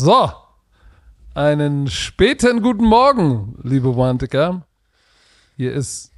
So, 0.00 0.30
einen 1.34 1.88
späten 1.88 2.62
guten 2.62 2.84
Morgen, 2.84 3.58
liebe 3.64 3.88
Romantiker. 3.88 4.64
Hier 5.56 5.72
ist 5.72 6.12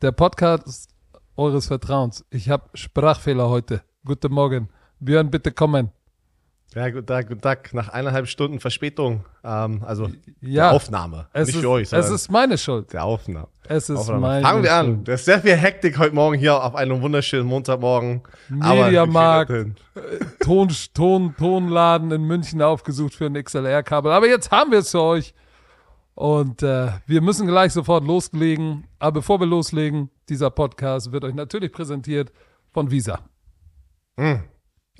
der 0.00 0.10
Podcast 0.12 0.88
eures 1.36 1.66
Vertrauens. 1.66 2.24
Ich 2.30 2.48
habe 2.48 2.70
Sprachfehler 2.72 3.50
heute. 3.50 3.82
Guten 4.06 4.32
Morgen. 4.32 4.70
Björn, 5.00 5.30
bitte 5.30 5.52
kommen. 5.52 5.90
Ja, 6.78 6.90
guten 6.90 7.06
Tag, 7.06 7.26
guten 7.26 7.40
Tag. 7.40 7.74
Nach 7.74 7.88
eineinhalb 7.88 8.28
Stunden 8.28 8.60
Verspätung, 8.60 9.24
ähm, 9.42 9.82
also 9.84 10.08
Ja, 10.40 10.68
der 10.68 10.72
Aufnahme, 10.74 11.26
Es 11.32 11.48
nicht 11.48 11.56
ist, 11.56 11.62
für 11.62 11.70
euch, 11.70 11.92
es 11.92 12.08
ist 12.08 12.30
meine 12.30 12.56
Schuld. 12.56 12.92
der 12.92 13.02
Aufnahme. 13.02 13.48
Es 13.64 13.90
ist 13.90 13.98
Aufnahme. 13.98 14.20
meine 14.20 14.42
Fangen 14.46 14.62
wir 14.62 14.72
an. 14.74 14.86
Schuld. 14.86 15.08
Da 15.08 15.12
ist 15.14 15.24
sehr 15.24 15.40
viel 15.40 15.56
Hektik 15.56 15.98
heute 15.98 16.14
Morgen 16.14 16.38
hier 16.38 16.62
auf 16.62 16.76
einem 16.76 17.02
wunderschönen 17.02 17.48
Montagmorgen. 17.48 18.22
Mediamarkt, 18.48 19.50
kriegen 19.50 19.74
Ton, 20.38 20.68
Ton, 20.94 21.34
Tonladen 21.36 22.12
in 22.12 22.22
München 22.22 22.62
aufgesucht 22.62 23.12
für 23.14 23.26
ein 23.26 23.34
XLR-Kabel. 23.34 24.12
Aber 24.12 24.28
jetzt 24.28 24.52
haben 24.52 24.70
wir 24.70 24.78
es 24.78 24.92
für 24.92 25.02
euch. 25.02 25.34
Und 26.14 26.62
äh, 26.62 26.90
wir 27.06 27.20
müssen 27.22 27.48
gleich 27.48 27.72
sofort 27.72 28.04
loslegen. 28.04 28.86
Aber 29.00 29.14
bevor 29.14 29.40
wir 29.40 29.46
loslegen, 29.48 30.10
dieser 30.28 30.50
Podcast 30.50 31.10
wird 31.10 31.24
euch 31.24 31.34
natürlich 31.34 31.72
präsentiert 31.72 32.30
von 32.70 32.88
Visa. 32.92 33.18
das 34.16 34.26
hin. 34.26 34.42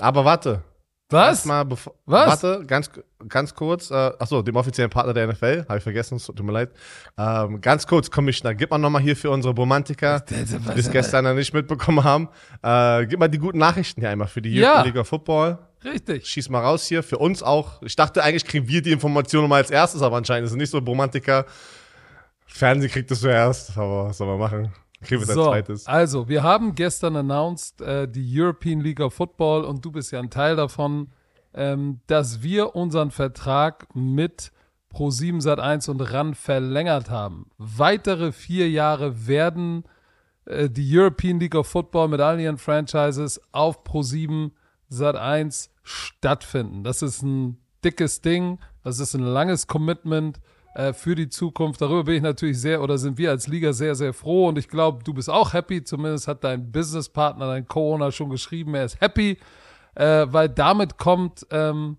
Aber 0.00 0.24
warte. 0.24 0.64
Was? 1.10 1.44
Bevor, 1.66 1.94
Was? 2.04 2.42
Warte, 2.42 2.66
ganz, 2.66 2.90
ganz 3.28 3.54
kurz. 3.54 3.90
Äh, 3.90 3.94
achso, 3.94 4.42
dem 4.42 4.56
offiziellen 4.56 4.90
Partner 4.90 5.14
der 5.14 5.26
NFL. 5.28 5.64
Habe 5.66 5.78
ich 5.78 5.82
vergessen, 5.82 6.16
es 6.16 6.26
tut 6.26 6.42
mir 6.42 6.52
leid. 6.52 6.70
Ähm, 7.16 7.60
ganz 7.62 7.86
kurz, 7.86 8.10
Commissioner, 8.10 8.54
gib 8.54 8.70
mal 8.70 8.76
nochmal 8.78 9.00
hier 9.00 9.16
für 9.16 9.30
unsere 9.30 9.54
Romantiker, 9.54 10.20
die 10.20 10.78
es 10.78 10.90
gestern 10.90 11.24
noch 11.24 11.34
nicht 11.34 11.54
mitbekommen 11.54 12.04
haben. 12.04 12.28
Äh, 12.62 13.06
gib 13.06 13.18
mal 13.18 13.28
die 13.28 13.38
guten 13.38 13.58
Nachrichten 13.58 14.02
hier 14.02 14.10
einmal 14.10 14.28
für 14.28 14.42
die 14.42 14.54
Ja. 14.54 14.82
League 14.82 14.96
of 14.96 15.08
Football. 15.08 15.58
Richtig. 15.82 16.26
Schieß 16.26 16.50
mal 16.50 16.60
raus 16.60 16.84
hier. 16.86 17.02
Für 17.02 17.18
uns 17.18 17.42
auch. 17.42 17.80
Ich 17.82 17.96
dachte 17.96 18.22
eigentlich 18.22 18.44
kriegen 18.44 18.68
wir 18.68 18.82
die 18.82 18.92
Informationen 18.92 19.48
mal 19.48 19.56
als 19.56 19.70
erstes, 19.70 20.02
aber 20.02 20.16
anscheinend 20.18 20.46
ist 20.46 20.50
es 20.52 20.56
nicht 20.58 20.70
so. 20.70 20.78
Romantiker. 20.78 21.46
Fernsehen 22.46 22.90
kriegt 22.90 23.10
es 23.10 23.20
zuerst. 23.20 23.78
Aber 23.78 24.08
was 24.08 24.18
soll 24.18 24.26
man 24.26 24.38
machen? 24.38 24.72
Kriegen 25.02 25.26
wir 25.26 25.34
So, 25.34 25.46
zweites. 25.46 25.86
also, 25.86 26.28
wir 26.28 26.42
haben 26.42 26.74
gestern 26.74 27.16
announced, 27.16 27.80
äh, 27.80 28.08
die 28.08 28.26
European 28.40 28.80
League 28.80 29.00
of 29.00 29.14
Football, 29.14 29.64
und 29.64 29.84
du 29.84 29.92
bist 29.92 30.10
ja 30.12 30.18
ein 30.18 30.30
Teil 30.30 30.56
davon, 30.56 31.08
ähm, 31.54 32.00
dass 32.06 32.42
wir 32.42 32.74
unseren 32.74 33.10
Vertrag 33.10 33.86
mit 33.94 34.52
Pro7 34.92 35.42
Sat1 35.42 35.90
und 35.90 36.00
RAN 36.00 36.34
verlängert 36.34 37.10
haben. 37.10 37.50
Weitere 37.58 38.32
vier 38.32 38.70
Jahre 38.70 39.26
werden 39.26 39.84
äh, 40.46 40.68
die 40.68 40.98
European 40.98 41.38
League 41.38 41.54
of 41.54 41.66
Football 41.68 42.08
mit 42.08 42.20
all 42.20 42.40
ihren 42.40 42.58
Franchises 42.58 43.40
auf 43.52 43.84
Pro7 43.84 44.50
Sat1 44.90 45.68
stattfinden. 45.82 46.84
Das 46.84 47.02
ist 47.02 47.22
ein 47.22 47.58
dickes 47.84 48.20
Ding, 48.20 48.58
das 48.82 48.98
ist 48.98 49.14
ein 49.14 49.22
langes 49.22 49.66
Commitment 49.66 50.40
äh, 50.78 50.92
für 50.92 51.16
die 51.16 51.28
Zukunft. 51.28 51.80
Darüber 51.80 52.04
bin 52.04 52.14
ich 52.14 52.22
natürlich 52.22 52.60
sehr 52.60 52.80
oder 52.80 52.98
sind 52.98 53.18
wir 53.18 53.30
als 53.30 53.48
Liga 53.48 53.72
sehr, 53.72 53.96
sehr 53.96 54.14
froh 54.14 54.46
und 54.46 54.58
ich 54.58 54.68
glaube, 54.68 55.02
du 55.02 55.12
bist 55.12 55.28
auch 55.28 55.52
happy. 55.52 55.82
Zumindest 55.82 56.28
hat 56.28 56.44
dein 56.44 56.70
Businesspartner, 56.70 57.48
dein 57.48 57.66
Co-Owner 57.66 58.12
schon 58.12 58.30
geschrieben, 58.30 58.76
er 58.76 58.84
ist 58.84 59.00
happy, 59.00 59.38
äh, 59.96 60.26
weil 60.28 60.48
damit 60.48 60.96
kommt 60.96 61.44
ähm, 61.50 61.98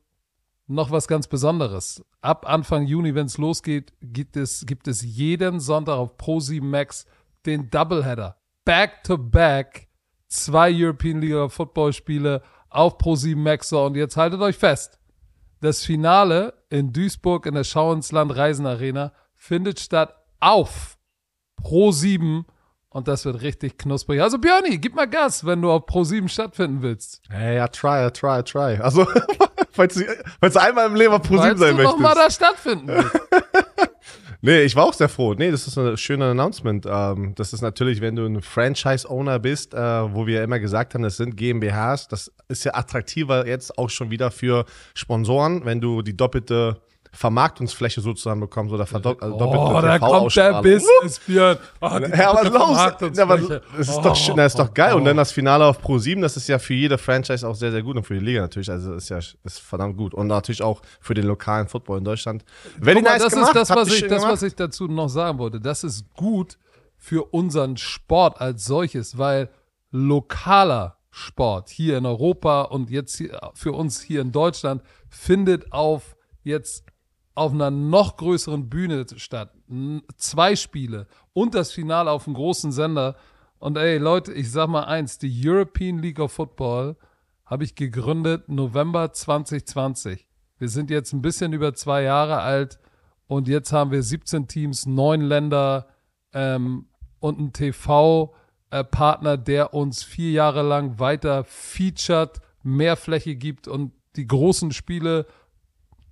noch 0.67 0.91
was 0.91 1.09
ganz 1.09 1.27
Besonderes. 1.27 2.05
Ab 2.21 2.49
Anfang 2.49 2.85
Juni, 2.85 3.15
wenn 3.15 3.25
es 3.25 3.37
losgeht, 3.37 3.91
gibt 4.01 4.37
es, 4.37 4.65
gibt 4.65 4.87
es 4.87 5.01
jeden 5.01 5.59
Sonntag 5.59 5.97
auf 5.97 6.15
Pro7 6.17 6.63
Max 6.63 7.05
den 7.45 7.69
Doubleheader. 7.69 8.37
Back 8.63 9.03
to 9.03 9.17
back. 9.17 9.89
Zwei 10.29 10.71
European 10.73 11.19
League 11.19 11.51
Football 11.51 11.91
Spiele 11.91 12.43
auf 12.69 12.97
Pro7 12.97 13.35
Max. 13.35 13.73
Und 13.73 13.95
jetzt 13.95 14.15
haltet 14.15 14.39
euch 14.39 14.55
fest. 14.55 14.98
Das 15.61 15.83
Finale 15.83 16.53
in 16.69 16.93
Duisburg 16.93 17.45
in 17.45 17.53
der 17.55 17.63
Schau 17.63 17.91
ins 17.93 18.11
Land 18.11 18.35
Reisen 18.35 18.65
Arena 18.65 19.11
findet 19.35 19.79
statt 19.79 20.15
auf 20.39 20.97
Pro7 21.61 22.45
und 22.89 23.07
das 23.07 23.25
wird 23.25 23.41
richtig 23.41 23.77
knusprig. 23.77 24.21
Also 24.21 24.37
Björni, 24.39 24.77
gib 24.77 24.95
mal 24.95 25.07
Gas, 25.07 25.45
wenn 25.45 25.61
du 25.61 25.69
auf 25.71 25.83
Pro7 25.85 26.27
stattfinden 26.29 26.81
willst. 26.81 27.21
Hey, 27.29 27.57
ja, 27.57 27.67
try, 27.67 28.09
try, 28.11 28.41
try. 28.43 28.77
Also, 28.81 29.05
falls 29.71 29.95
du, 29.95 30.05
falls 30.39 30.53
du 30.53 30.61
einmal 30.61 30.87
im 30.87 30.95
Leben 30.95 31.13
auf 31.13 31.21
ProSieben 31.21 31.57
Falls 31.57 31.59
sein 31.59 31.77
du 31.77 31.83
noch 31.83 31.97
möchtest. 31.97 32.01
mal 32.01 32.15
da 32.15 32.31
stattfinden 32.31 32.87
willst. 32.87 33.19
Nee, 34.41 34.61
ich 34.61 34.73
war 34.75 34.85
auch 34.85 34.93
sehr 34.93 35.09
froh. 35.09 35.33
Nee, 35.33 35.51
das 35.51 35.67
ist 35.67 35.77
ein 35.77 35.97
schöner 35.97 36.27
Announcement. 36.27 36.85
Ähm, 36.89 37.33
das 37.35 37.51
ist 37.51 37.61
natürlich, 37.61 37.99
wenn 37.99 38.15
du 38.15 38.25
ein 38.25 38.41
Franchise-Owner 38.41 39.37
bist, 39.37 39.73
äh, 39.73 39.77
wo 39.77 40.27
wir 40.27 40.43
immer 40.43 40.59
gesagt 40.59 40.93
haben, 40.93 41.01
das 41.01 41.17
sind 41.17 41.35
GmbHs, 41.35 42.07
das 42.07 42.31
ist 42.47 42.63
ja 42.63 42.73
attraktiver 42.73 43.45
jetzt 43.47 43.77
auch 43.77 43.89
schon 43.89 44.11
wieder 44.11 44.31
für 44.31 44.63
Sponsoren, 44.93 45.65
wenn 45.65 45.81
du 45.81 46.01
die 46.01 46.15
doppelte 46.15 46.79
Vermarktungsfläche 47.11 48.01
sozusagen 48.01 48.39
bekommst 48.39 48.73
oder 48.73 48.85
verdopp 48.85 49.21
also 49.21 49.37
doppelte 49.37 49.65
Oh, 49.65 49.81
da 49.81 49.99
kommt 49.99 50.35
der. 50.35 50.61
Business, 50.61 51.19
Björn. 51.25 51.57
Oh, 51.81 51.99
die 51.99 52.17
Ja, 52.17 52.29
aber 52.29 52.49
doppelte 52.49 53.05
los, 53.05 53.17
ja, 53.17 53.23
aber 53.23 53.37
das 53.37 53.61
ist 53.77 53.97
Oh, 53.97 54.01
doch, 54.01 54.15
schön, 54.15 54.37
das 54.37 54.53
ist 54.53 54.59
doch 54.59 54.73
geil. 54.73 54.93
Und 54.93 55.01
oh. 55.01 55.05
dann 55.05 55.17
das 55.17 55.31
Finale 55.31 55.65
auf 55.65 55.81
Pro 55.81 55.97
7, 55.97 56.21
das 56.21 56.37
ist 56.37 56.47
ja 56.47 56.59
für 56.59 56.73
jede 56.75 56.97
Franchise 56.97 57.47
auch 57.47 57.55
sehr, 57.55 57.71
sehr 57.71 57.81
gut 57.81 57.97
und 57.97 58.03
für 58.03 58.13
die 58.13 58.23
Liga 58.23 58.41
natürlich. 58.41 58.69
Also 58.69 58.93
ist 58.93 59.09
ja 59.09 59.17
ist 59.17 59.59
verdammt 59.59 59.97
gut. 59.97 60.13
Und 60.13 60.27
natürlich 60.27 60.61
auch 60.61 60.81
für 60.99 61.13
den 61.13 61.25
lokalen 61.25 61.67
Football 61.67 61.97
in 61.97 62.03
Deutschland. 62.03 62.45
Guck 62.75 62.85
mal, 62.85 63.01
nice 63.01 63.23
das 63.23 63.33
gemacht. 63.33 63.49
ist 63.49 63.55
das, 63.55 63.69
was 63.69 63.93
ich, 63.93 64.07
das, 64.07 64.23
was 64.23 64.43
ich 64.43 64.55
dazu 64.55 64.87
noch 64.87 65.09
sagen 65.09 65.39
wollte. 65.39 65.59
Das 65.59 65.83
ist 65.83 66.13
gut 66.13 66.57
für 66.97 67.33
unseren 67.33 67.77
Sport 67.77 68.39
als 68.39 68.65
solches, 68.65 69.17
weil 69.17 69.49
lokaler 69.91 70.97
Sport 71.09 71.69
hier 71.69 71.97
in 71.97 72.05
Europa 72.05 72.63
und 72.63 72.91
jetzt 72.91 73.17
hier, 73.17 73.39
für 73.55 73.71
uns 73.71 74.01
hier 74.01 74.21
in 74.21 74.31
Deutschland 74.31 74.83
findet 75.09 75.71
auf 75.71 76.15
jetzt 76.43 76.83
auf 77.39 77.53
einer 77.53 77.71
noch 77.71 78.17
größeren 78.17 78.69
Bühne 78.69 79.05
statt. 79.15 79.53
Zwei 80.17 80.55
Spiele 80.55 81.07
und 81.33 81.55
das 81.55 81.71
Finale 81.71 82.11
auf 82.11 82.27
einem 82.27 82.35
großen 82.35 82.71
Sender. 82.71 83.15
Und 83.59 83.77
ey, 83.77 83.97
Leute, 83.97 84.33
ich 84.33 84.51
sag 84.51 84.67
mal 84.67 84.83
eins, 84.83 85.17
die 85.17 85.31
European 85.47 85.99
League 85.99 86.19
of 86.19 86.33
Football 86.33 86.97
habe 87.45 87.63
ich 87.63 87.75
gegründet 87.75 88.49
November 88.49 89.13
2020. 89.13 90.27
Wir 90.57 90.67
sind 90.67 90.89
jetzt 90.89 91.13
ein 91.13 91.21
bisschen 91.21 91.53
über 91.53 91.73
zwei 91.73 92.03
Jahre 92.03 92.41
alt 92.41 92.77
und 93.27 93.47
jetzt 93.47 93.71
haben 93.71 93.91
wir 93.91 94.03
17 94.03 94.47
Teams, 94.47 94.85
neun 94.85 95.21
Länder 95.21 95.87
ähm, 96.33 96.87
und 97.19 97.39
einen 97.39 97.53
TV-Partner, 97.53 99.37
der 99.37 99.73
uns 99.73 100.03
vier 100.03 100.31
Jahre 100.31 100.61
lang 100.61 100.99
weiter 100.99 101.45
featured, 101.45 102.41
mehr 102.63 102.97
Fläche 102.97 103.35
gibt 103.35 103.69
und 103.69 103.93
die 104.17 104.27
großen 104.27 104.73
Spiele 104.73 105.25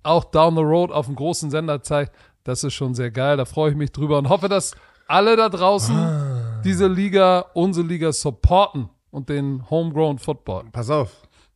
auch 0.02 0.24
down 0.24 0.54
the 0.56 0.62
road 0.62 0.90
auf 0.90 1.06
dem 1.06 1.14
großen 1.14 1.50
Sender 1.50 1.82
zeigt. 1.82 2.12
Das 2.44 2.64
ist 2.64 2.74
schon 2.74 2.94
sehr 2.94 3.10
geil. 3.10 3.36
Da 3.36 3.44
freue 3.44 3.70
ich 3.70 3.76
mich 3.76 3.92
drüber 3.92 4.18
und 4.18 4.28
hoffe, 4.28 4.48
dass 4.48 4.74
alle 5.06 5.36
da 5.36 5.48
draußen 5.48 6.60
diese 6.64 6.86
Liga, 6.86 7.44
unsere 7.54 7.86
Liga 7.86 8.12
supporten 8.12 8.88
und 9.10 9.28
den 9.28 9.68
Homegrown 9.70 10.18
Football. 10.18 10.64
Pass 10.72 10.90
auf. 10.90 11.10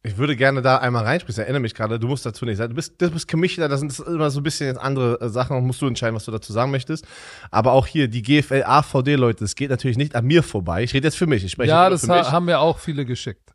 Ich 0.05 0.17
würde 0.19 0.35
gerne 0.35 0.63
da 0.63 0.79
einmal 0.79 1.05
reinspielen. 1.05 1.33
Ich 1.35 1.39
erinnere 1.39 1.61
mich 1.61 1.75
gerade, 1.75 1.97
du 2.01 2.09
musst 2.09 2.27
dazu 2.27 2.45
nicht 2.45 2.57
sagen. 2.57 2.71
Du 2.71 2.75
bist, 2.75 3.01
du 3.01 3.09
bist 3.09 3.29
Commissioner, 3.31 3.69
das 3.69 3.79
sind 3.79 3.97
immer 4.01 4.31
so 4.31 4.41
ein 4.41 4.43
bisschen 4.43 4.67
jetzt 4.67 4.81
andere 4.81 5.21
äh, 5.21 5.29
Sachen 5.29 5.57
und 5.57 5.65
musst 5.65 5.81
du 5.81 5.87
entscheiden, 5.87 6.17
was 6.17 6.25
du 6.25 6.33
dazu 6.33 6.53
sagen 6.53 6.73
möchtest. 6.73 7.07
Aber 7.53 7.71
auch 7.73 7.87
hier, 7.87 8.09
die 8.09 8.21
GFL 8.23 8.65
AVD, 8.67 9.15
Leute, 9.15 9.45
das 9.45 9.55
geht 9.55 9.71
natürlich 9.71 9.97
nicht 9.97 10.17
an 10.17 10.25
mir 10.25 10.43
vorbei. 10.43 10.83
Ich 10.83 10.93
rede 10.93 11.07
jetzt 11.07 11.17
für 11.17 11.29
mich. 11.29 11.45
Ich 11.45 11.53
spreche 11.53 11.71
Ja, 11.71 11.89
das 11.89 12.01
für 12.01 12.09
mich. 12.13 12.17
ha 12.27 12.33
haben 12.33 12.47
mir 12.47 12.59
auch 12.59 12.79
viele 12.79 13.05
geschickt. 13.05 13.52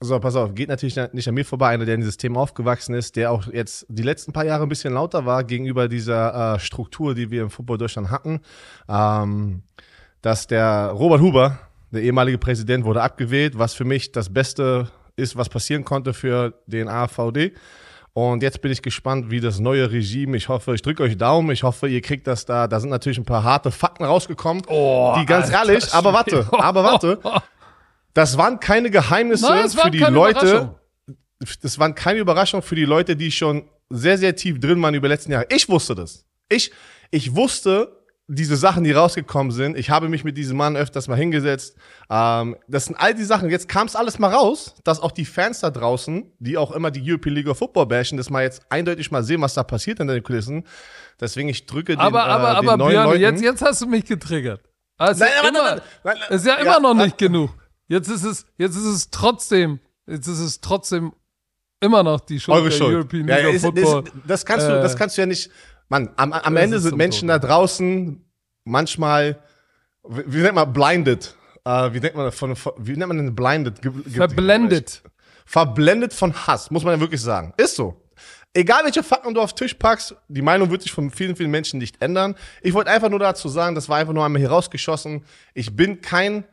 So, 0.00 0.20
pass 0.20 0.36
auf, 0.36 0.54
geht 0.54 0.68
natürlich 0.68 0.96
nicht 1.12 1.26
an 1.26 1.34
mir 1.34 1.44
vorbei, 1.44 1.70
einer, 1.70 1.84
der 1.84 1.96
in 1.96 2.00
dieses 2.00 2.16
Thema 2.16 2.40
aufgewachsen 2.40 2.94
ist, 2.94 3.16
der 3.16 3.32
auch 3.32 3.48
jetzt 3.52 3.84
die 3.88 4.04
letzten 4.04 4.32
paar 4.32 4.44
Jahre 4.44 4.62
ein 4.62 4.68
bisschen 4.68 4.94
lauter 4.94 5.26
war 5.26 5.42
gegenüber 5.42 5.88
dieser 5.88 6.54
äh, 6.54 6.60
Struktur, 6.60 7.16
die 7.16 7.32
wir 7.32 7.42
im 7.42 7.50
Football 7.50 7.78
Deutschland 7.78 8.08
hatten. 8.08 8.40
Ähm, 8.88 9.62
dass 10.22 10.46
der 10.46 10.90
Robert 10.94 11.20
Huber, 11.20 11.58
der 11.90 12.02
ehemalige 12.02 12.38
Präsident, 12.38 12.84
wurde 12.84 13.02
abgewählt, 13.02 13.58
was 13.58 13.74
für 13.74 13.84
mich 13.84 14.12
das 14.12 14.32
Beste 14.32 14.88
ist, 15.16 15.36
was 15.36 15.48
passieren 15.48 15.84
konnte 15.84 16.14
für 16.14 16.54
den 16.66 16.88
AVD. 16.88 17.52
Und 18.12 18.42
jetzt 18.42 18.60
bin 18.62 18.70
ich 18.70 18.82
gespannt, 18.82 19.30
wie 19.30 19.40
das 19.40 19.58
neue 19.58 19.90
Regime, 19.90 20.36
ich 20.36 20.48
hoffe, 20.48 20.74
ich 20.74 20.82
drücke 20.82 21.02
euch 21.02 21.16
Daumen, 21.16 21.50
ich 21.50 21.62
hoffe, 21.62 21.88
ihr 21.88 22.00
kriegt 22.00 22.26
das 22.26 22.44
da, 22.44 22.66
da 22.66 22.80
sind 22.80 22.90
natürlich 22.90 23.18
ein 23.18 23.24
paar 23.24 23.44
harte 23.44 23.70
Fakten 23.70 24.04
rausgekommen, 24.04 24.62
Oh, 24.68 25.14
die 25.18 25.26
ganz 25.26 25.46
Alter 25.46 25.70
ehrlich, 25.70 25.92
aber 25.92 26.12
warte, 26.12 26.46
aber 26.50 26.82
warte, 26.82 27.20
das 28.18 28.36
waren 28.36 28.58
keine 28.58 28.90
Geheimnisse 28.90 29.46
Nein, 29.46 29.70
für 29.70 29.90
die 29.92 29.98
Leute, 29.98 30.74
das 31.62 31.78
waren 31.78 31.94
keine 31.94 32.18
Überraschung 32.18 32.62
für 32.62 32.74
die 32.74 32.84
Leute, 32.84 33.14
die 33.14 33.30
schon 33.30 33.70
sehr, 33.90 34.18
sehr 34.18 34.34
tief 34.34 34.58
drin 34.58 34.82
waren 34.82 34.94
über 34.94 35.06
die 35.06 35.12
letzten 35.12 35.30
Jahre. 35.30 35.46
Ich 35.50 35.68
wusste 35.68 35.94
das. 35.94 36.26
Ich, 36.48 36.72
ich 37.12 37.36
wusste 37.36 37.96
diese 38.26 38.56
Sachen, 38.56 38.82
die 38.82 38.90
rausgekommen 38.90 39.52
sind. 39.52 39.78
Ich 39.78 39.88
habe 39.88 40.08
mich 40.08 40.24
mit 40.24 40.36
diesem 40.36 40.56
Mann 40.56 40.76
öfters 40.76 41.06
mal 41.06 41.14
hingesetzt. 41.14 41.76
Ähm, 42.10 42.56
das 42.66 42.86
sind 42.86 42.96
all 42.96 43.14
die 43.14 43.22
Sachen. 43.22 43.50
Jetzt 43.50 43.68
kam 43.68 43.86
es 43.86 43.94
alles 43.94 44.18
mal 44.18 44.34
raus, 44.34 44.74
dass 44.82 45.00
auch 45.00 45.12
die 45.12 45.24
Fans 45.24 45.60
da 45.60 45.70
draußen, 45.70 46.32
die 46.40 46.58
auch 46.58 46.72
immer 46.72 46.90
die 46.90 47.08
European 47.08 47.36
League 47.36 47.46
of 47.46 47.58
Football 47.58 47.86
bashen, 47.86 48.18
das 48.18 48.30
mal 48.30 48.42
jetzt 48.42 48.62
eindeutig 48.68 49.12
mal 49.12 49.22
sehen, 49.22 49.40
was 49.40 49.54
da 49.54 49.62
passiert 49.62 50.00
in 50.00 50.08
den 50.08 50.24
Kulissen. 50.24 50.66
Deswegen 51.20 51.48
ich 51.48 51.66
drücke 51.66 51.92
den, 51.92 52.00
Aber, 52.00 52.24
aber, 52.24 52.50
äh, 52.50 52.60
den 52.60 52.68
aber 52.68 52.76
neuen 52.76 52.90
Björn, 52.90 53.06
Leuten. 53.06 53.20
jetzt, 53.20 53.42
jetzt 53.42 53.62
hast 53.62 53.80
du 53.80 53.86
mich 53.86 54.04
getriggert. 54.04 54.60
Also 54.98 55.24
Nein, 55.24 55.32
immer, 55.40 55.52
nein, 55.52 55.80
nein, 56.02 56.16
nein, 56.18 56.36
ist 56.36 56.44
ja 56.44 56.56
ja, 56.56 56.76
immer 56.76 56.80
noch 56.80 57.00
äh, 57.00 57.04
nicht 57.04 57.18
genug. 57.18 57.50
Jetzt 57.88 58.08
ist 58.10 58.24
es, 58.24 58.46
jetzt 58.56 58.76
ist 58.76 58.84
es 58.84 59.10
trotzdem, 59.10 59.80
jetzt 60.06 60.26
ist 60.28 60.38
es 60.40 60.60
trotzdem 60.60 61.12
immer 61.80 62.02
noch 62.02 62.20
die 62.20 62.38
Schuld 62.38 62.56
Eure 62.58 62.68
der 62.68 62.76
Schuld. 62.76 62.94
European 62.94 63.28
Ja, 63.28 63.36
League 63.38 63.56
of 63.56 63.60
Football. 63.62 64.04
ist, 64.04 64.12
das, 64.26 64.44
kannst 64.46 64.68
du, 64.68 64.72
Äh, 64.72 64.82
das 64.82 64.96
kannst 64.96 65.16
du 65.16 65.22
ja 65.22 65.26
nicht. 65.26 65.50
Mann, 65.88 66.10
am, 66.16 66.32
am 66.34 66.56
Ende 66.56 66.80
sind 66.80 66.96
Menschen 66.96 67.28
Tod. 67.28 67.42
da 67.42 67.46
draußen 67.48 68.22
manchmal, 68.64 69.38
wie, 70.06 70.22
wie 70.34 70.42
nennt 70.42 70.54
man, 70.56 70.72
blinded. 70.72 71.34
Äh, 71.64 71.92
wie 71.94 72.00
nennt 72.00 72.14
man 72.14 72.30
von, 72.32 72.54
wie 72.78 72.96
nennt 72.96 73.08
man 73.08 73.16
denn 73.16 73.34
blinded? 73.34 73.80
Ge- 73.80 73.92
Verblendet. 74.10 75.02
verblendet 75.46 76.12
von 76.12 76.34
Hass, 76.46 76.70
muss 76.70 76.84
man 76.84 76.94
ja 76.94 77.00
wirklich 77.00 77.22
sagen. 77.22 77.54
Ist 77.56 77.76
so. 77.76 78.02
Egal 78.54 78.84
welche 78.84 79.02
Fakten 79.02 79.32
du 79.34 79.40
auf 79.40 79.52
den 79.54 79.58
Tisch 79.66 79.74
packst, 79.74 80.14
die 80.28 80.42
Meinung 80.42 80.70
wird 80.70 80.82
sich 80.82 80.92
von 80.92 81.10
vielen, 81.10 81.36
vielen 81.36 81.50
Menschen 81.50 81.78
nicht 81.78 82.02
ändern. 82.02 82.34
Ich 82.62 82.74
wollte 82.74 82.90
einfach 82.90 83.08
nur 83.08 83.18
dazu 83.18 83.48
sagen, 83.48 83.74
das 83.74 83.88
war 83.88 83.98
einfach 83.98 84.12
nur 84.14 84.24
einmal 84.24 84.40
hier 84.40 84.50
rausgeschossen. 84.50 85.24
Ich 85.54 85.74
bin 85.76 86.00
kein 86.00 86.44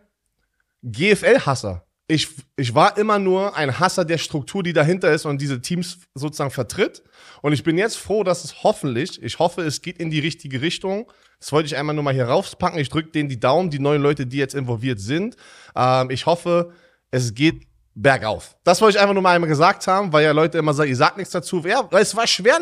GFL-Hasser. 0.85 1.85
Ich, 2.07 2.27
ich 2.55 2.75
war 2.75 2.97
immer 2.97 3.17
nur 3.17 3.55
ein 3.57 3.79
Hasser 3.79 4.05
der 4.05 4.19
Struktur, 4.19 4.61
die 4.61 4.73
dahinter 4.73 5.11
ist 5.11 5.25
und 5.25 5.41
diese 5.41 5.59
Teams 5.59 5.97
sozusagen 6.13 6.51
vertritt. 6.51 7.01
Und 7.41 7.53
ich 7.53 7.63
bin 7.63 7.77
jetzt 7.77 7.97
froh, 7.97 8.23
dass 8.23 8.43
es 8.43 8.63
hoffentlich, 8.63 9.21
ich 9.23 9.39
hoffe, 9.39 9.61
es 9.63 9.81
geht 9.81 9.97
in 9.97 10.11
die 10.11 10.19
richtige 10.19 10.61
Richtung. 10.61 11.11
Das 11.39 11.51
wollte 11.51 11.67
ich 11.67 11.77
einmal 11.77 11.95
nur 11.95 12.03
mal 12.03 12.13
hier 12.13 12.27
rauspacken. 12.27 12.79
Ich 12.79 12.89
drücke 12.89 13.09
denen 13.09 13.27
die 13.27 13.39
Daumen, 13.39 13.71
die 13.71 13.79
neuen 13.79 14.03
Leute, 14.03 14.27
die 14.27 14.37
jetzt 14.37 14.53
involviert 14.53 14.99
sind. 14.99 15.35
Ähm, 15.75 16.11
ich 16.11 16.27
hoffe, 16.27 16.73
es 17.09 17.33
geht 17.33 17.67
bergauf. 17.95 18.55
Das 18.63 18.81
wollte 18.81 18.97
ich 18.97 19.01
einfach 19.01 19.13
nur 19.13 19.23
mal 19.23 19.33
einmal 19.33 19.49
gesagt 19.49 19.87
haben, 19.87 20.13
weil 20.13 20.23
ja 20.23 20.31
Leute 20.31 20.59
immer 20.59 20.73
sagen, 20.73 20.89
ihr 20.89 20.95
sagt 20.95 21.17
nichts 21.17 21.31
dazu. 21.31 21.63
Ja, 21.65 21.87
es 21.91 22.15
war 22.15 22.27
schwer, 22.27 22.59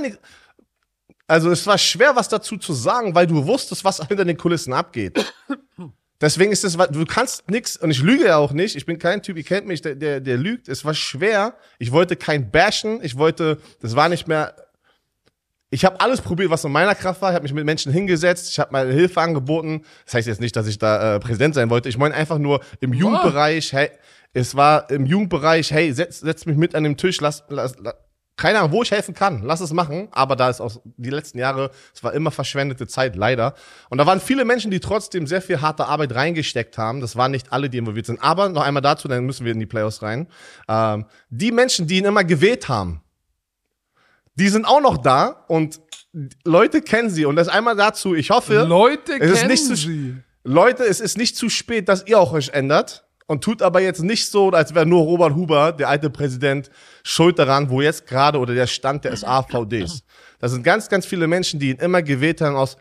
also 1.28 1.52
es 1.52 1.66
war 1.66 1.78
schwer, 1.78 2.16
was 2.16 2.30
dazu 2.30 2.58
zu 2.58 2.74
sagen, 2.74 3.14
weil 3.16 3.28
du 3.28 3.46
wusstest, 3.46 3.84
was 3.84 3.98
hinter 4.08 4.26
den 4.26 4.38
Kulissen 4.38 4.72
abgeht. 4.72 5.34
Deswegen 6.24 6.54
ist 6.54 6.64
es, 6.64 6.78
du 6.78 7.06
kannst 7.06 7.50
nix, 7.52 7.76
und 7.76 7.92
ich 7.92 8.02
lüge 8.02 8.28
ja 8.28 8.38
auch 8.38 8.54
nicht, 8.54 8.78
ich 8.78 8.86
bin 8.86 8.98
kein 8.98 9.22
Typ, 9.22 9.36
ihr 9.36 9.44
kennt 9.44 9.68
mich, 9.68 9.82
der, 9.82 9.96
der, 9.96 10.22
der 10.22 10.38
lügt. 10.38 10.70
Es 10.70 10.86
war 10.86 10.94
schwer, 10.94 11.58
ich 11.80 11.92
wollte 11.92 12.16
kein 12.16 12.50
bashen, 12.50 13.04
ich 13.04 13.18
wollte, 13.18 13.58
das 13.82 13.98
war 13.98 14.08
nicht 14.08 14.26
mehr, 14.26 14.56
ich 15.70 15.84
habe 15.84 16.00
alles 16.00 16.22
probiert, 16.22 16.50
was 16.50 16.64
in 16.64 16.72
meiner 16.72 16.96
Kraft 16.96 17.22
war. 17.22 17.32
Ich 17.32 17.36
habe 17.36 17.44
mich 17.44 17.54
mit 17.54 17.66
Menschen 17.66 17.92
hingesetzt, 17.92 18.50
ich 18.52 18.58
habe 18.58 18.72
meine 18.72 18.94
Hilfe 18.94 19.20
angeboten. 19.20 19.82
Das 20.06 20.14
heißt 20.14 20.28
jetzt 20.30 20.40
nicht, 20.40 20.56
dass 20.56 20.66
ich 20.68 20.78
da 20.78 21.16
äh, 21.16 21.20
Präsident 21.20 21.56
sein 21.56 21.70
wollte. 21.70 21.90
Ich 21.90 21.98
meine 21.98 22.14
einfach 22.16 22.38
nur 22.38 22.62
im 22.80 22.94
Jugendbereich, 22.94 23.74
hey, 23.74 23.90
es 24.32 24.56
war 24.56 24.90
im 24.92 25.06
Jugendbereich, 25.06 25.72
hey, 25.72 25.92
setz, 25.92 26.22
setz 26.22 26.46
mich 26.46 26.56
mit 26.56 26.74
an 26.74 26.86
dem 26.86 26.96
Tisch, 26.96 27.20
lass, 27.20 27.44
lass, 27.50 27.76
lass 27.80 27.96
keine 28.36 28.60
Ahnung, 28.60 28.72
wo 28.72 28.82
ich 28.82 28.92
helfen 28.92 29.14
kann, 29.14 29.44
lass 29.44 29.62
es 29.62 29.72
machen. 29.74 30.08
Aber 30.12 30.36
da 30.36 30.50
ist 30.50 30.60
auch 30.60 30.78
die 30.98 31.12
letzten 31.12 31.38
Jahre, 31.38 31.70
es 31.94 32.04
war 32.04 32.14
immer 32.14 32.32
verschwendete 32.32 32.88
Zeit, 32.88 33.16
leider. 33.16 33.54
Und 33.90 34.00
da 34.00 34.06
waren 34.08 34.20
viele 34.20 34.44
Menschen, 34.44 34.72
die 34.72 34.80
trotzdem 34.80 35.28
sehr 35.28 35.42
viel 35.42 35.62
harte 35.62 35.86
Arbeit 35.86 36.16
reingesteckt 36.16 36.78
haben. 36.78 37.00
Das 37.00 37.16
waren 37.16 37.32
nicht 37.32 37.54
alle, 37.54 37.70
die 37.70 37.78
involviert 37.78 38.08
sind. 38.08 38.22
Aber 38.24 38.50
noch 38.50 38.64
einmal 38.64 38.82
dazu, 38.82 39.08
dann 39.08 39.24
müssen 39.26 39.46
wir 39.46 39.52
in 39.52 39.60
die 39.60 39.66
Playoffs 39.68 40.02
rein. 40.02 40.28
Ähm, 40.68 41.06
die 41.30 41.52
Menschen, 41.52 41.86
die 41.88 41.98
ihn 42.00 42.06
immer 42.06 42.24
gewählt 42.24 42.68
haben, 42.70 43.02
die 44.36 44.50
sind 44.50 44.66
auch 44.66 44.82
noch 44.82 44.98
da 44.98 45.46
und 45.48 45.80
Leute 46.44 46.82
kennen 46.82 47.10
sie. 47.10 47.26
Und 47.26 47.36
das 47.36 47.48
einmal 47.48 47.76
dazu, 47.76 48.16
ich 48.16 48.30
hoffe, 48.32 48.64
Leute 48.64 49.14
es 49.20 49.32
ist 49.32 49.38
kennen 49.40 49.52
nicht 49.52 49.66
zu- 49.66 49.76
sie. 49.76 50.16
Leute, 50.44 50.84
es 50.84 51.00
ist 51.00 51.18
nicht 51.18 51.38
zu 51.38 51.50
spät, 51.50 51.88
dass 51.88 52.06
ihr 52.08 52.20
auch 52.20 52.34
euch 52.34 52.50
ändert. 52.50 53.06
Und 53.28 53.44
tut 53.44 53.62
aber 53.62 53.82
jetzt 53.82 54.02
nicht 54.02 54.30
so, 54.30 54.50
als 54.50 54.74
wäre 54.76 54.86
nur 54.86 55.02
Robert 55.04 55.34
Huber, 55.36 55.72
der 55.72 55.90
alte 55.90 56.10
Präsident, 56.10 56.70
schuld 57.04 57.40
daran, 57.40 57.70
wo 57.70 57.82
jetzt 57.82 58.06
gerade 58.06 58.38
oder 58.38 58.54
der 58.54 58.68
Stand 58.68 59.06
der 59.06 59.16
SAVDs. 59.16 60.04
Das 60.40 60.52
sind 60.52 60.64
ganz, 60.64 60.90
ganz 60.90 61.06
viele 61.06 61.28
Menschen, 61.28 61.60
die 61.60 61.70
ihn 61.70 61.78
immer 61.78 62.02
gewählt 62.02 62.42
haben 62.42 62.56
aus 62.56 62.78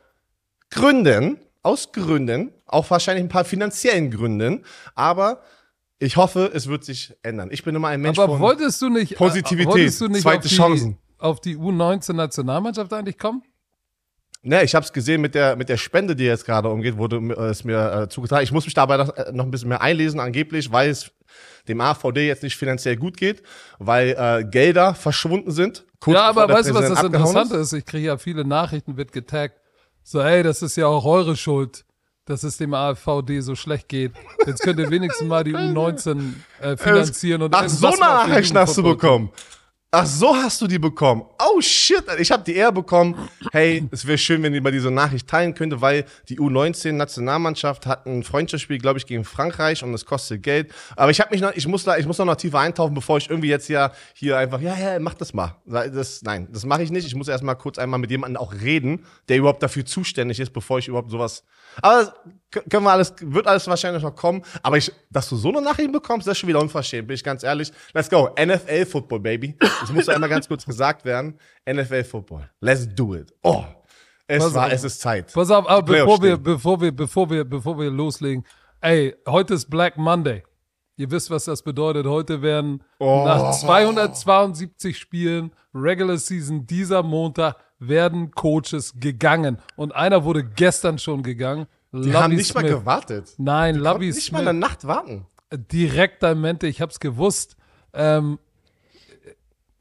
Gründen, 0.70 1.38
aus 1.62 1.92
Gründen, 1.92 2.52
auch 2.66 2.90
wahrscheinlich 2.90 3.24
ein 3.24 3.28
paar 3.28 3.44
finanziellen 3.44 4.10
Gründen. 4.10 4.64
Aber 4.94 5.42
ich 5.98 6.16
hoffe, 6.16 6.50
es 6.52 6.66
wird 6.66 6.84
sich 6.84 7.14
ändern. 7.22 7.50
Ich 7.52 7.62
bin 7.62 7.76
immer 7.76 7.88
ein 7.88 8.00
Mensch 8.00 8.18
Aber 8.18 8.32
von 8.32 8.40
wolltest 8.40 8.82
du 8.82 8.88
nicht, 8.88 9.12
äh, 9.12 9.16
Positivität, 9.16 9.72
wolltest 9.72 10.00
du 10.00 10.08
nicht 10.08 10.22
zweite 10.22 10.38
auf 10.38 10.48
die, 10.48 10.56
Chancen. 10.56 10.98
auf 11.18 11.40
die 11.40 11.56
U19-Nationalmannschaft 11.56 12.92
eigentlich 12.92 13.18
kommen? 13.18 13.42
Ne, 14.44 14.64
ich 14.64 14.74
habe 14.74 14.84
es 14.84 14.92
gesehen 14.92 15.20
mit 15.20 15.36
der 15.36 15.54
mit 15.54 15.68
der 15.68 15.76
Spende, 15.76 16.16
die 16.16 16.24
jetzt 16.24 16.44
gerade 16.44 16.68
umgeht, 16.68 16.96
wurde 16.96 17.16
äh, 17.16 17.50
es 17.50 17.62
mir 17.62 17.92
äh, 17.92 18.08
zugetragen. 18.08 18.42
Ich 18.42 18.50
muss 18.50 18.64
mich 18.64 18.74
dabei 18.74 18.96
noch, 18.96 19.16
äh, 19.16 19.30
noch 19.32 19.44
ein 19.44 19.52
bisschen 19.52 19.68
mehr 19.68 19.80
einlesen, 19.80 20.18
angeblich, 20.18 20.72
weil 20.72 20.90
es 20.90 21.12
dem 21.68 21.80
AVD 21.80 22.26
jetzt 22.26 22.42
nicht 22.42 22.56
finanziell 22.56 22.96
gut 22.96 23.16
geht, 23.16 23.42
weil 23.78 24.16
äh, 24.18 24.44
Gelder 24.44 24.94
verschwunden 24.94 25.52
sind. 25.52 25.84
kurz 26.00 26.16
ja, 26.16 26.24
aber 26.24 26.48
weißt 26.48 26.70
du, 26.70 26.74
was 26.74 26.88
das 26.88 27.04
Interessante 27.04 27.56
ist? 27.56 27.72
Ich 27.72 27.84
kriege 27.86 28.08
ja 28.08 28.16
viele 28.16 28.44
Nachrichten, 28.44 28.96
wird 28.96 29.12
getaggt. 29.12 29.60
So, 30.02 30.20
ey, 30.20 30.42
das 30.42 30.60
ist 30.62 30.76
ja 30.76 30.88
auch 30.88 31.04
eure 31.04 31.36
Schuld, 31.36 31.84
dass 32.24 32.42
es 32.42 32.56
dem 32.56 32.74
AVD 32.74 33.40
so 33.40 33.54
schlecht 33.54 33.88
geht. 33.88 34.12
Jetzt 34.44 34.62
könnt 34.62 34.80
ihr 34.80 34.90
wenigstens 34.90 35.28
mal 35.28 35.44
die 35.44 35.54
U19 35.54 36.32
äh, 36.60 36.76
finanzieren. 36.76 37.42
und 37.42 37.54
Ach, 37.54 37.68
so 37.68 37.92
für 37.92 38.00
Nachrichten 38.00 38.58
hast 38.58 38.76
du 38.76 38.82
bekommen. 38.82 39.30
Ach, 39.94 40.06
so 40.06 40.34
hast 40.34 40.58
du 40.62 40.66
die 40.66 40.78
bekommen. 40.78 41.22
Oh 41.38 41.60
shit, 41.60 42.02
ich 42.18 42.32
habe 42.32 42.42
die 42.42 42.54
eher 42.54 42.72
bekommen. 42.72 43.28
Hey, 43.52 43.86
es 43.90 44.06
wäre 44.06 44.16
schön, 44.16 44.42
wenn 44.42 44.54
ihr 44.54 44.62
mal 44.62 44.72
diese 44.72 44.90
Nachricht 44.90 45.28
teilen 45.28 45.52
könnte, 45.52 45.82
weil 45.82 46.06
die 46.30 46.38
U19-Nationalmannschaft 46.38 47.84
hat 47.84 48.06
ein 48.06 48.22
Freundschaftsspiel, 48.22 48.78
glaube 48.78 48.98
ich, 48.98 49.04
gegen 49.04 49.22
Frankreich 49.22 49.84
und 49.84 49.92
es 49.92 50.06
kostet 50.06 50.42
Geld. 50.42 50.72
Aber 50.96 51.10
ich 51.10 51.20
habe 51.20 51.30
mich 51.30 51.42
noch, 51.42 51.52
ich 51.54 51.68
muss 51.68 51.84
da, 51.84 51.98
ich 51.98 52.06
muss 52.06 52.16
noch, 52.16 52.24
noch 52.24 52.36
tiefer 52.36 52.60
eintauchen, 52.60 52.94
bevor 52.94 53.18
ich 53.18 53.28
irgendwie 53.28 53.50
jetzt 53.50 53.68
ja 53.68 53.92
hier 54.14 54.38
einfach, 54.38 54.62
ja, 54.62 54.74
ja, 54.78 54.98
mach 54.98 55.12
das 55.12 55.34
mal. 55.34 55.56
Das, 55.66 56.22
nein, 56.22 56.48
das 56.50 56.64
mache 56.64 56.82
ich 56.84 56.90
nicht. 56.90 57.06
Ich 57.06 57.14
muss 57.14 57.28
erst 57.28 57.44
mal 57.44 57.54
kurz 57.54 57.78
einmal 57.78 58.00
mit 58.00 58.10
jemandem 58.10 58.40
auch 58.40 58.54
reden, 58.54 59.04
der 59.28 59.36
überhaupt 59.36 59.62
dafür 59.62 59.84
zuständig 59.84 60.40
ist, 60.40 60.54
bevor 60.54 60.78
ich 60.78 60.88
überhaupt 60.88 61.10
sowas. 61.10 61.44
Aber 61.82 62.14
können 62.52 62.84
wir 62.84 62.92
alles, 62.92 63.14
wird 63.20 63.46
alles 63.46 63.66
wahrscheinlich 63.66 64.02
noch 64.02 64.14
kommen. 64.14 64.42
Aber 64.62 64.76
ich, 64.76 64.92
dass 65.10 65.28
du 65.28 65.36
so 65.36 65.48
eine 65.48 65.62
Nachricht 65.62 65.90
bekommst, 65.92 66.26
das 66.26 66.32
ist 66.32 66.38
schon 66.38 66.48
wieder 66.48 66.60
unverschämt, 66.60 67.08
bin 67.08 67.14
ich 67.14 67.24
ganz 67.24 67.42
ehrlich. 67.42 67.72
Let's 67.94 68.08
go. 68.10 68.30
NFL 68.40 68.86
Football, 68.86 69.20
baby. 69.20 69.56
Das 69.58 69.90
muss 69.92 70.08
einmal 70.08 70.28
ganz 70.30 70.46
kurz 70.46 70.64
gesagt 70.64 71.04
werden. 71.04 71.38
NFL 71.68 72.04
Football. 72.04 72.48
Let's 72.60 72.86
do 72.94 73.14
it. 73.14 73.32
Oh. 73.42 73.64
Es 74.26 74.42
Was- 74.42 74.54
war, 74.54 74.72
es 74.72 74.84
ist 74.84 75.00
Zeit. 75.00 75.32
Pass 75.32 75.50
auf, 75.50 75.68
aber 75.68 75.82
bevor 75.82 76.22
wir, 76.22 76.36
bevor 76.36 76.80
wir, 76.80 76.92
bevor 76.92 77.28
wir, 77.28 77.44
bevor 77.44 77.78
wir 77.78 77.90
loslegen. 77.90 78.44
Ey, 78.80 79.14
heute 79.28 79.54
ist 79.54 79.68
Black 79.68 79.96
Monday. 79.96 80.42
Ihr 80.96 81.10
wisst, 81.10 81.30
was 81.30 81.44
das 81.46 81.62
bedeutet. 81.62 82.06
Heute 82.06 82.42
werden 82.42 82.82
Oh. 82.98 83.24
nach 83.24 83.50
272 83.52 84.96
Spielen 84.98 85.50
Regular 85.74 86.16
Season 86.16 86.66
dieser 86.66 87.02
Montag 87.02 87.56
werden 87.78 88.30
Coaches 88.30 88.94
gegangen. 89.00 89.58
Und 89.76 89.94
einer 89.94 90.24
wurde 90.24 90.44
gestern 90.44 90.98
schon 90.98 91.22
gegangen. 91.22 91.66
Die 91.92 92.14
haben 92.14 92.34
nicht 92.34 92.54
mal 92.54 92.62
gewartet. 92.62 93.34
Nein, 93.36 93.74
Konnten 93.74 93.84
Lovey 93.84 94.06
nicht 94.06 94.32
mal 94.32 94.40
eine 94.40 94.50
Smith. 94.50 94.60
Nacht 94.60 94.86
warten. 94.86 95.26
Direkt 95.52 96.24
am 96.24 96.40
Mente, 96.40 96.66
ich 96.66 96.80
hab's 96.80 97.00
gewusst. 97.00 97.56
Ähm, 97.92 98.38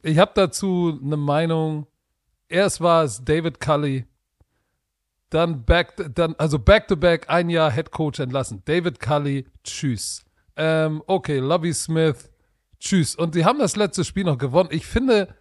ich 0.01 0.17
habe 0.17 0.31
dazu 0.35 0.99
eine 1.01 1.17
Meinung. 1.17 1.87
Erst 2.49 2.81
war 2.81 3.05
es 3.05 3.23
David 3.23 3.61
Cully, 3.61 4.05
dann 5.29 5.63
back, 5.63 5.95
dann, 6.13 6.35
also 6.37 6.59
back 6.59 6.89
to 6.89 6.97
back 6.97 7.29
ein 7.29 7.49
Jahr 7.49 7.71
Head 7.71 7.91
Coach 7.91 8.19
entlassen. 8.19 8.61
David 8.65 8.99
Cully, 8.99 9.47
tschüss. 9.63 10.25
Ähm, 10.57 11.01
okay, 11.07 11.39
Lovey 11.39 11.73
Smith, 11.73 12.29
tschüss. 12.79 13.15
Und 13.15 13.33
sie 13.33 13.45
haben 13.45 13.59
das 13.59 13.77
letzte 13.77 14.03
Spiel 14.03 14.25
noch 14.25 14.37
gewonnen. 14.37 14.67
Ich 14.73 14.85
finde, 14.85 15.33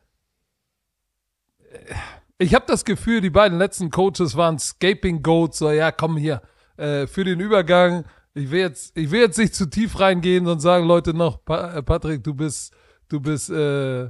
ich 2.39 2.55
habe 2.55 2.65
das 2.69 2.85
Gefühl, 2.85 3.21
die 3.21 3.31
beiden 3.31 3.59
letzten 3.59 3.91
Coaches 3.91 4.37
waren 4.37 4.61
Scaping 4.61 5.25
Goats. 5.25 5.59
So, 5.59 5.73
ja, 5.73 5.91
komm 5.91 6.17
hier, 6.17 6.41
äh, 6.81 7.07
für 7.07 7.25
den 7.25 7.41
Übergang. 7.41 8.05
Ich 8.35 8.51
will 8.51 8.61
jetzt, 8.61 8.97
ich 8.97 9.11
will 9.11 9.21
jetzt 9.21 9.39
nicht 9.39 9.55
zu 9.55 9.67
tief 9.67 9.99
reingehen 9.99 10.47
und 10.47 10.61
sagen, 10.61 10.87
Leute, 10.87 11.15
noch, 11.15 11.45
pa 11.45 11.75
äh, 11.75 11.83
Patrick, 11.83 12.25
du 12.25 12.35
bist, 12.35 12.73
du 13.09 13.21
bist 13.21 13.51
äh, 13.51 14.05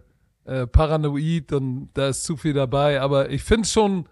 äh, 0.44 0.66
paranoid 0.66 1.52
und 1.52 1.90
da 1.94 2.08
ist 2.08 2.24
zu 2.24 2.36
viel 2.36 2.52
dabei. 2.52 3.00
Aber 3.00 3.30
ich 3.30 3.42
finde 3.42 3.66
schon, 3.68 4.08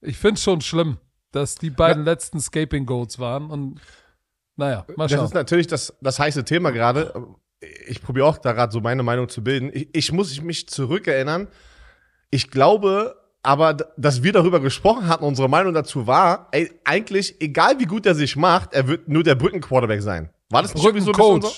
ich 0.00 0.16
finde 0.16 0.40
schon 0.40 0.60
schlimm, 0.60 0.98
dass 1.30 1.54
die 1.56 1.70
beiden 1.70 2.04
letzten 2.04 2.40
Scaping 2.40 2.86
Goats 2.86 3.18
waren. 3.18 3.50
Und 3.50 3.80
naja, 4.56 4.84
mal 4.96 5.04
Das 5.04 5.12
schauen. 5.12 5.24
ist 5.26 5.34
natürlich 5.34 5.66
das, 5.66 5.96
das 6.00 6.18
heiße 6.18 6.44
Thema 6.44 6.70
gerade. 6.70 7.12
Ich 7.86 8.02
probiere 8.02 8.26
auch 8.26 8.38
da 8.38 8.52
gerade 8.52 8.72
so 8.72 8.80
meine 8.80 9.02
Meinung 9.02 9.28
zu 9.28 9.42
bilden. 9.42 9.70
Ich, 9.72 9.88
ich 9.92 10.12
muss 10.12 10.40
mich 10.40 10.68
zurückerinnern. 10.68 11.48
Ich 12.30 12.50
glaube, 12.50 13.16
aber 13.44 13.74
dass 13.96 14.22
wir 14.22 14.32
darüber 14.32 14.58
gesprochen 14.58 15.06
hatten, 15.06 15.22
unsere 15.22 15.48
Meinung 15.48 15.74
dazu 15.74 16.06
war, 16.06 16.48
ey, 16.50 16.72
eigentlich, 16.84 17.40
egal 17.40 17.78
wie 17.78 17.84
gut 17.84 18.06
er 18.06 18.14
sich 18.14 18.36
macht, 18.36 18.72
er 18.72 18.88
wird 18.88 19.06
nur 19.08 19.22
der 19.22 19.34
Brückenquarterback 19.34 20.02
sein. 20.02 20.30
War 20.50 20.62
das 20.62 20.74
nicht 20.74 20.82
so 20.82 21.12
so? 21.12 21.50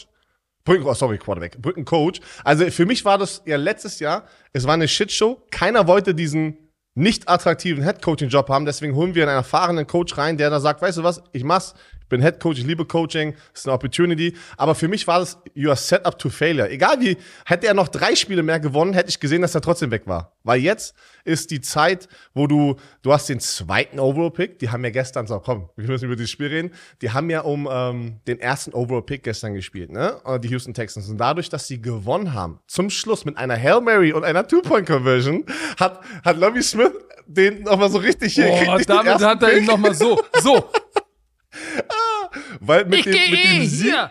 Brücken, 0.65 0.85
oh, 0.85 0.95
sorry, 0.95 1.17
Quarterback. 1.17 1.63
Brückencoach. 1.63 2.21
Also 2.43 2.69
für 2.73 2.87
mich 2.87 3.05
war 3.05 3.19
das 3.19 3.41
ja 3.47 3.57
letztes 3.57 4.01
Jahr, 4.01 4.25
es 4.53 4.67
war 4.67 4.75
eine 4.75 4.89
Shitshow. 4.89 5.41
Keiner 5.53 5.87
wollte 5.87 6.13
diesen 6.13 6.59
nicht 6.95 7.29
attraktiven 7.29 7.85
Head-Coaching-Job 7.85 8.49
haben. 8.49 8.65
Deswegen 8.65 8.97
holen 8.97 9.15
wir 9.15 9.23
einen 9.23 9.37
erfahrenen 9.37 9.87
Coach 9.87 10.19
rein, 10.19 10.37
der 10.37 10.51
da 10.51 10.59
sagt, 10.59 10.83
weißt 10.83 10.99
du 10.99 11.05
was, 11.05 11.23
ich 11.33 11.45
mach's, 11.45 11.75
Ich 12.07 12.09
bin 12.09 12.23
Head 12.23 12.39
Coach, 12.39 12.61
ich 12.61 12.65
liebe 12.65 12.85
Coaching, 12.85 13.35
es 13.53 13.63
ist 13.63 13.67
eine 13.67 13.75
Opportunity. 13.75 14.33
Aber 14.57 14.77
für 14.77 14.87
mich 14.87 15.09
war 15.09 15.19
das, 15.19 15.39
you 15.55 15.71
are 15.71 15.77
set 15.77 16.07
up 16.07 16.17
to 16.21 16.31
failure. 16.31 16.71
Egal 16.71 17.01
wie, 17.01 17.17
hätte 17.45 17.67
er 17.67 17.75
noch 17.75 17.89
drei 17.89 18.15
Spiele 18.15 18.45
mehr 18.45 18.61
gewonnen, 18.61 18.93
hätte 18.93 19.09
ich 19.09 19.19
gesehen, 19.19 19.43
dass 19.43 19.57
er 19.57 19.61
trotzdem 19.61 19.91
weg 19.91 20.03
war. 20.07 20.31
Weil 20.45 20.61
jetzt 20.61 20.95
ist 21.25 21.51
die 21.51 21.61
Zeit, 21.61 22.07
wo 22.33 22.47
du, 22.47 22.77
du 23.03 23.13
hast 23.13 23.29
den 23.29 23.41
zweiten 23.41 23.99
Overall-Pick, 23.99 24.61
die 24.61 24.71
haben 24.71 24.85
ja 24.85 24.91
gestern, 24.91 25.27
so 25.27 25.41
komm, 25.41 25.69
wir 25.75 25.89
müssen 25.89 26.05
über 26.05 26.15
dieses 26.15 26.31
Spiel 26.31 26.47
reden, 26.47 26.71
die 27.03 27.11
haben 27.11 27.29
ja 27.29 27.41
um 27.41 27.69
ähm, 27.69 28.21
den 28.29 28.39
ersten 28.39 28.73
Overall-Pick 28.73 29.25
gestern 29.25 29.55
gespielt, 29.55 29.91
ne? 29.91 30.21
Äh, 30.25 30.39
die 30.39 30.47
Houston 30.47 30.75
Texans. 30.75 31.09
Und 31.09 31.19
dadurch, 31.19 31.49
dass 31.49 31.67
sie 31.67 31.83
gewonnen 31.83 32.35
haben, 32.35 32.61
zum 32.69 32.89
Schluss 32.89 33.25
mit 33.25 33.37
einer 33.37 33.57
Hail 33.57 33.81
Mary 33.81 34.13
und 34.13 34.23
einer 34.23 34.47
Two-Point-Conversion, 34.47 35.45
hat, 35.77 36.03
hat 36.25 36.37
Lovie 36.37 36.63
Smith 36.63 36.93
den 37.27 37.65
nochmal 37.65 37.91
so 37.91 37.99
richtig 37.99 38.35
hier. 38.35 38.49
Oh, 38.69 38.79
damit 38.87 39.21
hat 39.21 39.43
er 39.43 39.59
ihn 39.59 39.65
nochmal 39.65 39.93
so, 39.93 40.23
so. 40.41 40.71
Weil 42.61 42.85
mit, 42.85 43.05
dem, 43.07 43.13
mit 43.13 43.45
dem 43.45 43.67
Sieg, 43.67 43.93
hier. 43.93 44.11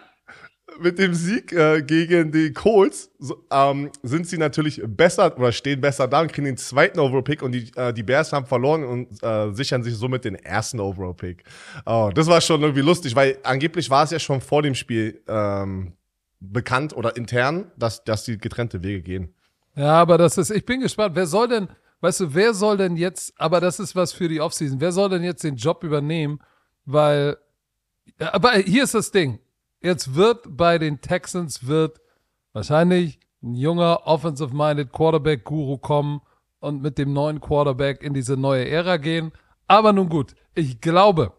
mit 0.80 1.00
dem 1.00 1.14
Sieg 1.14 1.54
äh, 1.54 1.82
gegen 1.82 2.32
die 2.32 2.54
Colts 2.54 3.12
so, 3.20 3.46
ähm, 3.52 3.92
sind 4.04 4.28
sie 4.28 4.38
natürlich 4.38 4.82
besser 4.86 5.38
oder 5.38 5.52
stehen 5.52 5.82
besser 5.82 6.08
da 6.08 6.22
und 6.22 6.32
kriegen 6.32 6.46
den 6.46 6.58
zweiten 6.58 7.00
Overall-Pick 7.00 7.42
und 7.42 7.52
die, 7.52 7.72
äh, 7.76 7.94
die 7.94 8.04
Bears 8.04 8.34
haben 8.34 8.46
verloren 8.46 8.84
und 8.84 9.24
äh, 9.24 9.52
sichern 9.54 9.84
sich 9.84 9.96
somit 9.96 10.26
den 10.26 10.36
ersten 10.36 10.80
Overall-Pick. 10.80 11.44
Oh, 11.86 12.12
das 12.14 12.28
war 12.28 12.42
schon 12.42 12.62
irgendwie 12.62 12.82
lustig, 12.82 13.16
weil 13.16 13.38
angeblich 13.44 13.90
war 13.90 14.04
es 14.04 14.12
ja 14.12 14.20
schon 14.20 14.42
vor 14.42 14.62
dem 14.62 14.76
Spiel 14.76 15.22
ähm, 15.28 15.94
bekannt 16.40 16.96
oder 16.96 17.16
intern, 17.16 17.72
dass, 17.78 18.04
dass 18.04 18.24
die 18.24 18.38
getrennte 18.38 18.84
Wege 18.84 19.02
gehen. 19.02 19.34
Ja, 19.76 19.94
aber 19.94 20.18
das 20.18 20.38
ist, 20.38 20.52
ich 20.52 20.66
bin 20.66 20.80
gespannt, 20.80 21.16
wer 21.16 21.28
soll 21.28 21.48
denn, 21.48 21.68
weißt 22.02 22.22
du, 22.22 22.34
wer 22.34 22.54
soll 22.54 22.78
denn 22.78 22.96
jetzt, 22.96 23.34
aber 23.38 23.60
das 23.60 23.80
ist 23.80 23.96
was 23.96 24.14
für 24.14 24.30
die 24.30 24.40
Offseason, 24.40 24.80
wer 24.80 24.92
soll 24.92 25.10
denn 25.10 25.24
jetzt 25.24 25.44
den 25.44 25.56
Job 25.56 25.84
übernehmen, 25.84 26.40
weil, 26.86 27.38
aber 28.20 28.54
hier 28.54 28.84
ist 28.84 28.94
das 28.94 29.12
Ding, 29.12 29.40
jetzt 29.82 30.16
wird 30.16 30.58
bei 30.58 30.78
den 30.78 31.02
Texans 31.02 31.68
wird 31.68 32.00
wahrscheinlich 32.54 33.20
ein 33.44 33.56
junger 33.56 34.06
offensive-minded 34.06 34.92
Quarterback-Guru 34.92 35.78
kommen 35.78 36.22
und 36.60 36.82
mit 36.82 36.98
dem 36.98 37.14
neuen 37.14 37.42
Quarterback 37.42 38.02
in 38.02 38.14
diese 38.14 38.38
neue 38.38 38.68
Ära 38.68 38.98
gehen, 38.98 39.32
aber 39.68 39.94
nun 39.94 40.10
gut, 40.10 40.36
ich 40.54 40.82
glaube, 40.82 41.34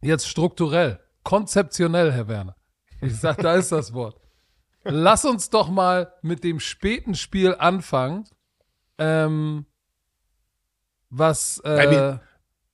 jetzt 0.00 0.28
strukturell, 0.28 1.00
konzeptionell, 1.22 2.12
Herr 2.12 2.28
Werner, 2.28 2.56
ich 3.00 3.18
sag, 3.18 3.38
da 3.38 3.54
ist 3.54 3.72
das 3.72 3.92
Wort. 3.92 4.16
Lass 4.84 5.24
uns 5.24 5.50
doch 5.50 5.68
mal 5.68 6.12
mit 6.22 6.42
dem 6.44 6.58
späten 6.58 7.14
Spiel 7.14 7.54
anfangen. 7.54 8.24
Ähm, 8.98 9.66
was. 11.08 11.58
Äh, 11.64 12.18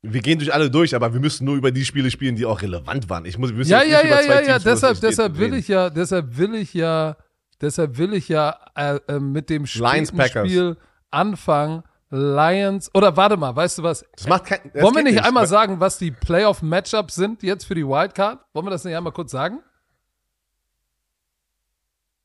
Wir 0.02 0.20
gehen 0.22 0.38
durch 0.38 0.52
alle 0.54 0.70
durch, 0.70 0.94
aber 0.94 1.12
wir 1.12 1.20
müssen 1.20 1.44
nur 1.44 1.56
über 1.56 1.72
die 1.72 1.84
Spiele 1.84 2.10
spielen, 2.10 2.36
die 2.36 2.46
auch 2.46 2.62
relevant 2.62 3.10
waren. 3.10 3.24
Ich 3.24 3.36
muss, 3.36 3.50
wir 3.50 3.56
müssen 3.56 3.70
ja, 3.70 3.82
ja, 3.82 3.98
nicht 3.98 4.06
über 4.06 4.20
ja, 4.20 4.22
zwei 4.22 4.32
ja, 4.34 4.38
Teams, 4.40 4.64
ja. 4.64 4.70
Deshalb, 4.72 4.92
nicht 4.92 5.02
deshalb 5.02 5.38
will 5.38 5.54
ich 5.54 5.68
ja, 5.68 5.90
deshalb 5.90 6.36
will 6.36 6.54
ich 6.54 6.74
ja, 6.74 7.16
deshalb 7.60 7.98
will 7.98 8.14
ich 8.14 8.28
ja 8.28 8.58
äh, 8.76 9.00
äh, 9.08 9.18
mit 9.18 9.50
dem. 9.50 9.66
Spiel 9.66 10.76
anfangen. 11.10 11.82
Lions 12.10 12.90
oder 12.94 13.18
warte 13.18 13.36
mal, 13.36 13.54
weißt 13.54 13.78
du 13.78 13.82
was? 13.82 14.02
Das 14.16 14.26
macht 14.26 14.46
kein, 14.46 14.60
das 14.72 14.82
Wollen 14.82 14.94
wir 14.94 15.04
geht 15.04 15.14
nicht, 15.16 15.24
einmal 15.26 15.46
sagen, 15.46 15.78
was 15.78 15.98
die 15.98 16.10
Playoff-Matchups 16.10 17.14
sind 17.14 17.42
jetzt 17.42 17.64
für 17.64 17.74
die 17.74 17.86
Wildcard? 17.86 18.38
Wollen 18.54 18.64
wir 18.64 18.70
das 18.70 18.84
nicht 18.84 18.96
einmal 18.96 19.12
kurz 19.12 19.30
sagen? 19.30 19.58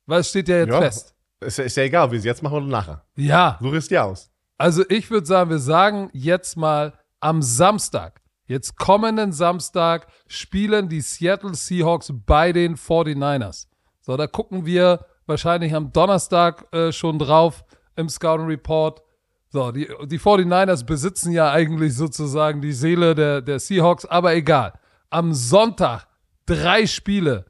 Weil 0.05 0.21
es 0.21 0.29
steht 0.29 0.47
ja 0.47 0.57
jetzt 0.59 0.69
Ja. 0.69 0.79
fest. 0.81 1.13
Ist, 1.41 1.57
ja- 1.57 1.63
ist 1.65 1.75
ja 1.75 1.83
egal, 1.83 2.05
ob 2.05 2.11
wir 2.11 2.19
es 2.19 2.23
jetzt 2.25 2.41
machen 2.41 2.55
oder 2.57 2.65
nachher. 2.67 3.03
Ja, 3.15 3.57
Such 3.61 3.73
es 3.73 3.87
dir 3.89 4.05
aus. 4.05 4.29
Also 4.57 4.85
ich 4.87 5.09
würde 5.11 5.27
sagen, 5.27 5.49
wir 5.49 5.59
sagen 5.59 6.09
jetzt 6.13 6.55
mal 6.55 6.93
am 7.23 7.41
Samstag, 7.41 8.21
jetzt 8.45 8.77
kommenden 8.77 9.31
Samstag, 9.31 10.07
spielen 10.27 10.89
die 10.89 11.01
Seattle 11.01 11.55
Seahawks 11.55 12.11
bei 12.25 12.51
den 12.51 12.75
49ers. 12.75 13.67
So, 14.01 14.17
da 14.17 14.27
gucken 14.27 14.65
wir 14.65 15.05
wahrscheinlich 15.25 15.73
am 15.73 15.93
Donnerstag 15.93 16.67
äh, 16.73 16.91
schon 16.91 17.17
drauf 17.17 17.63
im 17.95 18.09
Scouting 18.09 18.47
Report. 18.47 19.01
So, 19.49 19.71
die, 19.71 19.87
die 20.05 20.19
49ers 20.19 20.85
besitzen 20.85 21.31
ja 21.31 21.51
eigentlich 21.51 21.95
sozusagen 21.95 22.61
die 22.61 22.73
Seele 22.73 23.15
der, 23.15 23.41
der 23.41 23.59
Seahawks, 23.59 24.05
aber 24.05 24.33
egal. 24.35 24.73
Am 25.09 25.33
Sonntag 25.33 26.07
drei 26.45 26.85
Spiele. 26.85 27.45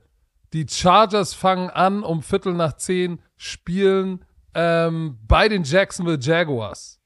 Die 0.54 0.68
Chargers 0.70 1.34
fangen 1.34 1.72
an 1.72 2.04
um 2.04 2.22
Viertel 2.22 2.54
nach 2.54 2.74
zehn, 2.74 3.20
spielen 3.38 4.24
ähm, 4.54 5.18
bei 5.28 5.50
den 5.50 5.64
Jacksonville 5.64 6.20
Jaguars. 6.22 7.00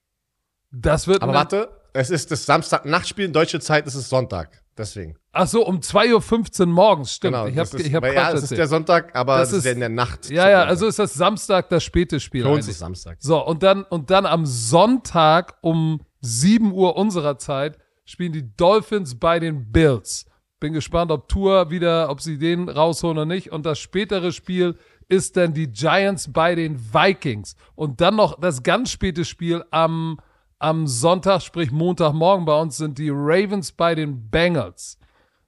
Das 0.71 1.07
wird 1.07 1.21
Aber 1.21 1.33
warte, 1.33 1.76
es 1.97 2.09
ist 2.09 2.31
das 2.31 2.45
Samstag-Nachtspiel, 2.45 3.29
deutsche 3.29 3.59
Zeit 3.59 3.87
ist 3.87 3.95
es 3.95 4.09
Sonntag. 4.09 4.61
Deswegen. 4.77 5.15
Ach 5.31 5.47
so, 5.47 5.65
um 5.65 5.79
2.15 5.79 6.59
Uhr 6.61 6.65
morgens, 6.67 7.13
stimmt. 7.13 7.33
Genau. 7.33 7.47
ich 7.47 7.55
das 7.55 7.73
ist- 7.73 7.87
ich 7.87 7.93
hab 7.95 8.05
ja, 8.05 8.31
es 8.31 8.43
ist 8.43 8.51
der 8.57 8.67
Sonntag, 8.67 9.15
aber 9.15 9.39
Das 9.39 9.51
es 9.51 9.59
ist 9.59 9.65
ja 9.65 9.71
in 9.71 9.79
der 9.79 9.89
Nacht. 9.89 10.29
Ja, 10.29 10.47
ja, 10.49 10.63
also 10.65 10.85
ist 10.85 10.99
das 10.99 11.15
Samstag 11.15 11.69
das 11.69 11.83
späte 11.83 12.19
Spiel. 12.19 12.43
Für 12.43 12.49
uns 12.49 12.67
ist 12.67 12.77
Samstag. 12.79 13.17
So, 13.19 13.43
und 13.43 13.63
dann, 13.63 13.83
und 13.83 14.11
dann 14.11 14.27
am 14.27 14.45
Sonntag 14.45 15.55
um 15.61 16.01
7 16.21 16.71
Uhr 16.71 16.95
unserer 16.95 17.39
Zeit 17.39 17.77
spielen 18.05 18.31
die 18.33 18.55
Dolphins 18.55 19.15
bei 19.19 19.39
den 19.39 19.71
Bills. 19.71 20.25
Bin 20.59 20.73
gespannt, 20.73 21.11
ob 21.11 21.27
Tour 21.27 21.71
wieder, 21.71 22.09
ob 22.11 22.21
sie 22.21 22.37
den 22.37 22.69
rausholen 22.69 23.17
oder 23.17 23.25
nicht. 23.25 23.51
Und 23.51 23.65
das 23.65 23.79
spätere 23.79 24.31
Spiel 24.31 24.75
ist 25.09 25.37
dann 25.37 25.53
die 25.53 25.67
Giants 25.71 26.31
bei 26.31 26.53
den 26.55 26.79
Vikings. 26.93 27.55
Und 27.75 28.01
dann 28.01 28.15
noch 28.15 28.39
das 28.39 28.61
ganz 28.61 28.91
späte 28.91 29.25
Spiel 29.25 29.63
am, 29.71 30.19
am 30.59 30.87
Sonntag, 30.87 31.41
sprich 31.41 31.71
Montagmorgen 31.71 32.45
bei 32.45 32.59
uns, 32.59 32.77
sind 32.77 32.97
die 32.97 33.09
Ravens 33.09 33.71
bei 33.71 33.95
den 33.95 34.29
Bengals. 34.29 34.97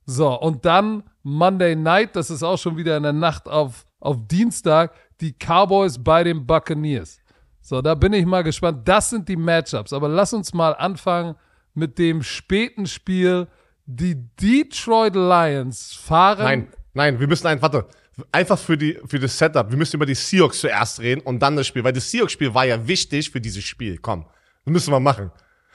So, 0.06 0.40
und 0.40 0.66
dann 0.66 1.04
Monday 1.24 1.76
Night, 1.76 2.16
das 2.16 2.30
ist 2.30 2.44
auch 2.44 2.58
schon 2.58 2.78
wieder 2.78 2.98
in 2.98 3.04
der 3.04 3.14
Nacht 3.14 3.48
auf, 3.48 3.86
auf 4.00 4.18
Dienstag, 4.28 4.94
die 5.22 5.34
Cowboys 5.34 6.04
bei 6.04 6.24
den 6.24 6.46
Buccaneers. 6.46 7.20
So, 7.62 7.82
da 7.82 7.94
bin 7.94 8.14
ich 8.14 8.26
mal 8.26 8.44
gespannt. 8.44 8.88
Das 8.88 9.10
sind 9.10 9.30
die 9.30 9.36
Matchups. 9.36 9.94
Aber 9.94 10.08
lass 10.08 10.34
uns 10.34 10.54
mal 10.54 10.72
anfangen 10.72 11.36
mit 11.74 12.00
dem 12.00 12.24
späten 12.24 12.88
Spiel. 12.88 13.48
Die 13.86 14.16
Detroit 14.42 15.16
Lions 15.16 15.94
fahren. 15.94 16.44
Nein, 16.44 16.68
nein, 16.94 17.20
wir 17.20 17.28
müssen 17.28 17.48
ein, 17.48 17.62
warte, 17.62 17.88
einfach 18.32 18.58
für 18.58 18.78
die, 18.78 19.00
für 19.06 19.20
das 19.20 19.38
Setup, 19.38 19.70
wir 19.70 19.78
müssen 19.78 19.96
über 19.96 20.06
die 20.06 20.16
Seahawks 20.16 20.60
zuerst 20.62 21.00
reden 21.00 21.22
und 21.22 21.40
dann 21.40 21.56
das 21.56 21.68
Spiel, 21.68 21.84
weil 21.84 21.94
das 21.94 22.10
Seahawks-Spiel 22.12 22.54
war 22.54 22.66
ja 22.66 22.88
wichtig 22.88 23.30
für 23.32 23.42
dieses 23.42 23.64
Spiel. 23.64 23.98
Komm, 23.98 24.26
müssen 24.66 24.92
wir 24.92 25.00
machen. 25.00 25.32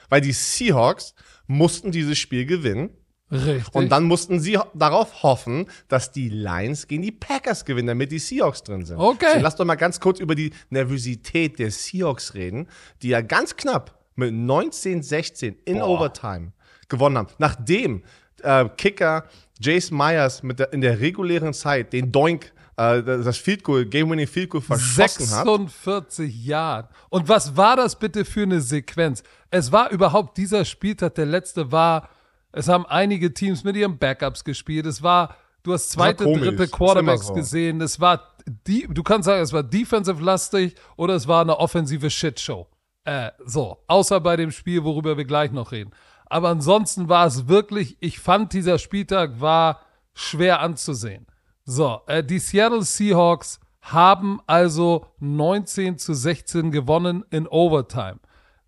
Weil 0.09 0.21
die 0.21 0.31
Seahawks 0.31 1.15
mussten 1.47 1.91
dieses 1.91 2.17
Spiel 2.17 2.45
gewinnen 2.45 2.89
Richtig. 3.31 3.73
und 3.73 3.89
dann 3.89 4.03
mussten 4.03 4.39
sie 4.39 4.59
darauf 4.73 5.23
hoffen, 5.23 5.67
dass 5.87 6.11
die 6.11 6.29
Lions 6.29 6.87
gegen 6.87 7.01
die 7.01 7.11
Packers 7.11 7.65
gewinnen, 7.65 7.87
damit 7.87 8.11
die 8.11 8.19
Seahawks 8.19 8.63
drin 8.63 8.85
sind. 8.85 8.97
Okay. 8.97 9.33
So, 9.35 9.39
lass 9.39 9.55
doch 9.55 9.65
mal 9.65 9.75
ganz 9.75 9.99
kurz 9.99 10.19
über 10.19 10.35
die 10.35 10.53
Nervosität 10.69 11.57
der 11.59 11.71
Seahawks 11.71 12.33
reden, 12.33 12.67
die 13.01 13.09
ja 13.09 13.21
ganz 13.21 13.55
knapp 13.55 13.99
mit 14.15 14.31
19-16 14.31 15.55
in 15.65 15.79
Boah. 15.79 15.89
Overtime 15.89 16.53
gewonnen 16.87 17.17
haben. 17.17 17.29
Nachdem 17.39 18.03
äh, 18.43 18.69
Kicker 18.77 19.25
Jace 19.59 19.91
Myers 19.91 20.43
mit 20.43 20.59
der, 20.59 20.73
in 20.73 20.81
der 20.81 20.99
regulären 20.99 21.53
Zeit 21.53 21.93
den 21.93 22.11
Doink, 22.11 22.53
äh, 22.77 23.01
das 23.03 23.37
Field 23.37 23.63
Goal, 23.63 23.85
Game-Winning 23.85 24.27
Field 24.27 24.49
Goal 24.49 24.61
verschossen 24.61 25.29
hat. 25.35 25.45
46 25.45 26.45
Jahre. 26.45 26.89
Und 27.09 27.29
was 27.29 27.55
war 27.55 27.75
das 27.75 27.97
bitte 27.97 28.25
für 28.25 28.43
eine 28.43 28.61
Sequenz? 28.61 29.23
Es 29.49 29.71
war 29.71 29.91
überhaupt 29.91 30.37
dieser 30.37 30.65
Spieltag, 30.65 31.15
der 31.15 31.25
letzte 31.25 31.71
war, 31.71 32.09
es 32.51 32.67
haben 32.67 32.85
einige 32.85 33.33
Teams 33.33 33.63
mit 33.63 33.75
ihren 33.75 33.97
Backups 33.97 34.43
gespielt. 34.43 34.85
Es 34.85 35.03
war, 35.03 35.35
du 35.63 35.73
hast 35.73 35.91
zweite, 35.91 36.23
dritte 36.23 36.67
Quarterbacks 36.67 37.27
so. 37.27 37.33
gesehen. 37.33 37.81
Es 37.81 37.99
war, 37.99 38.35
die, 38.45 38.87
du 38.89 39.03
kannst 39.03 39.25
sagen, 39.25 39.41
es 39.41 39.53
war 39.53 39.63
defensive-lastig 39.63 40.75
oder 40.95 41.15
es 41.15 41.27
war 41.27 41.41
eine 41.41 41.57
offensive 41.57 42.09
Shitshow. 42.09 42.67
Äh, 43.03 43.31
so, 43.45 43.83
außer 43.87 44.19
bei 44.19 44.35
dem 44.35 44.51
Spiel, 44.51 44.83
worüber 44.83 45.17
wir 45.17 45.25
gleich 45.25 45.51
noch 45.51 45.71
reden. 45.71 45.91
Aber 46.27 46.49
ansonsten 46.49 47.07
war 47.07 47.27
es 47.27 47.47
wirklich, 47.47 47.97
ich 47.99 48.19
fand, 48.19 48.53
dieser 48.53 48.79
Spieltag 48.79 49.39
war 49.39 49.81
schwer 50.13 50.59
anzusehen. 50.59 51.27
So, 51.65 52.01
äh, 52.07 52.23
die 52.23 52.39
Seattle 52.39 52.83
Seahawks 52.83 53.59
haben 53.81 54.39
also 54.47 55.07
19 55.19 55.97
zu 55.97 56.13
16 56.13 56.71
gewonnen 56.71 57.23
in 57.31 57.47
Overtime. 57.47 58.19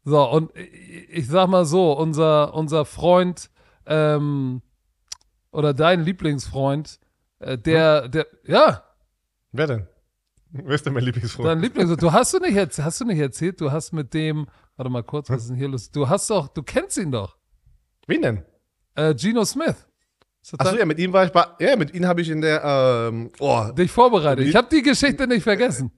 So, 0.03 0.23
und 0.29 0.55
ich, 0.55 1.09
ich 1.09 1.27
sag 1.27 1.47
mal 1.49 1.65
so, 1.65 1.91
unser, 1.93 2.53
unser 2.53 2.85
Freund, 2.85 3.49
ähm, 3.85 4.61
oder 5.51 5.73
dein 5.73 6.01
Lieblingsfreund, 6.03 6.99
äh, 7.39 7.57
der, 7.57 8.07
der, 8.09 8.27
ja, 8.45 8.83
Wer 9.53 9.67
denn? 9.67 9.87
Wer 10.49 10.75
ist 10.75 10.85
denn 10.85 10.93
mein 10.93 11.03
Lieblingsfreund? 11.03 11.47
dein 11.47 11.59
Lieblings, 11.59 11.95
du 11.97 12.11
hast 12.11 12.33
du 12.33 12.39
nicht, 12.39 12.55
erz- 12.57 12.81
hast 12.81 13.01
du 13.01 13.05
nicht 13.05 13.19
erzählt, 13.19 13.59
du 13.61 13.71
hast 13.71 13.91
mit 13.91 14.13
dem, 14.13 14.47
warte 14.75 14.89
mal 14.89 15.03
kurz, 15.03 15.29
was 15.29 15.43
ist 15.43 15.49
denn 15.49 15.57
hier 15.57 15.67
los? 15.69 15.91
Du 15.91 16.07
hast 16.09 16.29
doch, 16.29 16.47
du 16.47 16.63
kennst 16.63 16.97
ihn 16.97 17.11
doch, 17.11 17.37
Wen 18.07 18.21
denn? 18.21 18.45
äh, 18.95 19.15
Gino 19.17 19.43
Smith. 19.45 19.87
Achso, 20.57 20.75
ja, 20.77 20.85
mit 20.85 20.99
ihm 20.99 21.11
war 21.13 21.25
ich 21.25 21.31
bei, 21.31 21.45
ja, 21.59 21.75
mit 21.75 21.93
ihm 21.93 22.05
habe 22.05 22.21
ich 22.21 22.29
in 22.29 22.41
der, 22.41 22.63
ähm, 22.63 23.31
oh, 23.39 23.65
Dich 23.77 23.91
vorbereitet. 23.91 24.47
Ich 24.47 24.55
habe 24.55 24.67
die 24.71 24.81
Geschichte 24.81 25.27
nicht 25.27 25.43
vergessen. 25.43 25.91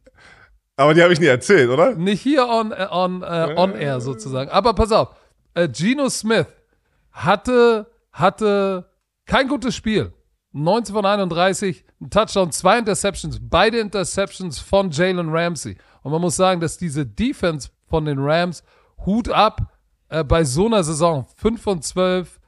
aber 0.75 0.94
die 0.94 1.03
habe 1.03 1.13
ich 1.13 1.20
nie 1.20 1.27
erzählt, 1.27 1.70
oder? 1.70 1.96
Nicht 1.96 2.22
hier 2.22 2.48
on, 2.48 2.72
äh, 2.72 2.88
on, 2.89 3.22
äh, 3.22 3.53
on 3.56 3.75
air 3.75 4.01
sozusagen. 4.01 4.50
Aber 4.50 4.74
pass 4.74 4.91
auf, 4.91 5.10
äh, 5.53 5.68
Geno 5.68 6.10
Smith 6.10 6.48
hatte, 7.12 7.88
hatte 8.12 8.89
Kein 9.29 9.48
gutes 9.48 9.75
Spiel. 9.75 10.12
19 10.53 10.96
von 10.96 11.06
31, 11.06 11.86
ein 12.01 12.10
Touchdown, 12.10 12.51
zwei 12.51 12.79
Interceptions, 12.79 13.39
beide 13.39 13.77
Interceptions 13.77 14.58
von 14.58 14.89
Jalen 14.89 15.29
Ramsey. 15.29 15.77
Und 16.01 16.12
man 16.12 16.22
muss 16.22 16.36
sagen, 16.36 16.60
dass 16.60 16.79
diese 16.79 17.06
Defense 17.06 17.70
von 17.88 18.06
den 18.06 18.18
Rams, 18.18 18.63
Hut 19.06 19.29
ab, 19.29 19.72
äh, 20.10 20.24
bei 20.24 20.44
so 20.44 20.65
einer 20.65 20.84
Saison, 20.84 21.27
5 21.36 21.62
von 21.62 21.82
12, 21.84 22.38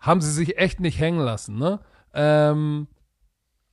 haben 0.00 0.20
sie 0.20 0.32
sich 0.32 0.58
echt 0.58 0.80
nicht 0.80 0.98
hängen 0.98 1.20
lassen. 1.20 1.58
Ne? 1.58 1.80
Ähm, 2.14 2.88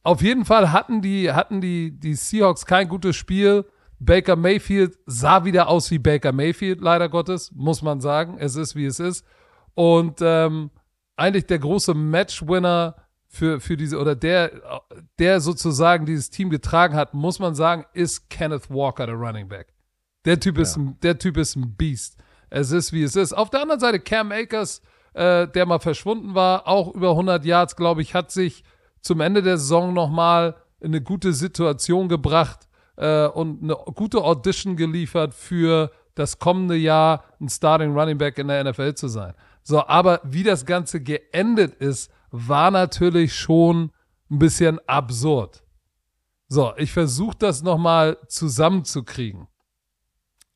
auf 0.04 0.22
jeden 0.22 0.46
Fall 0.46 0.72
hatten 0.72 1.02
die, 1.02 1.32
hatten 1.32 1.62
die, 1.62 1.92
die 1.92 2.14
Seahawks 2.14 2.66
kein 2.66 2.88
gutes 2.88 3.16
Spiel. 3.16 3.66
Baker 4.00 4.36
Mayfield 4.36 4.98
sah 5.06 5.44
wieder 5.44 5.68
aus 5.70 5.90
wie 5.90 5.98
Baker 6.00 6.32
Mayfield, 6.32 6.82
leider 6.82 7.10
Gottes, 7.10 7.52
muss 7.56 7.82
man 7.82 8.00
sagen. 8.00 8.38
Es 8.40 8.56
ist, 8.56 8.76
wie 8.76 8.86
es 8.86 9.00
ist. 9.00 9.26
Und 9.74 10.20
ähm, 10.22 10.70
eigentlich 11.16 11.48
der 11.48 11.60
große 11.60 11.94
Matchwinner 11.94 12.96
für, 13.28 13.60
für 13.60 13.76
diese, 13.76 14.00
oder 14.00 14.16
der, 14.16 14.82
der 15.20 15.42
sozusagen 15.42 16.06
dieses 16.06 16.30
Team 16.30 16.50
getragen 16.50 16.96
hat, 16.96 17.14
muss 17.14 17.40
man 17.40 17.56
sagen, 17.56 17.86
ist 17.94 18.30
Kenneth 18.30 18.70
Walker, 18.70 19.06
der 19.06 19.16
Running 19.16 19.48
Back. 19.48 19.74
Der 20.26 20.40
Typ 20.40 20.58
ist, 20.58 20.76
ja. 20.76 20.84
ein, 20.84 21.00
der 21.02 21.18
Typ 21.18 21.38
ist 21.38 21.56
ein 21.56 21.76
Beast. 21.76 22.18
Es 22.50 22.72
ist, 22.72 22.94
wie 22.94 23.04
es 23.04 23.16
ist. 23.16 23.34
Auf 23.34 23.50
der 23.50 23.62
anderen 23.62 23.80
Seite 23.80 24.00
Cam 24.00 24.32
Akers, 24.32 24.82
äh, 25.18 25.48
der 25.48 25.66
mal 25.66 25.80
verschwunden 25.80 26.36
war, 26.36 26.68
auch 26.68 26.94
über 26.94 27.12
100 27.12 27.44
Yards, 27.44 27.76
glaube 27.76 28.02
ich, 28.02 28.14
hat 28.14 28.32
sich 28.32 28.64
zum 29.02 29.20
Ende 29.20 29.42
der 29.42 29.58
Saison 29.58 29.94
nochmal 29.94 30.56
in 30.80 30.88
eine 30.88 31.02
gute 31.02 31.34
Situation 31.34 32.08
gebracht 32.08 32.68
äh, 32.98 33.26
und 33.26 33.64
eine 33.64 33.76
gute 33.96 34.24
Audition 34.24 34.76
geliefert 34.76 35.34
für 35.34 35.92
das 36.14 36.38
kommende 36.38 36.76
Jahr 36.76 37.24
ein 37.40 37.50
Starting 37.50 37.98
Running 37.98 38.18
Back 38.18 38.38
in 38.38 38.48
der 38.48 38.64
NFL 38.64 38.94
zu 38.94 39.08
sein. 39.08 39.34
So, 39.64 39.86
aber 39.88 40.22
wie 40.24 40.44
das 40.44 40.66
Ganze 40.66 41.02
geendet 41.02 41.74
ist, 41.76 42.12
war 42.30 42.70
natürlich 42.70 43.36
schon 43.36 43.92
ein 44.30 44.40
bisschen 44.40 44.80
absurd. 44.88 45.64
So, 46.48 46.74
ich 46.78 46.92
versuche 46.92 47.38
das 47.40 47.64
nochmal 47.64 48.18
zusammenzukriegen. 48.28 49.48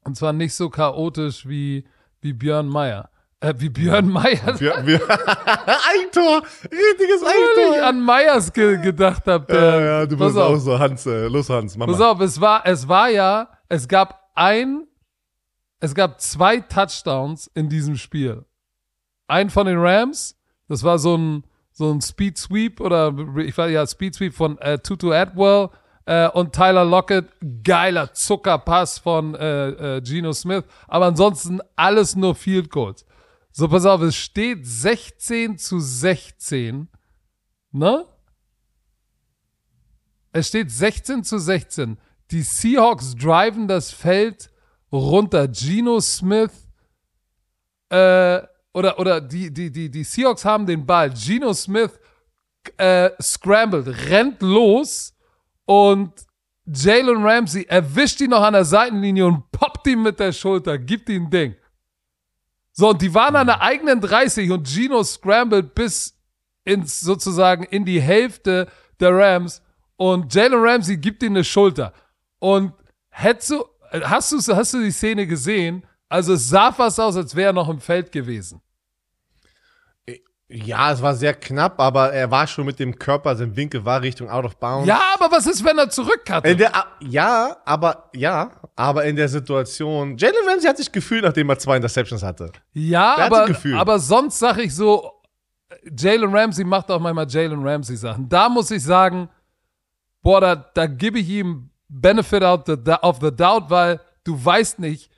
Und 0.03 0.15
zwar 0.15 0.33
nicht 0.33 0.53
so 0.53 0.69
chaotisch 0.69 1.47
wie, 1.47 1.85
wie 2.21 2.33
Björn 2.33 2.67
Meyer. 2.67 3.09
Äh, 3.41 3.55
wie 3.57 3.69
Björn 3.69 4.07
Meyer. 4.07 4.53
Björn, 4.53 4.85
Björn. 4.85 5.01
Eigentor! 5.09 6.43
Richtiges 6.63 7.23
Eigentor! 7.23 7.75
ich 7.75 7.83
an 7.83 7.99
Meyers 7.99 8.53
ge 8.53 8.77
gedacht 8.77 9.25
habe. 9.25 9.51
Ja, 9.51 9.81
ja, 9.81 10.05
du 10.05 10.15
bist 10.15 10.37
auch 10.37 10.57
so, 10.57 10.77
Hans, 10.77 11.07
äh, 11.07 11.27
los 11.27 11.49
Hans, 11.49 11.75
Mama. 11.75 11.91
Pass 11.91 12.01
auf, 12.01 12.19
es 12.19 12.39
war, 12.39 12.61
es 12.67 12.87
war 12.87 13.09
ja, 13.09 13.49
es 13.67 13.87
gab 13.87 14.29
ein, 14.35 14.85
es 15.79 15.95
gab 15.95 16.21
zwei 16.21 16.59
Touchdowns 16.59 17.49
in 17.55 17.67
diesem 17.67 17.95
Spiel. 17.95 18.45
Ein 19.27 19.49
von 19.49 19.65
den 19.65 19.79
Rams, 19.79 20.37
das 20.67 20.83
war 20.83 20.99
so 20.99 21.17
ein, 21.17 21.43
so 21.71 21.91
ein 21.91 21.99
Speed 21.99 22.37
Sweep 22.37 22.79
oder 22.79 23.11
ich 23.37 23.57
war 23.57 23.69
ja 23.69 23.87
Speed 23.87 24.13
Sweep 24.13 24.35
von 24.35 24.59
äh, 24.59 24.77
Tutu 24.77 25.11
Atwell 25.11 25.69
äh, 26.05 26.29
und 26.29 26.53
Tyler 26.53 26.85
Lockett, 26.85 27.25
geiler 27.63 28.13
Zuckerpass 28.13 28.99
von 28.99 29.33
äh, 29.33 29.97
äh, 29.97 30.01
Geno 30.01 30.31
Smith, 30.31 30.63
aber 30.87 31.07
ansonsten 31.07 31.59
alles 31.75 32.15
nur 32.15 32.35
Field 32.35 32.69
Goals. 32.69 33.03
So, 33.51 33.67
pass 33.67 33.85
auf, 33.85 34.01
es 34.01 34.15
steht 34.15 34.65
16 34.65 35.57
zu 35.57 35.79
16, 35.79 36.87
ne? 37.71 38.05
Es 40.31 40.47
steht 40.47 40.71
16 40.71 41.23
zu 41.25 41.37
16. 41.37 41.97
Die 42.31 42.41
Seahawks 42.41 43.15
driven 43.15 43.67
das 43.67 43.91
Feld 43.91 44.49
runter. 44.91 45.49
Geno 45.49 45.99
Smith, 45.99 46.69
äh, 47.89 48.41
oder, 48.73 48.97
oder 48.97 49.19
die, 49.19 49.51
die, 49.51 49.69
die, 49.69 49.91
die 49.91 50.03
Seahawks 50.05 50.45
haben 50.45 50.65
den 50.65 50.85
Ball. 50.85 51.09
Geno 51.09 51.53
Smith 51.53 51.99
äh, 52.77 53.09
scrambled, 53.21 54.09
rennt 54.09 54.41
los 54.41 55.13
und 55.65 56.13
Jalen 56.65 57.21
Ramsey 57.21 57.65
erwischt 57.67 58.21
ihn 58.21 58.29
noch 58.29 58.43
an 58.43 58.53
der 58.53 58.63
Seitenlinie 58.63 59.25
und 59.25 59.51
poppt 59.51 59.87
ihn 59.87 60.01
mit 60.01 60.19
der 60.19 60.31
Schulter, 60.31 60.77
gibt 60.77 61.09
ihm 61.09 61.25
ein 61.25 61.29
Ding. 61.29 61.55
So, 62.73 62.89
und 62.89 63.01
die 63.01 63.13
waren 63.13 63.35
an 63.35 63.47
der 63.47 63.61
eigenen 63.61 63.99
30 63.99 64.51
und 64.51 64.67
Gino 64.67 65.03
scrambled 65.03 65.75
bis 65.75 66.17
ins, 66.63 67.01
sozusagen 67.01 67.63
in 67.63 67.85
die 67.85 68.01
Hälfte 68.01 68.67
der 68.99 69.15
Rams 69.15 69.61
und 69.97 70.33
Jalen 70.33 70.59
Ramsey 70.59 70.97
gibt 70.97 71.21
ihm 71.21 71.33
eine 71.33 71.43
Schulter. 71.43 71.93
Und 72.39 72.73
hättest 73.09 73.51
du, 73.51 73.65
hast 73.91 74.31
du, 74.31 74.55
hast 74.55 74.73
du 74.73 74.81
die 74.81 74.91
Szene 74.91 75.27
gesehen? 75.27 75.85
Also 76.09 76.33
es 76.33 76.49
sah 76.49 76.71
fast 76.71 76.99
aus, 76.99 77.15
als 77.15 77.35
wäre 77.35 77.51
er 77.51 77.53
noch 77.53 77.69
im 77.69 77.79
Feld 77.79 78.11
gewesen. 78.11 78.61
Ja, 80.53 80.91
es 80.91 81.01
war 81.01 81.15
sehr 81.15 81.33
knapp, 81.33 81.79
aber 81.79 82.11
er 82.11 82.29
war 82.29 82.45
schon 82.45 82.65
mit 82.65 82.77
dem 82.77 82.97
Körper, 82.99 83.35
sein 83.35 83.55
Winkel 83.55 83.85
war 83.85 84.01
Richtung 84.01 84.29
out 84.29 84.43
of 84.43 84.57
bounds. 84.57 84.85
Ja, 84.87 84.99
aber 85.17 85.31
was 85.31 85.47
ist, 85.47 85.63
wenn 85.63 85.77
er 85.77 85.89
zurück 85.89 86.29
hat? 86.29 86.45
ja, 86.99 87.57
aber 87.63 88.09
ja, 88.13 88.51
aber 88.75 89.05
in 89.05 89.15
der 89.15 89.29
Situation, 89.29 90.17
Jalen 90.17 90.47
Ramsey 90.47 90.67
hat 90.67 90.77
sich 90.77 90.91
gefühlt, 90.91 91.23
nachdem 91.23 91.49
er 91.49 91.57
zwei 91.57 91.77
Interceptions 91.77 92.21
hatte. 92.21 92.51
Ja, 92.73 93.17
aber, 93.17 93.47
aber 93.77 93.99
sonst 93.99 94.39
sage 94.39 94.63
ich 94.63 94.75
so, 94.75 95.09
Jalen 95.97 96.35
Ramsey 96.35 96.65
macht 96.65 96.91
auch 96.91 96.99
manchmal 96.99 97.27
Jalen 97.29 97.65
Ramsey 97.65 97.95
Sachen. 97.95 98.27
Da 98.27 98.49
muss 98.49 98.71
ich 98.71 98.83
sagen, 98.83 99.29
boah, 100.21 100.41
da, 100.41 100.55
da 100.55 100.85
gebe 100.85 101.19
ich 101.19 101.29
ihm 101.29 101.69
Benefit 101.87 102.43
of 102.43 102.63
the, 102.65 102.75
of 103.01 103.19
the 103.21 103.31
doubt, 103.31 103.69
weil 103.69 103.99
du 104.23 104.43
weißt 104.43 104.79
nicht, 104.79 105.10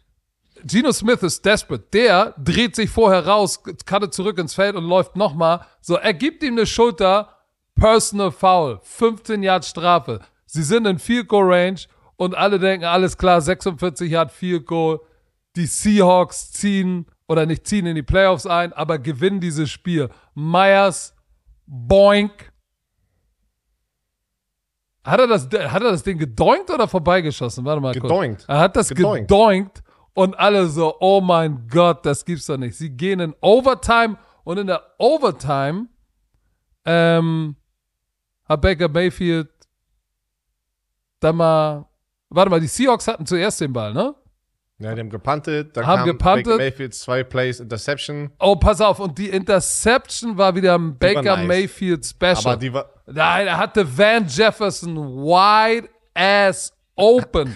Geno 0.66 0.92
Smith 0.92 1.22
ist 1.24 1.44
desperate. 1.46 1.86
Der 1.94 2.34
dreht 2.38 2.76
sich 2.76 2.90
vorher 2.90 3.26
raus, 3.26 3.62
cuttet 3.86 4.14
zurück 4.14 4.38
ins 4.38 4.54
Feld 4.54 4.76
und 4.76 4.86
läuft 4.86 5.16
nochmal. 5.16 5.66
So, 5.82 5.96
er 5.96 6.14
gibt 6.14 6.44
ihm 6.44 6.54
eine 6.54 6.66
Schulter, 6.66 7.30
Personal 7.76 8.32
Foul, 8.32 8.80
15 8.84 9.44
Yard 9.44 9.66
Strafe. 9.66 10.20
Sie 10.46 10.64
sind 10.64 10.86
in 10.86 11.00
Field 11.00 11.28
Goal 11.28 11.52
Range 11.52 11.80
und 12.16 12.36
alle 12.36 12.60
denken, 12.60 12.86
alles 12.86 13.18
klar, 13.18 13.42
46 13.42 14.10
Yard 14.12 14.32
Field 14.32 14.66
Goal. 14.66 15.00
Die 15.56 15.66
Seahawks 15.66 16.52
ziehen 16.52 17.06
oder 17.28 17.46
nicht 17.46 17.68
ziehen 17.68 17.86
in 17.86 17.96
die 17.96 18.04
Playoffs 18.04 18.46
ein, 18.46 18.74
aber 18.74 19.00
gewinnen 19.00 19.40
dieses 19.40 19.70
Spiel. 19.70 20.10
Myers, 20.34 21.16
boink. 21.66 22.52
Hat 25.04 25.20
er 25.20 25.28
das, 25.28 25.44
hat 25.44 25.84
er 25.84 25.92
das 25.92 26.04
Ding 26.04 26.18
gedoinkt 26.18 26.70
oder 26.72 26.88
vorbeigeschossen? 26.88 27.66
Warte 27.66 27.82
mal 27.82 27.94
gedoinkt. 27.94 28.46
kurz. 28.46 28.50
Er 28.50 28.60
hat 28.60 28.76
das 28.76 28.90
gedoinkt. 28.90 29.28
gedoinkt 29.28 29.83
und 30.14 30.38
alle 30.38 30.68
so, 30.68 30.96
oh 31.00 31.22
mein 31.22 31.68
Gott, 31.68 32.06
das 32.06 32.26
gibt's 32.26 32.46
doch 32.46 32.58
nicht. 32.58 32.78
Sie 32.78 32.90
gehen 32.90 33.20
in 33.20 33.36
Overtime 33.42 34.18
und 34.44 34.58
in 34.58 34.68
der 34.68 34.84
Overtime 34.98 35.88
ähm, 36.86 37.56
hat 38.46 38.62
Baker 38.62 38.90
Mayfield 38.90 39.50
dann 41.20 41.38
mal, 41.38 41.86
warte 42.30 42.50
mal, 42.52 42.60
die 42.60 42.68
Seahawks 42.68 43.08
hatten 43.08 43.26
zuerst 43.26 43.62
den 43.62 43.74
Ball, 43.74 43.94
ne? 43.94 44.14
Ja, 44.80 44.94
die 44.94 45.00
haben 45.00 45.10
gepuntet, 45.10 45.78
dann 45.78 45.88
haben 45.88 46.00
kam 46.00 46.08
gepuntet. 46.08 46.46
Baker 46.46 46.58
Mayfield 46.58 46.94
zwei 46.94 47.24
Plays, 47.24 47.60
Interception. 47.60 48.32
Oh, 48.40 48.56
pass 48.56 48.82
auf, 48.82 49.00
und 49.00 49.18
die 49.18 49.30
Interception 49.30 50.38
war 50.38 50.54
wieder 50.56 50.78
ein 50.78 50.98
Baker 50.98 51.38
nice. 51.38 51.48
Mayfield 51.48 52.06
Special. 52.06 52.38
Aber 52.46 52.58
die 52.58 52.74
war 52.74 52.90
Nein, 53.06 53.48
er 53.48 53.58
hatte 53.58 53.98
Van 53.98 54.26
Jefferson 54.28 54.96
wide 54.96 55.90
ass 56.14 56.74
open. 56.96 57.56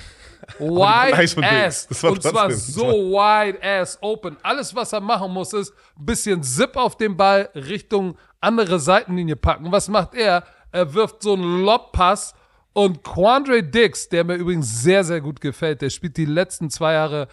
Wide 0.60 1.44
ass. 1.44 1.88
und 2.04 2.24
zwar 2.24 2.52
so 2.52 2.88
wide 3.12 3.62
ass 3.62 3.98
open. 4.02 4.38
Alles, 4.44 4.74
was 4.76 4.94
er 4.94 5.02
machen 5.02 5.32
muss, 5.32 5.54
ist 5.54 5.74
ein 5.98 6.06
bisschen 6.06 6.44
Zip 6.44 6.76
auf 6.76 6.96
den 6.98 7.18
Ball 7.18 7.50
Richtung 7.54 8.18
andere 8.40 8.80
Seitenlinie 8.80 9.36
packen. 9.36 9.72
Was 9.72 9.88
macht 9.90 10.16
er? 10.16 10.44
Er 10.72 10.94
wirft 10.94 11.24
so 11.24 11.34
einen 11.34 11.64
Lobpass 11.64 12.34
und 12.74 13.04
Quandre 13.04 13.64
Dix, 13.64 14.10
der 14.10 14.24
mir 14.24 14.36
übrigens 14.36 14.84
sehr, 14.84 15.04
sehr 15.04 15.22
gut 15.22 15.42
gefällt, 15.42 15.82
der 15.82 15.90
spielt 15.90 16.18
die 16.18 16.26
letzten 16.26 16.70
zwei 16.70 16.94
Jahre 16.94 17.28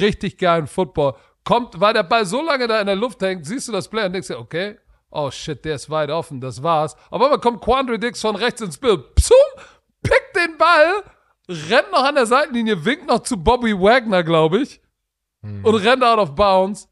richtig 0.00 0.38
geilen 0.38 0.66
Football. 0.66 1.14
Kommt, 1.44 1.78
weil 1.78 1.92
der 1.92 2.02
Ball 2.02 2.24
so 2.24 2.42
lange 2.42 2.66
da 2.66 2.80
in 2.80 2.86
der 2.86 2.96
Luft 2.96 3.20
hängt, 3.22 3.46
siehst 3.46 3.68
du 3.68 3.72
das 3.72 3.88
Play 3.88 4.06
und 4.06 4.12
denkst 4.12 4.28
dir, 4.28 4.38
okay, 4.38 4.78
oh 5.10 5.30
shit, 5.30 5.64
der 5.64 5.76
ist 5.76 5.90
weit 5.90 6.10
offen, 6.10 6.40
das 6.40 6.62
war's. 6.62 6.96
Aber 7.10 7.28
dann 7.28 7.40
kommt 7.40 7.60
Quandre 7.60 7.98
Dix 7.98 8.20
von 8.20 8.36
rechts 8.36 8.60
ins 8.60 8.78
Bild, 8.78 9.14
psum, 9.14 9.36
pickt 10.02 10.34
den 10.34 10.56
Ball 10.56 11.02
rennt 11.48 11.90
noch 11.92 12.04
an 12.04 12.14
der 12.14 12.26
Seitenlinie, 12.26 12.84
winkt 12.84 13.06
noch 13.06 13.20
zu 13.20 13.36
Bobby 13.36 13.72
Wagner, 13.72 14.22
glaube 14.22 14.62
ich, 14.62 14.80
mhm. 15.42 15.64
und 15.64 15.74
rennt 15.76 16.04
out 16.04 16.18
of 16.18 16.34
bounds. 16.34 16.88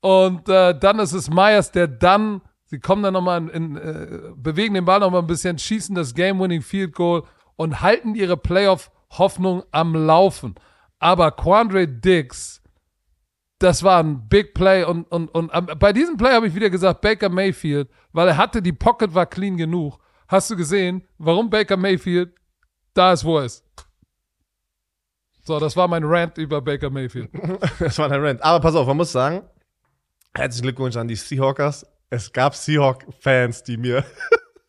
Und 0.00 0.48
äh, 0.48 0.78
dann 0.78 0.98
ist 0.98 1.12
es 1.12 1.30
Myers, 1.30 1.72
der 1.72 1.88
dann, 1.88 2.42
sie 2.64 2.78
kommen 2.78 3.02
dann 3.02 3.14
nochmal 3.14 3.48
in, 3.48 3.48
in 3.48 3.76
äh, 3.76 4.18
bewegen 4.36 4.74
den 4.74 4.84
Ball 4.84 5.00
nochmal 5.00 5.22
ein 5.22 5.26
bisschen, 5.26 5.58
schießen 5.58 5.94
das 5.94 6.14
Game-Winning 6.14 6.62
Field 6.62 6.94
Goal 6.94 7.24
und 7.56 7.80
halten 7.80 8.14
ihre 8.14 8.36
Playoff-Hoffnung 8.36 9.64
am 9.72 9.94
Laufen. 9.94 10.54
Aber 10.98 11.30
Quandre 11.32 11.88
Diggs, 11.88 12.62
das 13.58 13.82
war 13.82 14.02
ein 14.02 14.28
Big 14.28 14.54
Play 14.54 14.84
und, 14.84 15.10
und, 15.10 15.28
und 15.28 15.50
bei 15.78 15.92
diesem 15.92 16.16
Play 16.16 16.32
habe 16.32 16.46
ich 16.46 16.54
wieder 16.54 16.70
gesagt, 16.70 17.00
Baker 17.00 17.30
Mayfield, 17.30 17.88
weil 18.12 18.28
er 18.28 18.36
hatte, 18.36 18.60
die 18.60 18.72
Pocket 18.72 19.14
war 19.14 19.26
clean 19.26 19.56
genug. 19.56 19.98
Hast 20.28 20.50
du 20.50 20.56
gesehen, 20.56 21.06
warum 21.18 21.48
Baker 21.48 21.76
Mayfield 21.76 22.34
da 22.94 23.12
ist, 23.12 23.24
wo 23.24 23.38
er 23.38 23.46
ist? 23.46 23.65
So, 25.46 25.60
das 25.60 25.76
war 25.76 25.86
mein 25.86 26.02
Rant 26.02 26.38
über 26.38 26.60
Baker 26.60 26.90
Mayfield. 26.90 27.30
das 27.78 27.96
war 27.98 28.08
dein 28.08 28.20
Rant. 28.20 28.42
Aber 28.42 28.60
pass 28.60 28.74
auf, 28.74 28.86
man 28.88 28.96
muss 28.96 29.12
sagen, 29.12 29.42
herzlichen 30.34 30.64
Glückwunsch 30.64 30.96
an 30.96 31.06
die 31.06 31.14
Seahawkers. 31.14 31.86
es 32.10 32.32
gab 32.32 32.56
Seahawk-Fans, 32.56 33.62
die 33.62 33.76
mir. 33.76 34.04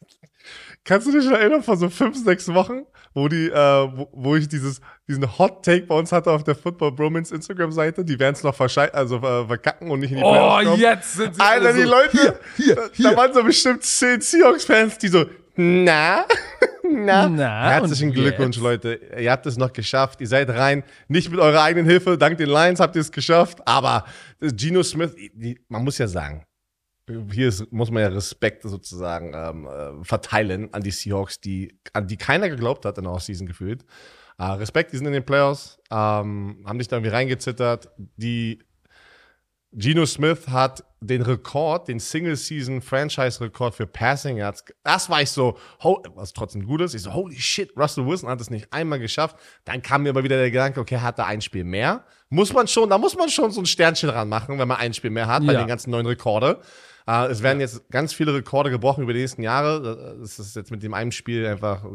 Kannst 0.83 1.07
du 1.07 1.11
dich 1.11 1.29
erinnern, 1.29 1.63
vor 1.63 1.77
so 1.77 1.89
fünf, 1.89 2.23
sechs 2.23 2.47
Wochen, 2.53 2.85
wo 3.15 3.27
die, 3.27 3.49
äh, 3.49 3.53
wo, 3.53 4.07
wo 4.13 4.35
ich 4.35 4.47
dieses, 4.47 4.79
diesen 5.07 5.37
Hot 5.39 5.65
Take 5.65 5.87
bei 5.87 5.95
uns 5.95 6.11
hatte 6.11 6.31
auf 6.31 6.43
der 6.43 6.55
Football 6.55 6.91
Bromance 6.91 7.33
Instagram-Seite, 7.33 8.05
die 8.05 8.19
werden 8.19 8.35
es 8.35 8.43
noch 8.43 8.57
also 8.59 9.17
äh, 9.17 9.47
verkacken 9.47 9.89
und 9.89 9.99
nicht 9.99 10.11
in 10.11 10.17
die 10.17 10.23
Playoffs 10.23 10.63
kommen. 10.63 10.79
Oh, 10.79 10.79
jetzt 10.79 11.13
sind 11.15 11.35
sie 11.35 11.41
Alter, 11.41 11.73
die 11.73 11.81
so, 11.81 11.89
Leute, 11.89 12.11
hier, 12.11 12.39
hier, 12.55 12.89
hier. 12.93 13.09
da 13.09 13.17
waren 13.17 13.33
so 13.33 13.43
bestimmt 13.43 13.83
zehn 13.83 14.21
Seahawks-Fans, 14.21 14.99
die 14.99 15.07
so, 15.07 15.25
na, 15.55 16.23
na, 17.07 17.29
na 17.29 17.69
herzlichen 17.69 18.11
Glückwunsch? 18.11 18.57
Leute. 18.57 18.99
Ihr 19.19 19.31
habt 19.31 19.45
es 19.45 19.57
noch 19.57 19.73
geschafft. 19.73 20.21
Ihr 20.21 20.27
seid 20.27 20.49
rein. 20.49 20.83
Nicht 21.07 21.31
mit 21.31 21.39
eurer 21.39 21.63
eigenen 21.63 21.87
Hilfe. 21.87 22.17
Dank 22.17 22.37
den 22.37 22.49
Lions 22.49 22.79
habt 22.79 22.95
ihr 22.95 23.01
es 23.01 23.11
geschafft. 23.11 23.59
Aber 23.65 24.05
Geno 24.39 24.83
Smith, 24.83 25.15
die, 25.33 25.59
man 25.69 25.83
muss 25.83 25.97
ja 25.97 26.07
sagen, 26.07 26.45
hier 27.31 27.47
ist, 27.47 27.71
muss 27.71 27.89
man 27.89 28.03
ja 28.03 28.09
Respekt 28.09 28.63
sozusagen 28.63 29.31
ähm, 29.33 29.65
äh, 29.65 30.03
verteilen 30.03 30.73
an 30.73 30.83
die 30.83 30.91
Seahawks, 30.91 31.39
die, 31.39 31.79
an 31.93 32.07
die 32.07 32.17
keiner 32.17 32.49
geglaubt 32.49 32.85
hat 32.85 32.97
in 32.97 33.05
der 33.05 33.13
Offseason 33.13 33.47
gefühlt. 33.47 33.85
Äh, 34.37 34.43
Respekt, 34.43 34.91
die 34.91 34.97
sind 34.97 35.07
in 35.07 35.13
den 35.13 35.25
Playoffs, 35.25 35.79
ähm, 35.89 36.63
haben 36.65 36.79
sich 36.79 36.87
da 36.87 36.97
irgendwie 36.97 37.13
reingezittert. 37.13 37.89
Die 38.17 38.59
Geno 39.71 40.05
Smith 40.05 40.47
hat 40.47 40.83
den 40.99 41.21
Rekord, 41.21 41.87
den 41.87 41.99
Single-Season-Franchise-Rekord 41.99 43.75
für 43.75 43.85
Passing 43.85 44.37
Yards. 44.37 44.63
Das 44.83 45.09
war 45.09 45.21
ich 45.21 45.29
so, 45.29 45.57
was 46.15 46.33
trotzdem 46.33 46.65
gut 46.65 46.81
ist. 46.81 46.93
Ich 46.93 47.03
so, 47.03 47.13
holy 47.13 47.39
shit, 47.39 47.71
Russell 47.77 48.05
Wilson 48.05 48.29
hat 48.29 48.41
es 48.41 48.49
nicht 48.49 48.73
einmal 48.73 48.99
geschafft. 48.99 49.35
Dann 49.65 49.81
kam 49.81 50.03
mir 50.03 50.09
immer 50.09 50.23
wieder 50.23 50.37
der 50.37 50.49
Gedanke, 50.49 50.79
okay, 50.79 50.97
hat 50.97 51.19
er 51.19 51.27
ein 51.27 51.41
Spiel 51.41 51.63
mehr? 51.63 52.05
Muss 52.29 52.51
man 52.53 52.67
schon, 52.67 52.89
da 52.89 52.97
muss 52.97 53.15
man 53.15 53.29
schon 53.29 53.51
so 53.51 53.61
ein 53.61 53.65
Sternchen 53.65 54.09
dran 54.09 54.27
machen, 54.27 54.57
wenn 54.57 54.67
man 54.67 54.77
ein 54.77 54.93
Spiel 54.93 55.11
mehr 55.11 55.27
hat 55.27 55.43
ja. 55.43 55.47
bei 55.47 55.57
den 55.57 55.67
ganzen 55.67 55.91
neuen 55.91 56.05
Rekorde. 56.05 56.59
Uh, 57.09 57.25
es 57.29 57.41
werden 57.41 57.61
jetzt 57.61 57.89
ganz 57.89 58.13
viele 58.13 58.33
Rekorde 58.33 58.69
gebrochen 58.69 59.03
über 59.03 59.13
die 59.13 59.21
nächsten 59.21 59.41
Jahre. 59.41 60.17
Das 60.19 60.39
ist 60.39 60.57
jetzt 60.57 60.71
mit 60.71 60.83
dem 60.83 60.93
einen 60.93 61.13
Spiel 61.13 61.45
einfach 61.45 61.85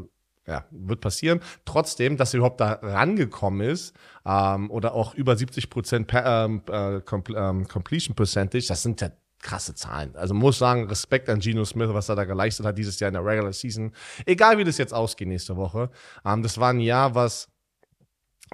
ja, 0.46 0.64
wird 0.70 1.00
passieren. 1.00 1.40
Trotzdem, 1.64 2.16
dass 2.16 2.34
er 2.34 2.38
überhaupt 2.38 2.60
da 2.60 2.72
rangekommen 2.82 3.68
ist 3.68 3.94
ähm, 4.26 4.70
oder 4.70 4.94
auch 4.94 5.14
über 5.14 5.36
70 5.36 5.70
Prozent 5.70 6.10
ähm, 6.12 6.62
äh, 6.68 6.96
ähm, 6.96 7.68
Completion 7.68 8.16
Percentage, 8.16 8.66
das 8.68 8.82
sind 8.82 9.00
ja 9.00 9.10
krasse 9.40 9.74
Zahlen. 9.74 10.14
Also 10.16 10.34
muss 10.34 10.58
sagen, 10.58 10.86
Respekt 10.88 11.28
an 11.28 11.40
Geno 11.40 11.64
Smith, 11.64 11.90
was 11.92 12.08
er 12.08 12.16
da 12.16 12.24
geleistet 12.24 12.64
hat 12.64 12.78
dieses 12.78 12.98
Jahr 13.00 13.08
in 13.08 13.14
der 13.14 13.24
Regular 13.24 13.52
Season. 13.52 13.92
Egal 14.24 14.58
wie 14.58 14.64
das 14.64 14.78
jetzt 14.78 14.94
ausgeht 14.94 15.28
nächste 15.28 15.56
Woche. 15.56 15.90
Ähm, 16.24 16.42
das 16.42 16.58
war 16.58 16.70
ein 16.70 16.80
Jahr, 16.80 17.14
was 17.14 17.48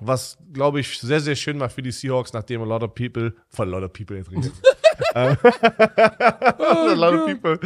was, 0.00 0.38
glaube 0.52 0.78
ich, 0.78 0.98
sehr, 1.00 1.20
sehr 1.20 1.34
schön 1.34 1.58
war 1.58 1.68
für 1.68 1.82
die 1.82 1.90
Seahawks, 1.90 2.32
nachdem 2.32 2.62
a 2.62 2.64
lot 2.64 2.84
of 2.84 2.94
people, 2.94 3.34
von 3.48 3.66
a 3.68 3.70
lot 3.70 3.82
of 3.82 3.92
people 3.92 4.16
jetzt 4.16 4.30
reden. 4.30 4.52
a 5.14 6.94
lot 6.94 7.14
of 7.14 7.26
people, 7.26 7.58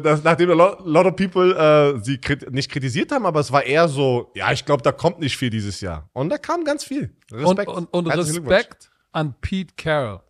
das, 0.00 0.22
nachdem 0.22 0.50
a 0.50 0.54
lot, 0.54 0.86
lot 0.86 1.06
of 1.06 1.16
people 1.16 1.52
äh, 1.52 1.98
sie 2.02 2.18
krit 2.18 2.50
nicht 2.52 2.70
kritisiert 2.70 3.12
haben, 3.12 3.26
aber 3.26 3.40
es 3.40 3.50
war 3.52 3.62
eher 3.62 3.88
so, 3.88 4.30
ja, 4.34 4.52
ich 4.52 4.64
glaube, 4.64 4.82
da 4.82 4.92
kommt 4.92 5.20
nicht 5.20 5.36
viel 5.36 5.50
dieses 5.50 5.80
Jahr. 5.80 6.08
Und 6.12 6.30
da 6.30 6.38
kam 6.38 6.64
ganz 6.64 6.84
viel. 6.84 7.14
Respekt. 7.32 7.68
Und, 7.68 7.86
und, 7.92 8.06
und 8.06 8.16
Respekt 8.16 8.90
an 9.12 9.34
Pete 9.40 9.74
Carroll. 9.76 10.20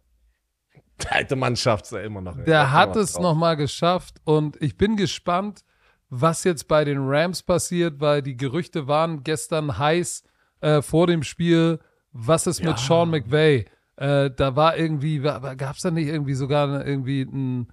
Der 1.03 1.13
alte 1.15 1.37
Mann 1.37 1.57
schafft 1.57 1.87
es 1.87 1.91
ja 1.93 2.01
immer 2.01 2.21
noch. 2.21 2.37
Der 2.45 2.73
hat 2.73 2.97
es 2.97 3.19
nochmal 3.19 3.57
geschafft 3.57 4.17
und 4.25 4.61
ich 4.61 4.77
bin 4.77 4.97
gespannt, 4.97 5.65
was 6.11 6.45
jetzt 6.45 6.69
bei 6.69 6.85
den 6.85 6.99
Rams 7.01 7.43
passiert, 7.43 8.01
weil 8.01 8.21
die 8.21 8.37
Gerüchte 8.37 8.87
waren 8.87 9.23
gestern 9.23 9.79
heiß, 9.79 10.25
äh, 10.61 10.83
vor 10.83 11.07
dem 11.07 11.23
Spiel, 11.23 11.79
was 12.13 12.47
ist 12.47 12.61
ja. 12.61 12.71
mit 12.71 12.79
Sean 12.79 13.11
McVay? 13.11 13.67
Äh, 14.01 14.31
da 14.35 14.57
war 14.57 14.79
irgendwie, 14.79 15.19
gab 15.19 15.77
es 15.77 15.83
da 15.83 15.91
nicht 15.91 16.09
irgendwie 16.09 16.33
sogar 16.33 16.87
irgendwie 16.87 17.21
ein, 17.21 17.69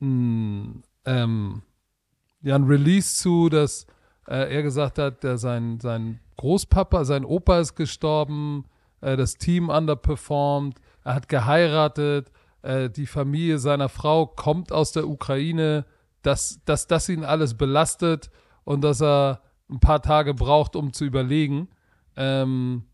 ein, 0.00 0.84
ähm, 1.04 1.62
ja, 2.40 2.54
ein 2.54 2.64
Release 2.64 3.16
zu, 3.16 3.48
dass 3.48 3.88
äh, 4.28 4.54
er 4.54 4.62
gesagt 4.62 4.98
hat, 4.98 5.24
der 5.24 5.38
sein, 5.38 5.80
sein 5.80 6.20
Großpapa, 6.36 7.04
sein 7.04 7.24
Opa 7.24 7.58
ist 7.58 7.74
gestorben, 7.74 8.64
äh, 9.00 9.16
das 9.16 9.38
Team 9.38 9.70
underperformed, 9.70 10.80
er 11.02 11.16
hat 11.16 11.28
geheiratet, 11.28 12.30
äh, 12.62 12.88
die 12.88 13.06
Familie 13.06 13.58
seiner 13.58 13.88
Frau 13.88 14.26
kommt 14.26 14.70
aus 14.70 14.92
der 14.92 15.08
Ukraine, 15.08 15.84
dass, 16.22 16.60
dass 16.64 16.86
das 16.86 17.08
ihn 17.08 17.24
alles 17.24 17.54
belastet 17.54 18.30
und 18.62 18.82
dass 18.84 19.02
er 19.02 19.42
ein 19.68 19.80
paar 19.80 20.00
Tage 20.00 20.32
braucht, 20.32 20.76
um 20.76 20.92
zu 20.92 21.04
überlegen. 21.04 21.70
Ähm, 22.14 22.84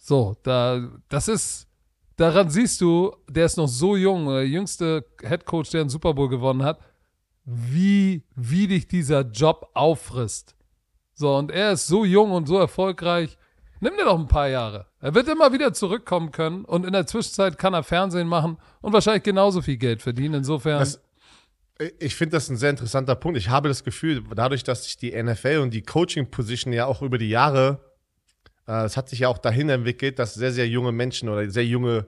so, 0.00 0.36
da, 0.42 0.88
das 1.10 1.28
ist, 1.28 1.68
daran 2.16 2.50
siehst 2.50 2.80
du, 2.80 3.14
der 3.28 3.46
ist 3.46 3.56
noch 3.56 3.68
so 3.68 3.96
jung, 3.96 4.26
der 4.26 4.46
jüngste 4.46 5.04
Head 5.20 5.44
Coach, 5.44 5.70
der 5.70 5.82
einen 5.82 5.90
Super 5.90 6.14
Bowl 6.14 6.28
gewonnen 6.28 6.62
hat, 6.62 6.78
wie, 7.44 8.24
wie 8.34 8.68
dich 8.68 8.88
dieser 8.88 9.22
Job 9.22 9.70
auffrisst. 9.74 10.54
So, 11.14 11.36
und 11.36 11.50
er 11.50 11.72
ist 11.72 11.86
so 11.86 12.04
jung 12.04 12.32
und 12.32 12.46
so 12.46 12.58
erfolgreich. 12.58 13.38
Nimm 13.80 13.96
dir 13.96 14.04
doch 14.04 14.18
ein 14.18 14.28
paar 14.28 14.48
Jahre. 14.48 14.86
Er 15.00 15.14
wird 15.14 15.28
immer 15.28 15.52
wieder 15.52 15.72
zurückkommen 15.72 16.32
können 16.32 16.64
und 16.64 16.86
in 16.86 16.92
der 16.92 17.06
Zwischenzeit 17.06 17.58
kann 17.58 17.74
er 17.74 17.82
Fernsehen 17.82 18.26
machen 18.26 18.56
und 18.80 18.92
wahrscheinlich 18.92 19.22
genauso 19.22 19.60
viel 19.60 19.76
Geld 19.76 20.00
verdienen. 20.00 20.36
Insofern. 20.36 20.78
Das, 20.78 21.02
ich 21.98 22.14
finde 22.14 22.36
das 22.36 22.48
ein 22.48 22.56
sehr 22.56 22.70
interessanter 22.70 23.14
Punkt. 23.14 23.36
Ich 23.36 23.50
habe 23.50 23.68
das 23.68 23.84
Gefühl, 23.84 24.24
dadurch, 24.34 24.64
dass 24.64 24.84
sich 24.84 24.96
die 24.96 25.10
NFL 25.22 25.58
und 25.60 25.74
die 25.74 25.82
Coaching-Position 25.82 26.72
ja 26.72 26.86
auch 26.86 27.02
über 27.02 27.18
die 27.18 27.28
Jahre 27.28 27.80
äh, 27.80 27.93
es 28.66 28.96
hat 28.96 29.08
sich 29.08 29.20
ja 29.20 29.28
auch 29.28 29.38
dahin 29.38 29.68
entwickelt, 29.68 30.18
dass 30.18 30.34
sehr, 30.34 30.52
sehr 30.52 30.68
junge 30.68 30.92
Menschen 30.92 31.28
oder 31.28 31.48
sehr 31.50 31.66
junge 31.66 32.06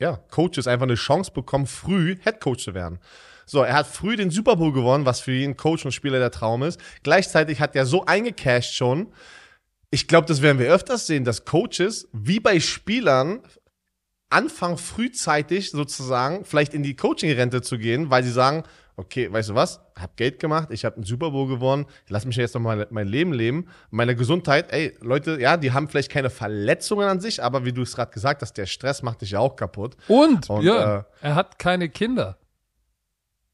ja, 0.00 0.16
Coaches 0.30 0.66
einfach 0.66 0.84
eine 0.84 0.94
Chance 0.94 1.32
bekommen, 1.32 1.66
früh 1.66 2.16
Head 2.22 2.40
Coach 2.40 2.64
zu 2.64 2.74
werden. 2.74 2.98
So, 3.46 3.62
er 3.62 3.74
hat 3.74 3.86
früh 3.86 4.16
den 4.16 4.30
Super 4.30 4.56
Bowl 4.56 4.72
gewonnen, 4.72 5.06
was 5.06 5.20
für 5.20 5.32
jeden 5.32 5.56
Coach 5.56 5.84
und 5.84 5.92
Spieler 5.92 6.18
der 6.18 6.30
Traum 6.30 6.62
ist. 6.62 6.80
Gleichzeitig 7.02 7.60
hat 7.60 7.74
er 7.74 7.86
so 7.86 8.04
eingecashed 8.04 8.74
schon. 8.74 9.08
Ich 9.90 10.06
glaube, 10.06 10.26
das 10.26 10.42
werden 10.42 10.58
wir 10.58 10.72
öfters 10.72 11.06
sehen, 11.06 11.24
dass 11.24 11.46
Coaches 11.46 12.08
wie 12.12 12.40
bei 12.40 12.60
Spielern 12.60 13.40
anfangen 14.28 14.76
frühzeitig 14.76 15.70
sozusagen 15.70 16.44
vielleicht 16.44 16.74
in 16.74 16.82
die 16.82 16.94
Coaching-Rente 16.94 17.62
zu 17.62 17.78
gehen, 17.78 18.10
weil 18.10 18.22
sie 18.22 18.30
sagen, 18.30 18.64
okay, 18.96 19.32
weißt 19.32 19.48
du 19.48 19.54
was, 19.54 19.80
hab 20.00 20.16
Geld 20.16 20.38
gemacht, 20.38 20.68
ich 20.70 20.84
habe 20.84 20.96
einen 20.96 21.04
Super 21.04 21.30
Bowl 21.30 21.48
gewonnen, 21.48 21.86
lass 22.08 22.24
mich 22.24 22.36
jetzt 22.36 22.54
noch 22.54 22.60
mal 22.60 22.86
mein 22.90 23.08
Leben 23.08 23.32
leben, 23.32 23.66
meine 23.90 24.14
Gesundheit, 24.16 24.72
ey, 24.72 24.94
Leute, 25.00 25.40
ja, 25.40 25.56
die 25.56 25.72
haben 25.72 25.88
vielleicht 25.88 26.10
keine 26.10 26.30
Verletzungen 26.30 27.08
an 27.08 27.20
sich, 27.20 27.42
aber 27.42 27.64
wie 27.64 27.72
du 27.72 27.82
es 27.82 27.94
gerade 27.94 28.12
gesagt 28.12 28.42
hast, 28.42 28.54
der 28.54 28.66
Stress 28.66 29.02
macht 29.02 29.20
dich 29.22 29.32
ja 29.32 29.40
auch 29.40 29.56
kaputt. 29.56 29.96
Und, 30.08 30.48
Und 30.48 30.64
ja, 30.64 30.98
äh, 30.98 31.04
er 31.22 31.34
hat 31.34 31.58
keine 31.58 31.88
Kinder. 31.88 32.38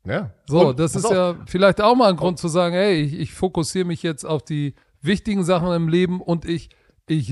Ja. 0.06 0.30
So, 0.46 0.68
Und, 0.68 0.78
das 0.78 0.96
ist 0.96 1.06
auf. 1.06 1.12
ja 1.12 1.36
vielleicht 1.46 1.80
auch 1.80 1.94
mal 1.94 2.10
ein 2.10 2.16
Grund 2.16 2.38
zu 2.38 2.48
sagen, 2.48 2.74
ey, 2.74 3.00
ich, 3.00 3.14
ich 3.14 3.32
fokussiere 3.32 3.86
mich 3.86 4.02
jetzt 4.02 4.24
auf 4.24 4.42
die 4.42 4.74
wichtigen 5.00 5.44
Sachen 5.44 5.72
im 5.72 5.88
Leben 5.88 6.20
und 6.20 6.44
ich 6.44 6.70
ich, 7.06 7.30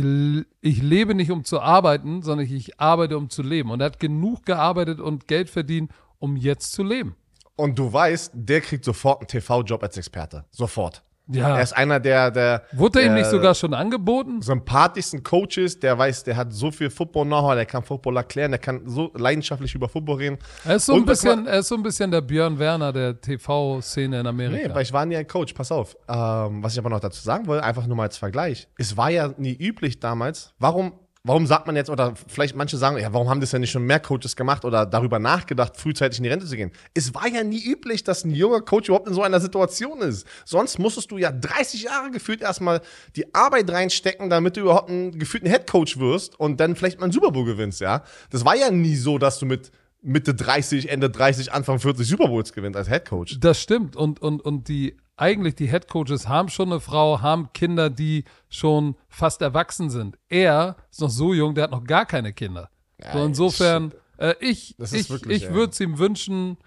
ich 0.61 0.83
lebe 0.83 1.14
nicht, 1.14 1.31
um 1.31 1.44
zu 1.44 1.61
arbeiten, 1.61 2.22
sondern 2.22 2.46
ich, 2.46 2.53
ich 2.53 2.81
arbeite, 2.81 3.16
um 3.16 3.31
zu 3.31 3.42
leben. 3.42 3.70
Und 3.70 3.81
er 3.81 3.87
hat 3.87 4.01
genug 4.01 4.44
gearbeitet 4.44 5.01
und 5.01 5.29
Geld 5.29 5.48
verdient, 5.48 5.90
um 6.18 6.37
jetzt 6.37 6.72
zu 6.72 6.83
leben. 6.83 7.16
Und 7.57 7.79
du 7.79 7.93
weißt, 7.93 8.33
der 8.35 8.61
kriegt 8.61 8.85
sofort 8.85 9.21
einen 9.21 9.29
TV-Job 9.29 9.83
als 9.83 9.97
Experte. 9.97 10.45
Sofort. 10.51 11.03
Ja. 11.29 11.57
Er 11.57 11.62
ist 11.62 11.73
einer 11.73 12.01
der, 12.01 12.31
der. 12.31 12.65
Wurde 12.73 13.01
er 13.01 13.07
ihm 13.07 13.15
nicht 13.15 13.31
sogar 13.31 13.55
schon 13.55 13.75
angeboten? 13.75 14.43
Sympathischsten 14.43 15.23
Coaches, 15.23 15.79
der 15.79 15.97
weiß, 15.97 16.25
der 16.25 16.37
hat 16.37 16.53
so 16.53 16.71
viel 16.71 16.91
Football-Know-how, 16.91 17.55
der 17.55 17.67
kann 17.67 17.83
Football 17.85 18.17
erklären, 18.17 18.51
der 18.51 18.59
kann 18.59 18.83
so 18.87 19.11
leidenschaftlich 19.15 19.75
über 19.75 19.88
Football 19.88 20.17
reden. 20.17 20.38
Er 20.65 20.77
ist 20.77 20.87
so, 20.87 20.95
ein 20.95 21.05
bisschen, 21.05 21.47
er 21.47 21.61
ist 21.61 21.69
so 21.69 21.77
ein 21.77 21.83
bisschen 21.83 22.11
der 22.11 22.23
Björn 22.23 22.59
Werner 22.59 22.93
der 22.93 23.21
TV-Szene 23.21 24.21
in 24.21 24.27
Amerika. 24.27 24.69
Nee, 24.69 24.75
weil 24.75 24.83
ich 24.83 24.93
war 24.93 25.07
nie 25.07 25.17
ein 25.17 25.27
Coach, 25.27 25.53
pass 25.53 25.71
auf. 25.71 25.97
Ähm, 26.09 26.62
was 26.62 26.73
ich 26.73 26.79
aber 26.81 26.91
noch 26.91 27.01
dazu 27.01 27.23
sagen 27.23 27.47
will, 27.47 27.61
einfach 27.61 27.87
nur 27.87 27.97
mal 27.97 28.05
als 28.05 28.19
Vergleich. 28.19 28.69
Es 28.77 28.97
war 28.97 29.11
ja 29.11 29.33
nie 29.37 29.55
üblich 29.55 30.01
damals. 30.01 30.55
Warum 30.59 30.93
Warum 31.24 31.46
sagt 31.46 31.68
man 31.68 31.76
jetzt, 31.76 31.88
oder 31.88 32.14
vielleicht 32.26 32.56
manche 32.56 32.76
sagen, 32.76 32.98
ja, 32.98 33.12
warum 33.12 33.28
haben 33.28 33.40
das 33.40 33.52
ja 33.52 33.61
nicht 33.61 33.70
schon 33.70 33.85
mehr 33.85 34.00
Coaches 34.00 34.35
gemacht 34.35 34.64
oder 34.64 34.85
darüber 34.85 35.20
nachgedacht, 35.20 35.76
frühzeitig 35.76 36.18
in 36.18 36.24
die 36.24 36.30
Rente 36.30 36.46
zu 36.46 36.56
gehen? 36.56 36.72
Es 36.94 37.14
war 37.14 37.28
ja 37.28 37.44
nie 37.44 37.62
üblich, 37.64 38.02
dass 38.02 38.24
ein 38.24 38.32
junger 38.32 38.61
Coach 38.61 38.88
überhaupt 38.88 39.06
in 39.06 39.14
so 39.14 39.22
einer 39.22 39.38
Situation 39.38 40.00
ist. 40.00 40.26
Sonst 40.44 40.80
musstest 40.80 41.12
du 41.12 41.18
ja 41.18 41.30
30 41.30 41.85
Jahre 41.85 42.11
gefühlt 42.11 42.42
erstmal 42.42 42.80
die 43.14 43.32
Arbeit 43.37 43.70
reinstecken, 43.70 44.30
damit 44.30 44.56
du 44.56 44.62
überhaupt 44.62 44.90
einen 44.90 45.16
gefühlten 45.16 45.48
Headcoach 45.48 45.96
wirst 45.98 46.40
und 46.40 46.58
dann 46.58 46.74
vielleicht 46.74 46.98
mal 46.98 47.04
einen 47.04 47.12
Super 47.12 47.30
Bowl 47.30 47.44
gewinnst, 47.44 47.80
ja? 47.80 48.02
Das 48.30 48.44
war 48.44 48.56
ja 48.56 48.72
nie 48.72 48.96
so, 48.96 49.18
dass 49.18 49.38
du 49.38 49.46
mit 49.46 49.70
Mitte 50.00 50.35
30, 50.35 50.90
Ende 50.90 51.08
30, 51.08 51.52
Anfang 51.52 51.78
40 51.78 52.04
Super 52.04 52.26
Bowls 52.26 52.52
gewinnst 52.52 52.76
als 52.76 52.90
Headcoach. 52.90 53.38
Das 53.38 53.61
stimmt. 53.61 53.94
Und, 53.94 54.20
und, 54.20 54.40
und 54.40 54.66
die 54.66 54.96
eigentlich 55.22 55.54
die 55.54 55.70
Head 55.70 55.87
Coaches 55.87 56.28
haben 56.28 56.48
schon 56.48 56.72
eine 56.72 56.80
Frau, 56.80 57.20
haben 57.20 57.52
Kinder, 57.52 57.90
die 57.90 58.24
schon 58.48 58.96
fast 59.08 59.40
erwachsen 59.40 59.88
sind. 59.88 60.18
Er 60.28 60.74
ist 60.90 61.00
noch 61.00 61.11
so 61.11 61.32
jung, 61.32 61.54
der 61.54 61.64
hat 61.64 61.70
noch 61.70 61.85
gar 61.85 62.06
keine 62.06 62.32
Kinder. 62.32 62.70
Ja, 63.00 63.12
so 63.12 63.24
insofern, 63.24 63.94
äh, 64.18 64.35
ich, 64.40 64.76
ich, 64.80 65.11
ich 65.28 65.50
würde 65.50 65.70
es 65.70 65.78
ihm 65.78 65.98
wünschen, 65.98 66.58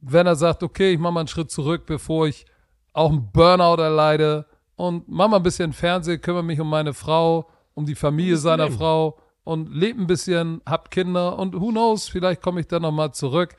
wenn 0.00 0.26
er 0.26 0.34
sagt, 0.34 0.62
okay, 0.62 0.94
ich 0.94 0.98
mache 0.98 1.12
mal 1.12 1.20
einen 1.20 1.28
Schritt 1.28 1.50
zurück, 1.50 1.84
bevor 1.84 2.26
ich 2.26 2.46
auch 2.94 3.10
einen 3.10 3.30
Burnout 3.30 3.82
erleide 3.82 4.46
und 4.76 5.06
mache 5.06 5.28
mal 5.28 5.36
ein 5.36 5.42
bisschen 5.42 5.74
Fernsehen, 5.74 6.22
kümmere 6.22 6.42
mich 6.42 6.60
um 6.60 6.70
meine 6.70 6.94
Frau, 6.94 7.50
um 7.74 7.84
die 7.84 7.94
Familie 7.94 8.38
seiner 8.38 8.64
leben. 8.64 8.78
Frau 8.78 9.18
und 9.44 9.68
lebe 9.74 10.00
ein 10.00 10.06
bisschen, 10.06 10.62
hab 10.64 10.90
Kinder 10.90 11.38
und 11.38 11.54
who 11.54 11.68
knows, 11.68 12.08
vielleicht 12.08 12.40
komme 12.40 12.60
ich 12.60 12.66
dann 12.66 12.80
nochmal 12.80 13.12
zurück. 13.12 13.54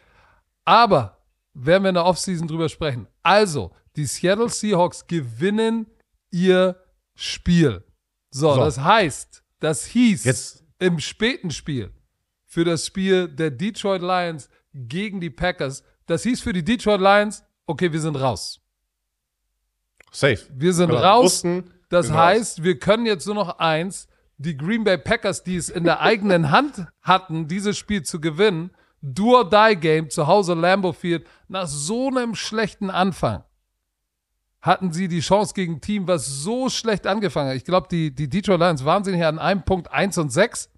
Aber 0.63 1.19
werden 1.53 1.83
wir 1.83 1.89
in 1.89 1.95
der 1.95 2.05
Offseason 2.05 2.47
drüber 2.47 2.69
sprechen. 2.69 3.07
Also, 3.21 3.71
die 3.95 4.05
Seattle 4.05 4.49
Seahawks 4.49 5.08
gewinnen 5.08 5.88
ihr 6.31 6.75
Spiel. 7.15 7.84
So, 8.31 8.53
So. 8.53 8.60
das 8.60 8.79
heißt, 8.79 9.43
das 9.60 9.86
hieß 9.86 10.23
Jetzt- 10.25 10.63
im 10.79 10.99
späten 10.99 11.51
Spiel 11.51 11.91
für 12.45 12.65
das 12.65 12.86
Spiel 12.86 13.27
der 13.29 13.51
Detroit 13.51 14.01
Lions 14.01 14.49
gegen 14.73 15.21
die 15.21 15.29
Packers, 15.29 15.84
das 16.05 16.23
hieß 16.23 16.41
für 16.41 16.51
die 16.53 16.63
Detroit 16.63 16.99
Lions, 16.99 17.43
okay, 17.65 17.91
wir 17.91 18.01
sind 18.01 18.15
raus. 18.17 18.60
Safe. 20.12 20.39
Wir 20.53 20.73
sind 20.73 20.89
Genau. 20.89 21.01
raus. 21.01 21.23
Wussten, 21.25 21.71
Das 21.89 22.10
raus. 22.10 22.15
heißt, 22.17 22.63
wir 22.63 22.79
können 22.79 23.05
jetzt 23.05 23.25
nur 23.25 23.36
noch 23.36 23.60
eins, 23.60 24.08
die 24.38 24.58
Green 24.58 24.84
Bay 24.84 24.97
Packers, 24.97 25.43
die 25.43 25.55
es 25.55 25.69
in 25.69 25.84
der 25.86 26.01
eigenen 26.01 26.51
Hand 26.51 26.88
hatten, 27.01 27.47
dieses 27.47 27.77
Spiel 27.77 28.03
zu 28.03 28.19
gewinnen, 28.19 28.71
Do 29.01 29.38
or 29.38 29.49
Die 29.49 29.75
Game 29.75 30.10
zu 30.10 30.27
Hause 30.27 30.53
Lambeau 30.55 30.91
Field, 30.93 31.27
nach 31.47 31.67
so 31.67 32.08
einem 32.08 32.36
schlechten 32.36 32.89
Anfang 32.89 33.43
hatten 34.65 34.91
sie 34.91 35.08
die 35.08 35.19
Chance 35.19 35.54
gegen 35.54 35.75
ein 35.75 35.82
Team, 35.82 36.08
was 36.08 36.25
so 36.25 36.69
schlecht 36.69 37.06
angefangen 37.06 37.49
hat. 37.49 37.56
Ich 37.56 37.65
glaube, 37.65 37.88
die, 37.89 38.13
die 38.13 38.28
Detroit 38.28 38.60
Lions 38.60 38.84
waren 38.84 39.04
sie 39.04 39.15
hier 39.15 39.28
an 39.28 39.38
einem 39.38 39.63
Punkt 39.63 39.91
1 39.91 40.17
und 40.17 40.32
6. 40.32 40.71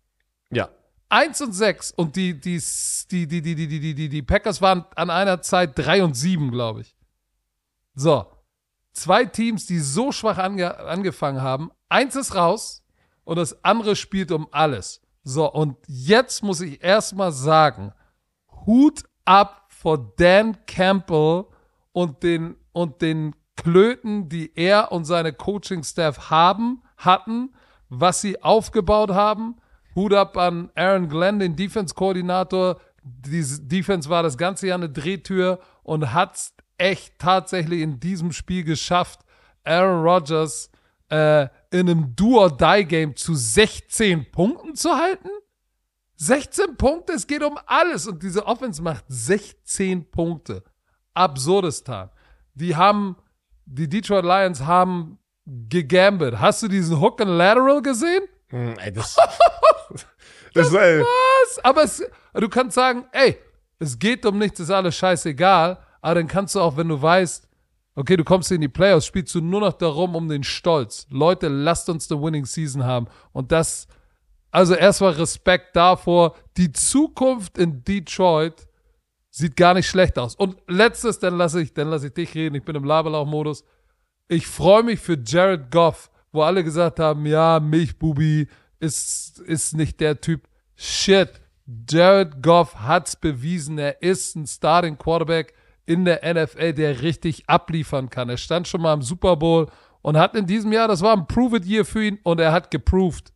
Ja. 0.51 0.69
1 1.07 1.41
und 1.41 1.53
6 1.53 1.91
und 1.91 2.17
die, 2.17 2.37
die, 2.37 2.61
die, 3.09 3.27
die, 3.27 3.41
die, 3.41 3.55
die, 3.55 3.67
die, 3.79 3.93
die, 3.95 4.09
die, 4.09 4.21
Packers 4.21 4.61
waren 4.61 4.83
an 4.95 5.09
einer 5.09 5.41
Zeit 5.41 5.79
3 5.79 6.03
und 6.03 6.15
7, 6.15 6.51
glaube 6.51 6.81
ich. 6.81 6.97
So. 7.95 8.25
Zwei 8.91 9.23
Teams, 9.23 9.67
die 9.67 9.79
so 9.79 10.11
schwach 10.11 10.37
ange 10.37 10.77
angefangen 10.79 11.41
haben. 11.41 11.71
Eins 11.87 12.15
ist 12.17 12.35
raus 12.35 12.83
und 13.23 13.37
das 13.37 13.63
andere 13.63 13.95
spielt 13.95 14.31
um 14.33 14.49
alles. 14.51 15.01
So, 15.23 15.49
und 15.49 15.77
jetzt 15.87 16.43
muss 16.43 16.59
ich 16.59 16.83
erstmal 16.83 17.31
sagen, 17.31 17.93
Hut 18.65 19.03
ab 19.23 19.67
vor 19.69 20.13
Dan 20.17 20.57
Campbell 20.65 21.45
und 21.93 22.23
den, 22.23 22.57
und 22.73 23.01
den 23.01 23.33
Klöten, 23.57 24.29
die 24.29 24.51
er 24.55 24.91
und 24.91 25.05
seine 25.05 25.33
Coaching-Staff 25.33 26.29
haben, 26.29 26.81
hatten, 26.95 27.53
was 27.89 28.21
sie 28.21 28.41
aufgebaut 28.41 29.11
haben. 29.11 29.57
Hut 29.95 30.13
ab 30.13 30.37
an 30.37 30.71
Aaron 30.75 31.09
Glenn, 31.09 31.39
den 31.39 31.55
Defense-Koordinator. 31.55 32.79
Die 33.03 33.43
Defense 33.61 34.09
war 34.09 34.23
das 34.23 34.37
ganze 34.37 34.67
Jahr 34.67 34.77
eine 34.77 34.89
Drehtür 34.89 35.59
und 35.83 36.13
hat's 36.13 36.53
echt 36.77 37.19
tatsächlich 37.19 37.81
in 37.81 37.99
diesem 37.99 38.31
Spiel 38.31 38.63
geschafft, 38.63 39.21
Aaron 39.63 40.03
Rodgers 40.03 40.71
äh, 41.09 41.47
in 41.71 41.89
einem 41.89 42.15
Do-or-Die-Game 42.15 43.15
zu 43.15 43.35
16 43.35 44.31
Punkten 44.31 44.75
zu 44.75 44.91
halten? 44.91 45.29
16 46.17 46.77
Punkte, 46.77 47.13
es 47.13 47.27
geht 47.27 47.43
um 47.43 47.57
alles. 47.65 48.07
Und 48.07 48.23
diese 48.23 48.45
Offense 48.45 48.81
macht 48.81 49.05
16 49.07 50.09
Punkte. 50.09 50.63
Absurdistan. 51.13 52.09
Die 52.53 52.75
haben, 52.75 53.15
die 53.67 53.87
Detroit 53.87 54.23
Lions 54.23 54.61
haben 54.61 55.19
gegambelt. 55.45 56.39
Hast 56.39 56.63
du 56.63 56.67
diesen 56.67 56.99
Hook 56.99 57.21
and 57.21 57.31
Lateral 57.31 57.81
gesehen? 57.81 58.23
Hm, 58.49 58.75
ey, 58.79 58.91
das, 58.91 59.15
das, 60.53 60.73
ey, 60.73 61.01
Was? 61.01 61.59
Aber 61.63 61.83
es, 61.83 62.03
du 62.33 62.49
kannst 62.49 62.75
sagen, 62.75 63.05
ey, 63.11 63.37
es 63.79 63.99
geht 63.99 64.25
um 64.25 64.37
nichts, 64.37 64.59
ist 64.59 64.71
alles 64.71 64.95
scheißegal. 64.95 65.77
Aber 66.01 66.15
dann 66.15 66.27
kannst 66.27 66.55
du 66.55 66.61
auch, 66.61 66.77
wenn 66.77 66.87
du 66.87 67.01
weißt, 67.01 67.47
okay, 67.95 68.15
du 68.15 68.23
kommst 68.23 68.51
in 68.51 68.61
die 68.61 68.67
Playoffs, 68.67 69.05
spielst 69.05 69.35
du 69.35 69.41
nur 69.41 69.61
noch 69.61 69.73
darum 69.73 70.15
um 70.15 70.27
den 70.27 70.43
Stolz. 70.43 71.05
Leute, 71.09 71.47
lasst 71.47 71.89
uns 71.89 72.09
eine 72.09 72.21
Winning 72.21 72.45
Season 72.45 72.83
haben. 72.83 73.07
Und 73.33 73.51
das, 73.51 73.87
also 74.51 74.73
erstmal 74.73 75.11
Respekt 75.11 75.75
davor. 75.75 76.35
Die 76.55 76.71
Zukunft 76.71 77.57
in 77.57 77.83
Detroit 77.83 78.67
sieht 79.37 79.55
gar 79.55 79.73
nicht 79.73 79.87
schlecht 79.87 80.17
aus. 80.17 80.35
Und 80.35 80.57
letztes, 80.67 81.19
dann 81.19 81.37
lasse 81.37 81.61
ich, 81.61 81.73
dann 81.73 81.89
lasse 81.89 82.07
ich 82.07 82.13
dich 82.13 82.33
reden. 82.33 82.55
Ich 82.55 82.63
bin 82.63 82.75
im 82.75 82.83
Laberlauch-Modus. 82.83 83.63
Ich 84.27 84.47
freue 84.47 84.83
mich 84.83 84.99
für 84.99 85.17
Jared 85.23 85.71
Goff, 85.71 86.09
wo 86.31 86.41
alle 86.41 86.63
gesagt 86.63 86.99
haben, 86.99 87.25
ja, 87.25 87.59
Milchbubi 87.59 88.47
ist, 88.79 89.39
ist 89.39 89.73
nicht 89.73 89.99
der 89.99 90.19
Typ. 90.21 90.47
Shit. 90.75 91.29
Jared 91.89 92.41
Goff 92.41 92.75
hat's 92.79 93.15
bewiesen. 93.15 93.77
Er 93.77 94.01
ist 94.01 94.35
ein 94.35 94.47
Starting 94.47 94.97
Quarterback 94.97 95.53
in 95.85 96.03
der 96.03 96.21
NFL, 96.33 96.73
der 96.73 97.01
richtig 97.01 97.47
abliefern 97.47 98.09
kann. 98.09 98.29
Er 98.29 98.37
stand 98.37 98.67
schon 98.67 98.81
mal 98.81 98.93
im 98.93 99.01
Super 99.01 99.35
Bowl 99.35 99.67
und 100.01 100.17
hat 100.17 100.35
in 100.35 100.45
diesem 100.45 100.71
Jahr, 100.71 100.87
das 100.87 101.01
war 101.01 101.15
ein 101.15 101.27
Prove 101.27 101.57
It 101.57 101.65
Year 101.65 101.85
für 101.85 102.03
ihn 102.03 102.19
und 102.23 102.39
er 102.39 102.51
hat 102.51 102.71
geproved. 102.71 103.33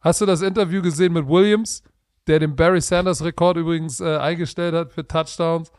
Hast 0.00 0.20
du 0.20 0.26
das 0.26 0.42
Interview 0.42 0.82
gesehen 0.82 1.12
mit 1.12 1.28
Williams, 1.28 1.82
der 2.26 2.38
den 2.38 2.56
Barry 2.56 2.80
Sanders 2.80 3.24
Rekord 3.24 3.56
übrigens 3.56 4.00
äh, 4.00 4.16
eingestellt 4.16 4.74
hat 4.74 4.92
für 4.92 5.06
Touchdowns? 5.06 5.70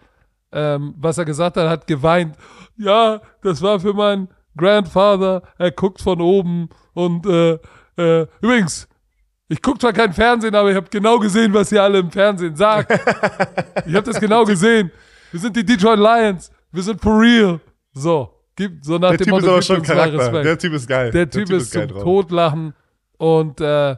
Ähm, 0.51 0.93
was 0.97 1.17
er 1.17 1.25
gesagt 1.25 1.57
hat, 1.57 1.67
hat 1.67 1.87
geweint. 1.87 2.35
Ja, 2.77 3.21
das 3.41 3.61
war 3.61 3.79
für 3.79 3.93
meinen 3.93 4.29
Grandfather. 4.55 5.43
Er 5.57 5.71
guckt 5.71 6.01
von 6.01 6.21
oben 6.21 6.69
und 6.93 7.25
äh, 7.25 7.59
äh, 7.97 8.27
übrigens, 8.41 8.87
ich 9.47 9.61
gucke 9.61 9.79
zwar 9.79 9.93
kein 9.93 10.13
Fernsehen, 10.13 10.55
aber 10.55 10.69
ich 10.71 10.75
habe 10.75 10.87
genau 10.89 11.19
gesehen, 11.19 11.53
was 11.53 11.71
ihr 11.71 11.83
alle 11.83 11.99
im 11.99 12.09
Fernsehen 12.09 12.55
sagt. 12.55 12.91
ich 13.85 13.93
habe 13.93 14.03
das 14.03 14.19
genau 14.19 14.43
gesehen. 14.43 14.91
Wir 15.31 15.39
sind 15.39 15.55
die 15.55 15.65
Detroit 15.65 15.99
Lions. 15.99 16.51
Wir 16.71 16.83
sind 16.83 17.01
for 17.01 17.19
real. 17.19 17.59
So, 17.93 18.33
gibt 18.55 18.85
so 18.85 18.97
nach 18.97 19.09
der 19.09 19.17
dem 19.17 19.25
Typ 19.25 19.37
ist 19.37 19.41
Motto, 19.41 19.47
aber 19.47 19.59
gib 19.59 19.65
schon 19.65 19.81
Charakter. 19.81 20.17
Respekt. 20.19 20.45
Der 20.45 20.57
Typ 20.57 20.73
ist 20.73 20.87
geil. 20.87 21.11
Der 21.11 21.29
Typ, 21.29 21.49
ist 21.51 21.73
geil 21.73 21.87
zum 21.87 21.95
drauf. 21.95 22.03
Totlachen. 22.03 22.73
Und 23.17 23.61
äh, 23.61 23.95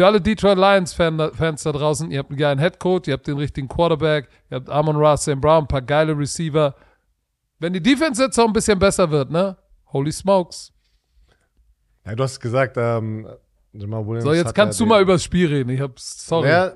für 0.00 0.06
alle 0.06 0.18
Detroit 0.18 0.56
Lions-Fans 0.56 1.62
da 1.62 1.72
draußen, 1.72 2.10
ihr 2.10 2.20
habt 2.20 2.30
einen 2.30 2.38
geilen 2.38 2.58
Headcoach, 2.58 3.02
ihr 3.08 3.12
habt 3.12 3.26
den 3.26 3.36
richtigen 3.36 3.68
Quarterback, 3.68 4.30
ihr 4.50 4.54
habt 4.56 4.70
Amon 4.70 4.96
Ross, 4.96 5.26
Sam 5.26 5.42
Brown, 5.42 5.64
ein 5.64 5.68
paar 5.68 5.82
geile 5.82 6.16
Receiver. 6.16 6.74
Wenn 7.58 7.74
die 7.74 7.82
Defense 7.82 8.22
jetzt 8.22 8.40
auch 8.40 8.46
ein 8.46 8.54
bisschen 8.54 8.78
besser 8.78 9.10
wird, 9.10 9.30
ne? 9.30 9.58
Holy 9.92 10.10
smokes. 10.10 10.72
Ja, 12.06 12.14
du 12.14 12.22
hast 12.22 12.40
gesagt, 12.40 12.78
ähm, 12.78 13.28
Jamal 13.74 14.06
Williams 14.06 14.24
So, 14.24 14.32
jetzt 14.32 14.54
kannst 14.54 14.80
ja 14.80 14.86
du 14.86 14.88
mal 14.88 15.02
über 15.02 15.12
das 15.12 15.22
Spiel 15.22 15.48
reden. 15.48 15.68
Ich 15.68 15.82
hab's, 15.82 16.26
sorry. 16.26 16.48
Ja, 16.48 16.68
äh, 16.68 16.72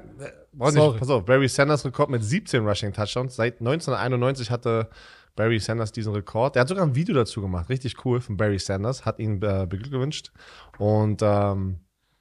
Sorry. 0.59 0.91
nicht, 0.91 0.99
pass 0.99 1.09
auf, 1.09 1.25
Barry 1.25 1.49
Sanders 1.49 1.83
Rekord 1.87 2.11
mit 2.11 2.23
17 2.23 2.63
Rushing 2.63 2.93
Touchdowns. 2.93 3.37
Seit 3.37 3.59
1991 3.59 4.51
hatte 4.51 4.91
Barry 5.35 5.61
Sanders 5.61 5.93
diesen 5.93 6.13
Rekord. 6.13 6.57
Der 6.57 6.61
hat 6.61 6.69
sogar 6.69 6.85
ein 6.85 6.95
Video 6.95 7.15
dazu 7.15 7.41
gemacht, 7.41 7.71
richtig 7.71 8.05
cool 8.05 8.21
von 8.21 8.37
Barry 8.37 8.59
Sanders, 8.59 9.07
hat 9.07 9.19
ihn 9.19 9.41
äh, 9.41 9.67
beglückwünscht 9.67 10.31
und 10.77 11.23
ähm, 11.23 11.79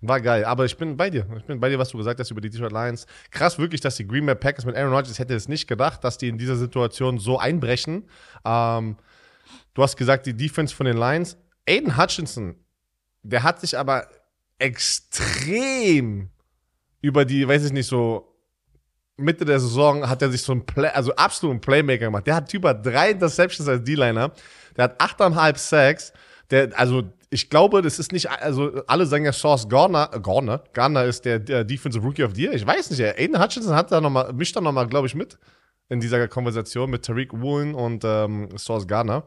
war 0.08 0.22
geil. 0.22 0.46
Aber 0.46 0.66
ich 0.66 0.78
bin 0.78 0.98
bei 0.98 1.10
dir. 1.10 1.26
Ich 1.38 1.46
bin 1.46 1.60
bei 1.60 1.70
dir, 1.70 1.80
was 1.80 1.90
du 1.90 1.98
gesagt 1.98 2.20
hast 2.20 2.32
über 2.32 2.42
die 2.42 2.50
Detroit 2.50 2.72
Lions. 2.72 3.06
Krass 3.32 3.58
wirklich, 3.58 3.82
dass 3.82 3.96
die 3.96 4.08
Green 4.08 4.26
Bay 4.26 4.36
Packers 4.36 4.66
mit 4.66 4.76
Aaron 4.76 4.94
Rodgers, 4.94 5.12
ich 5.12 5.20
hätte 5.20 5.36
es 5.36 5.48
nicht 5.48 5.68
gedacht, 5.68 6.04
dass 6.04 6.18
die 6.18 6.28
in 6.28 6.38
dieser 6.38 6.56
Situation 6.56 7.18
so 7.20 7.40
einbrechen. 7.40 8.06
Ähm, 8.46 8.98
du 9.74 9.84
hast 9.84 9.98
gesagt, 9.98 10.26
die 10.26 10.36
Defense 10.36 10.76
von 10.76 10.86
den 10.86 10.98
Lions. 10.98 11.38
Aiden 11.68 11.98
Hutchinson, 11.98 12.56
der 13.24 13.44
hat 13.44 13.62
sich 13.62 13.78
aber 13.78 14.08
extrem 14.60 16.30
über 17.02 17.26
die, 17.26 17.48
weiß 17.48 17.66
ich 17.66 17.72
nicht, 17.72 17.88
so 17.88 18.34
Mitte 19.18 19.46
der 19.46 19.60
Saison 19.60 20.10
hat 20.10 20.22
er 20.22 20.32
sich 20.32 20.42
so 20.42 20.54
ein 20.54 20.66
Play, 20.66 20.88
also 20.88 21.16
absoluten 21.16 21.62
Playmaker 21.62 22.06
gemacht. 22.06 22.26
Der 22.26 22.36
hat 22.36 22.54
über 22.54 22.74
drei 22.74 23.12
Interceptions 23.12 23.68
als 23.68 23.84
D-Liner. 23.84 24.32
Der 24.76 24.86
hat 24.86 25.00
achteinhalb 25.00 25.58
Sacks. 25.58 26.14
Der, 26.50 26.78
also 26.78 27.04
ich 27.34 27.50
glaube, 27.50 27.82
das 27.82 28.00
ist 28.00 28.12
nicht, 28.12 28.30
also 28.30 28.84
alle 28.88 29.06
sagen 29.06 29.26
ja 29.26 29.34
Sauce 29.34 29.68
Garner, 29.68 30.08
Garner, 30.22 30.64
Garner 30.74 31.06
ist 31.06 31.26
der, 31.26 31.40
der 31.40 31.64
Defensive 31.64 32.06
Rookie 32.06 32.24
of 32.24 32.36
the 32.36 32.44
Year. 32.44 32.54
Ich 32.54 32.66
weiß 32.66 32.92
nicht, 32.92 33.02
Aiden 33.02 33.42
Hutchinson 33.42 33.76
hat 33.76 33.92
da 33.92 34.00
noch 34.00 34.12
mal, 34.12 34.32
mischt 34.34 34.56
da 34.56 34.62
nochmal, 34.62 34.88
glaube 34.88 35.08
ich, 35.08 35.16
mit 35.16 35.38
in 35.90 36.00
dieser 36.00 36.28
Konversation 36.28 36.90
mit 36.90 37.04
Tariq 37.04 37.34
Woolen 37.34 37.76
und 37.76 38.04
ähm, 38.06 38.50
Sauce 38.58 38.88
Garner. 38.88 39.24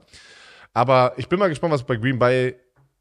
Aber 0.72 1.14
ich 1.16 1.28
bin 1.28 1.38
mal 1.38 1.48
gespannt, 1.48 1.74
was 1.74 1.84
bei 1.84 1.96
Green 1.96 2.18
Bay 2.18 2.56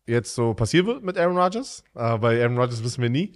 jetzt 0.07 0.35
so 0.35 0.53
passieren 0.53 0.87
wird 0.87 1.03
mit 1.03 1.17
Aaron 1.17 1.37
Rodgers. 1.37 1.83
Äh, 1.95 2.17
bei 2.17 2.41
Aaron 2.41 2.57
Rodgers 2.57 2.83
wissen 2.83 3.01
wir 3.01 3.09
nie. 3.09 3.33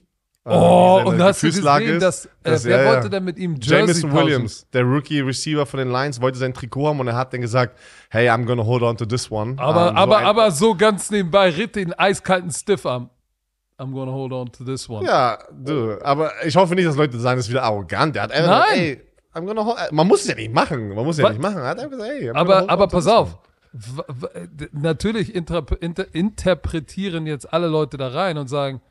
Äh, 0.49 0.53
oh, 0.55 0.97
seine 0.97 1.09
und 1.09 1.21
hast 1.23 1.43
du 1.43 1.47
gesehen, 1.47 1.95
ist. 1.95 2.01
dass, 2.03 2.25
äh, 2.25 2.29
Das- 2.43 2.65
wer 2.65 2.77
ja, 2.77 2.83
ja. 2.83 2.91
wollte 2.93 3.09
denn 3.09 3.23
mit 3.23 3.37
ihm 3.37 3.55
Jersey 3.55 3.77
Jameson 3.79 4.09
tauschen? 4.11 4.25
Williams, 4.25 4.67
der 4.73 4.83
Rookie 4.83 5.19
Receiver 5.21 5.65
von 5.65 5.77
den 5.79 5.89
Lions, 5.91 6.19
wollte 6.21 6.37
sein 6.37 6.53
Trikot 6.53 6.87
haben 6.87 6.99
und 6.99 7.07
er 7.07 7.15
hat 7.15 7.33
dann 7.33 7.41
gesagt, 7.41 7.77
hey, 8.09 8.29
I'm 8.29 8.45
gonna 8.45 8.63
hold 8.65 8.83
on 8.83 8.97
to 8.97 9.05
this 9.05 9.29
one. 9.31 9.55
Aber, 9.57 9.89
Ähm, 9.89 9.95
so 10.09 10.15
aber, 10.15 10.51
so 10.51 10.75
ganz 10.75 11.11
nebenbei, 11.11 11.49
ritt 11.49 11.75
den 11.75 11.93
eiskalten 11.93 12.51
Stiffarm. 12.51 13.09
I'm 13.77 13.93
gonna 13.93 14.11
hold 14.11 14.33
on 14.33 14.51
to 14.51 14.63
this 14.65 14.89
one. 14.89 15.05
Ja, 15.05 15.37
du, 15.51 15.97
aber 16.03 16.31
ich 16.45 16.55
hoffe 16.57 16.75
nicht, 16.75 16.87
dass 16.87 16.97
Leute 16.97 17.17
sagen, 17.19 17.37
das 17.37 17.45
ist 17.45 17.49
wieder 17.51 17.63
arrogant. 17.63 18.13
Der 18.15 18.23
hat 18.23 18.31
einfach 18.33 18.65
Nein. 18.67 18.79
gesagt, 18.79 19.01
ey, 19.01 19.41
I'm 19.41 19.45
gonna 19.45 19.63
hold, 19.63 19.91
man 19.91 20.07
muss 20.07 20.21
es 20.23 20.27
ja 20.27 20.35
nicht 20.35 20.53
machen. 20.53 20.89
Man 20.93 21.05
muss 21.05 21.17
es 21.17 21.23
ja 21.23 21.29
nicht 21.29 21.41
machen. 21.41 21.57
Er 21.59 21.67
hat 21.67 21.79
einfach 21.79 21.91
gesagt, 21.97 22.11
hey, 22.11 22.29
I'm 22.31 22.35
Aber, 22.35 22.69
aber 22.69 22.87
pass 22.87 23.07
auf. 23.07 23.37
natürlich 24.71 25.33
inter 25.35 25.63
inter 25.79 26.05
interpretieren 26.13 27.27
jetzt 27.27 27.51
alle 27.53 27.67
Leute 27.67 27.97
da 27.97 28.07
rein 28.09 28.37
und 28.37 28.47
sagen, 28.47 28.81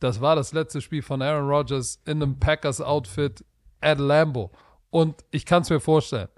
das 0.00 0.20
war 0.20 0.36
das 0.36 0.52
letzte 0.52 0.80
Spiel 0.80 1.02
von 1.02 1.22
Aaron 1.22 1.48
Rodgers 1.48 2.00
in 2.04 2.22
einem 2.22 2.38
Packers-Outfit 2.38 3.44
at 3.80 3.98
Lambo. 3.98 4.50
Und 4.90 5.24
ich 5.30 5.44
kann 5.46 5.62
es 5.62 5.70
mir 5.70 5.80
vorstellen. 5.80 6.28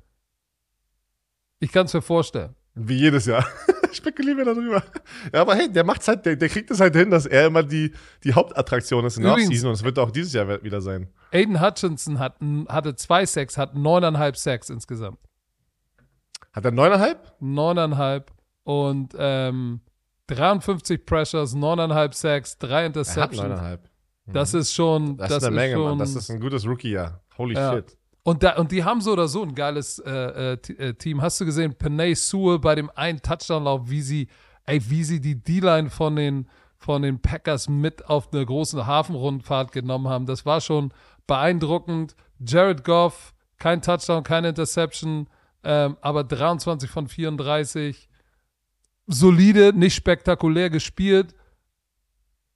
Ich 1.60 1.72
kann 1.72 1.86
es 1.86 1.94
mir 1.94 2.02
vorstellen. 2.02 2.54
Wie 2.74 2.94
jedes 2.96 3.26
Jahr. 3.26 3.44
Spekulieren 3.92 4.38
wir 4.38 4.44
darüber. 4.44 4.82
Ja, 5.32 5.40
aber 5.40 5.54
hey, 5.56 5.72
der 5.72 5.82
macht's 5.82 6.06
halt, 6.06 6.24
der, 6.26 6.36
der 6.36 6.48
kriegt 6.48 6.70
es 6.70 6.78
halt 6.78 6.94
hin, 6.94 7.10
dass 7.10 7.26
er 7.26 7.46
immer 7.46 7.62
die, 7.64 7.92
die 8.22 8.32
Hauptattraktion 8.34 9.04
ist 9.04 9.16
in 9.16 9.24
der 9.24 9.32
Übrigens- 9.32 9.48
Offseason 9.48 9.68
und 9.70 9.74
es 9.74 9.82
wird 9.84 9.98
auch 9.98 10.10
dieses 10.10 10.32
Jahr 10.34 10.62
wieder 10.62 10.80
sein. 10.80 11.08
Aiden 11.32 11.60
Hutchinson 11.60 12.18
hat, 12.18 12.36
hatte 12.68 12.94
zwei 12.94 13.26
Sacks, 13.26 13.58
hat 13.58 13.74
neuneinhalb 13.74 14.36
Sacks 14.36 14.70
insgesamt. 14.70 15.18
Hat 16.52 16.64
er 16.64 16.70
neuneinhalb? 16.70 17.34
Neuneinhalb 17.40 18.30
und 18.62 19.14
ähm, 19.18 19.80
53 20.28 21.04
Pressures, 21.04 21.54
neuneinhalb 21.54 22.14
Sacks, 22.14 22.58
drei 22.58 22.86
Interceptions. 22.86 23.38
Er 23.38 23.42
hat 23.42 23.50
neuneinhalb. 23.50 23.90
Das 24.26 24.54
ist 24.54 24.74
schon. 24.74 25.16
Das, 25.16 25.28
das 25.28 25.38
ist 25.38 25.44
eine 25.44 25.56
Menge, 25.56 25.74
schon, 25.74 25.84
Mann. 25.84 25.98
Das 25.98 26.14
ist 26.14 26.30
ein 26.30 26.40
gutes 26.40 26.66
Rookie-Jahr. 26.66 27.20
Holy 27.36 27.54
ja. 27.54 27.74
shit. 27.74 27.96
Und, 28.24 28.42
da, 28.42 28.56
und 28.56 28.72
die 28.72 28.84
haben 28.84 29.00
so 29.00 29.12
oder 29.12 29.26
so 29.26 29.42
ein 29.42 29.54
geiles 29.54 29.98
äh, 30.00 30.10
äh, 30.10 30.72
äh 30.76 30.94
Team. 30.94 31.22
Hast 31.22 31.40
du 31.40 31.46
gesehen, 31.46 31.74
Panay 31.74 32.14
Sewell 32.14 32.58
bei 32.58 32.74
dem 32.74 32.90
einen 32.94 33.22
Touchdown-Lauf, 33.22 33.88
wie 33.88 34.02
sie, 34.02 34.28
ey, 34.66 34.82
wie 34.90 35.02
sie 35.02 35.20
die 35.20 35.42
D-Line 35.42 35.88
von 35.88 36.14
den, 36.14 36.46
von 36.76 37.00
den 37.00 37.22
Packers 37.22 37.70
mit 37.70 38.06
auf 38.06 38.30
eine 38.30 38.44
große 38.44 38.86
Hafenrundfahrt 38.86 39.72
genommen 39.72 40.08
haben. 40.08 40.26
Das 40.26 40.44
war 40.44 40.60
schon 40.60 40.92
beeindruckend. 41.26 42.16
Jared 42.38 42.84
Goff, 42.84 43.32
kein 43.58 43.80
Touchdown, 43.80 44.24
keine 44.24 44.50
Interception, 44.50 45.28
ähm, 45.64 45.96
aber 46.02 46.22
23 46.22 46.90
von 46.90 47.08
34. 47.08 48.07
Solide, 49.08 49.72
nicht 49.72 49.94
spektakulär 49.94 50.70
gespielt. 50.70 51.34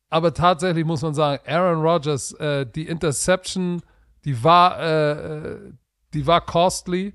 Aber 0.09 0.33
tatsächlich 0.33 0.85
muss 0.85 1.03
man 1.03 1.15
sagen, 1.15 1.43
Aaron 1.47 1.81
Rodgers, 1.83 2.33
äh, 2.35 2.67
die 2.67 2.87
Interception, 2.87 3.83
die 4.25 4.45
war, 4.45 4.79
äh, 4.81 5.13
äh 5.13 5.73
die 6.15 6.27
war 6.27 6.45
costly. 6.45 7.15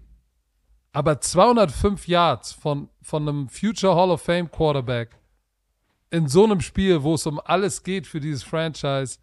Aber 0.91 1.21
205 1.21 2.07
Yards 2.07 2.51
von, 2.51 2.89
von 3.01 3.29
einem 3.29 3.49
Future 3.49 3.95
Hall 3.95 4.09
of 4.09 4.21
Fame 4.21 4.49
Quarterback 4.49 5.17
in 6.09 6.27
so 6.27 6.43
einem 6.43 6.61
Spiel, 6.61 7.03
wo 7.03 7.13
es 7.15 7.25
um 7.25 7.39
alles 7.43 7.83
geht 7.83 8.07
für 8.07 8.19
dieses 8.19 8.43
Franchise, 8.43 9.19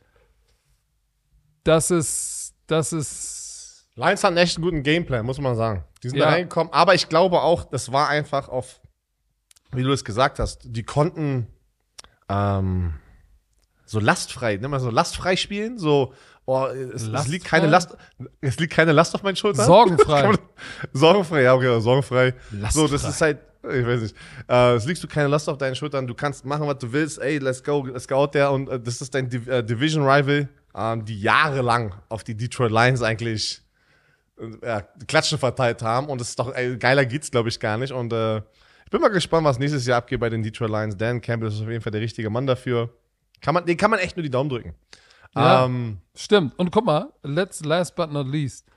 das 1.64 1.90
ist, 1.90 2.55
das 2.66 2.92
ist. 2.92 3.88
Lions 3.96 4.22
hatten 4.24 4.37
echt 4.37 4.57
einen 4.57 4.64
guten 4.64 4.83
Gameplan, 4.83 5.24
muss 5.24 5.40
man 5.40 5.55
sagen. 5.55 5.85
Die 6.03 6.11
sind 6.11 6.18
ja. 6.18 6.27
da 6.27 6.33
reingekommen, 6.33 6.72
aber 6.72 6.94
ich 6.94 7.09
glaube 7.09 7.40
auch, 7.40 7.64
das 7.64 7.92
war 7.92 8.09
einfach 8.09 8.48
auf, 8.48 8.81
wie 9.77 9.83
du 9.83 9.93
es 9.93 10.05
gesagt 10.05 10.39
hast, 10.39 10.61
die 10.65 10.83
konnten 10.83 11.47
ähm, 12.29 12.95
so 13.85 14.01
lastfrei, 14.01 14.57
nimm 14.57 14.71
mal 14.71 14.81
so 14.81 14.91
lastfrei 14.91 15.37
spielen, 15.37 15.79
so 15.79 16.15
oh, 16.47 16.67
es, 16.67 17.09
es, 17.09 17.29
liegt 17.29 17.45
keine 17.45 17.67
Last, 17.67 17.97
es 18.41 18.59
liegt 18.59 18.73
keine 18.73 18.93
Last 18.93 19.15
auf 19.15 19.23
meinen 19.23 19.37
Schultern. 19.37 19.67
Sorgenfrei. 19.67 20.33
sorgenfrei, 20.93 21.43
ja, 21.43 21.55
okay, 21.55 21.81
sorgenfrei. 21.81 22.35
Lastfrei. 22.51 22.81
So, 22.81 22.89
das 22.89 23.05
ist 23.05 23.21
halt, 23.21 23.39
ich 23.63 23.87
weiß 23.87 24.01
nicht. 24.03 24.17
Äh, 24.49 24.75
es 24.75 24.85
liegst 24.87 25.03
du 25.03 25.09
keine 25.09 25.29
Last 25.29 25.49
auf 25.49 25.59
deinen 25.59 25.75
Schultern, 25.75 26.07
du 26.07 26.15
kannst 26.15 26.45
machen, 26.45 26.67
was 26.67 26.79
du 26.79 26.93
willst, 26.93 27.19
ey, 27.21 27.39
let's 27.39 27.63
go, 27.63 27.85
let's 27.87 28.09
go 28.09 28.17
out 28.17 28.33
there 28.33 28.51
und 28.51 28.69
äh, 28.69 28.81
das 28.81 29.01
ist 29.01 29.15
dein 29.15 29.29
Div 29.29 29.47
äh, 29.49 29.63
Division 29.63 30.05
Rival, 30.05 30.49
ähm, 30.75 31.05
die 31.05 31.21
jahrelang 31.21 31.95
auf 32.09 32.25
die 32.25 32.37
Detroit 32.37 32.73
Lions 32.73 33.03
eigentlich 33.03 33.63
äh, 34.63 34.83
Klatschen 35.07 35.39
verteilt 35.39 35.83
haben 35.83 36.09
und 36.09 36.21
es 36.21 36.31
ist 36.31 36.39
doch, 36.39 36.55
ey, 36.55 36.77
geiler 36.77 37.05
geht's, 37.05 37.31
glaube 37.31 37.49
ich, 37.49 37.61
gar 37.61 37.79
nicht 37.79 37.93
und 37.93 38.13
äh, 38.13 38.43
bin 38.94 39.00
mal 39.00 39.09
gespannt, 39.09 39.44
was 39.44 39.59
nächstes 39.59 39.87
Jahr 39.87 39.98
abgeht 39.98 40.20
bei 40.20 40.28
den 40.30 40.40
Detroit 40.40 40.70
Lions. 40.70 40.96
Dan 40.96 41.20
Campbell 41.20 41.48
ist 41.48 41.61
auf 41.61 41.68
jeden 41.68 41.80
Fall 41.80 41.90
der 41.90 42.00
richtige 42.00 42.30
Mann 42.30 42.46
dafür. 42.46 42.90
Kann 43.40 43.52
man, 43.52 43.66
den 43.66 43.76
kann 43.76 43.90
man 43.90 43.98
echt 43.98 44.16
nur 44.16 44.22
die 44.22 44.30
Daumen 44.30 44.48
drücken. 44.48 44.72
Ja, 45.35 45.64
ähm, 45.64 45.98
stimmt. 46.14 46.57
Und 46.57 46.70
guck 46.70 46.85
mal, 46.85 47.12
let's, 47.24 47.64
last 47.64 47.96
but 47.96 48.12
not 48.12 48.28
least, 48.28 48.68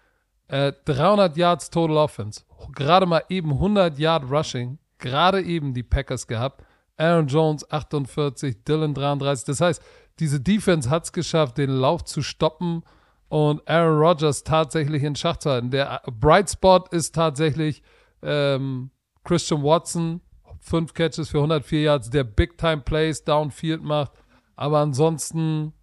äh, 0.48 0.74
300 0.86 1.38
Yards 1.38 1.70
Total 1.70 1.98
Offense. 1.98 2.42
Gerade 2.74 3.06
mal 3.06 3.22
eben 3.30 3.52
100 3.52 4.00
Yard 4.00 4.24
Rushing. 4.28 4.80
Gerade 4.98 5.44
eben 5.44 5.76
die 5.76 5.84
Packers 5.84 6.26
gehabt. 6.26 6.64
Aaron 6.98 7.28
Jones 7.28 7.70
48, 7.70 8.64
Dylan 8.64 8.96
33. 8.96 9.46
Das 9.46 9.62
heißt, 9.62 9.84
diese 10.20 10.40
Defense 10.40 10.90
hat 10.90 11.04
es 11.04 11.14
geschafft, 11.14 11.60
den 11.60 11.70
Lauf 11.70 12.06
zu 12.06 12.24
stoppen 12.24 12.82
und 13.30 13.62
Aaron 13.70 14.00
Rodgers 14.00 14.44
tatsächlich 14.44 15.04
in 15.04 15.16
Schach 15.16 15.38
zu 15.38 15.52
halten. 15.52 15.70
Der 15.70 16.02
Bright 16.12 16.50
Spot 16.50 16.86
ist 16.90 17.14
tatsächlich 17.14 17.84
ähm, 18.24 18.90
Christian 19.28 19.62
Watson. 19.64 20.22
Fünf 20.60 20.94
Catches 20.94 21.30
für 21.30 21.38
104 21.38 21.82
Yards, 21.82 22.10
der 22.10 22.24
Big 22.24 22.58
Time 22.58 22.82
Plays 22.82 23.24
downfield 23.24 23.84
macht. 23.84 24.12
Aber 24.56 24.80
ansonsten 24.80 25.74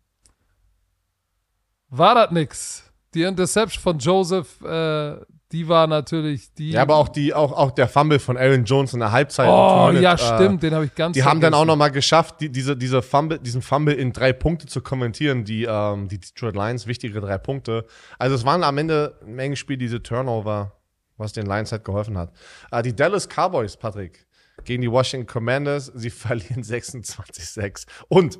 war 1.88 2.14
das 2.14 2.30
nix. 2.32 2.92
Die 3.14 3.22
Interception 3.22 3.80
von 3.80 3.98
Joseph, 3.98 4.60
äh, 4.62 5.16
die 5.52 5.68
war 5.68 5.86
natürlich 5.86 6.52
die. 6.54 6.70
Ja, 6.72 6.82
aber 6.82 6.96
auch 6.96 7.08
die, 7.08 7.32
auch, 7.32 7.52
auch 7.52 7.70
der 7.70 7.86
Fumble 7.86 8.18
von 8.18 8.36
Aaron 8.36 8.64
Jones 8.64 8.92
in 8.92 8.98
der 9.00 9.12
Halbzeit. 9.12 9.48
Oh, 9.48 9.90
ja, 9.92 10.18
stimmt, 10.18 10.64
äh, 10.64 10.66
den 10.66 10.74
habe 10.74 10.86
ich 10.86 10.94
ganz 10.94 11.14
Die 11.14 11.20
vergessen. 11.20 11.30
haben 11.30 11.40
dann 11.40 11.54
auch 11.54 11.64
nochmal 11.64 11.92
geschafft, 11.92 12.40
die, 12.40 12.50
diese, 12.50 12.76
diese 12.76 13.02
Fumble, 13.02 13.38
diesen 13.38 13.62
Fumble 13.62 13.94
in 13.94 14.12
drei 14.12 14.32
Punkte 14.32 14.66
zu 14.66 14.80
kommentieren, 14.80 15.44
die, 15.44 15.64
ähm, 15.64 16.08
die 16.08 16.18
Detroit 16.18 16.56
Lions, 16.56 16.88
wichtige 16.88 17.20
drei 17.20 17.38
Punkte. 17.38 17.86
Also 18.18 18.34
es 18.34 18.44
waren 18.44 18.64
am 18.64 18.76
Ende 18.78 19.16
ein 19.24 19.34
Menge 19.36 19.54
Spiel, 19.54 19.76
diese 19.76 20.02
Turnover, 20.02 20.72
was 21.16 21.32
den 21.32 21.46
Lions 21.46 21.72
halt 21.72 21.84
geholfen 21.84 22.18
hat. 22.18 22.32
Äh, 22.70 22.82
die 22.82 22.94
Dallas 22.94 23.28
Cowboys, 23.28 23.76
Patrick, 23.76 24.26
gegen 24.64 24.82
die 24.82 24.90
Washington 24.90 25.26
Commanders, 25.26 25.86
sie 25.94 26.10
verlieren 26.10 26.62
26-6. 26.62 27.86
Und 28.08 28.38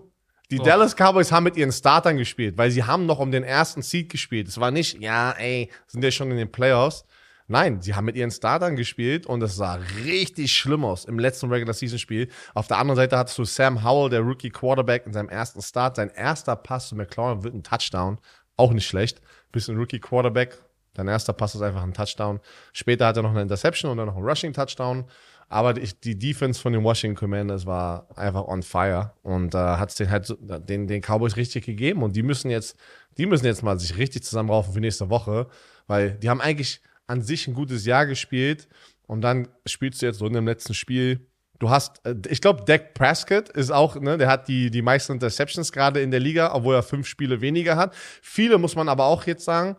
die 0.51 0.61
oh. 0.61 0.63
Dallas 0.63 0.95
Cowboys 0.95 1.33
haben 1.33 1.45
mit 1.45 1.57
ihren 1.57 1.73
Startern 1.73 2.17
gespielt, 2.17 2.59
weil 2.59 2.71
sie 2.71 2.85
haben 2.85 3.07
noch 3.07 3.19
um 3.19 3.31
den 3.31 3.45
ersten 3.45 3.83
Seed 3.83 4.11
gespielt. 4.11 4.49
Es 4.49 4.61
war 4.61 4.71
nicht, 4.71 5.01
ja, 5.01 5.33
ey, 5.33 5.71
sind 5.87 6.05
ja 6.05 6.11
schon 6.11 6.31
in 6.31 6.37
den 6.37 6.53
Playoffs. 6.53 7.05
Nein, 7.47 7.83
sie 7.83 7.95
haben 7.95 8.07
mit 8.07 8.17
ihren 8.17 8.31
Startern 8.31 8.75
gespielt 8.75 9.27
und 9.27 9.43
es 9.43 9.57
sah 9.57 9.75
richtig 10.05 10.53
schlimm 10.53 10.85
aus 10.85 11.05
im 11.05 11.19
letzten 11.19 11.51
Regular 11.51 11.75
Season 11.75 11.99
Spiel. 11.99 12.31
Auf 12.55 12.69
der 12.69 12.79
anderen 12.79 12.97
Seite 12.97 13.19
hattest 13.19 13.37
du 13.37 13.45
Sam 13.45 13.85
Howell, 13.85 14.09
der 14.09 14.21
Rookie 14.21 14.49
Quarterback, 14.49 15.05
in 15.07 15.13
seinem 15.13 15.29
ersten 15.29 15.61
Start. 15.61 15.97
Sein 15.97 16.09
erster 16.09 16.57
Pass 16.57 16.89
zu 16.89 16.97
McLaurin 16.97 17.43
wird 17.43 17.55
ein 17.55 17.63
Touchdown. 17.63 18.19
Auch 18.57 18.73
nicht 18.73 18.87
schlecht. 18.87 19.21
Bisschen 19.53 19.77
Rookie 19.77 20.01
Quarterback. 20.01 20.59
Dein 20.95 21.09
erster 21.09 21.33
Pass 21.33 21.55
ist 21.55 21.63
einfach 21.63 21.83
ein 21.83 21.93
Touchdown. 21.93 22.41
Später 22.73 23.07
hat 23.07 23.17
er 23.17 23.23
noch 23.23 23.31
eine 23.31 23.43
Interception 23.43 23.91
und 23.91 23.99
dann 23.99 24.07
noch 24.07 24.17
einen 24.17 24.27
Rushing 24.27 24.53
Touchdown. 24.53 25.05
Aber 25.49 25.75
die, 25.75 25.89
die 26.01 26.19
Defense 26.19 26.61
von 26.61 26.73
den 26.73 26.83
Washington 26.83 27.17
Commanders 27.17 27.67
war 27.67 28.09
einfach 28.17 28.47
on 28.47 28.63
fire 28.63 29.13
und 29.23 29.55
äh, 29.55 29.59
hat 29.59 29.91
es 29.91 29.97
den 29.97 30.11
halt 30.11 30.35
den, 30.41 30.87
den 30.87 31.03
Cowboys 31.03 31.37
richtig 31.37 31.67
gegeben. 31.67 32.03
Und 32.03 32.17
die 32.17 32.23
müssen 32.23 32.51
jetzt, 32.51 32.77
die 33.19 33.27
müssen 33.27 33.45
jetzt 33.47 33.63
mal 33.63 33.79
sich 33.79 33.97
richtig 33.97 34.25
zusammenraufen 34.25 34.73
für 34.73 34.81
nächste 34.81 35.11
Woche, 35.11 35.49
weil 35.87 36.13
die 36.13 36.31
haben 36.31 36.41
eigentlich 36.41 36.81
an 37.07 37.23
sich 37.23 37.47
ein 37.47 37.55
gutes 37.55 37.85
Jahr 37.85 38.07
gespielt 38.07 38.69
und 39.07 39.21
dann 39.21 39.49
spielst 39.67 40.01
du 40.01 40.07
jetzt 40.07 40.19
so 40.19 40.27
in 40.27 40.33
dem 40.33 40.47
letzten 40.47 40.75
Spiel. 40.75 41.27
Du 41.59 41.71
hast, 41.71 42.05
äh, 42.07 42.17
ich 42.29 42.41
glaube, 42.41 42.65
Dak 42.65 42.95
Prescott 42.95 43.49
ist 43.51 43.71
auch, 43.71 43.97
ne, 43.97 44.19
der 44.19 44.29
hat 44.29 44.49
die, 44.49 44.71
die 44.71 44.83
meisten 44.83 45.13
Interceptions 45.13 45.73
gerade 45.73 46.01
in 46.01 46.11
der 46.11 46.21
Liga, 46.21 46.53
obwohl 46.55 46.75
er 46.75 46.83
fünf 46.83 47.07
Spiele 47.07 47.41
weniger 47.41 47.77
hat. 47.77 47.95
Viele 48.23 48.59
muss 48.59 48.77
man 48.77 48.89
aber 48.89 49.05
auch 49.05 49.25
jetzt 49.27 49.45
sagen, 49.45 49.77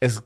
es, 0.00 0.22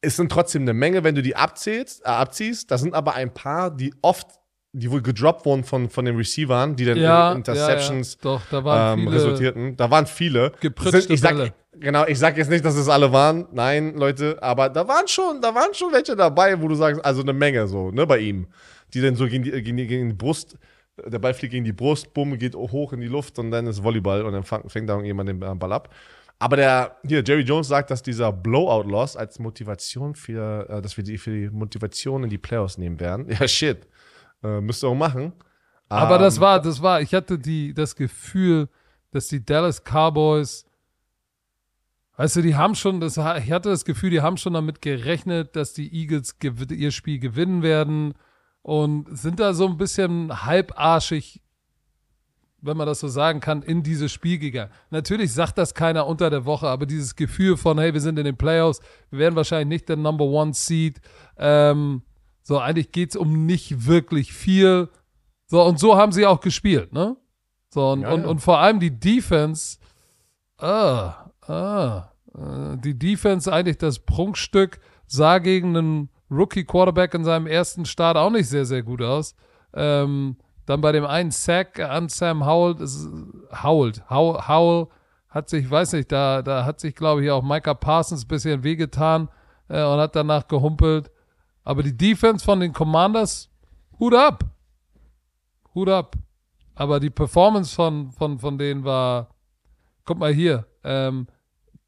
es 0.00 0.16
sind 0.16 0.30
trotzdem 0.30 0.62
eine 0.62 0.74
Menge, 0.74 1.04
wenn 1.04 1.14
du 1.14 1.22
die 1.22 1.34
abzählst, 1.34 2.02
äh, 2.04 2.08
abziehst. 2.08 2.70
Da 2.70 2.78
sind 2.78 2.94
aber 2.94 3.14
ein 3.14 3.32
paar, 3.34 3.70
die 3.70 3.94
oft, 4.02 4.26
die 4.72 4.90
wohl 4.90 5.02
gedroppt 5.02 5.44
wurden 5.44 5.64
von, 5.64 5.90
von 5.90 6.04
den 6.04 6.16
Receivern, 6.16 6.76
die 6.76 6.84
dann 6.84 6.98
ja, 6.98 7.32
in 7.32 7.38
Interceptions 7.38 8.18
ja, 8.22 8.30
ja. 8.30 8.36
Doch, 8.36 8.42
da 8.50 8.64
waren 8.64 9.00
ähm, 9.00 9.08
resultierten. 9.08 9.76
Da 9.76 9.90
waren 9.90 10.06
viele. 10.06 10.52
Gepritschte 10.60 11.12
ich 11.12 11.20
sag, 11.20 11.52
Genau, 11.80 12.06
ich 12.06 12.18
sag 12.18 12.36
jetzt 12.36 12.50
nicht, 12.50 12.64
dass 12.64 12.76
es 12.76 12.88
alle 12.88 13.12
waren. 13.12 13.46
Nein, 13.52 13.94
Leute, 13.96 14.42
aber 14.42 14.68
da 14.68 14.86
waren 14.88 15.06
schon, 15.06 15.40
da 15.40 15.54
waren 15.54 15.72
schon 15.74 15.92
welche 15.92 16.16
dabei, 16.16 16.60
wo 16.60 16.68
du 16.68 16.74
sagst, 16.74 17.04
also 17.04 17.22
eine 17.22 17.32
Menge 17.32 17.68
so, 17.68 17.90
ne, 17.90 18.06
bei 18.06 18.18
ihm. 18.18 18.48
Die 18.94 19.00
dann 19.00 19.14
so 19.14 19.26
gegen 19.26 19.44
die, 19.44 19.50
gegen 19.50 19.76
die, 19.76 19.86
gegen 19.86 20.08
die 20.08 20.14
Brust, 20.14 20.56
der 21.06 21.18
Ball 21.18 21.34
fliegt 21.34 21.52
gegen 21.52 21.64
die 21.64 21.72
Brust, 21.72 22.12
bumm, 22.14 22.36
geht 22.38 22.54
hoch 22.54 22.92
in 22.92 23.00
die 23.00 23.06
Luft 23.06 23.38
und 23.38 23.50
dann 23.50 23.66
ist 23.66 23.82
Volleyball 23.82 24.22
und 24.22 24.32
dann 24.32 24.42
fängt 24.44 24.88
da 24.88 24.94
irgendjemand 24.94 25.28
den 25.28 25.38
Ball 25.38 25.72
ab. 25.72 25.94
Aber 26.38 26.56
der, 26.56 26.96
hier, 27.04 27.22
Jerry 27.26 27.42
Jones 27.42 27.68
sagt, 27.68 27.90
dass 27.90 28.02
dieser 28.02 28.32
Blowout-Loss 28.32 29.16
als 29.16 29.38
Motivation 29.38 30.14
für, 30.14 30.68
äh, 30.68 30.82
dass 30.82 30.96
wir 30.96 31.04
die 31.04 31.18
für 31.18 31.30
die 31.30 31.50
Motivation 31.50 32.24
in 32.24 32.30
die 32.30 32.38
Playoffs 32.38 32.78
nehmen 32.78 33.00
werden. 33.00 33.26
Ja, 33.38 33.48
shit. 33.48 33.86
Äh, 34.42 34.60
müsst 34.60 34.84
ihr 34.84 34.88
auch 34.88 34.94
machen. 34.94 35.32
Aber 35.88 36.16
um, 36.16 36.22
das 36.22 36.36
ähm, 36.36 36.42
war, 36.42 36.62
das 36.62 36.80
war, 36.80 37.00
ich 37.00 37.12
hatte 37.12 37.38
die, 37.38 37.74
das 37.74 37.96
Gefühl, 37.96 38.68
dass 39.10 39.26
die 39.28 39.44
Dallas 39.44 39.82
Cowboys, 39.82 40.64
weißt 42.16 42.36
du, 42.36 42.42
die 42.42 42.54
haben 42.54 42.74
schon, 42.76 43.00
das, 43.00 43.16
ich 43.16 43.52
hatte 43.52 43.70
das 43.70 43.84
Gefühl, 43.84 44.10
die 44.10 44.20
haben 44.20 44.36
schon 44.36 44.52
damit 44.52 44.80
gerechnet, 44.80 45.56
dass 45.56 45.72
die 45.72 45.92
Eagles 45.92 46.36
ihr 46.70 46.90
Spiel 46.92 47.18
gewinnen 47.18 47.62
werden 47.62 48.14
und 48.62 49.08
sind 49.16 49.40
da 49.40 49.54
so 49.54 49.66
ein 49.66 49.78
bisschen 49.78 50.44
halbarschig 50.44 51.40
wenn 52.60 52.76
man 52.76 52.86
das 52.86 53.00
so 53.00 53.08
sagen 53.08 53.40
kann, 53.40 53.62
in 53.62 53.82
dieses 53.82 54.10
Spiel 54.10 54.38
gegangen. 54.38 54.70
Natürlich 54.90 55.32
sagt 55.32 55.58
das 55.58 55.74
keiner 55.74 56.06
unter 56.06 56.30
der 56.30 56.44
Woche, 56.44 56.68
aber 56.68 56.86
dieses 56.86 57.14
Gefühl 57.14 57.56
von, 57.56 57.78
hey, 57.78 57.94
wir 57.94 58.00
sind 58.00 58.18
in 58.18 58.24
den 58.24 58.36
Playoffs, 58.36 58.80
wir 59.10 59.20
werden 59.20 59.36
wahrscheinlich 59.36 59.68
nicht 59.68 59.88
der 59.88 59.96
Number 59.96 60.24
One 60.24 60.54
Seed. 60.54 61.00
Ähm, 61.36 62.02
so, 62.42 62.58
eigentlich 62.58 62.92
geht's 62.92 63.16
um 63.16 63.46
nicht 63.46 63.86
wirklich 63.86 64.32
viel. 64.32 64.88
So, 65.46 65.62
und 65.62 65.78
so 65.78 65.96
haben 65.96 66.12
sie 66.12 66.26
auch 66.26 66.40
gespielt, 66.40 66.92
ne? 66.92 67.16
So, 67.70 67.90
und, 67.90 68.00
ja, 68.02 68.12
und, 68.12 68.22
ja. 68.22 68.28
und 68.28 68.40
vor 68.40 68.58
allem 68.58 68.80
die 68.80 68.98
Defense, 68.98 69.78
ah, 70.58 71.30
ah, 71.42 72.10
äh, 72.34 72.76
die 72.78 72.98
Defense 72.98 73.52
eigentlich 73.52 73.78
das 73.78 73.98
Prunkstück, 74.00 74.80
sah 75.06 75.38
gegen 75.38 75.76
einen 75.76 76.08
Rookie 76.30 76.64
Quarterback 76.64 77.14
in 77.14 77.24
seinem 77.24 77.46
ersten 77.46 77.84
Start 77.84 78.16
auch 78.16 78.30
nicht 78.30 78.48
sehr, 78.48 78.64
sehr 78.64 78.82
gut 78.82 79.02
aus. 79.02 79.34
Ähm, 79.74 80.36
dann 80.68 80.82
bei 80.82 80.92
dem 80.92 81.06
einen 81.06 81.30
Sack 81.30 81.80
an 81.80 82.10
Sam 82.10 82.44
Howell, 82.44 82.76
Howell, 83.62 83.92
Howell, 84.10 84.48
Howell 84.48 84.86
hat 85.30 85.48
sich, 85.48 85.70
weiß 85.70 85.94
nicht, 85.94 86.12
da, 86.12 86.42
da 86.42 86.66
hat 86.66 86.80
sich, 86.80 86.94
glaube 86.94 87.24
ich, 87.24 87.30
auch 87.30 87.42
Micah 87.42 87.72
Parsons 87.72 88.24
ein 88.24 88.28
bisschen 88.28 88.62
wehgetan 88.62 89.28
äh, 89.68 89.82
und 89.82 89.98
hat 89.98 90.14
danach 90.14 90.46
gehumpelt. 90.46 91.10
Aber 91.64 91.82
die 91.82 91.96
Defense 91.96 92.44
von 92.44 92.60
den 92.60 92.74
Commanders, 92.74 93.50
Hut 93.98 94.14
ab. 94.14 94.44
Hut 95.74 95.88
ab. 95.88 96.16
Aber 96.74 97.00
die 97.00 97.10
Performance 97.10 97.74
von, 97.74 98.12
von, 98.12 98.38
von 98.38 98.58
denen 98.58 98.84
war, 98.84 99.34
guck 100.04 100.18
mal 100.18 100.32
hier, 100.32 100.66
ähm, 100.84 101.28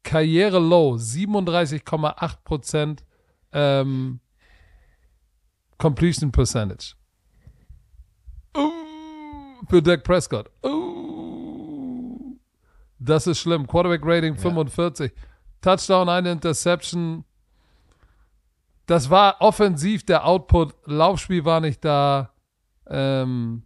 Karriere 0.01 0.59
Low, 0.59 0.95
37,8 0.95 2.35
Prozent 2.43 3.03
ähm, 3.53 4.19
Completion 5.77 6.31
Percentage. 6.31 6.95
Für 9.69 9.81
Dak 9.81 10.03
Prescott. 10.03 10.49
Uh, 10.63 12.37
das 12.99 13.27
ist 13.27 13.39
schlimm. 13.39 13.67
Quarterback 13.67 14.01
Rating 14.03 14.35
45. 14.35 15.11
Touchdown, 15.61 16.09
eine 16.09 16.31
Interception. 16.31 17.23
Das 18.85 19.09
war 19.09 19.37
offensiv 19.39 20.05
der 20.05 20.25
Output. 20.25 20.75
Laufspiel 20.85 21.45
war 21.45 21.61
nicht 21.61 21.85
da. 21.85 22.31
Ähm, 22.87 23.63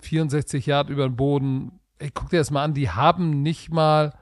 64 0.00 0.66
Yard 0.66 0.90
über 0.90 1.08
den 1.08 1.16
Boden. 1.16 1.80
Ey, 1.98 2.10
guck 2.12 2.30
dir 2.30 2.38
das 2.38 2.50
mal 2.50 2.64
an. 2.64 2.74
Die 2.74 2.90
haben 2.90 3.42
nicht 3.42 3.70
mal, 3.70 4.12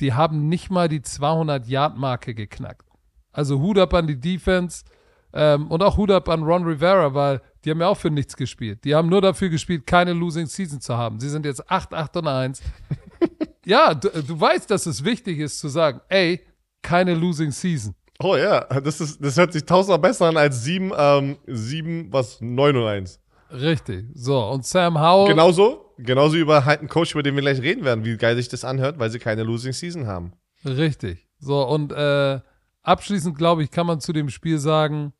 die 0.00 0.14
haben 0.14 0.48
nicht 0.48 0.70
mal 0.70 0.88
die 0.88 1.02
200 1.02 1.66
Yard 1.66 1.96
Marke 1.96 2.34
geknackt. 2.34 2.86
Also 3.32 3.60
Hut 3.60 3.78
ab 3.78 3.94
an 3.94 4.06
die 4.06 4.20
Defense. 4.20 4.84
Ähm, 5.32 5.68
und 5.68 5.82
auch 5.82 5.96
Hut 5.96 6.10
ab 6.10 6.28
an 6.28 6.42
Ron 6.42 6.64
Rivera, 6.64 7.12
weil 7.14 7.40
die 7.64 7.70
haben 7.70 7.80
ja 7.80 7.88
auch 7.88 7.96
für 7.96 8.10
nichts 8.10 8.36
gespielt. 8.36 8.84
Die 8.84 8.94
haben 8.94 9.08
nur 9.08 9.20
dafür 9.20 9.48
gespielt, 9.48 9.86
keine 9.86 10.12
Losing 10.12 10.46
Season 10.46 10.80
zu 10.80 10.96
haben. 10.96 11.20
Sie 11.20 11.28
sind 11.28 11.44
jetzt 11.44 11.70
8, 11.70 11.92
8 11.92 12.16
und 12.16 12.28
1. 12.28 12.62
ja, 13.66 13.94
du, 13.94 14.08
du 14.08 14.40
weißt, 14.40 14.70
dass 14.70 14.86
es 14.86 15.04
wichtig 15.04 15.38
ist 15.38 15.58
zu 15.58 15.68
sagen, 15.68 16.00
ey, 16.08 16.40
keine 16.82 17.14
Losing 17.14 17.50
Season. 17.50 17.94
Oh 18.20 18.36
ja, 18.36 18.64
das, 18.80 19.00
ist, 19.00 19.22
das 19.24 19.36
hört 19.36 19.52
sich 19.52 19.64
tausendmal 19.64 19.98
besser 19.98 20.26
an 20.26 20.36
als 20.36 20.64
7, 20.64 20.92
ähm, 20.96 21.38
7 21.46 22.12
was, 22.12 22.40
9 22.40 22.76
und 22.76 22.86
1. 22.86 23.20
Richtig. 23.50 24.06
So, 24.14 24.42
und 24.44 24.64
Sam 24.64 25.00
Howell. 25.00 25.28
Genauso, 25.28 25.94
genauso 25.98 26.36
über 26.36 26.64
halt 26.64 26.80
einen 26.80 26.88
Coach, 26.88 27.12
über 27.12 27.22
den 27.22 27.34
wir 27.34 27.42
gleich 27.42 27.62
reden 27.62 27.84
werden, 27.84 28.04
wie 28.04 28.16
geil 28.16 28.36
sich 28.36 28.48
das 28.48 28.64
anhört, 28.64 28.98
weil 28.98 29.10
sie 29.10 29.18
keine 29.18 29.42
Losing 29.42 29.72
Season 29.72 30.06
haben. 30.06 30.32
Richtig. 30.64 31.28
So, 31.38 31.66
und 31.66 31.92
äh, 31.92 32.40
abschließend, 32.82 33.38
glaube 33.38 33.62
ich, 33.62 33.70
kann 33.70 33.86
man 33.86 34.00
zu 34.00 34.12
dem 34.12 34.28
Spiel 34.28 34.58
sagen, 34.58 35.12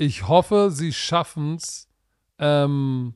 ich 0.00 0.28
hoffe, 0.28 0.70
sie 0.70 0.94
schaffen 0.94 1.56
es, 1.56 1.86
ähm, 2.38 3.12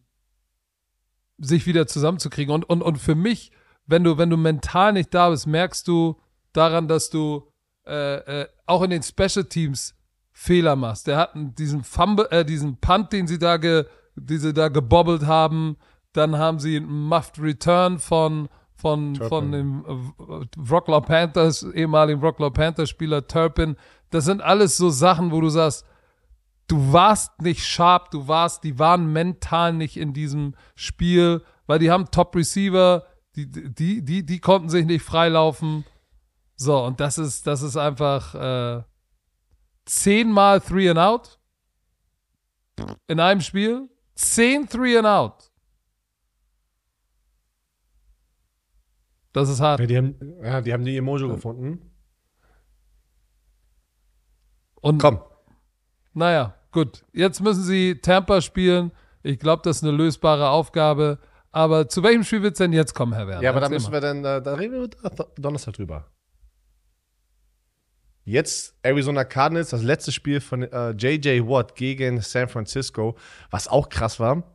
sich 1.38 1.66
wieder 1.66 1.86
zusammenzukriegen. 1.86 2.54
Und, 2.54 2.68
und, 2.68 2.82
und 2.82 2.98
für 2.98 3.14
mich, 3.14 3.52
wenn 3.86 4.04
du, 4.04 4.18
wenn 4.18 4.28
du 4.28 4.36
mental 4.36 4.92
nicht 4.92 5.14
da 5.14 5.30
bist, 5.30 5.46
merkst 5.46 5.88
du 5.88 6.20
daran, 6.52 6.86
dass 6.86 7.08
du 7.08 7.50
äh, 7.86 8.42
äh, 8.42 8.48
auch 8.66 8.82
in 8.82 8.90
den 8.90 9.02
Special 9.02 9.46
Teams 9.46 9.94
Fehler 10.32 10.76
machst. 10.76 11.06
Der 11.06 11.16
hat 11.16 11.30
diesen 11.34 11.84
Fumble, 11.84 12.28
äh, 12.30 12.44
diesen 12.44 12.76
Punt, 12.76 13.14
den 13.14 13.26
sie 13.26 13.38
da 13.38 13.56
ge, 13.56 13.86
diese 14.14 14.52
da 14.52 14.68
gebobbelt 14.68 15.24
haben. 15.24 15.78
Dann 16.12 16.36
haben 16.36 16.58
sie 16.58 16.76
einen 16.76 17.08
Muffed 17.08 17.38
Return 17.38 17.98
von 17.98 18.50
von, 18.74 19.16
von 19.16 19.52
dem 19.52 19.86
äh, 19.86 20.70
Rockler 20.70 21.00
Panthers, 21.00 21.62
ehemaligen 21.62 22.20
Rockler 22.20 22.50
Panthers 22.50 22.90
Spieler 22.90 23.26
Turpin. 23.26 23.76
Das 24.10 24.26
sind 24.26 24.42
alles 24.42 24.76
so 24.76 24.90
Sachen, 24.90 25.32
wo 25.32 25.40
du 25.40 25.48
sagst, 25.48 25.86
du 26.66 26.92
warst 26.92 27.42
nicht 27.42 27.64
sharp, 27.64 28.10
du 28.10 28.28
warst, 28.28 28.64
die 28.64 28.78
waren 28.78 29.12
mental 29.12 29.72
nicht 29.72 29.96
in 29.96 30.12
diesem 30.12 30.54
Spiel, 30.74 31.42
weil 31.66 31.78
die 31.78 31.90
haben 31.90 32.10
Top 32.10 32.34
Receiver, 32.34 33.06
die, 33.36 33.50
die, 33.50 34.02
die, 34.04 34.24
die 34.24 34.38
konnten 34.40 34.68
sich 34.68 34.86
nicht 34.86 35.02
freilaufen. 35.02 35.84
So, 36.56 36.84
und 36.84 37.00
das 37.00 37.18
ist, 37.18 37.46
das 37.46 37.62
ist 37.62 37.76
einfach 37.76 38.34
äh, 38.34 38.82
zehnmal 39.84 40.60
Three 40.60 40.88
and 40.88 40.98
Out 40.98 41.38
in 43.06 43.20
einem 43.20 43.40
Spiel. 43.40 43.88
Zehn 44.14 44.68
Three 44.68 44.96
and 44.96 45.06
Out. 45.06 45.50
Das 49.32 49.48
ist 49.48 49.60
hart. 49.60 49.80
Ja, 49.80 49.86
die 49.86 49.96
haben, 49.96 50.16
ja, 50.42 50.60
die, 50.60 50.72
haben 50.72 50.84
die 50.84 50.96
Emojo 50.96 51.28
gefunden. 51.28 51.90
Und, 54.80 55.00
Komm. 55.00 55.20
Naja, 56.14 56.54
gut. 56.72 57.04
Jetzt 57.12 57.40
müssen 57.40 57.62
sie 57.62 58.00
Tampa 58.00 58.40
spielen. 58.40 58.92
Ich 59.22 59.38
glaube, 59.38 59.62
das 59.64 59.78
ist 59.78 59.82
eine 59.82 59.92
lösbare 59.92 60.48
Aufgabe. 60.48 61.18
Aber 61.50 61.88
zu 61.88 62.02
welchem 62.02 62.24
Spiel 62.24 62.42
wird 62.42 62.54
es 62.54 62.58
denn 62.58 62.72
jetzt 62.72 62.94
kommen, 62.94 63.12
Herr 63.12 63.28
Werner? 63.28 63.42
Ja, 63.42 63.50
aber 63.50 63.60
da 63.60 63.68
müssen 63.68 63.92
wir 63.92 64.00
dann, 64.00 64.22
da, 64.22 64.40
da 64.40 64.54
reden 64.54 64.72
wir 64.80 64.88
Donnerstag 65.36 65.74
drüber. 65.74 66.06
Jetzt 68.24 68.74
Arizona 68.82 69.24
Cardinals, 69.24 69.70
das 69.70 69.82
letzte 69.82 70.10
Spiel 70.10 70.40
von 70.40 70.62
äh, 70.62 70.90
JJ 70.90 71.46
Watt 71.46 71.76
gegen 71.76 72.20
San 72.22 72.48
Francisco, 72.48 73.16
was 73.50 73.68
auch 73.68 73.88
krass 73.88 74.18
war. 74.18 74.53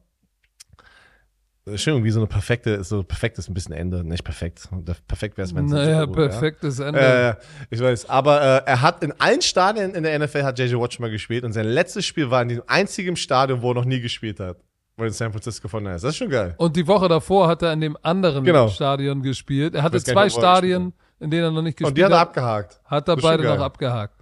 Schön, 1.77 2.03
wie 2.03 2.11
so 2.11 2.19
eine 2.19 2.27
perfekte, 2.27 2.83
so 2.83 3.03
perfekt 3.03 3.37
ist 3.37 3.49
ein 3.49 3.53
bisschen 3.53 3.73
Ende, 3.73 4.03
nicht 4.03 4.23
perfekt. 4.23 4.67
Perfekt 5.07 5.37
wäre 5.37 5.45
es, 5.47 5.55
wenn 5.55 5.65
es 5.65 5.71
Naja, 5.71 6.05
perfektes 6.05 6.79
ja. 6.79 6.87
Ende. 6.87 6.99
Äh, 6.99 7.35
ich 7.69 7.79
weiß, 7.79 8.09
aber 8.09 8.41
äh, 8.41 8.61
er 8.65 8.81
hat 8.81 9.03
in 9.03 9.13
allen 9.19 9.41
Stadien 9.41 9.93
in 9.93 10.03
der 10.03 10.17
NFL 10.19 10.43
hat 10.43 10.59
JJ 10.59 10.75
Watt 10.75 10.93
schon 10.93 11.03
mal 11.03 11.11
gespielt 11.11 11.43
und 11.43 11.53
sein 11.53 11.65
letztes 11.65 12.05
Spiel 12.05 12.29
war 12.29 12.41
in 12.41 12.49
diesem 12.49 12.63
einzigen 12.67 13.15
Stadion, 13.15 13.61
wo 13.61 13.71
er 13.71 13.75
noch 13.75 13.85
nie 13.85 13.99
gespielt 13.99 14.39
hat. 14.39 14.57
Wo 14.97 15.03
er 15.03 15.07
in 15.07 15.13
San 15.13 15.31
Francisco 15.31 15.67
von 15.67 15.85
ist. 15.85 16.03
Das 16.03 16.11
ist 16.11 16.17
schon 16.17 16.29
geil. 16.29 16.55
Und 16.57 16.75
die 16.75 16.85
Woche 16.87 17.07
davor 17.07 17.47
hat 17.47 17.61
er 17.61 17.73
in 17.73 17.81
dem 17.81 17.97
anderen 18.01 18.43
genau. 18.43 18.67
Stadion 18.67 19.21
gespielt. 19.21 19.75
er 19.75 19.83
hatte 19.83 20.01
zwei 20.01 20.29
Stadien, 20.29 20.93
in 21.19 21.31
denen 21.31 21.43
er 21.43 21.51
noch 21.51 21.61
nicht 21.61 21.77
gespielt 21.77 21.87
hat. 21.87 21.91
Und 21.91 21.97
die 21.97 22.03
hat 22.05 22.11
er 22.11 22.19
abgehakt. 22.19 22.81
Hat 22.85 23.07
er 23.07 23.15
beide 23.15 23.43
noch 23.43 23.59
abgehakt. 23.59 24.19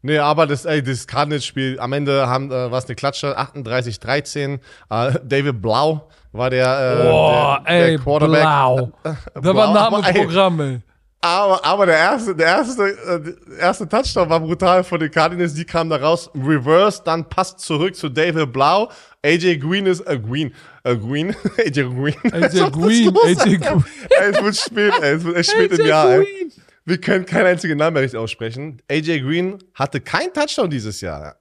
Nee, 0.00 0.18
aber 0.18 0.46
das, 0.46 0.64
ey, 0.64 0.82
das 0.82 1.06
Cardinals-Spiel, 1.06 1.80
am 1.80 1.92
Ende 1.92 2.28
haben, 2.28 2.50
äh, 2.50 2.70
war 2.70 2.78
es 2.78 2.86
eine 2.86 2.94
Klatsche, 2.94 3.36
38-13. 3.36 4.60
Äh, 4.90 5.18
David 5.24 5.60
Blau 5.60 6.08
war 6.32 6.50
der, 6.50 6.66
äh, 6.66 7.08
oh, 7.08 7.56
der, 7.66 7.74
ey, 7.74 7.90
der 7.90 7.98
Quarterback. 7.98 8.40
Blau. 8.40 8.92
da 9.34 9.54
war 9.54 9.72
Name 9.72 10.02
Programm, 10.12 10.60
ey. 10.60 10.80
Aber, 11.20 11.64
aber 11.64 11.86
der 11.86 11.96
erste, 11.96 12.34
der 12.34 12.46
erste, 12.46 12.84
äh, 12.84 13.20
der 13.20 13.58
erste 13.58 13.88
Touchdown 13.88 14.30
war 14.30 14.38
brutal 14.38 14.84
von 14.84 15.00
den 15.00 15.10
Cardinals. 15.10 15.52
Die 15.52 15.64
kamen 15.64 15.90
da 15.90 15.96
raus, 15.96 16.30
Reverse, 16.34 17.02
dann 17.04 17.28
passt 17.28 17.58
zurück 17.60 17.96
zu 17.96 18.08
David 18.08 18.52
Blau. 18.52 18.88
AJ 19.24 19.58
Green 19.58 19.86
ist, 19.86 20.00
äh, 20.02 20.16
Green, 20.16 20.54
äh, 20.84 20.96
Green, 20.96 21.34
AJ 21.58 21.82
Green. 21.82 22.14
AJ 22.32 22.70
Green, 22.70 23.16
AJ 23.16 23.58
Green. 23.58 23.84
Ey, 24.10 24.30
es 24.30 24.42
wird 24.42 24.56
spät, 24.56 24.92
ey, 25.02 25.14
es 25.16 25.24
wird 25.24 25.36
echt 25.36 25.50
spät 25.50 25.72
im 25.72 25.86
Jahr, 25.86 26.10
ey. 26.10 26.52
Wir 26.84 27.00
können 27.00 27.26
keinen 27.26 27.46
einzigen 27.46 27.76
Namen 27.76 27.94
mehr 27.94 28.02
richtig 28.04 28.20
aussprechen. 28.20 28.80
AJ 28.88 29.20
Green 29.20 29.58
hatte 29.74 30.00
keinen 30.00 30.32
Touchdown 30.32 30.70
dieses 30.70 31.00
Jahr. 31.00 31.36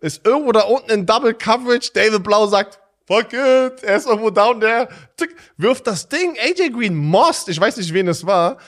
Ist 0.00 0.26
irgendwo 0.26 0.50
da 0.52 0.62
unten 0.62 0.90
in 0.90 1.06
Double 1.06 1.34
Coverage. 1.34 1.90
David 1.94 2.22
Blau 2.24 2.46
sagt, 2.48 2.80
fuck 3.10 3.32
it, 3.32 3.82
er 3.82 3.96
ist 3.96 4.06
irgendwo 4.06 4.30
down 4.30 4.60
there. 4.60 4.88
Wirft 5.56 5.86
das 5.86 6.08
Ding. 6.08 6.36
AJ 6.38 6.70
Green 6.70 6.94
most, 6.94 7.48
ich 7.48 7.60
weiß 7.60 7.76
nicht, 7.78 7.92
wen 7.92 8.08
es 8.08 8.24
war. 8.24 8.58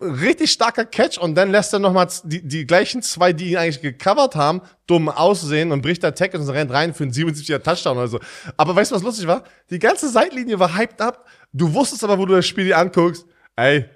Richtig 0.00 0.52
starker 0.52 0.84
Catch 0.84 1.18
und 1.18 1.34
dann 1.34 1.50
lässt 1.50 1.72
er 1.72 1.80
nochmal 1.80 2.06
die, 2.22 2.46
die 2.46 2.64
gleichen 2.64 3.02
zwei, 3.02 3.32
die 3.32 3.50
ihn 3.50 3.56
eigentlich 3.56 3.80
gecovert 3.80 4.36
haben, 4.36 4.60
dumm 4.86 5.08
aussehen 5.08 5.72
und 5.72 5.82
bricht 5.82 6.04
der 6.04 6.14
Tackle 6.14 6.38
und 6.38 6.48
rennt 6.50 6.70
rein 6.70 6.94
für 6.94 7.02
einen 7.02 7.12
77er 7.12 7.60
Touchdown 7.60 7.96
oder 7.96 8.06
so. 8.06 8.20
Aber 8.56 8.76
weißt 8.76 8.92
du, 8.92 8.94
was 8.94 9.02
lustig 9.02 9.26
war? 9.26 9.42
Die 9.70 9.80
ganze 9.80 10.08
Seitlinie 10.08 10.60
war 10.60 10.76
hyped 10.76 11.00
up. 11.00 11.26
Du 11.52 11.74
wusstest 11.74 12.04
aber, 12.04 12.16
wo 12.16 12.26
du 12.26 12.36
das 12.36 12.46
Spiel 12.46 12.66
dir 12.66 12.78
anguckst, 12.78 13.26
ey, 13.56 13.86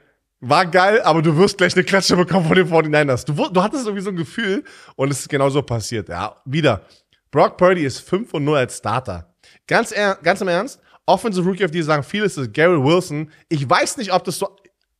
war 0.41 0.66
geil, 0.66 1.01
aber 1.03 1.22
du 1.22 1.37
wirst 1.37 1.57
gleich 1.57 1.74
eine 1.74 1.84
Klatsche 1.84 2.16
bekommen 2.16 2.47
von 2.49 2.57
den 2.57 2.68
49ers. 2.68 3.24
Du, 3.24 3.32
du 3.32 3.62
hattest 3.62 3.87
irgendwie 3.87 4.03
so 4.03 4.11
ein 4.11 4.16
Gefühl 4.16 4.64
und 4.97 5.12
es 5.12 5.20
ist 5.20 5.28
genauso 5.28 5.62
passiert. 5.62 6.09
Ja, 6.09 6.43
wieder. 6.45 6.82
Brock 7.30 7.57
Purdy 7.57 7.84
ist 7.84 8.01
5 8.01 8.34
und 8.34 8.45
0 8.45 8.57
als 8.57 8.78
Starter. 8.78 9.36
Ganz, 9.66 9.94
ganz 10.22 10.40
im 10.40 10.49
Ernst, 10.49 10.80
Offensive 11.07 11.49
Rookie 11.49 11.64
of 11.64 11.70
the 11.72 11.82
sagen 11.82 12.03
viele, 12.03 12.26
ist 12.26 12.53
Gary 12.53 12.82
Wilson. 12.82 13.30
Ich 13.49 13.68
weiß 13.68 13.97
nicht, 13.97 14.12
ob 14.12 14.24
das 14.24 14.38
so, 14.38 14.49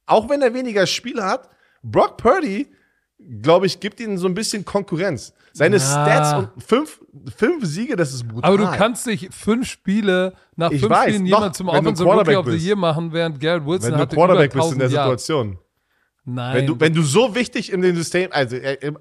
auch 0.07 0.29
wenn 0.29 0.41
er 0.43 0.55
weniger 0.55 0.87
Spiele 0.87 1.25
hat, 1.25 1.49
Brock 1.83 2.17
Purdy, 2.17 2.69
glaube 3.43 3.67
ich, 3.67 3.81
gibt 3.81 4.01
ihnen 4.01 4.19
so 4.19 4.29
ein 4.29 4.35
bisschen 4.35 4.65
Konkurrenz. 4.65 5.33
Seine 5.53 5.79
Na. 5.79 5.83
Stats 5.83 6.33
und 6.35 6.63
fünf, 6.63 7.01
fünf 7.35 7.65
Siege, 7.65 7.97
das 7.97 8.13
ist 8.13 8.29
brutal. 8.29 8.53
Aber 8.53 8.59
du 8.59 8.77
kannst 8.77 9.07
nicht 9.07 9.33
fünf 9.33 9.67
Spiele 9.67 10.35
nach 10.55 10.71
ich 10.71 10.81
fünf 10.81 10.93
weiß, 10.93 11.09
Spielen 11.09 11.27
jemand 11.27 11.57
zum 11.57 11.69
Offensive 11.69 12.09
Rookie 12.09 12.37
of 12.37 12.47
the 12.47 12.57
Year 12.57 12.77
machen, 12.77 13.13
während 13.13 13.41
Garrett 13.41 13.65
Wilson 13.65 13.93
Wenn 13.93 13.99
du 13.99 14.07
Quarterback 14.07 14.53
bist 14.53 14.73
in 14.73 14.79
der 14.79 14.89
Situation. 14.91 15.53
Jahr. 15.53 15.61
Nein. 16.29 16.57
Wenn 16.57 16.67
du, 16.67 16.81
wenn 16.81 16.93
du 16.93 17.03
so 17.03 17.37
wichtig 17.37 17.73
in 17.73 17.81
dem 17.83 17.95
System, 17.95 18.31
also 18.33 18.57
äh, 18.57 18.75
äh 18.75 18.93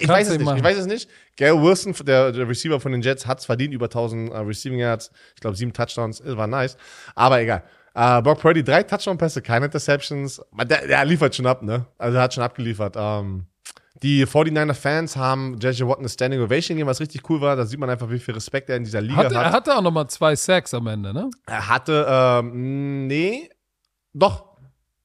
ich 0.00 0.06
weiß 0.06 0.28
es 0.28 0.36
nicht, 0.36 0.44
machen. 0.44 0.58
ich 0.58 0.62
weiß 0.64 0.76
es 0.76 0.86
nicht. 0.86 1.08
Garrett 1.34 1.62
Wilson, 1.62 1.94
der, 2.04 2.30
der 2.30 2.46
Receiver 2.46 2.78
von 2.78 2.92
den 2.92 3.00
Jets, 3.00 3.26
hat 3.26 3.40
es 3.40 3.46
verdient, 3.46 3.72
über 3.72 3.86
1000 3.86 4.30
uh, 4.30 4.34
Receiving 4.40 4.80
Yards, 4.80 5.10
ich 5.34 5.40
glaube 5.40 5.56
sieben 5.56 5.72
Touchdowns, 5.72 6.22
war 6.24 6.46
nice. 6.46 6.76
Aber 7.14 7.40
egal. 7.40 7.64
Uh, 7.96 8.20
Brock 8.20 8.40
Purdy, 8.40 8.62
drei 8.62 8.82
Touchdown-Pässe, 8.82 9.40
keine 9.40 9.66
Interceptions. 9.66 10.42
Der, 10.62 10.86
der 10.86 11.04
liefert 11.06 11.34
schon 11.34 11.46
ab, 11.46 11.62
ne? 11.62 11.86
Also 11.96 12.18
er 12.18 12.24
hat 12.24 12.34
schon 12.34 12.42
abgeliefert. 12.42 12.96
Um, 12.96 13.02
ähm, 13.02 13.46
die 14.02 14.26
49er-Fans 14.26 15.16
haben 15.16 15.56
J.J. 15.58 15.88
Watt 15.88 16.00
eine 16.00 16.08
Standing 16.10 16.42
Ovation 16.42 16.76
gegeben, 16.76 16.90
was 16.90 17.00
richtig 17.00 17.22
cool 17.30 17.40
war. 17.40 17.56
Da 17.56 17.64
sieht 17.64 17.78
man 17.78 17.88
einfach, 17.88 18.10
wie 18.10 18.18
viel 18.18 18.34
Respekt 18.34 18.68
er 18.68 18.76
in 18.76 18.84
dieser 18.84 19.00
Liga 19.00 19.16
hatte, 19.16 19.38
hat. 19.38 19.46
Er 19.46 19.52
hatte 19.52 19.76
auch 19.76 19.80
nochmal 19.80 20.08
zwei 20.08 20.36
Sacks 20.36 20.74
am 20.74 20.86
Ende, 20.88 21.14
ne? 21.14 21.30
Er 21.46 21.68
hatte, 21.68 22.04
ähm, 22.06 23.06
nee, 23.06 23.48
doch, 24.12 24.58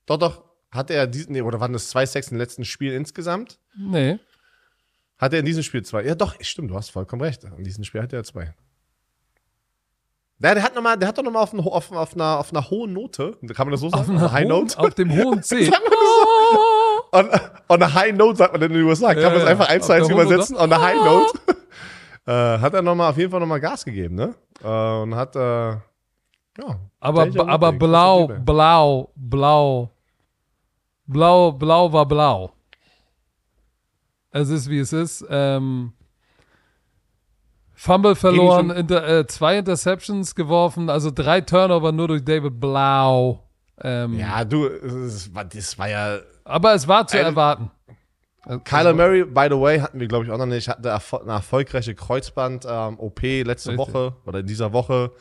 doch, 0.06 0.18
doch. 0.18 0.49
Hatte 0.72 0.94
er 0.94 1.08
diesen, 1.08 1.34
nee, 1.34 1.42
oder 1.42 1.60
waren 1.60 1.74
das 1.74 1.90
zwei 1.90 2.06
Sacks 2.06 2.30
im 2.32 2.38
letzten 2.38 2.64
Spiel 2.66 2.94
insgesamt? 2.94 3.60
Nee. 3.76 4.20
Hat 5.18 5.34
er 5.34 5.40
in 5.40 5.46
diesem 5.46 5.64
Spiel 5.64 5.84
zwei? 5.84 6.04
Ja, 6.04 6.16
doch, 6.16 6.36
stimmt, 6.42 6.72
du 6.72 6.76
hast 6.76 6.92
vollkommen 6.92 7.22
recht. 7.22 7.44
In 7.44 7.64
diesem 7.64 7.84
Spiel 7.84 8.02
hat 8.02 8.14
er 8.14 8.24
zwei. 8.24 8.54
Ja, 10.42 10.54
der 10.54 10.64
hat 10.64 10.74
noch 10.76 10.82
mal, 10.82 10.96
der 10.96 11.10
hat 11.10 11.18
doch 11.18 11.24
nochmal 11.24 11.44
auf, 11.44 11.52
ein, 11.54 11.60
auf, 11.60 11.92
auf, 11.92 12.14
einer, 12.14 12.40
auf 12.40 12.52
einer 12.54 12.70
hohen 12.70 12.94
Note, 12.94 13.38
kann 13.54 13.68
man 13.68 13.72
das 13.72 13.82
so 13.82 13.90
sagen? 13.90 14.04
Auf, 14.04 14.10
einer 14.10 14.32
High 14.32 14.44
hohen, 14.46 14.50
Note? 14.50 14.80
auf 14.80 14.94
dem 14.94 15.12
hohen 15.14 15.44
C. 15.44 15.66
Sagen 15.66 15.84
wir 15.90 16.00
On, 17.12 17.28
on 17.70 17.82
a 17.82 17.92
high 17.94 18.14
note 18.14 18.38
sagt 18.38 18.54
man 18.54 18.62
in 18.62 18.72
den 18.72 18.84
USA. 18.84 19.14
Kann 19.16 19.24
Ja, 19.24 19.30
man 19.30 19.38
es 19.40 19.44
ja. 19.44 19.50
einfach 19.50 19.68
eins 19.68 19.86
zu 19.88 19.94
eins 19.94 20.10
übersetzen? 20.10 20.56
On 20.56 20.72
a 20.72 20.80
high 20.80 20.96
note. 20.96 21.40
äh, 22.28 22.60
hat 22.60 22.74
er 22.76 22.84
noch 22.84 22.94
mal 22.94 23.10
auf 23.10 23.18
jeden 23.18 23.32
Fall 23.32 23.40
nochmal 23.40 23.60
Gas 23.60 23.84
gegeben, 23.84 24.14
ne? 24.16 24.36
Äh, 24.64 25.02
und 25.02 25.16
hat, 25.16 25.36
äh, 25.36 25.40
ja. 25.40 25.82
Aber, 27.00 27.28
aber 27.48 27.72
blau, 27.74 28.30
ey. 28.30 28.40
blau, 28.46 29.12
blau, 29.16 29.90
blau, 31.10 31.52
blau 31.52 31.92
war 31.92 32.06
blau. 32.08 32.52
Es 34.32 34.50
ist, 34.50 34.70
wie 34.70 34.80
es 34.80 34.94
ist. 34.94 35.26
Ähm, 35.30 35.94
Fumble 37.74 38.16
verloren, 38.16 38.70
inter, 38.72 39.08
äh, 39.08 39.28
zwei 39.28 39.58
Interceptions 39.58 40.36
geworfen, 40.36 40.90
also 40.90 41.12
drei 41.12 41.40
Turnover 41.42 41.92
nur 41.94 42.10
durch 42.10 42.24
David 42.24 42.60
Blau. 42.60 43.44
Ähm, 43.82 44.20
Ja, 44.20 44.44
du, 44.44 44.68
es 44.68 45.34
war, 45.34 45.46
das 45.46 45.78
war 45.80 45.88
ja. 45.90 46.20
Aber 46.44 46.74
es 46.74 46.88
war 46.88 47.08
zu 47.08 47.18
Ein- 47.18 47.26
erwarten. 47.26 47.72
Also- 48.42 48.60
Kyler 48.64 48.94
Murray, 48.94 49.24
by 49.26 49.48
the 49.50 49.60
way, 49.60 49.80
hatten 49.80 50.00
wir, 50.00 50.08
glaube 50.08 50.26
ich, 50.26 50.32
auch 50.32 50.38
noch 50.38 50.46
nicht, 50.46 50.68
hatte 50.68 50.92
eine 50.92 51.32
erfolgreiche 51.34 51.96
Kreuzband-OP 51.96 53.22
letzte 53.44 53.72
Richtig. 53.72 53.78
Woche 53.78 54.14
oder 54.26 54.40
in 54.40 54.48
dieser 54.48 54.74
Woche. 54.74 55.12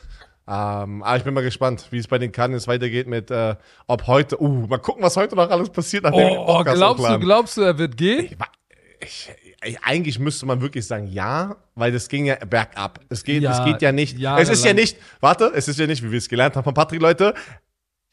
Ähm, 0.50 1.02
aber 1.02 1.16
ich 1.18 1.24
bin 1.24 1.34
mal 1.34 1.42
gespannt, 1.42 1.86
wie 1.90 1.98
es 1.98 2.06
bei 2.08 2.16
den 2.16 2.32
Cardinals 2.32 2.66
weitergeht 2.66 3.06
mit, 3.06 3.30
äh, 3.30 3.54
ob 3.86 4.06
heute, 4.06 4.40
uh, 4.40 4.66
mal 4.66 4.78
gucken, 4.78 5.02
was 5.02 5.14
heute 5.16 5.36
noch 5.36 5.50
alles 5.50 5.68
passiert. 5.68 6.04
nachdem 6.04 6.38
Oh, 6.38 6.64
glaubst 6.64 7.06
du, 7.06 7.18
glaubst 7.18 7.56
du, 7.58 7.62
er 7.62 7.76
wird 7.76 7.98
gehen? 7.98 8.24
Ich, 8.24 8.36
ich, 9.00 9.30
ich, 9.62 9.84
eigentlich 9.84 10.18
müsste 10.18 10.46
man 10.46 10.62
wirklich 10.62 10.86
sagen, 10.86 11.06
ja, 11.06 11.56
weil 11.74 11.92
das 11.92 12.08
ging 12.08 12.24
ja 12.24 12.36
bergab. 12.36 13.00
Es 13.10 13.24
geht, 13.24 13.42
Ja, 13.42 13.58
es 13.58 13.64
geht 13.64 13.82
ja 13.82 13.92
nicht. 13.92 14.18
Es 14.38 14.48
ist 14.48 14.64
ja 14.64 14.72
nicht, 14.72 14.96
warte, 15.20 15.52
es 15.54 15.68
ist 15.68 15.78
ja 15.78 15.86
nicht, 15.86 16.02
wie 16.02 16.10
wir 16.10 16.18
es 16.18 16.28
gelernt 16.28 16.56
haben 16.56 16.64
von 16.64 16.74
Patrick, 16.74 17.02
Leute, 17.02 17.34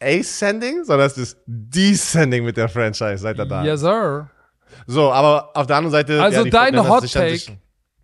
Ascending, 0.01 0.83
sondern 0.83 1.07
es 1.07 1.17
ist 1.17 1.37
Descending 1.45 2.43
mit 2.43 2.57
der 2.57 2.67
Franchise, 2.67 3.19
seit 3.19 3.39
er 3.39 3.45
da. 3.45 3.63
Yes, 3.63 3.79
sir. 3.79 4.29
So, 4.87 5.09
aber 5.11 5.51
auf 5.53 5.67
der 5.67 5.77
anderen 5.77 5.91
Seite. 5.91 6.21
Also 6.21 6.43
die 6.43 6.49
dein 6.49 6.77
Hot 6.87 7.09
Take, 7.09 7.57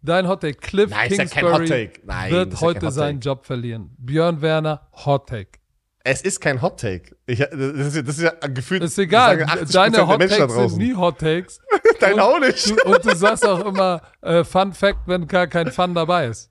Dein 0.04 0.28
Hot 0.28 0.42
Take, 0.42 0.58
Cliff 0.60 0.90
Nein, 0.90 1.12
ist 1.12 1.18
ja 1.18 1.26
kein 1.26 1.44
Kingsbury 1.46 1.66
Take. 1.68 2.02
Nein, 2.06 2.26
ist 2.26 2.32
wird 2.32 2.54
ja 2.54 2.62
heute 2.62 2.86
Hot 2.88 2.94
seinen. 2.94 3.20
Job 3.20 3.46
verlieren. 3.46 3.96
Björn 4.00 4.42
Werner, 4.42 4.88
Hot 5.06 5.30
Take. 5.30 5.60
Es 6.04 6.22
ist 6.24 6.40
kein 6.42 6.62
Hot 6.64 6.80
Take. 6.80 7.16
Ich, 7.28 7.38
das, 7.40 7.52
ist, 7.52 7.96
ja- 7.96 8.02
das 8.02 8.18
ist 8.18 8.24
ja 8.24 8.32
gefühlt. 8.48 8.82
Ist 8.84 8.98
egal, 8.98 9.38
das 9.38 9.72
sagen 9.72 9.94
80% 9.94 9.98
deine 9.98 10.08
Hot 10.08 10.22
Takes 10.22 10.54
sind 10.72 10.78
nie 10.78 10.96
Hot 10.96 11.20
Takes. 11.20 11.60
Dein 12.00 12.20
auch 12.20 12.40
nicht. 12.40 12.68
Du, 12.72 12.76
und 12.92 13.06
du 13.06 13.16
sagst 13.16 13.46
auch 13.48 13.64
immer 13.64 14.02
äh, 14.22 14.44
Fun 14.44 14.74
Fact, 14.74 15.02
wenn 15.06 15.28
gar 15.28 15.46
kein 15.46 15.72
Fun 15.72 15.94
dabei 15.94 16.28
ist. 16.28 16.50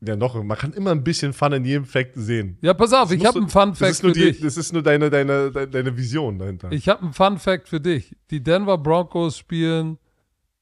Ja, 0.00 0.14
noch, 0.14 0.40
man 0.42 0.56
kann 0.56 0.72
immer 0.72 0.92
ein 0.92 1.02
bisschen 1.02 1.32
Fun 1.32 1.52
in 1.52 1.64
jedem 1.64 1.84
Fact 1.84 2.12
sehen. 2.14 2.58
Ja, 2.60 2.72
pass 2.74 2.92
auf, 2.92 3.10
ich 3.10 3.18
musst 3.18 3.28
habe 3.28 3.38
einen 3.40 3.48
Fun 3.48 3.70
Das 3.70 3.78
Fact 3.78 3.96
für 4.00 4.12
die, 4.12 4.20
dich. 4.32 4.40
das 4.40 4.56
ist 4.56 4.72
nur 4.72 4.82
deine, 4.84 5.10
deine, 5.10 5.50
deine, 5.50 5.68
deine 5.68 5.96
Vision 5.96 6.38
dahinter. 6.38 6.70
Ich 6.70 6.88
habe 6.88 7.02
einen 7.02 7.12
Fun 7.12 7.38
Fact 7.38 7.68
für 7.68 7.80
dich. 7.80 8.16
Die 8.30 8.40
Denver 8.42 8.78
Broncos 8.78 9.36
spielen 9.38 9.98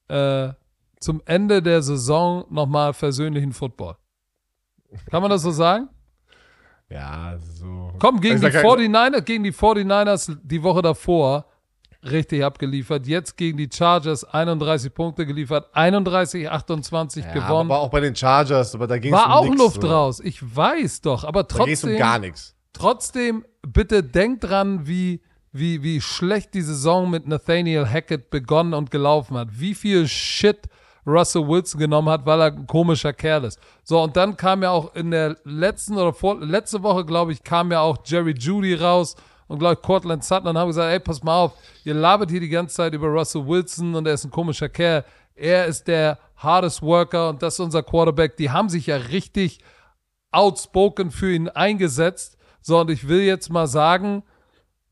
äh, 0.07 0.49
zum 1.01 1.21
Ende 1.25 1.61
der 1.61 1.81
Saison 1.81 2.45
nochmal 2.49 2.93
versöhnlichen 2.93 3.51
Football. 3.51 3.97
Kann 5.09 5.21
man 5.21 5.29
das 5.31 5.41
so 5.41 5.51
sagen? 5.51 5.89
ja, 6.89 7.37
so. 7.39 7.93
Komm, 7.99 8.19
gegen 8.19 8.35
Ich 8.35 8.41
die 8.41 8.51
sag 8.51 8.53
ja- 8.55 8.61
49ers, 8.69 9.21
gegen 9.23 9.43
die 9.43 9.53
49ers 9.53 10.37
die 10.43 10.61
Woche 10.61 10.81
davor 10.81 11.45
richtig 12.03 12.43
abgeliefert. 12.43 13.05
Jetzt 13.07 13.37
gegen 13.37 13.57
die 13.57 13.69
Chargers 13.71 14.23
31 14.25 14.93
Punkte 14.93 15.25
geliefert, 15.25 15.69
31, 15.73 16.49
28 16.49 17.23
Ja, 17.23 17.31
gewonnen. 17.33 17.71
aber 17.71 17.79
auch 17.79 17.89
bei 17.89 17.99
den 18.01 18.15
Chargers, 18.15 18.73
aber 18.75 18.87
da 18.87 18.97
ging 18.97 19.13
es 19.13 19.19
War 19.19 19.27
um 19.27 19.31
auch 19.31 19.49
nix, 19.51 19.57
Luft 19.61 19.81
so. 19.83 19.87
raus. 19.87 20.19
Ich 20.19 20.55
weiß 20.55 21.01
doch, 21.01 21.23
aber 21.23 21.43
Da 21.43 21.63
ging 21.63 21.73
es 21.73 21.83
um 21.83 21.89
trotzdem, 21.91 21.99
gar 21.99 22.19
nichts. 22.19 22.55
trotzdem, 22.73 23.45
bitte 23.61 24.03
denkt 24.03 24.43
dran, 24.45 24.85
wie, 24.87 25.21
wie, 25.53 25.83
wie 25.83 26.01
schlecht 26.01 26.53
die 26.55 26.61
Saison 26.61 27.09
mit 27.09 27.27
Nathaniel 27.27 27.85
Hackett 27.87 28.29
begonnen 28.31 28.73
und 28.73 28.89
gelaufen 28.91 29.37
hat. 29.37 29.47
Wie 29.51 29.75
viel 29.75 30.07
Shit 30.07 30.67
Russell 31.05 31.47
Wilson 31.47 31.79
genommen 31.79 32.09
hat, 32.09 32.25
weil 32.25 32.41
er 32.41 32.47
ein 32.47 32.67
komischer 32.67 33.13
Kerl 33.13 33.45
ist. 33.45 33.59
So, 33.83 34.01
und 34.01 34.15
dann 34.15 34.37
kam 34.37 34.63
ja 34.63 34.71
auch 34.71 34.95
in 34.95 35.11
der 35.11 35.37
letzten 35.43 35.97
oder 35.97 36.13
vor, 36.13 36.39
letzte 36.39 36.83
Woche, 36.83 37.05
glaube 37.05 37.31
ich, 37.31 37.43
kam 37.43 37.71
ja 37.71 37.81
auch 37.81 37.97
Jerry 38.05 38.35
Judy 38.37 38.75
raus 38.75 39.15
und 39.47 39.59
glaube 39.59 39.73
ich 39.75 39.81
Cortland 39.81 40.23
Sutton 40.23 40.47
und 40.47 40.57
haben 40.57 40.67
gesagt, 40.67 40.91
ey, 40.91 40.99
pass 40.99 41.23
mal 41.23 41.37
auf, 41.37 41.53
ihr 41.83 41.93
labert 41.93 42.29
hier 42.29 42.39
die 42.39 42.49
ganze 42.49 42.75
Zeit 42.75 42.93
über 42.93 43.07
Russell 43.07 43.45
Wilson 43.45 43.95
und 43.95 44.07
er 44.07 44.13
ist 44.13 44.23
ein 44.23 44.31
komischer 44.31 44.69
Kerl. 44.69 45.03
Er 45.35 45.65
ist 45.65 45.87
der 45.87 46.19
hardest 46.37 46.81
worker 46.81 47.29
und 47.29 47.41
das 47.41 47.55
ist 47.55 47.59
unser 47.59 47.83
Quarterback. 47.83 48.37
Die 48.37 48.51
haben 48.51 48.69
sich 48.69 48.87
ja 48.87 48.95
richtig 48.95 49.59
outspoken 50.31 51.11
für 51.11 51.33
ihn 51.33 51.49
eingesetzt. 51.49 52.37
So, 52.61 52.79
und 52.79 52.89
ich 52.89 53.07
will 53.07 53.21
jetzt 53.21 53.49
mal 53.49 53.67
sagen, 53.67 54.23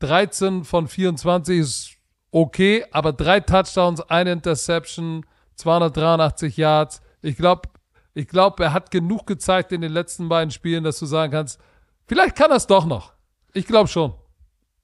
13 0.00 0.64
von 0.64 0.88
24 0.88 1.58
ist 1.58 1.90
okay, 2.30 2.84
aber 2.90 3.12
drei 3.12 3.40
Touchdowns, 3.40 4.00
eine 4.00 4.32
Interception, 4.32 5.24
283 5.60 6.56
Yards. 6.56 7.00
Ich 7.22 7.36
glaube, 7.36 7.68
ich 8.14 8.26
glaube, 8.28 8.64
er 8.64 8.72
hat 8.72 8.90
genug 8.90 9.26
gezeigt 9.26 9.72
in 9.72 9.80
den 9.80 9.92
letzten 9.92 10.28
beiden 10.28 10.50
Spielen, 10.50 10.82
dass 10.84 10.98
du 10.98 11.06
sagen 11.06 11.32
kannst, 11.32 11.60
vielleicht 12.06 12.36
kann 12.36 12.50
er 12.50 12.56
es 12.56 12.66
doch 12.66 12.84
noch. 12.86 13.12
Ich 13.52 13.66
glaube 13.66 13.88
schon. 13.88 14.14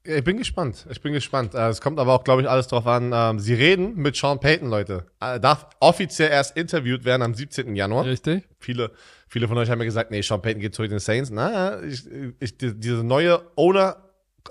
Ich 0.05 0.23
bin 0.23 0.37
gespannt. 0.37 0.87
Ich 0.89 1.01
bin 1.01 1.13
gespannt. 1.13 1.55
Äh, 1.55 1.69
Es 1.69 1.81
kommt 1.81 1.99
aber 1.99 2.13
auch, 2.15 2.23
glaube 2.23 2.41
ich, 2.43 2.49
alles 2.49 2.69
drauf 2.69 2.87
an. 2.87 3.11
ähm, 3.13 3.41
Sie 3.41 3.55
reden 3.55 3.97
mit 3.97 4.15
Sean 4.15 4.39
Payton, 4.39 4.69
Leute. 4.71 5.07
Er 5.19 5.41
darf 5.41 5.67
offiziell 5.81 6.31
erst 6.31 6.57
interviewt 6.57 7.05
werden 7.05 7.23
am 7.23 7.35
17. 7.35 7.75
Januar. 7.75 8.05
Richtig? 8.05 8.49
Viele, 8.61 8.93
viele 9.27 9.49
von 9.49 9.59
euch 9.59 9.69
haben 9.69 9.79
mir 9.79 9.85
gesagt, 9.85 10.13
nee, 10.13 10.21
Sean 10.23 10.41
Payton 10.41 10.61
geht 10.61 10.77
zurück 10.77 10.91
zu 10.91 10.95
den 10.95 11.01
Saints. 11.01 11.31
Na, 11.31 11.83
ich, 11.83 12.05
ich, 12.39 12.57
die- 12.57 12.79
diese 12.79 13.03
neue 13.03 13.41
Owner, 13.57 13.97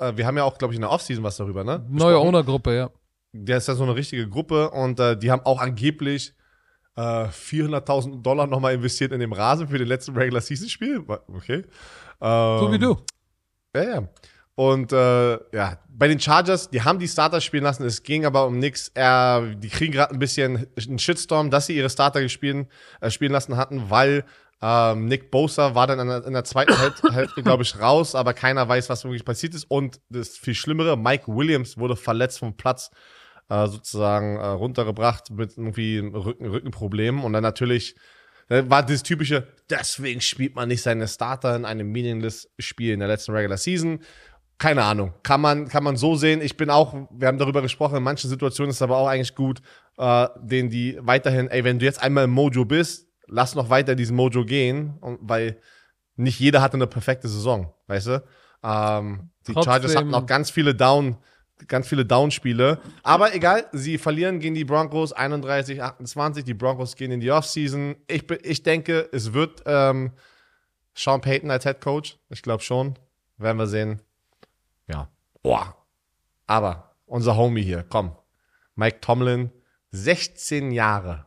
äh, 0.02 0.12
wir 0.18 0.28
haben 0.28 0.36
ja 0.36 0.44
auch, 0.44 0.58
glaube 0.58 0.74
ich, 0.74 0.76
in 0.76 0.82
der 0.82 0.92
Offseason 0.92 1.24
was 1.24 1.38
darüber, 1.38 1.64
ne? 1.64 1.86
Neue. 1.90 2.18
Ownergruppe, 2.20 2.76
ja. 2.76 2.90
Der 3.38 3.58
ist 3.58 3.68
ja 3.68 3.76
so 3.76 3.84
eine 3.84 3.96
richtige 3.96 4.28
Gruppe 4.30 4.72
und 4.72 5.00
äh, 5.00 5.18
die 5.18 5.32
haben 5.32 5.42
auch 5.46 5.60
angeblich 5.60 6.34
äh, 6.96 7.02
400.000 7.02 8.22
Dollar 8.22 8.48
nochmal 8.48 8.74
investiert 8.74 9.12
in 9.12 9.20
den 9.20 9.34
Rasen 9.34 9.68
für 9.68 9.78
den 9.78 9.88
letzten 9.88 10.16
Regular 10.16 10.42
Season 10.42 10.70
Spiel. 10.70 11.04
Okay. 11.28 11.64
So 12.20 12.72
wie 12.72 12.76
Ähm, 12.76 12.80
du. 12.82 12.98
Ja, 13.76 13.84
ja. 13.84 14.08
Und 14.58 14.94
äh, 14.94 15.34
ja, 15.54 15.80
bei 15.90 16.08
den 16.08 16.18
Chargers, 16.20 16.70
die 16.70 16.82
haben 16.82 16.98
die 16.98 17.10
Starter 17.10 17.42
spielen 17.42 17.64
lassen, 17.66 17.84
es 17.84 18.04
ging 18.04 18.26
aber 18.26 18.48
um 18.48 18.58
nichts. 18.58 18.90
Äh, 18.96 19.56
die 19.58 19.68
kriegen 19.68 19.92
gerade 19.92 20.14
ein 20.14 20.20
bisschen 20.20 20.68
einen 20.88 20.98
Shitstorm, 21.00 21.52
dass 21.52 21.66
sie 21.66 21.76
ihre 21.76 21.90
Starter 21.90 22.22
gespielen, 22.22 22.68
äh, 23.02 23.10
spielen 23.10 23.34
lassen 23.34 23.58
hatten, 23.58 23.90
weil 23.90 24.24
ähm, 24.62 25.08
Nick 25.08 25.30
Bosa 25.30 25.76
war 25.76 25.88
dann 25.88 26.00
in 26.00 26.08
der, 26.08 26.26
in 26.26 26.32
der 26.32 26.46
zweiten 26.46 26.72
Häl- 26.72 26.94
Hälfte, 27.14 27.44
glaube 27.44 27.64
ich, 27.64 27.78
raus, 27.78 28.16
aber 28.16 28.34
keiner 28.34 28.66
weiß, 28.66 28.90
was 28.90 29.04
wirklich 29.04 29.26
passiert 29.26 29.54
ist. 29.54 29.66
Und 29.70 30.00
das 30.10 30.30
viel 30.30 30.56
Schlimmere, 30.56 30.98
Mike 30.98 31.26
Williams 31.28 31.78
wurde 31.78 31.98
verletzt 31.98 32.40
vom 32.40 32.56
Platz 32.56 32.92
äh, 33.50 33.68
sozusagen 33.68 34.38
äh, 34.38 34.46
runtergebracht 34.46 35.32
mit 35.32 35.58
irgendwie 35.58 36.00
Rücken, 36.00 36.46
Rückenproblemen. 36.46 37.24
Und 37.24 37.34
dann 37.34 37.43
natürlich 37.43 37.96
äh, 38.50 38.64
war 38.68 38.86
das 38.86 39.04
typische, 39.04 39.48
deswegen 39.70 40.22
spielt 40.22 40.56
man 40.56 40.68
nicht 40.68 40.82
seine 40.82 41.08
Starter 41.08 41.56
in 41.56 41.66
einem 41.66 41.91
meaningless 41.91 42.50
Spiel 42.60 42.93
in 42.93 43.00
der 43.00 43.08
letzten 43.08 43.32
Regular 43.34 43.58
Season. 43.58 44.00
Keine 44.58 44.84
Ahnung. 44.84 45.14
Kann 45.24 45.41
man, 45.41 45.68
kann 45.68 45.84
man 45.84 45.98
so 45.98 46.16
sehen. 46.16 46.41
Ich 46.41 46.56
bin 46.56 46.70
auch, 46.70 46.93
wir 47.12 47.28
haben 47.28 47.38
darüber 47.38 47.62
gesprochen, 47.62 47.98
in 47.98 48.04
manchen 48.04 48.30
Situationen 48.30 48.70
ist 48.70 48.78
es 48.78 48.82
aber 48.82 48.98
auch 48.98 49.08
eigentlich 49.08 49.36
gut, 49.36 49.62
äh, 49.98 50.28
denen 50.41 50.70
die 50.70 50.98
weiterhin, 51.02 51.50
ey, 51.50 51.64
wenn 51.64 51.80
du 51.80 51.86
jetzt 51.86 52.02
einmal 52.02 52.24
im 52.24 52.32
Mojo 52.32 52.64
bist, 52.64 53.08
lass 53.28 53.56
noch 53.56 53.70
weiter 53.70 53.96
diesen 53.96 54.16
Mojo 54.16 54.46
gehen, 54.46 54.98
und, 55.02 55.20
weil 55.22 55.60
nicht 56.16 56.39
jeder 56.39 56.62
hatte 56.62 56.76
eine 56.76 56.88
perfekte 56.88 57.28
Saison, 57.28 57.74
weißt 57.88 58.08
du? 58.08 58.24
Ähm, 58.64 59.30
die 59.46 59.54
Trotzdem- 59.54 59.72
Chargers 59.74 59.96
hatten 59.96 60.14
auch 60.14 60.26
ganz 60.26 60.50
viele 60.50 60.74
Down, 60.74 61.18
ganz 61.68 61.88
viele 61.88 62.06
Down-Spiele. 62.06 62.80
Aber 63.03 63.34
egal, 63.34 63.68
sie 63.72 63.97
verlieren 63.97 64.39
gegen 64.39 64.56
die 64.56 64.66
Broncos 64.66 65.14
31, 65.14 65.82
28. 65.82 66.43
Die 66.43 66.53
Broncos 66.53 66.95
gehen 66.95 67.12
in 67.12 67.20
die 67.20 67.32
Offseason. 67.32 67.95
Ich, 68.08 68.30
ich 68.43 68.64
denke, 68.64 69.10
es 69.12 69.34
wird 69.34 69.64
ähm, 69.66 70.12
Sean 70.93 71.22
Payton 71.22 71.51
als 71.51 71.64
Head 71.64 71.82
Coach. 71.82 72.18
Ich 72.30 72.41
glaube 72.41 72.64
schon. 72.64 72.97
Werden 73.38 73.58
wir 73.58 73.68
sehen. 73.68 74.01
Ja. 74.88 75.10
Boah. 75.41 75.76
Aber 76.47 76.95
unser 77.06 77.36
Homie 77.36 77.64
hier, 77.64 77.84
komm. 77.88 78.16
Mike 78.76 78.99
Tomlin, 79.01 79.51
16 79.91 80.72
Jahre 80.72 81.26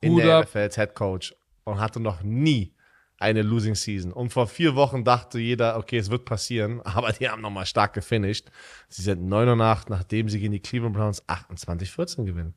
in 0.00 0.12
Hut 0.12 0.22
der. 0.22 0.42
NFL 0.42 0.58
als 0.58 0.76
Head 0.76 0.94
Coach 0.94 1.34
und 1.64 1.80
hatte 1.80 2.00
noch 2.00 2.22
nie 2.22 2.74
eine 3.22 3.42
Losing 3.42 3.74
Season. 3.74 4.12
Und 4.12 4.30
vor 4.32 4.46
vier 4.46 4.74
Wochen 4.76 5.04
dachte 5.04 5.38
jeder, 5.38 5.76
okay, 5.78 5.96
es 5.96 6.10
wird 6.10 6.24
passieren, 6.26 6.80
aber 6.84 7.12
die 7.12 7.28
haben 7.28 7.40
nochmal 7.40 7.64
stark 7.66 7.94
gefinisht. 7.94 8.48
Sie 8.88 9.02
sind 9.02 9.26
9 9.26 9.48
und 9.48 9.60
8, 9.60 9.88
nachdem 9.90 10.28
sie 10.28 10.38
gegen 10.40 10.52
die 10.52 10.60
Cleveland 10.60 10.94
Browns 10.96 11.26
28-14 11.28 12.24
gewinnen. 12.24 12.54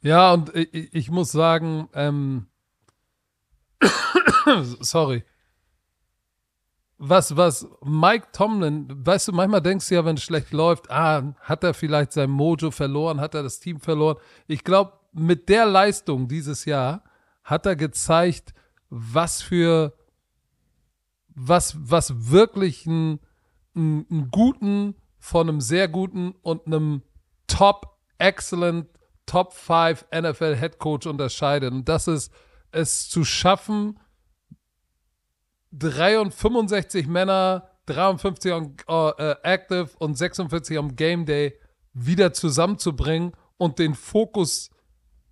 Ja, 0.00 0.32
und 0.32 0.54
ich, 0.54 0.92
ich- 0.94 1.10
muss 1.10 1.30
sagen, 1.32 1.88
ähm, 1.94 2.46
sorry. 4.80 5.24
Was, 7.00 7.36
was 7.36 7.68
Mike 7.84 8.28
Tomlin, 8.32 8.88
weißt 8.90 9.28
du, 9.28 9.32
manchmal 9.32 9.60
denkst 9.62 9.88
du 9.88 9.94
ja, 9.94 10.04
wenn 10.04 10.16
es 10.16 10.22
schlecht 10.24 10.52
läuft, 10.52 10.90
ah, 10.90 11.32
hat 11.40 11.62
er 11.62 11.72
vielleicht 11.74 12.12
sein 12.12 12.28
Mojo 12.30 12.72
verloren, 12.72 13.20
hat 13.20 13.34
er 13.34 13.44
das 13.44 13.60
Team 13.60 13.78
verloren. 13.78 14.16
Ich 14.48 14.64
glaube, 14.64 14.94
mit 15.12 15.48
der 15.48 15.64
Leistung 15.66 16.26
dieses 16.26 16.64
Jahr 16.64 17.04
hat 17.44 17.66
er 17.66 17.76
gezeigt, 17.76 18.52
was 18.90 19.42
für 19.42 19.94
was, 21.34 21.76
was 21.78 22.30
wirklich 22.30 22.86
einen, 22.86 23.20
einen 23.74 24.28
guten 24.30 24.96
von 25.18 25.48
einem 25.48 25.60
sehr 25.60 25.88
guten 25.88 26.32
und 26.42 26.66
einem 26.66 27.02
top, 27.46 27.98
excellent, 28.18 28.88
top 29.26 29.52
5 29.52 30.06
NFL 30.12 30.56
Head 30.56 30.78
Coach 30.78 31.06
unterscheidet. 31.06 31.72
Und 31.72 31.88
das 31.88 32.08
ist 32.08 32.32
es 32.70 33.08
zu 33.08 33.24
schaffen, 33.24 33.98
65 35.72 37.06
Männer, 37.06 37.70
53 37.86 38.52
on, 38.52 38.76
uh, 38.88 39.12
active 39.42 39.90
und 39.98 40.16
46 40.16 40.78
am 40.78 40.96
Game 40.96 41.24
Day 41.24 41.58
wieder 41.92 42.32
zusammenzubringen 42.32 43.32
und 43.56 43.78
den 43.78 43.94
Fokus 43.94 44.70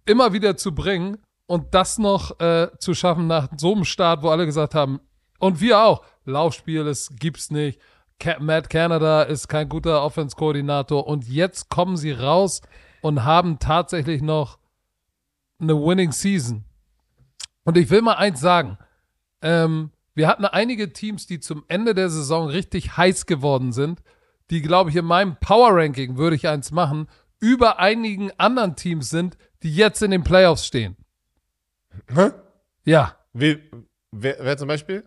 immer 0.04 0.32
wieder 0.32 0.56
zu 0.56 0.74
bringen 0.74 1.18
und 1.46 1.74
das 1.74 1.98
noch 1.98 2.38
äh, 2.40 2.68
zu 2.78 2.94
schaffen 2.94 3.26
nach 3.26 3.48
so 3.56 3.74
einem 3.74 3.84
Start, 3.84 4.22
wo 4.22 4.28
alle 4.30 4.46
gesagt 4.46 4.74
haben, 4.74 5.00
und 5.38 5.60
wir 5.60 5.80
auch, 5.80 6.02
Laufspiel, 6.24 6.84
das 6.84 7.10
gibt's 7.18 7.50
nicht. 7.50 7.80
Matt 8.40 8.70
Canada 8.70 9.22
ist 9.22 9.48
kein 9.48 9.68
guter 9.68 10.02
Offense-Koordinator 10.02 11.06
und 11.06 11.28
jetzt 11.28 11.68
kommen 11.68 11.96
sie 11.96 12.12
raus 12.12 12.62
und 13.02 13.24
haben 13.24 13.58
tatsächlich 13.58 14.22
noch 14.22 14.58
eine 15.60 15.74
Winning 15.74 16.12
Season. 16.12 16.64
Und 17.64 17.76
ich 17.76 17.90
will 17.90 18.00
mal 18.00 18.14
eins 18.14 18.40
sagen. 18.40 18.78
Ähm, 19.42 19.90
wir 20.14 20.28
hatten 20.28 20.46
einige 20.46 20.94
Teams, 20.94 21.26
die 21.26 21.40
zum 21.40 21.64
Ende 21.68 21.94
der 21.94 22.08
Saison 22.08 22.48
richtig 22.48 22.96
heiß 22.96 23.26
geworden 23.26 23.72
sind, 23.72 24.02
die, 24.50 24.62
glaube 24.62 24.90
ich, 24.90 24.96
in 24.96 25.04
meinem 25.04 25.36
Power 25.36 25.70
Ranking 25.72 26.16
würde 26.16 26.36
ich 26.36 26.48
eins 26.48 26.70
machen, 26.70 27.08
über 27.38 27.78
einigen 27.78 28.30
anderen 28.38 28.76
Teams 28.76 29.10
sind, 29.10 29.36
die 29.62 29.74
jetzt 29.74 30.02
in 30.02 30.10
den 30.10 30.24
Playoffs 30.24 30.64
stehen. 30.64 30.96
Hä? 32.08 32.30
Ja. 32.84 33.16
Wie, 33.32 33.58
wer, 34.10 34.36
wer 34.40 34.56
zum 34.56 34.68
Beispiel? 34.68 35.04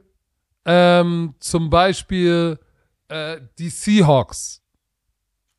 Ähm, 0.65 1.35
zum 1.39 1.69
Beispiel 1.69 2.59
äh, 3.07 3.41
die 3.57 3.69
Seahawks. 3.69 4.61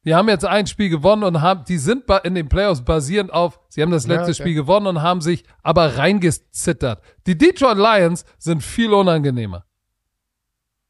Die 0.04 0.14
haben 0.14 0.28
jetzt 0.28 0.46
ein 0.46 0.66
Spiel 0.66 0.88
gewonnen 0.88 1.24
und 1.24 1.42
haben, 1.42 1.64
die 1.64 1.76
sind 1.76 2.04
in 2.24 2.34
den 2.34 2.48
Playoffs 2.48 2.82
basierend 2.82 3.32
auf, 3.32 3.60
sie 3.68 3.82
haben 3.82 3.90
das 3.90 4.06
letzte 4.06 4.22
ja, 4.22 4.28
okay. 4.28 4.42
Spiel 4.42 4.54
gewonnen 4.54 4.86
und 4.86 5.02
haben 5.02 5.20
sich 5.20 5.44
aber 5.62 5.98
reingezittert. 5.98 7.02
Die 7.26 7.36
Detroit 7.36 7.76
Lions 7.76 8.24
sind 8.38 8.62
viel 8.62 8.92
unangenehmer. 8.94 9.66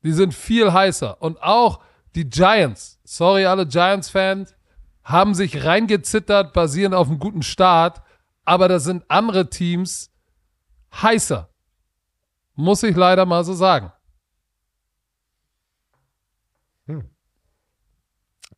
Die 0.03 0.13
sind 0.13 0.33
viel 0.33 0.73
heißer. 0.73 1.21
Und 1.21 1.43
auch 1.43 1.81
die 2.15 2.29
Giants, 2.29 3.01
sorry 3.05 3.47
alle 3.47 3.67
Giants-Fans, 3.67 4.55
haben 5.03 5.35
sich 5.35 5.65
reingezittert, 5.65 6.53
basierend 6.53 6.95
auf 6.95 7.09
einem 7.09 7.19
guten 7.19 7.43
Start. 7.43 8.03
Aber 8.45 8.69
da 8.69 8.79
sind 8.79 9.05
andere 9.09 9.51
Teams 9.51 10.11
heißer. 10.93 11.49
Muss 12.55 12.83
ich 12.83 12.97
leider 12.97 13.25
mal 13.25 13.45
so 13.45 13.55
sagen. 13.55 13.93
Hm. 16.87 17.09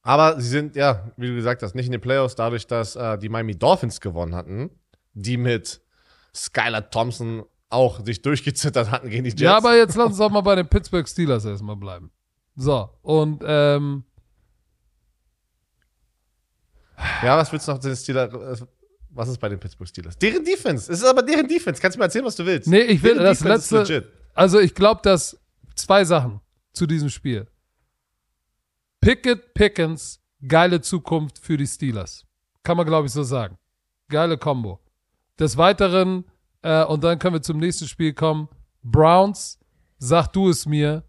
Aber 0.02 0.40
sie 0.40 0.48
sind, 0.48 0.74
ja, 0.74 1.12
wie 1.16 1.28
du 1.28 1.34
gesagt 1.34 1.62
hast, 1.62 1.74
nicht 1.74 1.86
in 1.86 1.92
den 1.92 2.00
Playoffs, 2.00 2.34
dadurch, 2.34 2.66
dass 2.66 2.96
äh, 2.96 3.18
die 3.18 3.28
Miami 3.28 3.56
Dolphins 3.56 4.00
gewonnen 4.00 4.34
hatten, 4.34 4.70
die 5.12 5.36
mit 5.36 5.80
Skylar 6.34 6.90
Thompson 6.90 7.44
auch 7.68 8.04
sich 8.04 8.22
durchgezittert 8.22 8.90
hatten 8.90 9.08
gegen 9.08 9.24
die 9.24 9.30
Jets. 9.30 9.42
Ja, 9.42 9.56
aber 9.56 9.76
jetzt 9.76 9.96
lass 9.96 10.08
uns 10.08 10.20
auch 10.20 10.30
mal 10.30 10.40
bei 10.42 10.56
den 10.56 10.68
Pittsburgh 10.68 11.08
Steelers 11.08 11.44
erstmal 11.44 11.76
bleiben. 11.76 12.10
So, 12.54 12.90
und 13.02 13.42
ähm, 13.46 14.04
ja, 17.22 17.36
was 17.36 17.50
willst 17.50 17.66
du 17.66 17.72
noch 17.72 17.78
den 17.78 17.96
Steelers? 17.96 18.66
Was 19.14 19.28
ist 19.28 19.38
bei 19.38 19.48
den 19.48 19.60
Pittsburgh 19.60 19.88
Steelers? 19.88 20.16
Deren 20.16 20.44
Defense. 20.44 20.90
Es 20.90 21.00
ist 21.00 21.04
aber 21.04 21.22
deren 21.22 21.46
Defense. 21.46 21.80
Kannst 21.80 21.96
du 21.96 21.98
mir 21.98 22.04
erzählen, 22.04 22.24
was 22.24 22.36
du 22.36 22.46
willst? 22.46 22.66
Nee, 22.66 22.80
ich 22.82 23.02
will 23.02 23.12
deren 23.12 23.24
das 23.24 23.38
Defense 23.38 23.76
letzte. 23.76 24.12
Also 24.34 24.58
ich 24.58 24.74
glaube, 24.74 25.00
dass 25.02 25.38
zwei 25.74 26.04
Sachen 26.04 26.40
zu 26.72 26.86
diesem 26.86 27.10
Spiel. 27.10 27.46
Pickett 29.00 29.52
Pickens, 29.52 30.20
geile 30.46 30.80
Zukunft 30.80 31.38
für 31.38 31.56
die 31.56 31.66
Steelers. 31.66 32.24
Kann 32.62 32.76
man, 32.76 32.86
glaube 32.86 33.06
ich, 33.06 33.12
so 33.12 33.22
sagen. 33.22 33.58
Geile 34.08 34.38
Combo. 34.38 34.80
Des 35.38 35.56
Weiteren, 35.56 36.24
äh, 36.62 36.84
und 36.84 37.02
dann 37.04 37.18
können 37.18 37.34
wir 37.34 37.42
zum 37.42 37.58
nächsten 37.58 37.88
Spiel 37.88 38.12
kommen. 38.14 38.48
Browns, 38.82 39.58
sag 39.98 40.28
du 40.28 40.48
es 40.48 40.66
mir, 40.66 41.02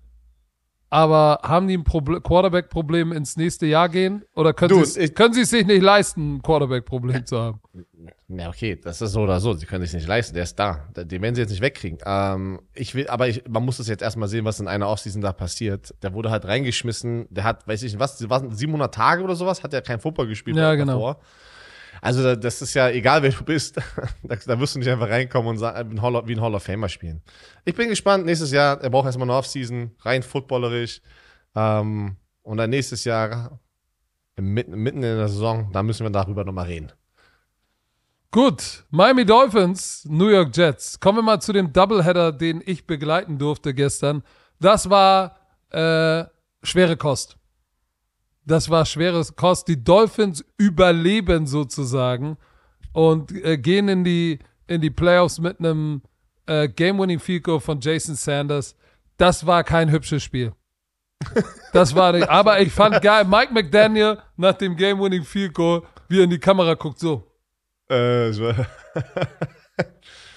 aber 0.93 1.39
haben 1.41 1.67
die 1.67 1.75
ein 1.75 1.83
Quarterback-Problem 1.83 3.13
ins 3.13 3.35
nächste 3.35 3.65
Jahr 3.65 3.89
gehen? 3.89 4.23
Oder 4.35 4.53
können, 4.53 4.85
sie, 4.85 5.01
es 5.01 5.49
sich 5.49 5.65
nicht 5.65 5.81
leisten, 5.81 6.35
ein 6.35 6.41
Quarterback-Problem 6.43 7.25
zu 7.25 7.39
haben? 7.39 7.61
Ja, 8.27 8.49
okay, 8.49 8.79
das 8.79 9.01
ist 9.01 9.13
so 9.13 9.21
oder 9.21 9.39
so. 9.39 9.53
Sie 9.53 9.65
können 9.65 9.83
es 9.83 9.91
nicht 9.91 10.07
leisten, 10.07 10.35
der 10.35 10.43
ist 10.43 10.55
da. 10.55 10.87
Den 10.95 11.23
werden 11.23 11.33
sie 11.33 11.41
jetzt 11.41 11.49
nicht 11.49 11.63
wegkriegen. 11.63 11.97
Ähm, 12.05 12.59
ich 12.75 12.93
will, 12.93 13.07
aber 13.07 13.27
ich, 13.27 13.41
man 13.49 13.65
muss 13.65 13.77
das 13.77 13.87
jetzt 13.87 14.03
erstmal 14.03 14.27
sehen, 14.27 14.45
was 14.45 14.59
in 14.59 14.67
einer 14.67 14.87
Offseason 14.87 15.23
da 15.23 15.33
passiert. 15.33 15.95
Der 16.03 16.13
wurde 16.13 16.29
halt 16.29 16.45
reingeschmissen. 16.45 17.25
Der 17.31 17.43
hat, 17.43 17.67
weiß 17.67 17.81
ich 17.81 17.93
nicht, 17.93 17.99
was, 17.99 18.29
was 18.29 18.43
700 18.51 18.93
Tage 18.93 19.23
oder 19.23 19.35
sowas, 19.35 19.63
hat 19.63 19.73
er 19.73 19.81
kein 19.81 19.99
Football 19.99 20.27
gespielt 20.27 20.57
ja, 20.57 20.75
genau. 20.75 21.15
Also 22.03 22.35
das 22.35 22.61
ist 22.61 22.73
ja 22.73 22.89
egal, 22.89 23.23
wer 23.23 23.31
du 23.31 23.45
bist, 23.45 23.77
da, 24.23 24.35
da 24.35 24.59
wirst 24.59 24.75
du 24.75 24.79
nicht 24.79 24.89
einfach 24.89 25.09
reinkommen 25.09 25.51
und 25.51 25.57
sagen, 25.57 25.91
wie 25.91 26.33
ein 26.33 26.41
Hall 26.41 26.53
of 26.53 26.63
Famer 26.63 26.89
spielen. 26.89 27.21
Ich 27.63 27.75
bin 27.75 27.87
gespannt, 27.87 28.25
nächstes 28.25 28.51
Jahr, 28.51 28.81
er 28.81 28.89
braucht 28.89 29.05
erstmal 29.05 29.29
eine 29.29 29.37
Offseason, 29.37 29.91
rein 30.01 30.21
footballerisch. 30.21 31.01
Ähm, 31.55 32.17
und 32.41 32.57
dann 32.57 32.71
nächstes 32.71 33.05
Jahr, 33.05 33.57
mitten, 34.35 34.75
mitten 34.75 34.97
in 34.97 35.17
der 35.17 35.29
Saison, 35.29 35.71
da 35.71 35.81
müssen 35.81 36.03
wir 36.05 36.09
darüber 36.09 36.43
nochmal 36.43 36.65
reden. 36.65 36.91
Gut, 38.31 38.83
Miami 38.89 39.23
Dolphins, 39.23 40.05
New 40.09 40.27
York 40.27 40.57
Jets. 40.57 40.99
Kommen 40.99 41.19
wir 41.19 41.23
mal 41.23 41.39
zu 41.39 41.53
dem 41.53 41.71
Doubleheader, 41.71 42.33
den 42.33 42.61
ich 42.65 42.85
begleiten 42.85 43.37
durfte 43.37 43.73
gestern. 43.73 44.23
Das 44.59 44.89
war 44.89 45.37
äh, 45.69 46.25
schwere 46.63 46.97
Kost. 46.97 47.37
Das 48.45 48.69
war 48.69 48.85
schwere 48.85 49.23
Kost. 49.35 49.67
Die 49.67 49.83
Dolphins 49.83 50.43
überleben 50.57 51.47
sozusagen 51.47 52.37
und 52.91 53.31
äh, 53.31 53.57
gehen 53.57 53.87
in 53.87 54.03
die, 54.03 54.39
in 54.67 54.81
die 54.81 54.89
Playoffs 54.89 55.39
mit 55.39 55.59
einem 55.59 56.01
äh, 56.45 56.67
Game-Winning 56.67 57.19
Field 57.19 57.43
Goal 57.43 57.59
von 57.59 57.79
Jason 57.79 58.15
Sanders. 58.15 58.75
Das 59.17 59.45
war 59.45 59.63
kein 59.63 59.91
hübsches 59.91 60.23
Spiel. 60.23 60.53
Das 61.71 61.95
war 61.95 62.11
nicht. 62.11 62.29
Aber 62.29 62.59
ich 62.59 62.71
fand 62.71 63.01
geil, 63.01 63.25
Mike 63.25 63.53
McDaniel 63.53 64.17
nach 64.35 64.53
dem 64.53 64.75
Game-Winning 64.75 65.23
Field 65.23 65.53
Goal, 65.53 65.83
wie 66.09 66.19
er 66.19 66.25
in 66.25 66.29
die 66.29 66.39
Kamera 66.39 66.73
guckt, 66.73 66.99
so. 66.99 67.23
Äh, 67.89 68.31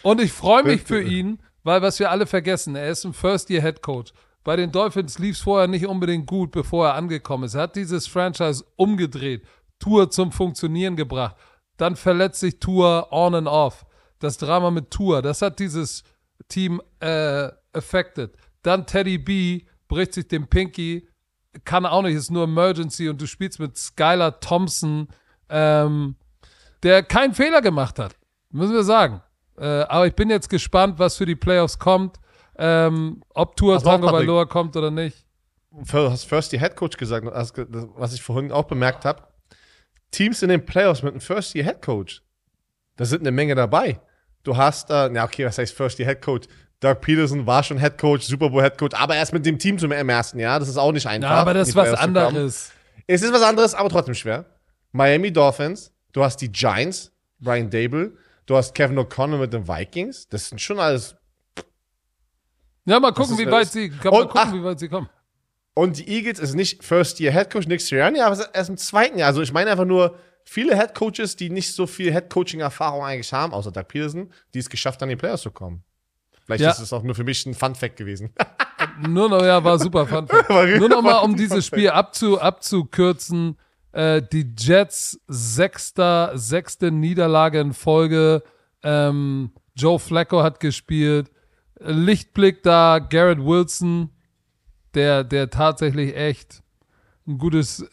und 0.02 0.20
ich 0.20 0.32
freue 0.32 0.62
mich 0.62 0.82
für 0.82 1.02
ihn, 1.02 1.40
weil 1.62 1.82
was 1.82 1.98
wir 1.98 2.10
alle 2.10 2.26
vergessen, 2.26 2.76
er 2.76 2.88
ist 2.88 3.04
ein 3.04 3.12
First-Year-Head 3.12 3.82
Coach. 3.82 4.12
Bei 4.46 4.54
den 4.54 4.70
Dolphins 4.70 5.18
lief 5.18 5.34
es 5.34 5.42
vorher 5.42 5.66
nicht 5.66 5.88
unbedingt 5.88 6.28
gut, 6.28 6.52
bevor 6.52 6.86
er 6.86 6.94
angekommen 6.94 7.42
ist. 7.42 7.54
Er 7.54 7.62
hat 7.62 7.74
dieses 7.74 8.06
Franchise 8.06 8.64
umgedreht, 8.76 9.44
Tour 9.80 10.08
zum 10.08 10.30
Funktionieren 10.30 10.94
gebracht. 10.94 11.34
Dann 11.76 11.96
verletzt 11.96 12.38
sich 12.38 12.60
Tour 12.60 13.08
on 13.10 13.34
and 13.34 13.48
off. 13.48 13.84
Das 14.20 14.38
Drama 14.38 14.70
mit 14.70 14.92
Tour, 14.92 15.20
das 15.20 15.42
hat 15.42 15.58
dieses 15.58 16.04
Team 16.46 16.80
äh, 17.00 17.48
affected. 17.72 18.36
Dann 18.62 18.86
Teddy 18.86 19.18
B 19.18 19.62
bricht 19.88 20.14
sich 20.14 20.28
den 20.28 20.46
Pinky, 20.46 21.08
kann 21.64 21.84
auch 21.84 22.02
nicht, 22.02 22.14
ist 22.14 22.30
nur 22.30 22.44
Emergency 22.44 23.08
und 23.08 23.20
du 23.20 23.26
spielst 23.26 23.58
mit 23.58 23.76
Skylar 23.76 24.38
Thompson, 24.38 25.08
ähm, 25.48 26.14
der 26.84 27.02
keinen 27.02 27.34
Fehler 27.34 27.62
gemacht 27.62 27.98
hat, 27.98 28.14
müssen 28.50 28.74
wir 28.74 28.84
sagen. 28.84 29.22
Äh, 29.58 29.64
aber 29.64 30.06
ich 30.06 30.14
bin 30.14 30.30
jetzt 30.30 30.48
gespannt, 30.48 31.00
was 31.00 31.16
für 31.16 31.26
die 31.26 31.34
Playoffs 31.34 31.80
kommt. 31.80 32.20
Ähm, 32.58 33.22
ob 33.34 33.56
Tour 33.56 33.82
Tango 33.82 34.10
Valor 34.10 34.48
kommt 34.48 34.76
oder 34.76 34.90
nicht. 34.90 35.26
Du 35.70 36.10
hast 36.10 36.24
First 36.24 36.52
Year 36.52 36.60
Head 36.62 36.76
Coach 36.76 36.96
gesagt, 36.96 37.26
was 37.26 38.14
ich 38.14 38.22
vorhin 38.22 38.50
auch 38.50 38.64
bemerkt 38.64 39.04
habe. 39.04 39.22
Teams 40.10 40.42
in 40.42 40.48
den 40.48 40.64
Playoffs 40.64 41.02
mit 41.02 41.12
einem 41.12 41.20
First 41.20 41.54
Year 41.54 41.64
Head 41.64 41.82
Coach, 41.82 42.22
da 42.96 43.04
sind 43.04 43.20
eine 43.20 43.30
Menge 43.30 43.54
dabei. 43.54 44.00
Du 44.42 44.56
hast, 44.56 44.90
äh, 44.90 45.08
na 45.10 45.24
okay, 45.24 45.44
was 45.44 45.58
heißt 45.58 45.74
First 45.74 45.98
Year 45.98 46.08
Head 46.08 46.22
Coach? 46.22 46.46
Doug 46.80 47.00
Peterson 47.00 47.46
war 47.46 47.62
schon 47.62 47.78
Head 47.78 47.98
Coach, 47.98 48.24
Super 48.24 48.48
Bowl 48.48 48.62
Head 48.62 48.78
Coach, 48.78 48.94
aber 48.96 49.16
erst 49.16 49.32
mit 49.32 49.44
dem 49.44 49.58
Team 49.58 49.78
zum 49.78 49.92
ersten 49.92 50.38
Jahr. 50.38 50.60
Das 50.60 50.68
ist 50.68 50.76
auch 50.76 50.92
nicht 50.92 51.06
einfach. 51.06 51.30
Ja, 51.30 51.36
aber 51.36 51.54
das 51.54 51.68
ist 51.68 51.76
was 51.76 51.94
anderes. 51.94 52.72
Es 53.06 53.22
ist 53.22 53.32
was 53.32 53.42
anderes, 53.42 53.74
aber 53.74 53.88
trotzdem 53.88 54.14
schwer. 54.14 54.44
Miami 54.92 55.32
Dolphins, 55.32 55.92
du 56.12 56.22
hast 56.22 56.38
die 56.38 56.50
Giants, 56.50 57.12
Brian 57.38 57.70
Dable, 57.70 58.16
du 58.46 58.56
hast 58.56 58.74
Kevin 58.74 58.98
O'Connor 58.98 59.38
mit 59.38 59.52
den 59.52 59.66
Vikings. 59.68 60.28
Das 60.28 60.48
sind 60.48 60.60
schon 60.60 60.78
alles 60.78 61.16
ja, 62.86 63.00
mal 63.00 63.12
gucken, 63.12 63.36
wie 63.36 63.50
weit 63.50 63.70
sie, 63.70 63.90
kann 63.90 64.12
mal 64.12 64.26
gucken, 64.26 64.40
ach, 64.42 64.52
wie 64.52 64.64
weit 64.64 64.78
sie 64.78 64.88
kommen. 64.88 65.08
Und 65.74 65.98
die 65.98 66.08
Eagles 66.08 66.38
ist 66.38 66.54
nicht 66.54 66.82
First 66.82 67.20
Year 67.20 67.32
Head 67.32 67.50
Coach 67.50 67.66
Nick 67.66 67.82
Sirianni, 67.82 68.20
aber 68.20 68.54
erst 68.54 68.70
im 68.70 68.78
zweiten 68.78 69.18
Jahr. 69.18 69.28
Also 69.28 69.42
ich 69.42 69.52
meine 69.52 69.70
einfach 69.70 69.84
nur 69.84 70.16
viele 70.44 70.74
Head 70.74 70.94
Coaches, 70.94 71.36
die 71.36 71.50
nicht 71.50 71.74
so 71.74 71.86
viel 71.86 72.12
Head 72.12 72.30
Coaching 72.30 72.60
Erfahrung 72.60 73.04
eigentlich 73.04 73.32
haben, 73.32 73.52
außer 73.52 73.72
Doug 73.72 73.88
Peterson, 73.88 74.32
die 74.54 74.60
es 74.60 74.70
geschafft 74.70 75.02
haben, 75.02 75.10
in 75.10 75.18
die 75.18 75.20
Playoffs 75.20 75.42
zu 75.42 75.50
kommen. 75.50 75.82
Vielleicht 76.46 76.62
ja. 76.62 76.70
ist 76.70 76.78
es 76.78 76.92
auch 76.92 77.02
nur 77.02 77.14
für 77.14 77.24
mich 77.24 77.44
ein 77.44 77.54
Fun 77.54 77.74
Fact 77.74 77.96
gewesen. 77.96 78.32
nur 79.06 79.28
noch, 79.28 79.42
ja, 79.42 79.62
war 79.62 79.78
super 79.78 80.06
Fun 80.06 80.28
Fact. 80.28 80.48
nur 80.78 80.88
noch 80.88 81.02
mal, 81.02 81.18
um 81.18 81.36
dieses 81.36 81.66
Spiel 81.66 81.90
abzu, 81.90 82.40
abzukürzen. 82.40 83.58
Äh, 83.92 84.22
die 84.22 84.54
Jets 84.56 85.20
sechster, 85.26 86.32
sechste 86.34 86.92
Niederlage 86.92 87.60
in 87.60 87.72
Folge. 87.72 88.44
Ähm, 88.82 89.50
Joe 89.74 89.98
Flacco 89.98 90.42
hat 90.42 90.60
gespielt. 90.60 91.30
Lichtblick 91.80 92.62
da, 92.62 92.98
Garrett 92.98 93.38
Wilson, 93.38 94.10
der, 94.94 95.24
der 95.24 95.50
tatsächlich 95.50 96.16
echt 96.16 96.62
ein 97.26 97.38
gutes, 97.38 97.84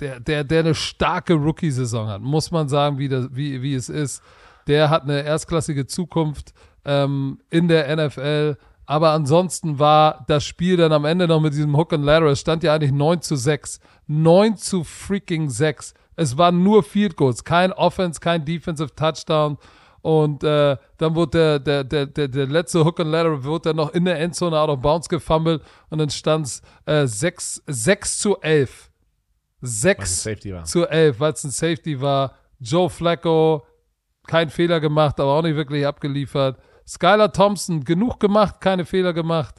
der, 0.00 0.20
der, 0.20 0.44
der 0.44 0.60
eine 0.60 0.74
starke 0.74 1.34
Rookie-Saison 1.34 2.08
hat, 2.08 2.20
muss 2.20 2.50
man 2.50 2.68
sagen, 2.68 2.98
wie, 2.98 3.08
das, 3.08 3.28
wie, 3.32 3.62
wie 3.62 3.74
es 3.74 3.88
ist. 3.88 4.22
Der 4.66 4.90
hat 4.90 5.04
eine 5.04 5.22
erstklassige 5.22 5.86
Zukunft 5.86 6.52
ähm, 6.84 7.38
in 7.50 7.68
der 7.68 7.94
NFL. 7.94 8.56
Aber 8.86 9.10
ansonsten 9.10 9.78
war 9.78 10.24
das 10.28 10.44
Spiel 10.44 10.76
dann 10.76 10.92
am 10.92 11.04
Ende 11.04 11.26
noch 11.26 11.40
mit 11.40 11.52
diesem 11.52 11.76
Hook 11.76 11.92
and 11.92 12.04
Ladder. 12.04 12.26
Es 12.26 12.40
stand 12.40 12.62
ja 12.62 12.74
eigentlich 12.74 12.92
9 12.92 13.20
zu 13.20 13.36
6. 13.36 13.80
9 14.06 14.56
zu 14.56 14.84
freaking 14.84 15.48
6. 15.48 15.94
Es 16.14 16.38
waren 16.38 16.62
nur 16.62 16.82
Field 16.82 17.16
Goals. 17.16 17.44
Kein 17.44 17.72
Offense, 17.72 18.20
kein 18.20 18.44
Defensive 18.44 18.94
Touchdown. 18.94 19.58
Und 20.06 20.44
äh, 20.44 20.76
dann 20.98 21.16
wurde 21.16 21.58
der, 21.58 21.82
der, 21.82 22.06
der, 22.06 22.28
der 22.28 22.46
letzte 22.46 22.84
Hook 22.84 23.00
and 23.00 23.10
Ladder 23.10 23.42
wurde 23.42 23.70
dann 23.70 23.76
noch 23.76 23.92
in 23.92 24.04
der 24.04 24.20
Endzone 24.20 24.56
out 24.56 24.68
of 24.68 24.80
bounds 24.80 25.08
gefummelt 25.08 25.64
und 25.90 25.98
dann 25.98 26.10
stand 26.10 26.46
es 26.46 26.62
äh, 26.84 27.08
6, 27.08 27.64
6 27.66 28.18
zu 28.20 28.40
11. 28.40 28.88
6 29.62 30.28
zu 30.62 30.86
11, 30.86 31.18
weil 31.18 31.32
es 31.32 31.42
ein 31.42 31.50
Safety 31.50 32.00
war. 32.00 32.36
Joe 32.60 32.88
Flacco, 32.88 33.66
kein 34.28 34.48
Fehler 34.48 34.78
gemacht, 34.78 35.18
aber 35.18 35.32
auch 35.32 35.42
nicht 35.42 35.56
wirklich 35.56 35.84
abgeliefert. 35.84 36.60
Skylar 36.86 37.32
Thompson, 37.32 37.82
genug 37.82 38.20
gemacht, 38.20 38.60
keine 38.60 38.84
Fehler 38.84 39.12
gemacht. 39.12 39.56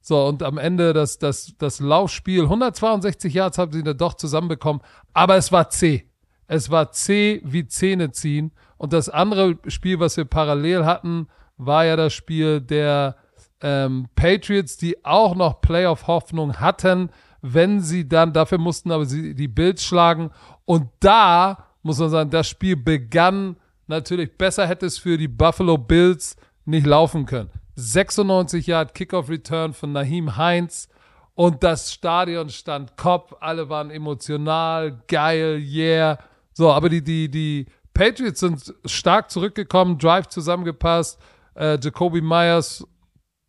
So, 0.00 0.26
und 0.26 0.44
am 0.44 0.58
Ende 0.58 0.92
das, 0.92 1.18
das, 1.18 1.54
das 1.58 1.80
Laufspiel, 1.80 2.42
162 2.42 3.34
Yards 3.34 3.58
haben 3.58 3.72
sie 3.72 3.82
dann 3.82 3.98
doch 3.98 4.14
zusammenbekommen, 4.14 4.80
aber 5.12 5.34
es 5.34 5.50
war 5.50 5.70
C. 5.70 6.08
Es 6.46 6.70
war 6.70 6.92
C 6.92 7.42
wie 7.44 7.66
Zähne 7.66 8.12
ziehen. 8.12 8.52
Und 8.78 8.92
das 8.92 9.08
andere 9.08 9.58
Spiel, 9.66 10.00
was 10.00 10.16
wir 10.16 10.24
parallel 10.24 10.84
hatten, 10.84 11.28
war 11.56 11.84
ja 11.84 11.96
das 11.96 12.14
Spiel 12.14 12.60
der 12.60 13.16
ähm, 13.60 14.08
Patriots, 14.14 14.76
die 14.76 15.04
auch 15.04 15.34
noch 15.34 15.60
Playoff-Hoffnung 15.60 16.60
hatten, 16.60 17.10
wenn 17.42 17.80
sie 17.80 18.08
dann, 18.08 18.32
dafür 18.32 18.58
mussten 18.58 18.90
aber 18.90 19.04
sie 19.04 19.34
die 19.34 19.48
Bills 19.48 19.84
schlagen. 19.84 20.30
Und 20.64 20.88
da 21.00 21.66
muss 21.82 21.98
man 21.98 22.10
sagen, 22.10 22.30
das 22.30 22.48
Spiel 22.48 22.76
begann 22.76 23.56
natürlich 23.88 24.36
besser 24.36 24.66
hätte 24.66 24.86
es 24.86 24.98
für 24.98 25.18
die 25.18 25.28
Buffalo 25.28 25.76
Bills 25.76 26.36
nicht 26.64 26.86
laufen 26.86 27.26
können. 27.26 27.50
96 27.74 28.66
Yard 28.66 28.94
Kickoff 28.94 29.28
Return 29.28 29.72
von 29.72 29.92
Naheem 29.92 30.36
Heinz 30.36 30.88
und 31.34 31.62
das 31.62 31.92
Stadion 31.92 32.50
stand 32.50 32.96
Kopf, 32.96 33.32
alle 33.40 33.68
waren 33.68 33.90
emotional, 33.90 35.00
geil, 35.06 35.60
yeah. 35.60 36.18
So, 36.52 36.72
aber 36.72 36.88
die, 36.88 37.02
die, 37.02 37.30
die 37.30 37.66
Patriots 37.98 38.38
sind 38.38 38.74
stark 38.84 39.28
zurückgekommen, 39.28 39.98
Drive 39.98 40.28
zusammengepasst, 40.28 41.18
äh, 41.56 41.76
Jacoby 41.82 42.20
Myers, 42.20 42.86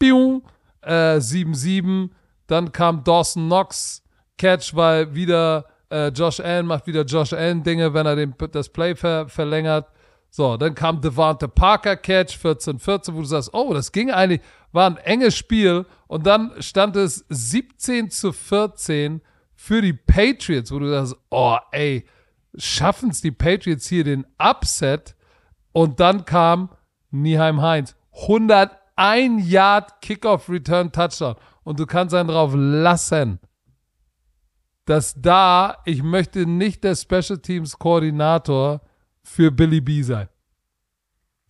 7-7, 0.02 0.82
äh, 0.82 2.10
dann 2.48 2.72
kam 2.72 3.04
Dawson 3.04 3.46
Knox, 3.46 4.02
Catch, 4.40 4.74
weil 4.74 5.14
wieder 5.14 5.66
äh, 5.92 6.08
Josh 6.08 6.40
Allen 6.40 6.66
macht 6.66 6.88
wieder 6.88 7.04
Josh 7.04 7.32
Allen 7.32 7.62
Dinge, 7.62 7.94
wenn 7.94 8.08
er 8.08 8.16
den, 8.16 8.34
das 8.52 8.70
Play 8.70 8.96
ver, 8.96 9.30
verlängert. 9.30 9.88
So, 10.32 10.58
dann 10.58 10.74
kam 10.74 11.00
Devante 11.00 11.48
Parker 11.48 11.96
Catch 11.96 12.36
14-14, 12.44 13.14
wo 13.14 13.20
du 13.20 13.26
sagst, 13.26 13.54
oh, 13.54 13.72
das 13.76 13.92
ging 13.92 14.10
eigentlich, 14.10 14.42
war 14.72 14.90
ein 14.90 14.98
enges 14.98 15.38
Spiel. 15.38 15.86
Und 16.08 16.26
dann 16.26 16.54
stand 16.60 16.96
es 16.96 17.24
17 17.30 18.10
zu 18.10 18.32
14 18.32 19.22
für 19.54 19.84
die 19.84 19.94
Patriots, 19.94 20.72
wo 20.72 20.80
du 20.80 20.90
sagst, 20.90 21.16
oh, 21.30 21.58
ey, 21.72 22.04
schaffen 22.56 23.10
es 23.10 23.22
die 23.22 23.32
Patriots 23.32 23.88
hier 23.88 24.04
den 24.04 24.26
Upset. 24.38 25.16
Und 25.72 26.00
dann 26.00 26.26
kam 26.26 26.70
Nieheim 27.12 27.62
Heinz. 27.62 27.96
101 28.14 29.48
Yard 29.50 30.02
Kickoff 30.02 30.50
Return 30.50 30.92
Touchdown. 30.92 31.36
Und 31.64 31.80
du 31.80 31.86
kannst 31.86 32.16
einen 32.16 32.30
drauf 32.30 32.54
lassen, 32.56 33.40
dass 34.86 35.14
da, 35.16 35.78
ich 35.86 36.02
möchte 36.02 36.46
nicht 36.46 36.84
der 36.84 36.96
Special 36.96 37.38
Teams 37.38 37.78
Koordinator 37.78 38.82
für 39.24 39.52
Billy 39.52 39.82
B 39.82 40.02
sein. 40.02 40.28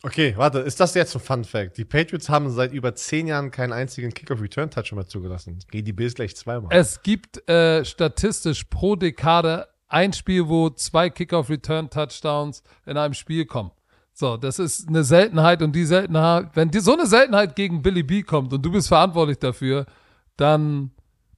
Okay, 0.02 0.34
warte, 0.38 0.60
ist 0.60 0.80
das 0.80 0.94
jetzt 0.94 1.16
ein 1.16 1.20
Fun 1.20 1.44
Fact? 1.44 1.78
Die 1.78 1.84
Patriots 1.84 2.30
haben 2.30 2.50
seit 2.50 2.72
über 2.72 2.96
zehn 2.96 3.28
Jahren 3.28 3.52
keinen 3.52 3.74
einzigen 3.74 4.14
Kick-of-Return-Touch 4.14 4.94
mehr 4.94 5.08
zugelassen. 5.08 5.60
Gehen 5.72 5.84
die 5.84 5.92
Bills 5.92 6.14
gleich 6.14 6.36
zweimal. 6.38 6.70
Es 6.72 7.02
gibt 7.02 7.48
äh, 7.50 7.84
statistisch 7.84 8.66
pro 8.66 8.96
Dekade 8.96 9.68
ein 9.90 10.14
Spiel, 10.14 10.48
wo 10.48 10.70
zwei 10.70 11.10
Kick-of-Return-Touchdowns 11.10 12.64
in 12.86 12.98
einem 12.98 13.14
Spiel 13.14 13.46
kommen. 13.46 13.72
So, 14.14 14.38
das 14.38 14.60
ist 14.60 14.88
eine 14.88 15.04
Seltenheit 15.04 15.62
und 15.62 15.74
die 15.74 15.86
Seltenheit, 15.86 16.50
wenn 16.54 16.70
die, 16.72 16.80
so 16.80 16.94
eine 16.94 17.06
Seltenheit 17.06 17.56
gegen 17.56 17.82
Billy 17.82 18.04
B 18.04 18.22
kommt 18.22 18.54
und 18.54 18.66
du 18.66 18.72
bist 18.72 18.88
verantwortlich 18.88 19.40
dafür, 19.40 19.86
dann 20.38 20.92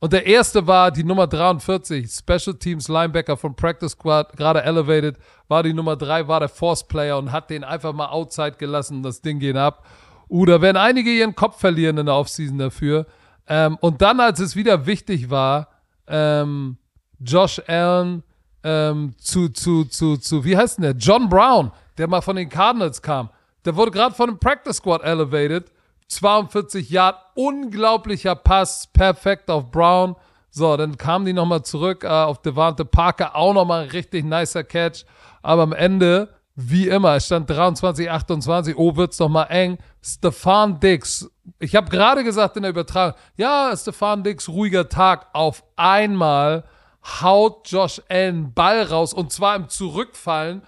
und 0.04 0.14
der 0.14 0.26
erste 0.26 0.66
war 0.66 0.89
die 0.89 1.04
Nummer 1.04 1.28
43, 1.28 2.10
Special 2.10 2.58
Teams 2.58 2.88
Linebacker 2.88 3.38
von 3.38 3.56
Practice 3.56 3.91
Squad, 3.91 4.36
gerade 4.36 4.64
elevated, 4.64 5.16
war 5.47 5.62
die 5.62 5.74
Nummer 5.74 5.95
3, 5.95 6.28
war 6.28 6.39
der 6.39 6.49
Force 6.49 6.88
Player 6.88 7.20
und 7.20 7.32
hat 7.32 7.52
den 7.52 7.64
einfach 7.64 7.93
mal 7.93 8.08
outside 8.08 8.54
gelassen, 8.58 9.04
das 9.04 9.22
Ding 9.22 9.38
geht 9.38 9.56
ab. 9.56 9.86
Oder 10.28 10.60
werden 10.60 10.78
einige 10.78 11.12
ihren 11.12 11.36
Kopf 11.36 11.60
verlieren 11.60 11.99
in 11.99 12.08
der 12.08 12.16
Offseason 12.16 12.58
dafür. 12.58 13.06
Ähm, 13.47 13.78
und 13.80 14.02
dann, 14.02 14.20
als 14.20 14.39
es 14.39 14.56
wieder 14.56 14.88
wichtig 14.88 15.30
war, 15.30 15.68
ähm, 16.08 16.78
Josh 17.20 17.62
Allen 17.68 18.24
ähm, 18.64 19.16
zu, 19.18 19.49
zu, 19.49 19.86
zu, 19.86 20.18
zu, 20.18 20.43
wie 20.45 20.55
heißt 20.55 20.78
denn 20.78 20.84
der? 20.84 20.93
John 20.93 21.30
Brown, 21.30 21.72
der 21.97 22.07
mal 22.07 22.22
von 22.22 22.36
den 22.36 22.49
Cardinals 22.49 23.01
kam. 23.01 23.30
Der 23.66 23.76
wurde 23.76 23.91
gerade 23.91 24.16
von 24.16 24.30
dem 24.30 24.39
Practice 24.39 24.78
Squad 24.78 25.03
elevated 25.03 25.72
42 26.07 26.89
Yard, 26.89 27.16
unglaublicher 27.36 28.36
Pass, 28.36 28.88
perfekt 28.88 29.49
auf 29.49 29.72
Brown. 29.72 30.16
So, 30.49 30.76
dann 30.76 30.97
kamen 30.97 31.26
die 31.26 31.34
nochmal 31.34 31.64
zurück 31.64 32.03
äh, 32.03 32.07
auf 32.07 32.41
Devante 32.41 32.84
Parker, 32.84 33.36
auch 33.36 33.53
nochmal 33.53 33.84
ein 33.84 33.89
richtig 33.89 34.26
nicer 34.26 34.66
Catch. 34.66 35.05
Aber 35.41 35.64
am 35.64 35.72
Ende, 35.72 36.28
wie 36.55 36.89
immer, 36.89 37.16
es 37.16 37.28
stand 37.28 37.49
23, 37.49 38.12
28, 38.12 38.78
oh, 38.78 38.97
wird's 38.97 39.18
doch 39.18 39.30
mal 39.30 39.45
eng. 39.45 39.78
Stefan 40.01 40.80
Dix, 40.82 41.32
ich 41.59 41.76
habe 41.76 41.89
gerade 41.89 42.26
gesagt 42.26 42.57
in 42.57 42.64
der 42.64 42.72
Übertragung, 42.72 43.18
ja, 43.38 43.74
Stefan 43.78 44.24
Dix, 44.24 44.49
ruhiger 44.49 44.89
Tag. 44.89 45.28
Auf 45.32 45.64
einmal 45.78 46.66
haut 47.04 47.70
Josh 47.70 48.02
Allen 48.10 48.54
Ball 48.54 48.84
raus 48.84 49.14
und 49.14 49.32
zwar 49.32 49.56
im 49.56 49.70
Zurückfallen. 49.70 50.64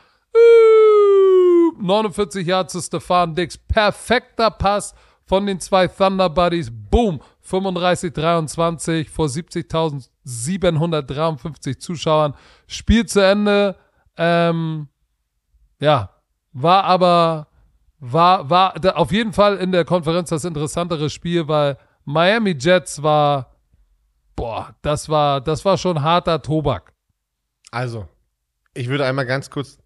49 1.79 2.47
Jahre 2.47 2.67
zu 2.67 2.79
Stefan 2.81 3.35
Dix, 3.35 3.57
perfekter 3.57 4.51
Pass 4.51 4.95
von 5.25 5.45
den 5.45 5.59
zwei 5.59 5.87
Thunder 5.87 6.29
Buddies. 6.29 6.71
Boom! 6.71 7.21
35-23 7.45 9.09
vor 9.09 9.25
70.753 9.27 11.77
Zuschauern. 11.77 12.35
Spiel 12.67 13.05
zu 13.05 13.19
Ende. 13.19 13.75
Ähm, 14.15 14.87
ja, 15.79 16.09
war 16.53 16.85
aber, 16.85 17.47
war, 17.99 18.49
war 18.49 18.75
auf 18.95 19.11
jeden 19.11 19.33
Fall 19.33 19.57
in 19.57 19.73
der 19.73 19.85
Konferenz 19.85 20.29
das 20.29 20.45
interessantere 20.45 21.09
Spiel, 21.09 21.47
weil 21.47 21.77
Miami 22.05 22.55
Jets 22.57 23.03
war, 23.03 23.52
boah, 24.35 24.75
das 24.81 25.09
war, 25.09 25.41
das 25.41 25.63
war 25.65 25.77
schon 25.77 26.01
harter 26.01 26.41
Tobak. 26.41 26.93
Also, 27.71 28.07
ich 28.73 28.87
würde 28.87 29.05
einmal 29.05 29.25
ganz 29.25 29.49
kurz 29.49 29.77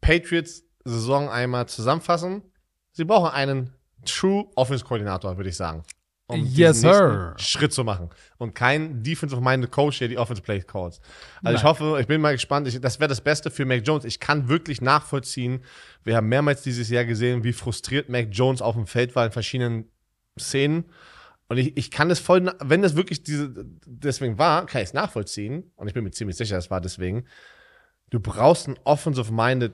Patriots 0.00 0.64
Saison 0.84 1.28
einmal 1.28 1.66
zusammenfassen. 1.68 2.42
Sie 2.92 3.04
brauchen 3.04 3.30
einen 3.30 3.74
True 4.04 4.46
Offense 4.54 4.84
Koordinator, 4.84 5.36
würde 5.36 5.50
ich 5.50 5.56
sagen. 5.56 5.82
Um 6.30 6.44
yes, 6.44 6.82
sir. 6.82 7.34
Schritt 7.38 7.72
zu 7.72 7.84
machen. 7.84 8.10
Und 8.36 8.54
kein 8.54 9.02
Defensive-minded 9.02 9.70
Coach, 9.70 9.98
der 9.98 10.08
die 10.08 10.18
Offense 10.18 10.42
Play 10.42 10.60
calls. 10.60 10.98
Also 10.98 11.08
Nein. 11.42 11.54
ich 11.54 11.64
hoffe, 11.64 11.98
ich 12.00 12.06
bin 12.06 12.20
mal 12.20 12.32
gespannt. 12.32 12.68
Ich, 12.68 12.78
das 12.80 13.00
wäre 13.00 13.08
das 13.08 13.22
Beste 13.22 13.50
für 13.50 13.64
Mac 13.64 13.86
Jones. 13.86 14.04
Ich 14.04 14.20
kann 14.20 14.48
wirklich 14.48 14.82
nachvollziehen. 14.82 15.64
Wir 16.04 16.16
haben 16.16 16.28
mehrmals 16.28 16.62
dieses 16.62 16.90
Jahr 16.90 17.06
gesehen, 17.06 17.44
wie 17.44 17.54
frustriert 17.54 18.10
Mac 18.10 18.28
Jones 18.30 18.60
auf 18.60 18.74
dem 18.74 18.86
Feld 18.86 19.16
war 19.16 19.24
in 19.24 19.32
verschiedenen 19.32 19.90
Szenen. 20.38 20.84
Und 21.48 21.56
ich, 21.56 21.76
ich 21.76 21.90
kann 21.90 22.10
es 22.10 22.20
voll, 22.20 22.52
wenn 22.62 22.82
das 22.82 22.94
wirklich 22.94 23.22
diese, 23.22 23.52
deswegen 23.86 24.38
war, 24.38 24.66
kann 24.66 24.82
ich 24.82 24.88
es 24.88 24.94
nachvollziehen. 24.94 25.70
Und 25.76 25.88
ich 25.88 25.94
bin 25.94 26.04
mir 26.04 26.10
ziemlich 26.10 26.36
sicher, 26.36 26.58
es 26.58 26.70
war 26.70 26.80
deswegen. 26.80 27.24
Du 28.10 28.20
brauchst 28.20 28.66
einen 28.66 28.78
offensive-minded 28.84 29.72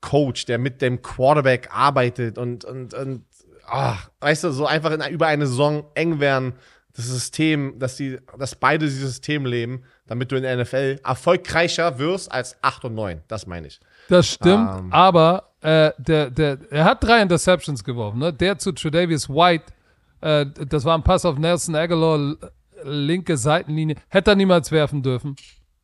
Coach, 0.00 0.46
der 0.46 0.58
mit 0.58 0.80
dem 0.80 1.02
Quarterback 1.02 1.68
arbeitet 1.70 2.38
und, 2.38 2.64
und, 2.64 2.94
und 2.94 3.24
ach, 3.66 4.10
weißt 4.20 4.44
du, 4.44 4.50
so 4.50 4.66
einfach 4.66 4.92
in, 4.92 5.02
über 5.12 5.26
eine 5.26 5.46
Saison 5.46 5.84
eng 5.94 6.20
werden, 6.20 6.54
das 6.94 7.06
System, 7.06 7.78
dass, 7.78 7.96
die, 7.96 8.18
dass 8.38 8.54
beide 8.54 8.86
dieses 8.86 9.00
System 9.00 9.46
leben, 9.46 9.84
damit 10.06 10.32
du 10.32 10.36
in 10.36 10.42
der 10.42 10.56
NFL 10.56 11.00
erfolgreicher 11.04 11.98
wirst 11.98 12.32
als 12.32 12.56
8 12.62 12.86
und 12.86 12.94
9. 12.94 13.22
Das 13.28 13.46
meine 13.46 13.68
ich. 13.68 13.80
Das 14.08 14.26
stimmt, 14.26 14.70
ähm. 14.78 14.92
aber 14.92 15.52
äh, 15.60 15.92
der, 15.98 16.30
der, 16.30 16.58
er 16.70 16.84
hat 16.84 17.04
drei 17.04 17.22
Interceptions 17.22 17.84
geworfen. 17.84 18.18
Ne? 18.18 18.32
Der 18.32 18.58
zu 18.58 18.72
Tredavious 18.72 19.28
White, 19.28 19.72
äh, 20.20 20.46
das 20.46 20.84
war 20.84 20.96
ein 20.96 21.02
Pass 21.02 21.24
auf 21.24 21.38
Nelson 21.38 21.74
Aguilar, 21.74 22.36
linke 22.84 23.36
Seitenlinie. 23.36 23.96
Hätte 24.08 24.32
er 24.32 24.36
niemals 24.36 24.70
werfen 24.70 25.02
dürfen. 25.02 25.36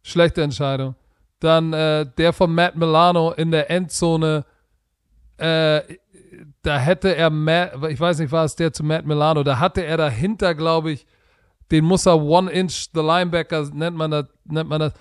Schlechte 0.03 0.43
Entscheidung. 0.43 0.95
Dann 1.41 1.73
äh, 1.73 2.07
der 2.17 2.33
von 2.33 2.55
Matt 2.55 2.77
Milano 2.77 3.33
in 3.33 3.51
der 3.51 3.71
Endzone. 3.71 4.45
Äh, 5.37 5.83
da 6.63 6.79
hätte 6.79 7.15
er, 7.15 7.31
Matt, 7.31 7.73
ich 7.89 8.01
weiß 8.01 8.19
nicht, 8.19 8.33
war 8.33 8.45
es 8.45 8.57
der 8.57 8.73
zu 8.73 8.83
Matt 8.83 9.07
Milano, 9.07 9.43
da 9.43 9.59
hatte 9.59 9.85
er 9.85 9.97
dahinter, 9.97 10.55
glaube 10.55 10.93
ich, 10.93 11.07
den 11.71 11.85
muss 11.85 12.07
er 12.07 12.21
One-Inch, 12.21 12.91
the 12.95 13.01
Linebacker, 13.01 13.69
nennt 13.73 13.97
man 13.97 14.11
das, 14.11 14.27
nennt 14.45 14.69
man 14.69 14.81
das. 14.81 14.93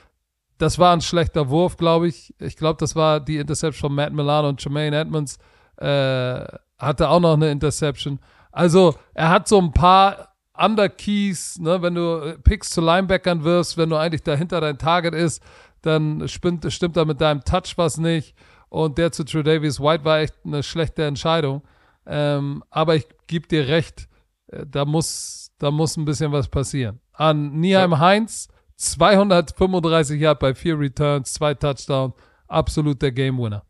Das 0.58 0.80
war 0.80 0.94
ein 0.94 1.02
schlechter 1.02 1.50
Wurf, 1.50 1.76
glaube 1.76 2.08
ich. 2.08 2.34
Ich 2.40 2.56
glaube, 2.56 2.78
das 2.80 2.96
war 2.96 3.20
die 3.20 3.38
Interception 3.38 3.90
von 3.90 3.96
Matt 3.96 4.14
Milano 4.14 4.48
und 4.50 4.64
Jermaine 4.64 4.98
Edmonds 4.98 5.38
äh, 5.78 6.46
hatte 6.78 7.10
auch 7.10 7.20
noch 7.20 7.34
eine 7.34 7.52
Interception. 7.52 8.20
Also, 8.56 8.96
er 9.14 9.30
hat 9.32 9.50
so 9.50 9.60
ein 9.60 9.74
paar 9.74 10.34
Underkeys, 10.58 11.60
ne, 11.60 11.82
wenn 11.82 11.96
du 11.96 12.38
Picks 12.42 12.70
zu 12.70 12.80
Linebackern 12.80 13.44
wirst, 13.44 13.78
wenn 13.78 13.90
du 13.90 13.98
eigentlich 13.98 14.24
dahinter 14.24 14.62
dein 14.62 14.78
Target 14.78 15.14
ist, 15.14 15.44
dann 15.82 16.26
stimmt, 16.30 16.72
stimmt 16.72 16.96
da 16.96 17.04
mit 17.04 17.20
deinem 17.20 17.44
Touch 17.44 17.74
was 17.76 17.98
nicht. 17.98 18.34
Und 18.70 18.98
der 18.98 19.12
zu 19.12 19.26
True 19.26 19.44
Davis 19.44 19.82
White 19.82 20.06
war 20.06 20.20
echt 20.20 20.36
eine 20.46 20.64
schlechte 20.64 21.04
Entscheidung. 21.04 21.64
Ähm, 22.06 22.64
aber 22.70 22.96
ich 22.96 23.06
gebe 23.28 23.46
dir 23.46 23.68
recht, 23.68 24.08
äh, 24.48 24.66
da 24.66 24.86
muss, 24.86 25.52
da 25.60 25.70
muss 25.70 25.98
ein 25.98 26.06
bisschen 26.06 26.32
was 26.32 26.48
passieren. 26.48 27.02
An 27.12 27.60
Nieheim 27.60 27.92
ja. 27.92 28.00
Heinz, 28.00 28.48
235 28.78 30.18
Yard 30.18 30.40
bei 30.40 30.56
vier 30.56 30.80
Returns, 30.80 31.34
zwei 31.34 31.54
Touchdowns, 31.56 32.14
absolut 32.48 33.02
der 33.02 33.12
Game 33.12 33.38
Winner. 33.38 33.66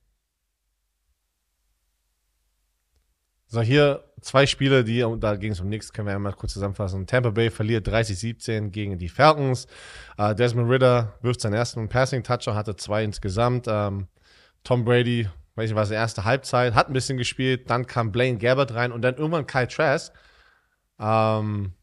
So, 3.47 3.61
hier 3.61 4.04
zwei 4.25 4.47
Spiele, 4.47 4.83
die, 4.83 5.03
und 5.03 5.23
da 5.23 5.35
ging 5.35 5.51
es 5.51 5.59
um 5.59 5.69
nichts, 5.69 5.93
können 5.93 6.07
wir 6.07 6.15
einmal 6.15 6.33
kurz 6.33 6.53
zusammenfassen. 6.53 7.05
Tampa 7.05 7.29
Bay 7.29 7.51
verliert 7.51 7.87
30-17 7.87 8.69
gegen 8.69 8.97
die 8.97 9.07
Falcons. 9.07 9.67
Uh, 10.19 10.33
Desmond 10.33 10.69
Ritter 10.69 11.13
wirft 11.21 11.41
seinen 11.41 11.53
ersten 11.53 11.87
Passing-Toucher, 11.87 12.55
hatte 12.55 12.75
zwei 12.75 13.03
insgesamt. 13.03 13.67
Ähm, 13.69 14.07
Tom 14.63 14.83
Brady, 14.83 15.29
weiß 15.55 15.69
nicht, 15.69 15.75
was 15.75 15.89
die 15.89 15.95
erste 15.95 16.25
Halbzeit, 16.25 16.73
hat 16.73 16.87
ein 16.87 16.93
bisschen 16.93 17.17
gespielt, 17.17 17.69
dann 17.69 17.85
kam 17.85 18.11
Blaine 18.11 18.39
Gabbert 18.39 18.73
rein 18.73 18.91
und 18.91 19.03
dann 19.03 19.15
irgendwann 19.15 19.45
Kyle 19.45 19.67
Trask. 19.67 20.11
Ähm, 20.99 21.73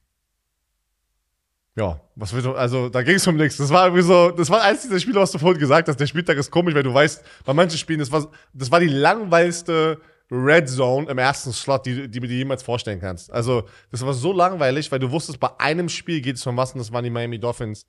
ja, 1.77 2.01
was 2.17 2.33
wird, 2.35 2.45
also 2.47 2.89
da 2.89 3.03
ging 3.03 3.15
es 3.15 3.27
um 3.27 3.37
nichts. 3.37 3.57
Das 3.57 3.71
war 3.71 3.87
irgendwie 3.87 4.03
so, 4.03 4.31
das 4.33 4.51
war 4.51 4.63
eins 4.63 4.83
dieser 4.83 4.99
Spiele, 4.99 5.21
was 5.21 5.31
du 5.31 5.39
vorhin 5.39 5.61
gesagt 5.61 5.89
hast. 5.89 5.99
Der 5.99 6.07
Spieltag 6.07 6.37
ist 6.37 6.51
komisch, 6.51 6.75
weil 6.75 6.83
du 6.83 6.93
weißt, 6.93 7.25
bei 7.45 7.55
manchen 7.55 7.79
Spielen, 7.79 8.01
das 8.01 8.11
war, 8.11 8.27
das 8.53 8.71
war 8.71 8.81
die 8.81 8.89
langweiligste 8.89 10.01
Red 10.33 10.67
Zone 10.69 11.11
im 11.11 11.19
ersten 11.19 11.53
Slot, 11.53 11.85
die, 11.85 12.09
die 12.09 12.21
du 12.21 12.27
dir 12.27 12.39
jemals 12.39 12.63
vorstellen 12.63 13.01
kannst. 13.01 13.31
Also, 13.31 13.65
das 13.91 14.05
war 14.05 14.15
so 14.15 14.33
langweilig, 14.33 14.91
weil 14.91 14.99
du 14.99 15.11
wusstest, 15.11 15.39
bei 15.39 15.51
einem 15.59 15.91
Spiel 15.91 16.23
geht 16.23 16.37
es 16.37 16.47
um 16.47 16.57
was 16.57 16.73
und 16.73 16.79
das 16.79 16.91
waren 16.91 17.05
die 17.05 17.11
Miami 17.11 17.39
Dolphins 17.39 17.87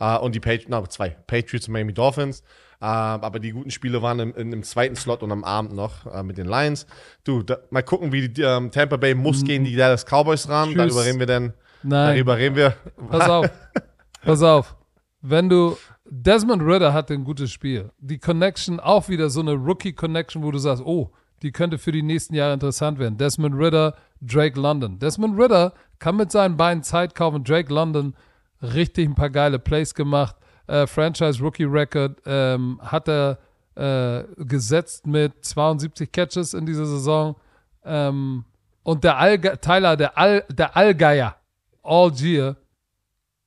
äh, 0.00 0.16
und 0.16 0.34
die 0.34 0.40
Patriots, 0.40 0.68
no, 0.68 0.86
zwei, 0.86 1.10
Patriots 1.10 1.68
und 1.68 1.74
Miami 1.74 1.92
Dolphins. 1.92 2.40
Äh, 2.80 2.86
aber 2.86 3.38
die 3.38 3.52
guten 3.52 3.70
Spiele 3.70 4.00
waren 4.00 4.18
im, 4.20 4.34
im, 4.34 4.62
zweiten 4.62 4.96
Slot 4.96 5.22
und 5.22 5.30
am 5.32 5.44
Abend 5.44 5.74
noch 5.74 6.06
äh, 6.06 6.22
mit 6.22 6.38
den 6.38 6.46
Lions. 6.46 6.86
Du, 7.24 7.42
da, 7.42 7.58
mal 7.70 7.82
gucken, 7.82 8.10
wie 8.10 8.28
die 8.28 8.42
ähm, 8.42 8.70
Tampa 8.70 8.96
Bay 8.96 9.14
muss 9.14 9.42
mhm. 9.42 9.46
gegen 9.46 9.64
die 9.64 9.76
Dallas 9.76 10.06
Cowboys 10.06 10.48
ran. 10.48 10.74
Darüber 10.74 11.04
reden 11.04 11.18
wir 11.18 11.26
dann. 11.26 11.52
Nein. 11.82 12.14
Darüber 12.14 12.38
reden 12.38 12.56
wir. 12.56 12.74
Pass 13.10 13.28
auf. 13.28 13.50
Pass 14.22 14.42
auf. 14.42 14.76
Wenn 15.20 15.48
du 15.48 15.76
Desmond 16.04 16.62
Ritter 16.62 16.92
hat 16.92 17.10
ein 17.10 17.22
gutes 17.22 17.52
Spiel. 17.52 17.90
Die 17.98 18.18
Connection 18.18 18.80
auch 18.80 19.08
wieder 19.08 19.30
so 19.30 19.40
eine 19.40 19.52
Rookie-Connection, 19.52 20.42
wo 20.42 20.50
du 20.50 20.58
sagst, 20.58 20.82
oh, 20.84 21.12
die 21.42 21.52
könnte 21.52 21.78
für 21.78 21.92
die 21.92 22.02
nächsten 22.02 22.34
Jahre 22.34 22.54
interessant 22.54 22.98
werden. 22.98 23.18
Desmond 23.18 23.56
Ritter, 23.56 23.94
Drake 24.20 24.58
London. 24.58 24.98
Desmond 24.98 25.38
Ritter 25.38 25.72
kann 25.98 26.16
mit 26.16 26.30
seinen 26.30 26.56
beiden 26.56 26.82
Zeit 26.82 27.14
kaufen. 27.14 27.44
Drake 27.44 27.72
London 27.72 28.14
richtig 28.62 29.08
ein 29.08 29.14
paar 29.14 29.30
geile 29.30 29.58
Plays 29.58 29.94
gemacht 29.94 30.36
äh, 30.66 30.86
Franchise 30.86 31.40
Rookie 31.42 31.64
Record 31.64 32.20
ähm, 32.26 32.80
hat 32.82 33.08
er 33.08 33.38
äh, 33.74 34.24
gesetzt 34.44 35.06
mit 35.06 35.44
72 35.44 36.10
Catches 36.12 36.54
in 36.54 36.66
dieser 36.66 36.86
Saison. 36.86 37.36
Ähm, 37.84 38.44
und 38.82 39.04
der 39.04 39.18
Alge 39.18 39.58
Tyler, 39.60 39.96
der, 39.96 40.18
Al 40.18 40.44
der 40.48 40.76
Allgeier, 40.76 41.36
Algier, 41.82 42.56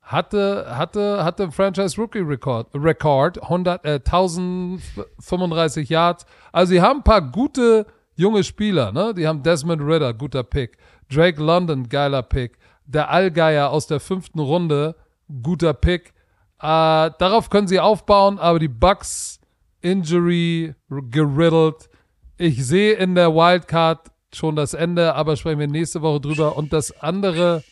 hatte, 0.06 0.66
hatte, 0.70 1.24
hatte 1.24 1.52
Franchise 1.52 2.00
Rookie 2.00 2.20
Record, 2.20 2.68
Record 2.74 3.42
100, 3.42 3.84
äh, 3.84 4.00
1035 4.04 5.90
Yards. 5.90 6.26
Also, 6.52 6.72
sie 6.72 6.82
haben 6.82 7.00
ein 7.00 7.04
paar 7.04 7.22
gute 7.22 7.88
junge 8.16 8.44
Spieler, 8.44 8.92
ne? 8.92 9.14
Die 9.14 9.28
haben 9.28 9.42
Desmond 9.42 9.82
Ritter, 9.82 10.14
guter 10.14 10.44
Pick. 10.44 10.78
Drake 11.12 11.42
London, 11.42 11.90
geiler 11.90 12.22
Pick. 12.22 12.58
Der 12.86 13.10
Allgeier 13.10 13.72
aus 13.72 13.88
der 13.88 14.00
fünften 14.00 14.40
Runde, 14.40 14.96
guter 15.42 15.74
Pick. 15.74 16.14
Äh, 16.60 17.12
darauf 17.18 17.50
können 17.50 17.68
sie 17.68 17.80
aufbauen, 17.80 18.38
aber 18.40 18.60
die 18.60 18.68
Bucks 18.68 19.40
Injury 19.82 20.76
geriddelt. 20.90 21.90
Ich 22.38 22.66
sehe 22.66 22.94
in 22.94 23.16
der 23.16 23.34
Wildcard 23.34 24.12
schon 24.34 24.56
das 24.56 24.74
Ende, 24.74 25.16
aber 25.16 25.36
sprechen 25.36 25.60
wir 25.60 25.68
nächste 25.68 26.02
Woche 26.02 26.22
drüber. 26.22 26.58
Und 26.58 26.74
das 26.74 26.92
andere. 27.02 27.64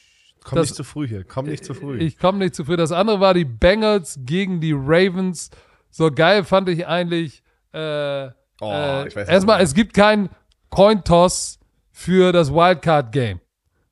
Komm 0.43 0.57
das, 0.57 0.69
nicht 0.69 0.75
zu 0.75 0.83
früh 0.83 1.07
hier. 1.07 1.23
Komm 1.23 1.45
nicht 1.45 1.63
zu 1.63 1.73
früh. 1.73 1.97
Ich 1.99 2.17
komme 2.17 2.39
nicht 2.39 2.55
zu 2.55 2.65
früh. 2.65 2.77
Das 2.77 2.91
andere 2.91 3.19
war 3.19 3.33
die 3.33 3.45
Bengals 3.45 4.19
gegen 4.23 4.61
die 4.61 4.73
Ravens. 4.73 5.49
So 5.89 6.11
geil 6.11 6.43
fand 6.43 6.69
ich 6.69 6.87
eigentlich. 6.87 7.43
Äh, 7.71 8.29
oh, 8.61 8.71
äh, 8.71 9.07
ich 9.07 9.15
weiß 9.15 9.27
erstmal, 9.27 9.61
es 9.61 9.73
gibt 9.73 9.93
keinen 9.93 10.29
Coin-Toss 10.69 11.59
für 11.91 12.31
das 12.31 12.51
Wildcard-Game. 12.51 13.39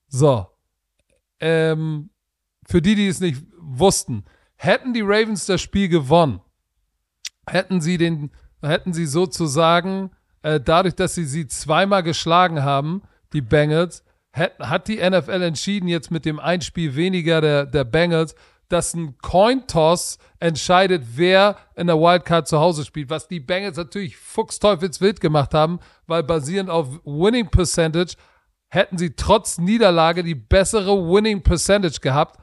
So. 0.07 0.47
Ähm, 1.39 2.09
für 2.67 2.81
die, 2.81 2.95
die 2.95 3.07
es 3.07 3.19
nicht 3.19 3.43
wussten. 3.57 4.25
Hätten 4.55 4.93
die 4.93 5.01
Ravens 5.01 5.45
das 5.45 5.61
Spiel 5.61 5.89
gewonnen, 5.89 6.41
hätten 7.49 7.81
sie 7.81 7.97
den, 7.97 8.31
hätten 8.61 8.93
sie 8.93 9.05
sozusagen, 9.05 10.11
äh, 10.43 10.59
dadurch, 10.59 10.95
dass 10.95 11.15
sie 11.15 11.25
sie 11.25 11.47
zweimal 11.47 12.03
geschlagen 12.03 12.63
haben, 12.63 13.01
die 13.33 13.41
Bengals, 13.41 14.03
hat, 14.34 14.88
die 14.88 14.97
NFL 14.97 15.41
entschieden, 15.41 15.88
jetzt 15.88 16.11
mit 16.11 16.25
dem 16.25 16.39
Einspiel 16.39 16.95
weniger 16.95 17.41
der, 17.41 17.65
der 17.65 17.84
Bengals, 17.84 18.36
dass 18.69 18.93
ein 18.93 19.17
Coin-Toss 19.17 20.17
entscheidet, 20.39 21.03
wer 21.15 21.57
in 21.75 21.88
der 21.88 21.99
Wildcard 21.99 22.47
zu 22.47 22.59
Hause 22.59 22.86
spielt, 22.86 23.09
was 23.09 23.27
die 23.27 23.41
Bengals 23.41 23.77
natürlich 23.77 24.15
fuchsteufelswild 24.17 25.19
gemacht 25.19 25.53
haben, 25.53 25.79
weil 26.07 26.23
basierend 26.23 26.69
auf 26.69 26.88
Winning 27.03 27.49
Percentage 27.49 28.15
hätten 28.69 28.97
sie 28.97 29.15
trotz 29.15 29.57
Niederlage 29.57 30.23
die 30.23 30.36
bessere 30.36 30.95
Winning 30.97 31.43
Percentage 31.43 31.99
gehabt, 31.99 32.39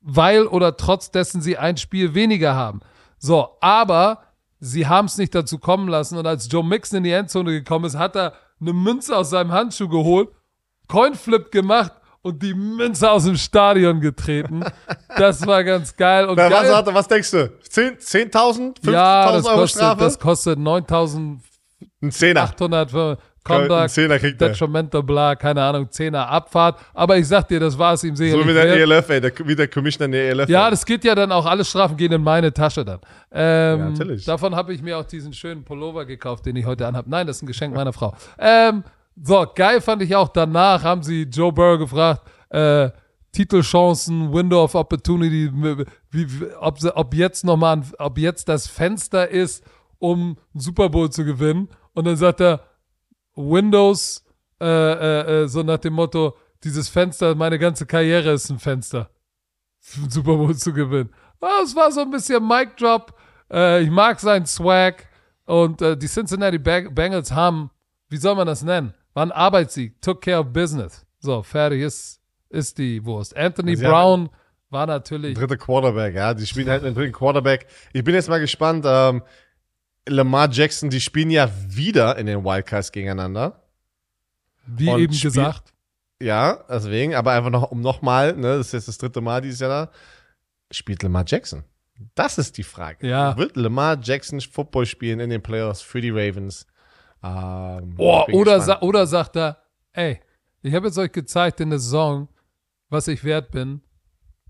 weil 0.00 0.46
oder 0.46 0.76
trotz 0.76 1.10
dessen 1.10 1.42
sie 1.42 1.58
ein 1.58 1.76
Spiel 1.76 2.14
weniger 2.14 2.54
haben. 2.54 2.80
So, 3.18 3.56
aber 3.60 4.22
sie 4.60 4.86
haben 4.86 5.06
es 5.06 5.18
nicht 5.18 5.34
dazu 5.34 5.58
kommen 5.58 5.88
lassen 5.88 6.16
und 6.16 6.26
als 6.26 6.48
Joe 6.50 6.64
Mixon 6.64 6.98
in 6.98 7.04
die 7.04 7.10
Endzone 7.10 7.50
gekommen 7.50 7.86
ist, 7.86 7.98
hat 7.98 8.14
er 8.14 8.34
eine 8.60 8.72
Münze 8.72 9.16
aus 9.16 9.30
seinem 9.30 9.52
Handschuh 9.52 9.88
geholt, 9.88 10.28
Coinflip 10.88 11.50
gemacht 11.50 11.92
und 12.22 12.42
die 12.42 12.54
Münze 12.54 13.10
aus 13.10 13.24
dem 13.24 13.36
Stadion 13.36 14.00
getreten. 14.00 14.64
Das 15.16 15.46
war 15.46 15.64
ganz 15.64 15.96
geil. 15.96 16.28
Und 16.28 16.36
Wer 16.36 16.50
geil, 16.50 16.70
was, 16.70 16.94
was 16.94 17.08
denkst 17.08 17.30
du? 17.30 17.50
10.000? 17.70 17.98
10 17.98 18.30
15.000 18.30 18.92
ja, 18.92 19.30
Euro 19.30 19.42
kostet, 19.42 19.70
Strafe? 19.70 20.04
Das 20.04 20.18
kostet 20.18 20.58
9.000. 20.58 21.38
Ein 22.02 22.10
Zehner. 22.10 22.42
800. 22.42 23.18
Conduct, 23.46 24.40
Detrimental, 24.40 25.02
bla, 25.02 25.36
keine 25.36 25.62
Ahnung, 25.62 25.90
Zehner 25.90 26.28
Abfahrt. 26.28 26.80
Aber 26.92 27.16
ich 27.16 27.28
sag 27.28 27.46
dir, 27.48 27.60
das 27.60 27.78
war 27.78 27.94
es 27.94 28.04
ihm 28.04 28.16
sicherlich. 28.16 28.44
So 28.44 28.48
wie 28.48 28.54
der 28.54 28.66
ELF, 28.66 29.08
ey, 29.08 29.20
der, 29.20 29.32
wie 29.44 29.54
der 29.54 29.68
Commissioner 29.68 30.10
der 30.10 30.30
ELF. 30.30 30.48
Ja, 30.48 30.68
das 30.70 30.84
geht 30.84 31.04
ja 31.04 31.14
dann 31.14 31.30
auch, 31.32 31.46
alle 31.46 31.64
Strafen 31.64 31.96
gehen 31.96 32.12
in 32.12 32.22
meine 32.22 32.52
Tasche 32.52 32.84
dann. 32.84 33.00
Ähm, 33.32 33.78
ja, 33.78 33.88
natürlich. 33.90 34.24
Davon 34.24 34.54
habe 34.56 34.74
ich 34.74 34.82
mir 34.82 34.98
auch 34.98 35.04
diesen 35.04 35.32
schönen 35.32 35.64
Pullover 35.64 36.04
gekauft, 36.04 36.46
den 36.46 36.56
ich 36.56 36.66
heute 36.66 36.86
anhabe. 36.86 37.08
Nein, 37.08 37.26
das 37.26 37.36
ist 37.36 37.42
ein 37.42 37.46
Geschenk 37.46 37.74
meiner 37.74 37.92
Frau. 37.92 38.14
Ähm, 38.38 38.82
so, 39.22 39.46
geil 39.54 39.80
fand 39.80 40.02
ich 40.02 40.14
auch, 40.14 40.28
danach 40.28 40.82
haben 40.82 41.02
sie 41.02 41.22
Joe 41.22 41.52
Burrow 41.52 41.78
gefragt, 41.78 42.22
äh, 42.50 42.90
Titelchancen, 43.32 44.32
Window 44.32 44.64
of 44.64 44.74
Opportunity, 44.74 45.50
wie, 46.10 46.26
ob, 46.58 46.78
ob 46.94 47.14
jetzt 47.14 47.44
nochmal, 47.44 47.82
ob 47.98 48.18
jetzt 48.18 48.48
das 48.48 48.66
Fenster 48.66 49.28
ist, 49.28 49.62
um 49.98 50.36
Super 50.54 50.88
Bowl 50.88 51.10
zu 51.10 51.24
gewinnen. 51.24 51.68
Und 51.92 52.06
dann 52.06 52.16
sagt 52.16 52.40
er, 52.40 52.60
Windows, 53.36 54.24
äh, 54.60 54.66
äh, 54.66 55.42
äh, 55.42 55.48
so 55.48 55.62
nach 55.62 55.78
dem 55.78 55.92
Motto, 55.92 56.36
dieses 56.64 56.88
Fenster, 56.88 57.34
meine 57.34 57.58
ganze 57.58 57.86
Karriere 57.86 58.32
ist 58.32 58.50
ein 58.50 58.58
Fenster, 58.58 59.10
für 59.78 60.10
Super 60.10 60.36
Bowl 60.36 60.56
zu 60.56 60.72
gewinnen. 60.72 61.10
Ah, 61.40 61.60
es 61.62 61.76
war 61.76 61.92
so 61.92 62.00
ein 62.00 62.10
bisschen 62.10 62.46
Mic 62.46 62.70
Drop. 62.76 63.14
Äh, 63.52 63.82
ich 63.82 63.90
mag 63.90 64.18
seinen 64.18 64.46
Swag. 64.46 65.06
Und 65.44 65.80
äh, 65.80 65.96
die 65.96 66.08
Cincinnati 66.08 66.58
Bengals 66.58 67.30
haben, 67.30 67.70
wie 68.08 68.16
soll 68.16 68.34
man 68.34 68.46
das 68.46 68.62
nennen? 68.62 68.94
War 69.14 69.24
ein 69.24 69.32
Arbeitssieg, 69.32 70.00
took 70.02 70.22
care 70.22 70.40
of 70.40 70.52
business. 70.52 71.06
So, 71.20 71.42
fertig 71.42 71.82
ist, 71.82 72.20
ist 72.48 72.78
die 72.78 73.04
Wurst. 73.04 73.36
Anthony 73.36 73.72
also 73.72 73.84
Brown 73.84 74.30
war 74.70 74.86
natürlich. 74.86 75.38
Dritte 75.38 75.56
Quarterback, 75.56 76.14
ja. 76.14 76.34
Die 76.34 76.46
spielen 76.46 76.68
halt 76.68 76.84
einen 76.84 76.94
dritten 76.94 77.12
Quarterback. 77.12 77.66
Ich 77.92 78.02
bin 78.02 78.14
jetzt 78.14 78.28
mal 78.28 78.40
gespannt. 78.40 78.84
Ähm, 78.88 79.22
Lamar 80.08 80.50
Jackson, 80.50 80.90
die 80.90 81.00
spielen 81.00 81.30
ja 81.30 81.50
wieder 81.68 82.16
in 82.16 82.26
den 82.26 82.44
Wildcards 82.44 82.92
gegeneinander. 82.92 83.62
Wie 84.66 84.88
eben 84.90 85.18
gesagt. 85.18 85.72
Ja, 86.20 86.64
deswegen, 86.68 87.14
aber 87.14 87.32
einfach 87.32 87.50
noch, 87.50 87.70
um 87.70 87.80
nochmal, 87.80 88.34
ne, 88.34 88.56
das 88.58 88.68
ist 88.68 88.72
jetzt 88.72 88.88
das 88.88 88.98
dritte 88.98 89.20
Mal 89.20 89.40
dieses 89.42 89.60
Jahr 89.60 89.86
da, 89.86 89.92
spielt 90.70 91.02
Lamar 91.02 91.24
Jackson. 91.26 91.64
Das 92.14 92.38
ist 92.38 92.56
die 92.56 92.62
Frage. 92.62 93.06
Ja. 93.06 93.36
Wird 93.36 93.56
Lamar 93.56 93.98
Jackson 94.00 94.40
Football 94.40 94.86
spielen 94.86 95.20
in 95.20 95.30
den 95.30 95.42
Playoffs 95.42 95.82
für 95.82 96.00
die 96.00 96.10
Ravens? 96.10 96.66
Ähm, 97.22 97.94
Oh, 97.98 98.24
oder, 98.32 98.60
sa 98.60 98.80
oder 98.80 99.06
sagt 99.06 99.36
er, 99.36 99.62
ey, 99.92 100.20
ich 100.62 100.74
habe 100.74 100.86
jetzt 100.86 100.98
euch 100.98 101.12
gezeigt 101.12 101.60
in 101.60 101.70
der 101.70 101.78
Saison, 101.78 102.28
was 102.88 103.08
ich 103.08 103.24
wert 103.24 103.50
bin. 103.50 103.80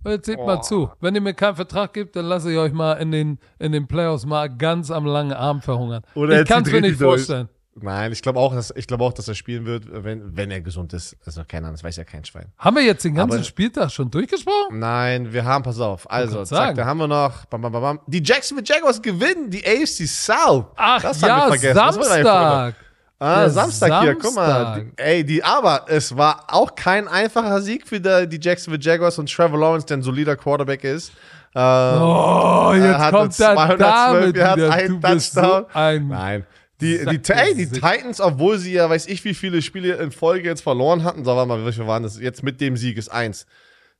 Jetzt 0.06 0.26
seht 0.26 0.38
mal 0.38 0.56
Oh. 0.58 0.60
zu. 0.62 0.90
Wenn 1.00 1.14
ihr 1.14 1.20
mir 1.20 1.34
keinen 1.34 1.56
Vertrag 1.56 1.92
gibt, 1.92 2.16
dann 2.16 2.24
lasse 2.26 2.50
ich 2.52 2.58
euch 2.58 2.72
mal 2.72 2.94
in 2.94 3.10
den, 3.12 3.38
in 3.58 3.72
den 3.72 3.86
Playoffs 3.86 4.24
mal 4.26 4.48
ganz 4.48 4.90
am 4.90 5.04
langen 5.06 5.32
Arm 5.32 5.60
verhungern. 5.62 6.02
Oder 6.14 6.42
ich 6.42 6.48
kann 6.48 6.62
es 6.64 6.70
mir 6.72 6.80
nicht 6.80 7.00
durch. 7.00 7.20
vorstellen. 7.22 7.48
Nein, 7.78 8.10
ich 8.10 8.22
glaube 8.22 8.38
auch, 8.40 8.54
dass 8.54 8.72
ich 8.74 8.86
glaube 8.86 9.04
auch, 9.04 9.12
dass 9.12 9.28
er 9.28 9.34
spielen 9.34 9.66
wird, 9.66 9.84
wenn, 10.02 10.34
wenn 10.34 10.50
er 10.50 10.62
gesund 10.62 10.94
ist. 10.94 11.14
Also 11.26 11.42
keine 11.46 11.66
Ahnung, 11.66 11.74
das 11.74 11.84
weiß 11.84 11.96
ja 11.96 12.04
kein 12.04 12.24
Schwein. 12.24 12.46
Haben 12.56 12.76
wir 12.76 12.82
jetzt 12.82 13.04
den 13.04 13.14
ganzen 13.14 13.36
Aber- 13.36 13.44
Spieltag 13.44 13.90
schon 13.92 14.10
durchgesprochen? 14.10 14.78
Nein, 14.78 15.30
wir 15.34 15.44
haben, 15.44 15.62
pass 15.62 15.78
auf. 15.78 16.10
Also, 16.10 16.42
zack, 16.44 16.74
da 16.76 16.86
haben 16.86 16.96
wir 16.96 17.06
noch. 17.06 17.44
Bam, 17.44 17.60
bam, 17.60 17.72
bam, 17.72 17.82
bam. 17.82 18.00
Die 18.06 18.22
Jacksonville 18.24 18.66
Jaguars 18.66 19.02
gewinnen 19.02 19.50
die 19.50 19.62
AFC 19.62 20.06
South. 20.08 20.64
Ach 20.76 21.02
das 21.02 21.22
haben 21.22 21.28
ja, 21.28 21.36
wir 21.44 21.48
vergessen. 21.58 21.74
Samstag. 21.74 22.74
Ah, 23.18 23.40
Der 23.40 23.50
Samstag, 23.50 24.02
hier, 24.02 24.14
guck 24.14 24.34
mal. 24.34 24.46
Samstag. 24.74 24.86
Ey, 24.96 25.24
die, 25.24 25.42
aber 25.42 25.86
es 25.88 26.16
war 26.16 26.44
auch 26.48 26.74
kein 26.74 27.08
einfacher 27.08 27.62
Sieg 27.62 27.86
für 27.88 27.98
die, 28.00 28.28
die 28.28 28.38
Jacksonville 28.40 28.82
Jaguars 28.82 29.18
und 29.18 29.32
Trevor 29.32 29.58
Lawrence, 29.58 29.86
der 29.86 29.96
ein 29.98 30.02
solider 30.02 30.36
Quarterback 30.36 30.84
ist. 30.84 31.12
Ähm, 31.54 32.02
Oh, 32.02 32.72
jetzt 32.74 33.10
kommt 33.10 33.38
der 33.38 33.54
212 33.54 33.78
David 33.78 34.36
Yards, 34.36 34.62
ein 34.74 35.00
bist 35.00 35.32
so 35.32 35.40
Touchdown. 35.40 35.66
ein 35.72 36.08
Nein. 36.08 36.46
Die, 36.82 36.98
die, 37.06 37.32
ey, 37.32 37.54
die. 37.54 37.70
Titans, 37.70 38.20
obwohl 38.20 38.58
sie 38.58 38.74
ja 38.74 38.90
weiß 38.90 39.06
ich 39.06 39.24
wie 39.24 39.32
viele 39.32 39.62
Spiele 39.62 39.94
in 39.94 40.10
Folge 40.12 40.46
jetzt 40.50 40.60
verloren 40.60 41.02
hatten, 41.04 41.24
sagen 41.24 41.38
wir 41.38 41.46
mal, 41.46 41.72
viele 41.72 41.86
waren 41.86 42.02
das? 42.02 42.20
Jetzt 42.20 42.42
mit 42.42 42.60
dem 42.60 42.76
Sieg 42.76 42.98
ist 42.98 43.08
eins, 43.08 43.46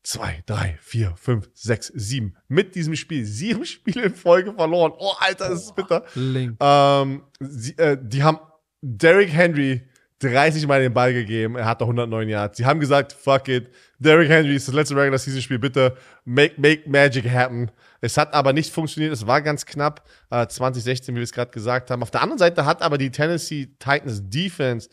zwei, 0.03 0.43
drei, 0.45 0.79
vier, 0.83 1.15
fünf, 1.17 1.49
sechs, 1.55 1.91
sieben. 1.95 2.37
Mit 2.49 2.75
diesem 2.75 2.95
Spiel 2.97 3.25
sieben 3.25 3.65
Spiele 3.65 4.03
in 4.03 4.15
Folge 4.15 4.53
verloren. 4.53 4.93
Oh, 4.99 5.13
Alter, 5.21 5.49
das 5.49 5.63
ist 5.65 5.75
bitter. 5.75 6.05
Link. 6.15 6.59
Ähm, 6.61 7.23
sie, 7.41 7.73
äh, 7.79 7.97
die 7.99 8.23
haben 8.23 8.41
Derrick 8.81 9.33
Henry 9.33 9.83
30 10.21 10.67
Mal 10.67 10.81
den 10.81 10.95
Ball 10.95 11.13
gegeben. 11.13 11.57
Er 11.57 11.67
hatte 11.67 11.85
109 11.85 12.29
Yards. 12.29 12.57
Sie 12.57 12.65
haben 12.65 12.81
gesagt, 12.81 13.13
fuck 13.13 13.49
it. 13.49 13.71
Derrick 13.99 14.31
Henry 14.31 14.57
ist 14.57 14.67
das 14.67 14.75
letzte 14.75 14.97
Regular 14.97 15.19
Season 15.19 15.43
Spiel. 15.43 15.59
Bitte 15.59 15.97
make, 16.25 16.55
make 16.59 16.89
magic 16.89 17.31
happen. 17.31 17.71
Es 18.01 18.17
hat 18.17 18.33
aber 18.33 18.53
nicht 18.53 18.73
funktioniert. 18.73 19.13
Es 19.13 19.27
war 19.27 19.43
ganz 19.43 19.67
knapp. 19.67 20.07
Äh, 20.31 20.47
2016, 20.47 21.15
wie 21.15 21.19
wir 21.19 21.25
es 21.25 21.33
gerade 21.33 21.51
gesagt 21.51 21.91
haben. 21.91 22.03
Auf 22.03 22.11
der 22.11 22.23
anderen 22.23 22.39
Seite 22.39 22.65
hat 22.65 22.81
aber 22.83 22.97
die 22.97 23.11
Tennessee 23.11 23.67
Titans 23.79 24.23
Defense 24.29 24.89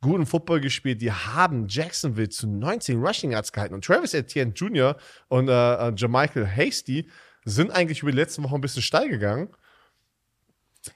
guten 0.00 0.26
Football 0.26 0.60
gespielt. 0.60 1.02
Die 1.02 1.10
haben 1.10 1.66
Jacksonville 1.68 2.28
zu 2.28 2.48
19 2.48 3.00
Rushing 3.04 3.32
Yards 3.32 3.52
gehalten. 3.52 3.74
Und 3.74 3.84
Travis 3.84 4.14
Etienne 4.14 4.52
Jr. 4.52 4.96
und 5.28 5.48
äh, 5.48 5.52
äh, 5.88 5.92
Jermichael 5.96 6.46
Hasty 6.46 7.08
sind 7.44 7.72
eigentlich 7.72 8.02
über 8.02 8.12
die 8.12 8.18
letzten 8.18 8.44
Wochen 8.44 8.56
ein 8.56 8.60
bisschen 8.60 8.82
steil 8.82 9.08
gegangen. 9.08 9.48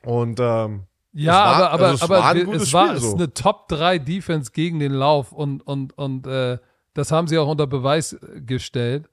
Und 0.05 0.39
ähm, 0.41 0.87
Ja, 1.15 1.33
war- 1.33 1.55
aber, 1.55 1.71
aber, 1.71 1.85
also 1.85 1.95
es 1.97 2.03
aber 2.03 2.19
war 2.21 2.35
wir- 2.35 2.49
es 2.55 2.73
war 2.73 2.87
Spiel 2.89 3.01
so. 3.01 3.15
eine 3.17 3.35
Top 3.35 3.69
3 3.69 3.99
Defense 3.99 4.51
gegen 4.53 4.79
den 4.79 4.93
Lauf 4.93 5.33
und, 5.33 5.61
und, 5.67 5.97
und 5.99 6.27
äh, 6.27 6.59
das 6.95 7.13
haben 7.13 7.27
sie 7.29 7.39
auch 7.39 7.49
unter 7.49 7.67
Beweis 7.67 8.15
äh, 8.15 8.41
gestellt. 8.41 9.09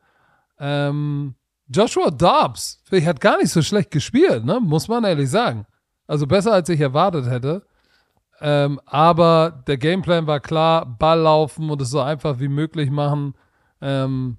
Ähm, 0.60 1.36
Joshua 1.68 2.10
Dobbs, 2.10 2.82
hat 2.92 3.22
gar 3.22 3.38
nicht 3.38 3.50
so 3.52 3.62
schlecht 3.62 3.92
gespielt, 3.92 4.44
ne? 4.46 4.60
muss 4.60 4.88
man 4.88 5.04
ehrlich 5.04 5.30
sagen. 5.30 5.66
Also 6.08 6.26
besser 6.26 6.54
als 6.54 6.68
ich 6.70 6.80
erwartet 6.82 7.30
hätte. 7.30 7.64
Ähm, 8.42 8.80
aber 8.86 9.64
der 9.68 9.78
Gameplan 9.78 10.26
war 10.26 10.40
klar, 10.40 10.86
Ball 10.86 11.20
laufen 11.20 11.70
und 11.70 11.82
es 11.82 11.90
so 11.90 12.00
einfach 12.00 12.40
wie 12.40 12.48
möglich 12.48 12.90
machen. 12.90 13.36
Ähm, 13.82 14.38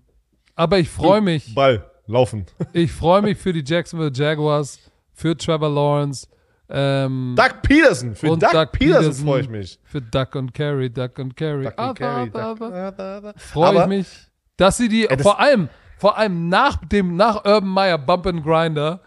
aber 0.56 0.78
ich 0.78 0.88
freue 0.88 1.20
mich. 1.20 1.54
Ball 1.54 1.84
laufen. 2.06 2.46
Ich 2.72 2.90
freue 2.92 3.22
mich 3.22 3.38
für 3.38 3.52
die 3.52 3.62
Jacksonville 3.64 4.10
Jaguars, 4.12 4.78
für 5.12 5.36
Trevor 5.36 5.68
Lawrence. 5.70 6.26
Ähm, 6.72 7.34
Doug 7.36 7.62
Peterson. 7.62 8.14
Für 8.14 8.30
Und 8.32 8.42
Doug, 8.42 8.50
Doug 8.52 8.66
Peterson, 8.72 9.26
freue 9.26 9.40
ich 9.42 9.48
mich. 9.48 9.78
für 9.84 10.00
Duck 10.00 10.34
und 10.36 10.54
Carry, 10.54 10.88
Duck 10.90 11.18
und 11.18 11.34
Carry. 11.36 11.66
Aber, 11.76 11.94
Doug- 11.94 12.32
aber, 12.36 12.94
aber- 12.94 13.34
freue 13.36 13.80
ich 13.82 13.86
mich, 13.86 14.06
dass 14.56 14.76
sie 14.76 14.88
die, 14.88 15.06
das- 15.08 15.20
vor 15.22 15.40
allem, 15.40 15.68
vor 15.98 16.16
allem 16.16 16.48
nach 16.48 16.76
dem, 16.84 17.16
nach 17.16 17.44
Urban 17.44 17.68
Meyer 17.68 17.98
Bump 17.98 18.26
and 18.26 18.44
Grinder, 18.44 19.00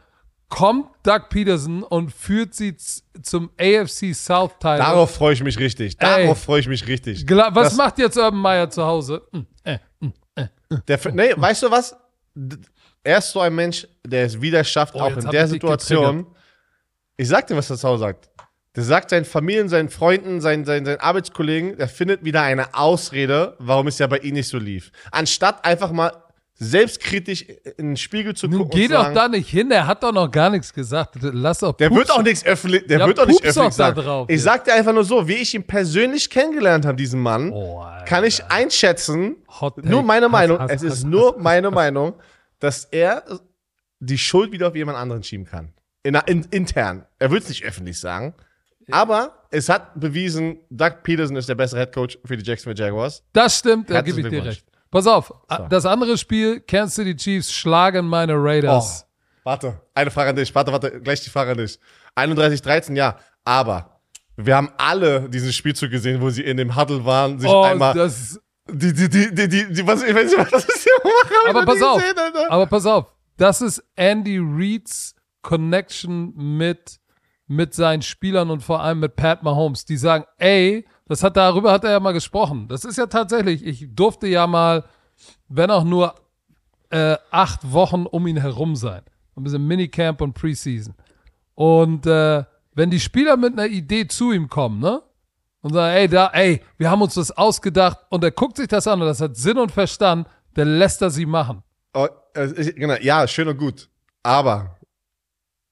kommt 0.49 0.88
Doug 1.03 1.30
Peterson 1.30 1.82
und 1.84 2.11
führt 2.14 2.53
sie 2.53 2.76
zum 2.78 3.49
AFC 3.59 4.14
South 4.14 4.51
Title. 4.59 4.78
Darauf 4.78 5.16
freue 5.16 5.34
ich 5.34 5.43
mich 5.43 5.57
richtig. 5.57 5.95
Ey. 5.99 6.26
Darauf 6.26 6.43
freue 6.43 6.59
ich 6.59 6.68
mich 6.68 6.88
richtig. 6.88 7.26
Was 7.30 7.53
Das- 7.70 7.76
macht 7.78 7.97
jetzt 7.97 8.18
Urban 8.18 8.39
Meyer 8.39 8.70
zu 8.70 8.84
Hause? 8.84 9.22
Hm, 9.32 9.45
äh. 9.64 9.78
Der, 10.88 10.99
nee, 11.14 11.34
weißt 11.36 11.64
du 11.64 11.72
was? 11.72 11.95
Er 13.03 13.18
ist 13.20 13.32
so 13.32 13.39
ein 13.41 13.53
Mensch, 13.53 13.88
der 14.05 14.26
es 14.26 14.39
wieder 14.41 14.64
schafft, 14.64 14.95
Oh, 14.95 14.99
auch 15.01 15.16
in 15.18 15.30
der 15.30 15.47
Situation. 15.47 16.26
Ich 17.18 17.28
sag 17.28 17.47
dir, 17.47 17.55
was 17.55 17.68
der 17.68 17.78
Sau 17.78 17.97
sagt. 17.97 18.30
Der 18.76 18.84
sagt 18.84 19.11
seinen 19.11 19.26
Familien, 19.26 19.70
seinen 19.70 19.89
Freunden, 19.89 20.41
seinen, 20.41 20.66
seinen, 20.66 20.86
seinen 20.86 20.99
Arbeitskollegen, 20.99 21.78
er 21.80 21.88
findet 21.88 22.26
wieder 22.26 22.41
eine 22.41 22.74
Ausrede, 22.74 23.55
warum 23.59 23.86
es 23.88 23.99
ja 23.99 24.07
bei 24.07 24.18
ihm 24.18 24.34
nicht 24.34 24.47
so 24.49 24.57
lief. 24.57 24.91
Anstatt 25.11 25.64
einfach 25.64 25.91
mal 25.91 26.11
selbstkritisch 26.55 27.43
in 27.78 27.89
den 27.89 27.97
Spiegel 27.97 28.36
zu 28.36 28.47
Nun 28.47 28.61
gucken 28.64 28.80
geh 28.80 28.88
doch 28.88 29.03
sagen, 29.03 29.16
da 29.16 29.28
nicht 29.28 29.49
hin, 29.49 29.70
er 29.70 29.86
hat 29.86 30.01
doch 30.01 30.11
noch 30.11 30.30
gar 30.30 30.49
nichts 30.49 30.74
gesagt. 30.74 31.18
Lass 31.22 31.59
doch 31.59 31.74
Der 31.78 31.89
Pups- 31.89 31.99
wird 31.99 32.11
auch 32.11 32.24
nichts 32.24 32.45
öffentlich, 32.45 32.86
der 32.88 32.99
Ja, 32.99 33.07
wird 33.07 33.20
auch 33.20 33.26
nicht 33.28 33.43
öffentlich 33.43 33.76
da 33.76 33.93
sagen. 33.93 34.01
drauf 34.01 34.28
ich 34.30 34.41
sag 34.41 34.64
dir 34.64 34.74
einfach 34.74 34.93
nur 34.93 35.03
so, 35.03 35.28
wie 35.28 35.34
ich 35.34 35.53
ihn 35.53 35.64
persönlich 35.66 36.30
kennengelernt 36.30 36.86
habe, 36.86 36.95
diesen 36.95 37.20
Mann, 37.22 37.51
Oh, 37.51 37.84
kann 38.07 38.24
ich 38.24 38.43
einschätzen, 38.45 39.36
nur 39.84 40.03
meine 40.03 40.30
Meinung, 40.30 40.59
es 40.70 40.82
ist 40.84 41.03
nur 41.03 41.38
meine 41.39 41.70
Meinung, 41.70 42.14
dass 42.59 42.86
er 42.86 43.24
die 43.99 44.18
Schuld 44.18 44.51
wieder 44.51 44.68
auf 44.70 44.76
jemand 44.76 44.97
anderen 44.97 45.24
schieben 45.24 45.45
kann. 45.45 45.74
In, 46.04 46.16
in, 46.28 46.43
intern. 46.51 47.06
Er 47.20 47.32
will 47.32 47.39
es 47.39 47.47
nicht 47.49 47.64
öffentlich 47.64 47.99
sagen. 47.99 48.34
Aber 48.91 49.45
es 49.49 49.70
hat 49.70 49.97
bewiesen, 49.99 50.60
Doug 50.70 51.04
Peterson 51.04 51.38
ist 51.38 51.47
der 51.47 51.56
bessere 51.56 51.80
Headcoach 51.82 52.18
für 52.26 52.36
die 52.36 52.43
Jacksonville 52.43 52.78
Jaguars. 52.86 53.24
Das 53.32 53.60
stimmt, 53.60 53.89
da 53.89 54.01
gebe 54.01 54.20
ich 54.20 54.28
dir 54.28 54.43
recht. 54.43 54.66
Pass 54.91 55.08
auf, 55.08 55.34
So. 55.49 55.68
das 55.70 55.86
andere 55.86 56.18
Spiel, 56.18 56.60
Kansas 56.60 56.95
City 56.95 57.16
Chiefs 57.16 57.51
schlagen 57.51 58.06
meine 58.06 58.34
Raiders. 58.36 59.08
Warte, 59.43 59.82
eine 59.95 60.12
Frage 60.12 60.30
an 60.32 60.36
dich. 60.36 60.54
Warte, 60.54 60.72
warte, 60.72 61.01
gleich 61.01 61.22
die 61.22 61.30
Frage 61.30 61.51
an 61.51 61.58
dich. 61.58 61.80
31-13, 62.16 62.95
ja. 62.95 63.18
Aber 63.43 63.99
wir 64.36 64.56
haben 64.56 64.70
alle 64.78 65.30
diesen 65.30 65.51
Spielzug 65.51 65.89
gesehen, 65.89 66.22
wo 66.22 66.30
sie 66.30 66.43
in 66.43 66.58
dem 66.58 66.76
Huddle 66.76 67.04
waren, 67.06 67.39
sich 67.39 67.49
Oh, 67.49 67.64
einmal 67.64 67.93
das, 67.93 68.39
Die, 68.70 68.93
die, 68.93 69.10
die, 69.10 69.34
die, 69.34 69.47
die, 69.47 69.74
die 69.74 69.88
was, 69.88 70.04
ich 70.04 70.14
weiß 70.16 70.32
nicht, 70.32 70.51
was 70.51 70.66
das 70.66 70.84
hier 70.84 70.93
machen, 71.04 71.49
aber 71.49 71.66
pass 71.66 71.82
auf, 71.82 72.01
gesehen, 72.01 72.18
aber 72.49 72.66
pass 72.68 72.86
auf, 72.86 73.06
das 73.38 73.62
ist 73.62 73.84
Andy 73.95 74.39
Reids 74.41 75.12
Connection 75.44 76.34
mit, 76.36 77.00
mit 77.48 77.76
seinen 77.76 78.02
Spielern 78.02 78.50
und 78.50 78.62
vor 78.62 78.82
allem 78.82 79.02
mit 79.02 79.16
Pat 79.16 79.44
Mahomes, 79.44 79.86
die 79.86 79.98
sagen, 79.98 80.26
ey, 80.38 80.86
das 81.08 81.22
hat 81.22 81.38
darüber 81.38 81.72
hat 81.72 81.84
er 81.84 81.91
ja 81.91 82.00
mal 82.00 82.14
gesprochen. 82.14 82.68
Das 82.68 82.86
ist 82.86 82.98
ja 82.98 83.06
tatsächlich, 83.06 83.64
ich 83.64 83.94
durfte 83.94 84.26
ja 84.28 84.48
mal, 84.48 84.86
wenn 85.50 85.70
auch 85.70 85.84
nur 85.84 86.16
äh, 86.89 87.18
acht 87.30 87.72
Wochen 87.72 88.06
um 88.06 88.26
ihn 88.26 88.38
herum 88.38 88.76
sein. 88.76 89.04
Ein 89.36 89.44
bisschen 89.44 89.68
Minicamp 89.68 90.22
und 90.22 90.34
Preseason. 90.34 90.96
Und 91.56 92.06
äh, 92.06 92.44
wenn 92.74 92.89
die 92.89 93.00
Spieler 93.00 93.38
mit 93.38 93.54
einer 93.54 93.68
Idee 93.68 94.08
zu 94.08 94.32
ihm 94.32 94.50
kommen, 94.50 94.80
ne? 94.80 95.02
Und 95.62 95.74
sagen, 95.74 95.96
ey, 95.96 96.08
da, 96.10 96.28
ey, 96.34 96.62
wir 96.78 96.91
haben 96.91 97.02
uns 97.02 97.14
das 97.14 97.32
ausgedacht 97.32 98.00
und 98.10 98.24
er 98.24 98.32
guckt 98.32 98.58
sich 98.58 98.68
das 98.68 98.86
an 98.86 99.02
und 99.02 99.08
das 99.08 99.22
hat 99.22 99.38
Sinn 99.38 99.58
und 99.58 99.72
Verstand, 99.72 100.28
dann 100.56 100.78
lässt 100.78 101.02
er 101.02 101.10
sie 101.10 101.26
machen. 101.26 101.64
Oh, 101.94 102.08
äh, 102.34 102.74
genau, 102.74 102.96
ja, 102.96 103.26
schön 103.28 103.48
und 103.48 103.58
gut. 103.58 103.89
Aber 104.24 104.72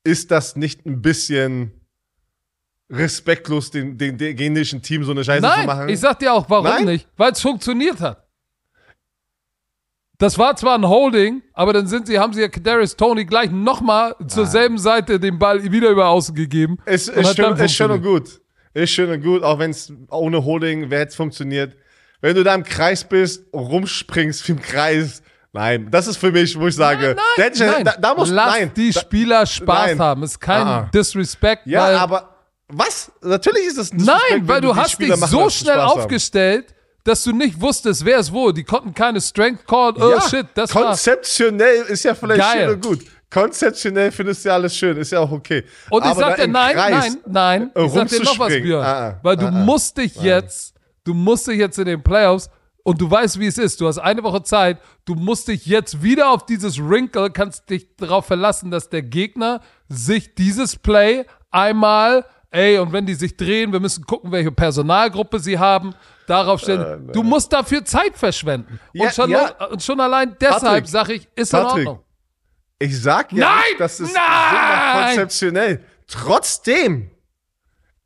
ist 0.03 0.31
das 0.31 0.55
nicht 0.55 0.85
ein 0.85 1.01
bisschen 1.01 1.71
respektlos, 2.89 3.71
den, 3.71 3.97
den, 3.97 4.17
den 4.17 4.35
genischen 4.35 4.81
Team 4.81 5.03
so 5.03 5.11
eine 5.11 5.23
Scheiße 5.23 5.41
zu 5.41 5.47
Nein, 5.47 5.65
machen? 5.65 5.89
ich 5.89 5.99
sag 5.99 6.19
dir 6.19 6.33
auch, 6.33 6.49
warum 6.49 6.65
Nein? 6.65 6.85
nicht? 6.85 7.07
Weil 7.15 7.31
es 7.31 7.41
funktioniert 7.41 8.01
hat. 8.01 8.27
Das 10.17 10.37
war 10.37 10.55
zwar 10.55 10.77
ein 10.77 10.87
Holding, 10.87 11.41
aber 11.53 11.73
dann 11.73 11.87
sind 11.87 12.05
sie, 12.05 12.19
haben 12.19 12.31
sie 12.33 12.41
ja 12.41 12.47
Kadarius 12.47 12.95
Tony 12.95 13.25
gleich 13.25 13.49
nochmal 13.49 14.15
zur 14.27 14.45
selben 14.45 14.77
Seite 14.77 15.19
den 15.19 15.39
Ball 15.39 15.71
wieder 15.71 15.89
über 15.89 16.09
außen 16.09 16.35
gegeben. 16.35 16.77
ist, 16.85 17.09
ist, 17.09 17.35
schön, 17.35 17.55
ist 17.55 17.73
schön 17.73 17.89
und 17.89 18.03
gut. 18.03 18.39
Ist 18.73 18.91
schön 18.91 19.09
und 19.09 19.23
gut, 19.23 19.41
auch 19.41 19.57
wenn 19.57 19.71
es 19.71 19.91
ohne 20.11 20.45
Holding, 20.45 20.91
wer 20.91 20.99
jetzt 20.99 21.15
funktioniert. 21.15 21.75
Wenn 22.21 22.35
du 22.35 22.43
da 22.43 22.53
im 22.53 22.63
Kreis 22.63 23.03
bist, 23.03 23.51
rumspringst 23.51 24.47
wie 24.47 24.51
im 24.51 24.61
Kreis, 24.61 25.23
nein, 25.53 25.87
das 25.91 26.07
ist 26.07 26.17
für 26.17 26.31
mich, 26.31 26.57
wo 26.59 26.67
ich 26.67 26.75
sage, 26.75 27.15
da, 27.15 27.43
hätte 27.43 27.63
ich, 27.63 27.71
Nein, 27.71 27.85
da, 27.85 27.95
da 27.99 28.13
muss, 28.15 28.29
lass 28.29 28.53
nein, 28.57 28.71
die 28.75 28.93
Spieler 28.93 29.45
Spaß 29.45 29.87
nein. 29.87 29.99
haben. 29.99 30.23
Ist 30.23 30.39
kein 30.39 30.67
Ah. 30.67 30.89
Disrespect. 30.93 31.63
ja, 31.65 31.83
weil, 31.83 31.95
aber 31.95 32.29
was? 32.69 33.11
Natürlich 33.21 33.65
ist 33.65 33.77
es 33.77 33.91
ein 33.91 33.97
Nein, 33.97 34.05
Disrespect, 34.17 34.47
weil 34.47 34.55
wenn 34.55 34.61
du 34.63 34.75
hast 34.75 34.91
Spieler 34.91 35.13
dich 35.15 35.21
machen, 35.21 35.31
so 35.31 35.49
schnell 35.49 35.73
Spaß 35.75 35.89
haben. 35.91 35.99
aufgestellt, 36.01 36.75
dass 37.03 37.23
du 37.23 37.31
nicht 37.31 37.59
wusstest, 37.59 38.05
wer 38.05 38.19
ist 38.19 38.31
wo. 38.31 38.51
Die 38.51 38.63
konnten 38.63 38.93
keine 38.93 39.19
Strength 39.19 39.65
Call. 39.67 39.93
Oh 39.99 40.11
ja, 40.11 40.21
shit, 40.21 40.45
das 40.53 40.73
war. 40.75 40.83
konzeptionell 40.83 41.83
ist 41.87 42.03
ja 42.03 42.13
vielleicht 42.15 42.41
Geil. 42.41 42.65
schön 42.67 42.75
und 42.75 42.85
gut. 42.85 42.99
Konzeptionell 43.29 44.11
findest 44.11 44.43
du 44.43 44.49
ja 44.49 44.55
alles 44.55 44.75
schön, 44.75 44.97
ist 44.97 45.11
ja 45.11 45.19
auch 45.19 45.31
okay. 45.31 45.63
Und 45.89 46.03
ich 46.03 46.11
Aber 46.11 46.21
da 46.21 46.27
sag 46.29 46.35
dir, 46.37 46.47
nein, 46.47 46.75
Kreis, 46.75 47.17
nein, 47.25 47.71
nein. 47.75 47.85
Ich 47.85 47.91
sag 47.93 48.07
dir 48.09 48.23
noch 48.23 48.37
was. 48.39 48.49
Björn. 48.53 48.83
Ah, 48.85 49.07
ah, 49.07 49.19
weil 49.23 49.37
du 49.37 49.45
ah, 49.45 49.49
ah. 49.49 49.51
musst 49.51 49.97
dich 49.97 50.15
jetzt, 50.17 50.75
du 51.05 51.13
musst 51.13 51.47
dich 51.47 51.57
jetzt 51.57 51.79
in 51.79 51.85
den 51.85 52.03
Playoffs 52.03 52.49
und 52.83 52.99
du 53.01 53.09
weißt, 53.09 53.39
wie 53.39 53.47
es 53.47 53.57
ist. 53.57 53.79
Du 53.81 53.87
hast 53.87 53.97
eine 53.97 54.23
Woche 54.23 54.43
Zeit. 54.43 54.79
Du 55.05 55.15
musst 55.15 55.47
dich 55.47 55.65
jetzt 55.65 56.01
wieder 56.01 56.31
auf 56.31 56.45
dieses 56.45 56.79
Wrinkle, 56.79 57.31
kannst 57.31 57.69
dich 57.69 57.95
darauf 57.95 58.25
verlassen, 58.25 58.71
dass 58.71 58.89
der 58.89 59.03
Gegner 59.03 59.61
sich 59.87 60.35
dieses 60.35 60.75
Play 60.75 61.25
einmal, 61.51 62.25
ey, 62.49 62.79
und 62.79 62.91
wenn 62.93 63.05
die 63.05 63.13
sich 63.13 63.37
drehen, 63.37 63.71
wir 63.71 63.79
müssen 63.79 64.05
gucken, 64.05 64.31
welche 64.31 64.51
Personalgruppe 64.51 65.39
sie 65.39 65.59
haben, 65.59 65.93
darauf 66.27 66.61
stellen. 66.61 67.09
Äh, 67.09 67.11
du 67.11 67.23
musst 67.23 67.53
dafür 67.53 67.85
Zeit 67.85 68.17
verschwenden. 68.17 68.79
Ja, 68.93 69.05
und, 69.05 69.13
schon, 69.13 69.29
ja. 69.29 69.65
und 69.67 69.83
schon 69.83 69.99
allein 69.99 70.35
deshalb 70.39 70.87
sage 70.87 71.13
ich, 71.13 71.27
ist 71.35 71.51
Patrick, 71.51 71.81
in 71.81 71.87
Ordnung. 71.87 72.05
Ich 72.79 72.99
sag 72.99 73.31
ja, 73.31 73.45
Nein! 73.45 73.59
nicht, 73.69 73.79
das 73.79 73.99
ist 73.99 74.15
Nein! 74.15 75.07
konzeptionell. 75.07 75.85
Trotzdem 76.07 77.11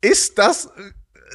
ist 0.02 0.38
das, 0.38 0.66
ist 0.66 0.74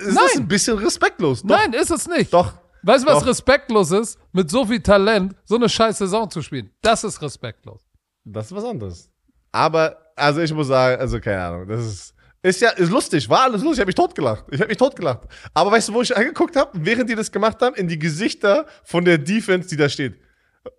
das 0.05 0.13
Nein! 0.13 0.25
ein 0.37 0.47
bisschen 0.47 0.77
respektlos. 0.77 1.41
Doch, 1.41 1.57
Nein, 1.57 1.73
ist 1.73 1.89
es 1.89 2.07
nicht. 2.07 2.31
Doch. 2.31 2.60
Weißt 2.83 3.03
du, 3.03 3.07
was 3.07 3.19
Doch. 3.19 3.27
respektlos 3.27 3.91
ist? 3.91 4.19
Mit 4.31 4.49
so 4.49 4.65
viel 4.65 4.81
Talent 4.81 5.35
so 5.45 5.55
eine 5.55 5.69
scheiß 5.69 5.97
Saison 5.99 6.29
zu 6.29 6.41
spielen. 6.41 6.71
Das 6.81 7.03
ist 7.03 7.21
respektlos. 7.21 7.85
Das 8.23 8.47
ist 8.47 8.55
was 8.55 8.63
anderes. 8.63 9.09
Aber, 9.51 9.97
also 10.15 10.41
ich 10.41 10.53
muss 10.53 10.67
sagen, 10.67 10.99
also 10.99 11.19
keine 11.19 11.43
Ahnung, 11.43 11.67
das 11.67 11.85
ist, 11.85 12.15
ist 12.41 12.61
ja, 12.61 12.69
ist 12.69 12.89
lustig, 12.89 13.29
war 13.29 13.43
alles 13.43 13.61
lustig, 13.61 13.73
ich 13.73 13.79
habe 13.81 13.87
mich 13.87 13.95
totgelacht. 13.95 14.45
Ich 14.51 14.59
habe 14.59 14.69
mich 14.69 14.77
totgelacht. 14.77 15.27
Aber 15.53 15.71
weißt 15.71 15.89
du, 15.89 15.93
wo 15.93 16.01
ich 16.01 16.15
angeguckt 16.15 16.55
habe, 16.55 16.71
während 16.73 17.09
die 17.09 17.15
das 17.15 17.31
gemacht 17.31 17.61
haben, 17.61 17.75
in 17.75 17.87
die 17.87 17.99
Gesichter 17.99 18.65
von 18.83 19.05
der 19.05 19.17
Defense, 19.17 19.69
die 19.69 19.77
da 19.77 19.89
steht. 19.89 20.19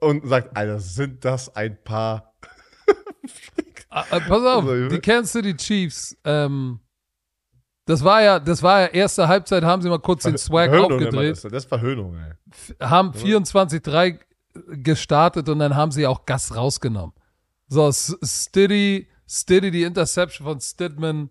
Und 0.01 0.27
sagt, 0.27 0.57
Alter, 0.57 0.79
sind 0.81 1.25
das 1.25 1.55
ein 1.55 1.83
paar. 1.83 2.35
Ah, 3.95 4.07
äh, 4.11 4.21
pass 4.21 4.31
auf, 4.43 4.65
Also, 4.65 4.89
die 4.89 5.01
Kansas 5.01 5.33
City 5.33 5.55
Chiefs, 5.55 6.17
ähm, 6.25 6.81
das 7.85 8.05
war 8.05 8.23
ja, 8.23 8.39
das 8.39 8.63
war 8.63 8.83
ja 8.83 8.87
erste 8.87 9.29
Halbzeit, 9.29 9.65
haben 9.65 9.83
sie 9.83 9.89
mal 9.89 9.99
kurz 9.99 10.23
den 10.23 10.39
Swag 10.39 10.71
Verhöhnung 10.71 10.93
aufgedreht, 10.93 11.33
Das, 11.33 11.43
das 11.43 11.53
ist 11.53 11.69
Verhöhnung, 11.69 12.17
ey. 12.17 12.77
haben 12.81 13.11
24-3 13.11 14.19
gestartet 14.73 15.49
und 15.49 15.59
dann 15.59 15.75
haben 15.75 15.91
sie 15.91 16.07
auch 16.07 16.27
Gas 16.27 16.55
rausgenommen. 16.55 17.15
So, 17.69 17.91
Stiddy, 17.91 19.09
Stiddy, 19.27 19.71
die 19.71 19.83
Interception 19.83 20.47
von 20.47 20.61
Stidman, 20.61 21.31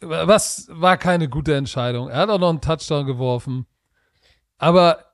was 0.00 0.68
war 0.70 0.96
keine 0.96 1.28
gute 1.28 1.54
Entscheidung. 1.54 2.08
Er 2.08 2.20
hat 2.20 2.30
auch 2.30 2.38
noch 2.38 2.50
einen 2.50 2.60
Touchdown 2.60 3.06
geworfen. 3.06 3.66
Aber 4.58 5.04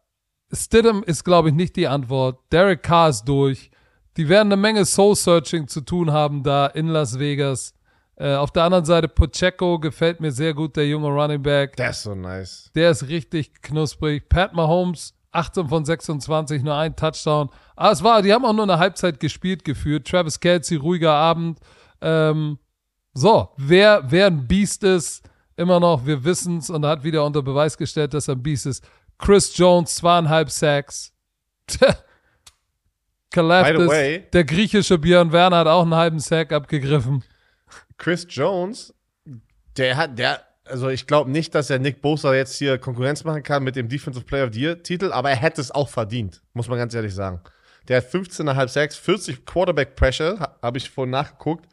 Stidham 0.52 1.02
ist, 1.02 1.24
glaube 1.24 1.48
ich, 1.48 1.54
nicht 1.54 1.76
die 1.76 1.88
Antwort. 1.88 2.40
Derek 2.52 2.82
Carr 2.82 3.08
ist 3.08 3.24
durch. 3.24 3.70
Die 4.16 4.28
werden 4.28 4.52
eine 4.52 4.60
Menge 4.60 4.84
Soul-Searching 4.84 5.66
zu 5.66 5.80
tun 5.80 6.12
haben 6.12 6.42
da 6.42 6.66
in 6.66 6.88
Las 6.88 7.18
Vegas. 7.18 7.74
Äh, 8.16 8.34
auf 8.34 8.52
der 8.52 8.64
anderen 8.64 8.84
Seite, 8.84 9.08
Pacheco 9.08 9.78
gefällt 9.78 10.20
mir 10.20 10.30
sehr 10.30 10.54
gut, 10.54 10.76
der 10.76 10.86
junge 10.86 11.08
Running 11.08 11.42
Back. 11.42 11.76
Der 11.76 11.90
ist 11.90 12.02
so 12.02 12.14
nice. 12.14 12.70
Der 12.74 12.90
ist 12.90 13.08
richtig 13.08 13.60
knusprig. 13.60 14.28
Pat 14.28 14.54
Mahomes, 14.54 15.14
18 15.32 15.68
von 15.68 15.84
26, 15.84 16.62
nur 16.62 16.76
ein 16.76 16.94
Touchdown. 16.94 17.50
Aber 17.74 17.92
es 17.92 18.02
war, 18.04 18.22
die 18.22 18.32
haben 18.32 18.44
auch 18.44 18.52
nur 18.52 18.62
eine 18.62 18.78
Halbzeit 18.78 19.18
gespielt 19.18 19.64
geführt. 19.64 20.06
Travis 20.06 20.38
Kelsey, 20.38 20.76
ruhiger 20.76 21.12
Abend. 21.12 21.58
Ähm, 22.00 22.58
so, 23.14 23.48
wer, 23.56 24.04
wer 24.06 24.26
ein 24.26 24.46
Biest 24.46 24.84
ist, 24.84 25.28
immer 25.56 25.80
noch, 25.80 26.06
wir 26.06 26.24
wissen's 26.24 26.70
und 26.70 26.86
hat 26.86 27.02
wieder 27.02 27.24
unter 27.24 27.42
Beweis 27.42 27.76
gestellt, 27.76 28.14
dass 28.14 28.28
er 28.28 28.36
ein 28.36 28.42
Biest 28.42 28.66
ist. 28.66 28.84
Chris 29.18 29.56
Jones, 29.56 29.96
zweieinhalb 29.96 30.50
Sacks. 30.50 31.12
Kalafdis, 33.30 34.30
der 34.32 34.44
griechische 34.44 34.98
Björn 34.98 35.32
Werner 35.32 35.58
hat 35.58 35.66
auch 35.66 35.82
einen 35.82 35.94
halben 35.94 36.20
Sack 36.20 36.52
abgegriffen. 36.52 37.24
Chris 38.04 38.26
Jones, 38.28 38.92
der 39.78 39.96
hat, 39.96 40.18
der, 40.18 40.42
also 40.66 40.90
ich 40.90 41.06
glaube 41.06 41.30
nicht, 41.30 41.54
dass 41.54 41.70
er 41.70 41.78
Nick 41.78 42.02
Bosa 42.02 42.34
jetzt 42.34 42.56
hier 42.58 42.76
Konkurrenz 42.76 43.24
machen 43.24 43.42
kann 43.42 43.64
mit 43.64 43.76
dem 43.76 43.88
Defensive 43.88 44.26
Player 44.26 44.44
of 44.46 44.52
the 44.52 44.60
Year 44.60 44.82
Titel, 44.82 45.10
aber 45.10 45.30
er 45.30 45.36
hätte 45.36 45.62
es 45.62 45.70
auch 45.70 45.88
verdient, 45.88 46.42
muss 46.52 46.68
man 46.68 46.76
ganz 46.76 46.92
ehrlich 46.92 47.14
sagen. 47.14 47.40
Der 47.88 47.98
hat 47.98 48.04
15,5 48.04 48.68
Sacks, 48.68 48.96
40 48.98 49.46
Quarterback 49.46 49.96
Pressure, 49.96 50.38
ha- 50.38 50.58
habe 50.60 50.76
ich 50.76 50.90
vorhin 50.90 51.12
nachgeguckt. 51.12 51.64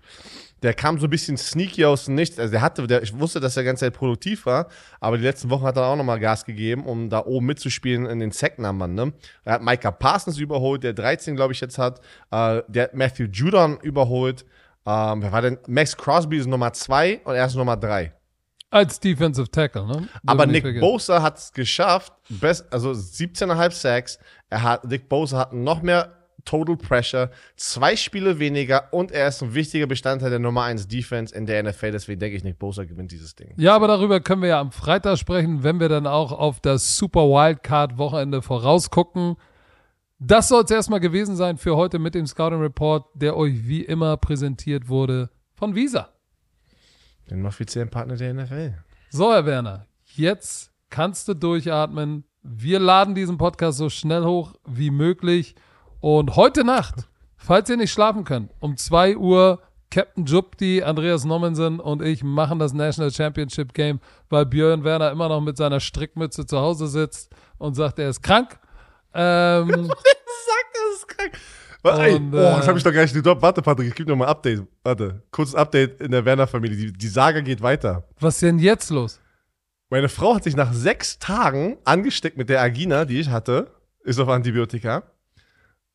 Der 0.63 0.73
kam 0.73 0.99
so 0.99 1.07
ein 1.07 1.09
bisschen 1.09 1.36
sneaky 1.36 1.84
aus 1.84 2.05
dem 2.05 2.15
Nichts. 2.15 2.39
Also 2.39 2.51
der 2.51 2.61
hatte, 2.61 2.88
der, 2.88 3.03
ich 3.03 3.17
wusste, 3.19 3.41
dass 3.41 3.57
er 3.57 3.63
die 3.63 3.67
ganze 3.67 3.86
Zeit 3.86 3.93
produktiv 3.93 4.45
war, 4.45 4.69
aber 5.01 5.17
die 5.17 5.23
letzten 5.23 5.49
Wochen 5.49 5.65
hat 5.65 5.75
er 5.75 5.86
auch 5.88 5.97
nochmal 5.97 6.19
Gas 6.21 6.45
gegeben, 6.45 6.86
um 6.86 7.09
da 7.09 7.25
oben 7.25 7.45
mitzuspielen 7.47 8.05
in 8.05 8.19
den 8.19 8.32
Sack-Numbern. 8.32 8.93
Ne? 8.93 9.11
Er 9.43 9.53
hat 9.55 9.63
Micah 9.63 9.91
Parsons 9.91 10.38
überholt, 10.38 10.84
der 10.84 10.93
13, 10.93 11.36
glaube 11.36 11.51
ich, 11.51 11.59
jetzt 11.59 11.77
hat. 11.77 11.99
Äh, 12.32 12.61
der 12.69 12.84
hat 12.84 12.93
Matthew 12.93 13.25
Judon 13.25 13.79
überholt. 13.82 14.45
Ähm, 14.86 15.21
wer 15.21 15.32
war 15.32 15.41
denn? 15.41 15.57
Max 15.67 15.95
Crosby 15.95 16.38
ist 16.38 16.47
Nummer 16.47 16.73
2 16.73 17.21
und 17.23 17.36
er 17.36 17.45
ist 17.45 17.55
Nummer 17.55 17.77
3. 17.77 18.13
Als 18.69 18.99
Defensive 18.99 19.49
Tackle, 19.51 19.86
ne? 19.86 20.07
Aber 20.25 20.45
Dürfen 20.45 20.51
Nick 20.51 20.63
vergessen. 20.63 20.82
Bosa 20.82 21.21
hat 21.21 21.38
es 21.38 21.51
geschafft, 21.51 22.13
best, 22.29 22.71
also 22.71 22.91
17,5 22.91 23.71
Sacks. 23.71 24.17
Er 24.49 24.63
hat, 24.63 24.86
Nick 24.86 25.09
Bosa 25.09 25.39
hat 25.39 25.53
noch 25.53 25.82
mehr 25.82 26.17
Total 26.45 26.75
Pressure, 26.75 27.29
zwei 27.55 27.95
Spiele 27.95 28.39
weniger 28.39 28.91
und 28.91 29.11
er 29.11 29.27
ist 29.27 29.43
ein 29.43 29.53
wichtiger 29.53 29.88
Bestandteil 29.88 30.29
der 30.29 30.39
Nummer 30.39 30.63
1 30.63 30.88
Defense 30.88 31.36
in 31.36 31.45
der 31.45 31.61
NFL. 31.63 31.91
Deswegen 31.91 32.19
denke 32.19 32.38
ich, 32.38 32.43
Nick 32.43 32.57
Bosa 32.57 32.84
gewinnt 32.84 33.11
dieses 33.11 33.36
Ding. 33.36 33.53
Ja, 33.57 33.75
aber 33.75 33.88
darüber 33.88 34.19
können 34.21 34.41
wir 34.41 34.49
ja 34.49 34.59
am 34.59 34.71
Freitag 34.71 35.17
sprechen, 35.17 35.63
wenn 35.63 35.79
wir 35.79 35.89
dann 35.89 36.07
auch 36.07 36.32
auf 36.32 36.59
das 36.59 36.97
Super 36.97 37.27
Wildcard 37.27 37.97
Wochenende 37.97 38.41
vorausgucken. 38.41 39.36
Das 40.24 40.49
soll 40.49 40.63
es 40.63 40.69
erstmal 40.69 40.99
gewesen 40.99 41.36
sein 41.36 41.57
für 41.57 41.76
heute 41.76 41.97
mit 41.97 42.13
dem 42.13 42.28
Scouting 42.28 42.61
Report, 42.61 43.07
der 43.15 43.36
euch 43.36 43.67
wie 43.67 43.82
immer 43.82 44.17
präsentiert 44.17 44.88
wurde 44.88 45.32
von 45.55 45.74
Visa. 45.74 46.09
Den 47.32 47.43
offiziellen 47.43 47.89
Partner 47.89 48.15
der 48.15 48.36
NFL. 48.36 48.76
So, 49.09 49.34
Herr 49.34 49.47
Werner, 49.47 49.88
jetzt 50.13 50.72
kannst 50.91 51.28
du 51.28 51.34
durchatmen. 51.34 52.24
Wir 52.43 52.80
laden 52.80 53.15
diesen 53.15 53.39
Podcast 53.39 53.80
so 53.80 53.89
schnell 53.89 54.24
hoch 54.24 54.53
wie 54.63 54.91
möglich. 54.91 55.55
Und 56.01 56.36
heute 56.36 56.63
Nacht, 56.63 57.09
falls 57.36 57.72
ihr 57.72 57.78
nicht 57.78 57.91
schlafen 57.91 58.24
könnt, 58.24 58.51
um 58.59 58.78
2 58.78 59.17
Uhr 59.17 59.59
Captain 59.89 60.26
Jupti, 60.26 60.84
Andreas 60.84 61.26
Nommensen 61.26 61.80
und 61.80 62.03
ich 62.03 62.24
machen 62.24 62.59
das 62.59 62.74
National 62.74 63.09
Championship 63.09 63.74
Game, 63.74 63.99
weil 64.30 64.45
Björn 64.45 64.84
Werner 64.84 65.09
immer 65.09 65.30
noch 65.30 65.41
mit 65.41 65.57
seiner 65.57 65.80
Strickmütze 65.80 66.45
zu 66.45 66.59
Hause 66.59 66.88
sitzt 66.88 67.34
und 67.57 67.74
sagt, 67.74 67.97
er 67.97 68.09
ist 68.09 68.22
krank. 68.22 68.59
Ähm, 69.14 69.70
Sag, 69.88 70.66
das 70.74 70.97
ist 70.97 71.07
krank. 71.07 71.32
Warte, 71.84 72.01
ey, 72.03 72.16
Und, 72.16 72.34
oh, 72.34 72.38
äh, 72.38 72.41
das 72.41 72.68
habe 72.68 72.78
ich 72.78 72.84
doch 72.84 72.93
gar 72.93 73.01
nicht 73.01 73.14
gedroppt. 73.14 73.41
Warte, 73.41 73.62
Patrick, 73.62 73.88
ich 73.88 73.95
gebe 73.95 74.09
noch 74.09 74.18
mal 74.18 74.26
ein 74.26 74.32
Update. 74.32 74.62
Warte, 74.84 75.24
kurzes 75.32 75.55
Update 75.55 75.99
in 76.01 76.12
der 76.12 76.24
Werner-Familie. 76.24 76.78
Die, 76.78 76.93
die 76.93 77.07
Saga 77.07 77.41
geht 77.41 77.62
weiter. 77.62 78.03
was 78.20 78.36
ist 78.36 78.41
denn 78.43 78.59
jetzt 78.59 78.89
los? 78.89 79.20
Meine 79.89 80.07
Frau 80.07 80.36
hat 80.36 80.43
sich 80.45 80.55
nach 80.55 80.72
sechs 80.74 81.20
Tagen 81.20 81.78
angesteckt 81.84 82.38
mit 82.38 82.49
der 82.49 82.62
Agina, 82.62 83.03
die 83.05 83.20
ich 83.20 83.30
hatte. 83.30 83.72
Ist 84.03 84.20
auf 84.20 84.30
Antibiotika. 84.30 85.03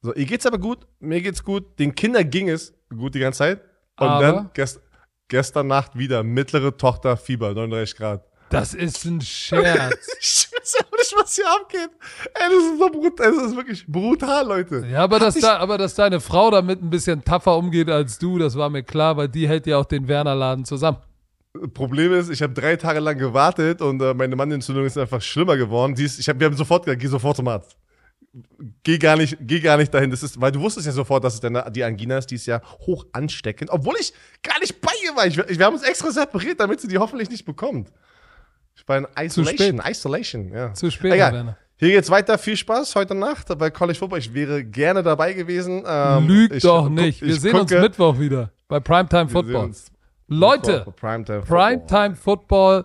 So, 0.02 0.14
ihr 0.14 0.26
geht's 0.26 0.44
aber 0.46 0.58
gut, 0.58 0.86
mir 1.00 1.20
geht's 1.22 1.42
gut. 1.42 1.78
Den 1.78 1.94
Kindern 1.94 2.28
ging 2.28 2.48
es 2.48 2.74
gut 2.90 3.14
die 3.14 3.20
ganze 3.20 3.38
Zeit. 3.38 3.60
Und 3.98 4.06
Aber? 4.08 4.22
dann 4.22 4.50
gest, 4.52 4.80
gestern 5.28 5.68
Nacht 5.68 5.96
wieder 5.96 6.22
mittlere 6.22 6.76
Tochter 6.76 7.16
Fieber, 7.16 7.54
39 7.54 7.96
Grad. 7.96 8.24
Das 8.48 8.74
ist 8.74 9.04
ein 9.04 9.20
Scherz. 9.20 9.94
Ich 10.20 10.48
weiß 10.52 10.84
auch 10.84 10.98
nicht, 10.98 11.14
was 11.16 11.34
hier 11.34 11.48
abgeht. 11.48 11.90
Ey, 12.34 12.48
das 12.48 12.64
ist 12.64 12.78
so 12.78 12.88
brutal, 12.88 13.32
das 13.32 13.44
ist 13.44 13.56
wirklich 13.56 13.86
brutal, 13.86 14.46
Leute. 14.46 14.86
Ja, 14.90 15.04
aber 15.04 15.20
dass, 15.20 15.34
da, 15.36 15.58
aber 15.58 15.78
dass 15.78 15.94
deine 15.94 16.20
Frau 16.20 16.50
damit 16.50 16.82
ein 16.82 16.90
bisschen 16.90 17.24
tougher 17.24 17.56
umgeht 17.56 17.88
als 17.88 18.18
du, 18.18 18.38
das 18.38 18.56
war 18.56 18.68
mir 18.68 18.82
klar, 18.82 19.16
weil 19.16 19.28
die 19.28 19.48
hält 19.48 19.66
ja 19.66 19.78
auch 19.78 19.84
den 19.84 20.08
Werner-Laden 20.08 20.64
zusammen. 20.64 20.98
Problem 21.74 22.12
ist, 22.12 22.30
ich 22.30 22.42
habe 22.42 22.52
drei 22.52 22.76
Tage 22.76 23.00
lang 23.00 23.18
gewartet 23.18 23.80
und 23.80 24.00
äh, 24.02 24.14
meine 24.14 24.36
Mandelentzündung 24.36 24.84
ist 24.84 24.98
einfach 24.98 25.22
schlimmer 25.22 25.56
geworden. 25.56 25.94
Die 25.94 26.04
ist, 26.04 26.18
ich 26.18 26.28
hab, 26.28 26.38
wir 26.38 26.46
haben 26.46 26.56
sofort 26.56 26.84
gesagt, 26.84 27.00
geh 27.00 27.08
sofort 27.08 27.36
zum 27.36 27.48
Arzt. 27.48 27.76
Geh 28.82 28.98
gar 28.98 29.16
nicht, 29.16 29.38
geh 29.40 29.60
gar 29.60 29.76
nicht 29.76 29.92
dahin. 29.94 30.10
Das 30.10 30.22
ist, 30.22 30.40
weil 30.40 30.52
du 30.52 30.60
wusstest 30.60 30.86
ja 30.86 30.92
sofort, 30.92 31.24
dass 31.24 31.34
es 31.34 31.40
deine, 31.40 31.70
die 31.70 31.84
Angina 31.84 32.18
ist, 32.18 32.30
die 32.30 32.34
ist 32.34 32.46
ja 32.46 32.60
hoch 32.80 33.06
ansteckend, 33.12 33.70
obwohl 33.70 33.94
ich 33.98 34.12
gar 34.42 34.58
nicht 34.60 34.80
bei 34.80 34.92
ihr 35.04 35.16
war. 35.16 35.26
Ich, 35.26 35.38
ich, 35.38 35.58
wir 35.58 35.66
haben 35.66 35.74
uns 35.74 35.84
extra 35.84 36.10
separiert, 36.10 36.60
damit 36.60 36.80
sie 36.80 36.88
die 36.88 36.98
hoffentlich 36.98 37.30
nicht 37.30 37.44
bekommt. 37.46 37.90
Ich 38.76 38.86
war 38.88 38.98
in 38.98 39.06
Isolation. 39.18 39.80
Isolation, 39.84 40.52
ja. 40.52 40.72
Zu 40.74 40.90
spät, 40.90 41.14
Egal. 41.14 41.32
Werner. 41.32 41.56
Hier 41.78 41.90
geht's 41.90 42.10
weiter. 42.10 42.38
Viel 42.38 42.56
Spaß 42.56 42.94
heute 42.94 43.14
Nacht 43.14 43.48
bei 43.58 43.70
College 43.70 43.98
Football. 43.98 44.18
Ich 44.20 44.32
wäre 44.32 44.64
gerne 44.64 45.02
dabei 45.02 45.32
gewesen. 45.34 45.82
Ähm, 45.86 46.26
Lüg 46.26 46.52
ich, 46.54 46.62
doch 46.62 46.88
nicht. 46.88 47.20
Wir 47.20 47.34
sehen 47.36 47.54
uns 47.56 47.70
gucke- 47.70 47.80
Mittwoch 47.82 48.18
wieder 48.18 48.50
bei 48.68 48.80
Primetime 48.80 49.28
Football. 49.28 49.64
uns 49.66 49.90
Leute, 50.28 50.86
Primetime 50.98 51.42
Football. 51.42 51.76
Primetime 51.76 52.16
Football 52.16 52.84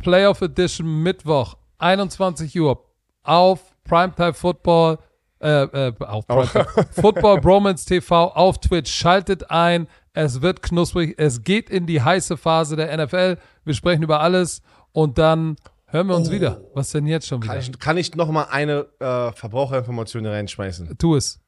Playoff 0.00 0.40
Edition 0.42 1.02
Mittwoch, 1.02 1.56
21 1.78 2.58
Uhr 2.60 2.82
auf 3.22 3.60
Primetime 3.84 4.34
Football, 4.34 4.98
äh, 5.40 5.62
äh, 5.64 5.92
auf 6.00 6.26
Primetime, 6.26 6.66
Football 6.92 7.40
Bromance 7.40 7.84
TV 7.86 8.28
auf 8.32 8.58
Twitch. 8.58 8.90
Schaltet 8.92 9.50
ein, 9.50 9.86
es 10.14 10.40
wird 10.42 10.62
knusprig, 10.62 11.14
es 11.18 11.42
geht 11.42 11.68
in 11.70 11.86
die 11.86 12.00
heiße 12.02 12.36
Phase 12.36 12.76
der 12.76 12.90
NFL. 12.96 13.36
Wir 13.64 13.74
sprechen 13.74 14.02
über 14.02 14.20
alles 14.20 14.62
und 14.94 15.18
dann 15.18 15.56
hören 15.86 16.06
wir 16.06 16.16
uns 16.16 16.30
wieder. 16.30 16.62
Was 16.72 16.92
denn 16.92 17.06
jetzt 17.06 17.26
schon 17.26 17.42
wieder? 17.42 17.52
Kann 17.52 17.60
ich, 17.60 17.78
kann 17.78 17.96
ich 17.98 18.14
noch 18.14 18.30
mal 18.30 18.44
eine 18.44 18.86
äh, 19.00 19.32
Verbraucherinformation 19.32 20.22
hier 20.22 20.32
reinschmeißen? 20.32 20.96
Tu 20.96 21.16
es. 21.16 21.40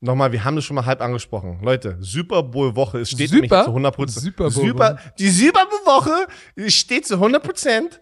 Nochmal, 0.00 0.32
wir 0.32 0.44
haben 0.44 0.54
das 0.54 0.66
schon 0.66 0.74
mal 0.74 0.84
halb 0.84 1.00
angesprochen. 1.00 1.60
Leute, 1.62 1.96
Super 2.00 2.42
Bowl 2.42 2.76
Woche, 2.76 2.98
es 2.98 3.10
steht 3.10 3.30
Super? 3.30 3.40
nämlich 3.40 3.50
zu 3.50 3.70
100 3.70 3.96
Prozent. 3.96 4.24
Super 4.24 4.50
Bowl 4.50 4.66
Super, 4.68 4.98
die 5.18 5.30
Super 5.30 5.66
Bowl 5.66 5.94
Woche 5.94 6.26
steht 6.70 7.06
zu 7.06 7.14
100 7.14 7.42
Prozent. 7.42 8.00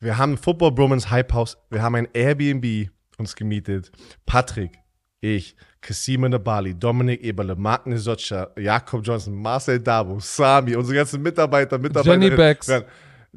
Wir 0.00 0.18
haben 0.18 0.36
Football 0.36 0.72
Bromance 0.72 1.08
Hype 1.08 1.32
House, 1.32 1.56
wir 1.70 1.80
haben 1.80 1.94
ein 1.94 2.08
Airbnb 2.12 2.90
uns 3.16 3.36
gemietet. 3.36 3.92
Patrick, 4.26 4.72
ich, 5.20 5.56
Kasim 5.80 6.22
Nabali, 6.22 6.74
Dominik 6.74 7.22
Eberle, 7.22 7.54
Mark 7.54 7.86
Nisocha, 7.86 8.48
Jakob 8.58 9.06
Johnson, 9.06 9.34
Marcel 9.34 9.78
Dabo, 9.78 10.18
Sami, 10.18 10.74
unsere 10.74 10.96
ganzen 10.96 11.22
Mitarbeiter, 11.22 11.78
Mitarbeiter. 11.78 12.20
Jenny 12.20 12.36
Becks. 12.36 12.68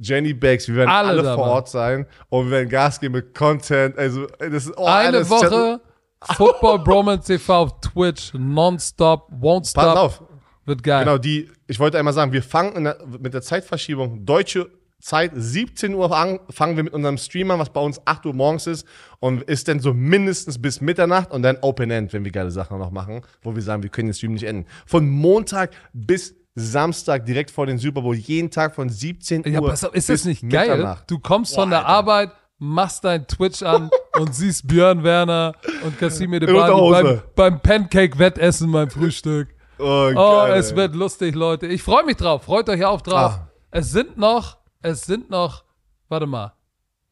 Jenny 0.01 0.33
Becks, 0.33 0.67
wir 0.67 0.75
werden 0.75 0.89
Alle 0.89 1.09
alle, 1.09 1.33
vor 1.35 1.45
Ort 1.47 1.69
sein 1.69 2.05
und 2.29 2.45
wir 2.45 2.51
werden 2.51 2.69
Gas 2.69 2.99
geben 2.99 3.15
mit 3.15 3.35
Content. 3.35 3.97
Also, 3.97 4.27
das 4.39 4.65
ist 4.65 4.73
oh, 4.77 4.85
Eine 4.85 5.17
alles- 5.17 5.29
Woche 5.29 5.81
Football 6.35 6.79
Bromance 6.79 7.27
TV 7.27 7.55
auf 7.55 7.79
Twitch, 7.81 8.33
nonstop, 8.33 9.31
won't 9.31 9.59
Pass 9.61 9.69
stop. 9.71 9.95
auf. 9.97 10.23
Wird 10.65 10.83
geil. 10.83 11.05
Genau, 11.05 11.17
die, 11.17 11.49
ich 11.67 11.79
wollte 11.79 11.97
einmal 11.97 12.13
sagen, 12.13 12.31
wir 12.33 12.43
fangen 12.43 12.83
der, 12.83 12.97
mit 13.19 13.33
der 13.33 13.41
Zeitverschiebung, 13.41 14.25
deutsche 14.25 14.69
Zeit, 15.01 15.31
17 15.33 15.93
Uhr 15.95 16.15
an, 16.15 16.39
fangen 16.49 16.75
wir 16.75 16.83
mit 16.83 16.93
unserem 16.93 17.17
Stream 17.17 17.49
an, 17.51 17.59
was 17.59 17.69
bei 17.69 17.79
uns 17.79 18.01
8 18.05 18.25
Uhr 18.25 18.33
morgens 18.33 18.67
ist 18.67 18.85
und 19.19 19.43
ist 19.43 19.69
dann 19.69 19.79
so 19.79 19.93
mindestens 19.93 20.61
bis 20.61 20.81
Mitternacht 20.81 21.31
und 21.31 21.41
dann 21.41 21.57
Open 21.61 21.89
End, 21.89 22.11
wenn 22.11 22.25
wir 22.25 22.31
geile 22.31 22.51
Sachen 22.51 22.77
noch 22.77 22.91
machen, 22.91 23.21
wo 23.41 23.55
wir 23.55 23.61
sagen, 23.61 23.81
wir 23.81 23.89
können 23.89 24.09
den 24.09 24.13
Stream 24.13 24.33
nicht 24.33 24.43
enden. 24.43 24.65
Von 24.85 25.09
Montag 25.09 25.71
bis 25.93 26.35
Samstag 26.59 27.25
direkt 27.25 27.51
vor 27.51 27.65
den 27.65 27.77
Super 27.77 28.01
Bowl, 28.01 28.15
jeden 28.15 28.51
Tag 28.51 28.75
von 28.75 28.89
17 28.89 29.43
Ja, 29.43 29.59
Uhr 29.61 29.67
auf, 29.73 29.83
ist 29.83 29.91
bis 29.91 30.07
das 30.07 30.25
nicht 30.25 30.47
geil? 30.49 30.69
Mitternacht. 30.69 31.09
Du 31.09 31.19
kommst 31.19 31.55
von 31.55 31.69
Boah, 31.69 31.77
der 31.77 31.79
Alter. 31.79 31.89
Arbeit, 31.89 32.31
machst 32.59 33.03
dein 33.03 33.25
Twitch 33.27 33.63
an 33.63 33.89
und 34.19 34.35
siehst 34.35 34.67
Björn 34.67 35.03
Werner 35.03 35.53
und 35.83 35.97
Casimir 35.97 36.39
de 36.41 36.53
Bali 36.53 36.91
beim, 37.03 37.21
beim 37.35 37.59
Pancake-Wettessen 37.61 38.71
beim 38.71 38.89
Frühstück. 38.89 39.49
Oh, 39.79 40.11
Oh, 40.15 40.45
es 40.53 40.75
wird 40.75 40.93
lustig, 40.93 41.35
Leute. 41.35 41.67
Ich 41.67 41.81
freue 41.83 42.03
mich 42.03 42.17
drauf. 42.17 42.43
Freut 42.43 42.67
euch 42.69 42.83
auch 42.83 43.01
drauf. 43.01 43.39
Ah. 43.39 43.49
Es 43.71 43.91
sind 43.91 44.17
noch, 44.17 44.57
es 44.81 45.03
sind 45.03 45.29
noch, 45.29 45.63
warte 46.09 46.25
mal, 46.25 46.53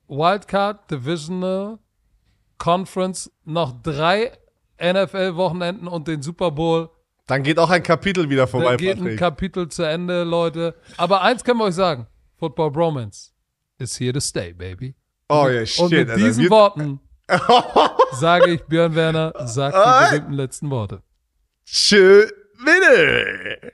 Wildcard, 0.09 0.91
Divisional, 0.91 1.79
Conference, 2.57 3.31
noch 3.45 3.71
drei 3.83 4.31
NFL-Wochenenden 4.81 5.87
und 5.87 6.07
den 6.07 6.21
Super 6.21 6.51
Bowl. 6.51 6.89
Dann 7.27 7.43
geht 7.43 7.59
auch 7.59 7.69
ein 7.69 7.83
Kapitel 7.83 8.29
wieder 8.29 8.47
vorbei, 8.47 8.77
geht 8.77 8.97
ein 8.97 8.99
Patrick. 8.99 9.19
Kapitel 9.19 9.67
zu 9.67 9.83
Ende, 9.83 10.23
Leute. 10.23 10.75
Aber 10.95 11.21
eins 11.21 11.43
können 11.43 11.59
wir 11.59 11.65
euch 11.65 11.75
sagen: 11.75 12.07
Football 12.39 12.71
Bromance 12.71 13.31
is 13.79 13.99
here 13.99 14.13
to 14.13 14.19
stay, 14.19 14.53
baby. 14.53 14.95
oh 15.29 15.47
ja, 15.49 15.65
shit. 15.65 15.83
Und 15.83 15.91
mit 15.91 16.09
Alter. 16.09 16.23
diesen 16.23 16.49
Worten 16.49 16.99
sage 18.13 18.51
ich, 18.51 18.63
Björn 18.63 18.95
Werner, 18.95 19.33
sagt 19.45 19.75
die 19.75 20.09
berühmten 20.15 20.33
letzten 20.33 20.69
Worte. 20.69 21.03
Tschö, 21.65 22.25
bitte. 22.63 23.73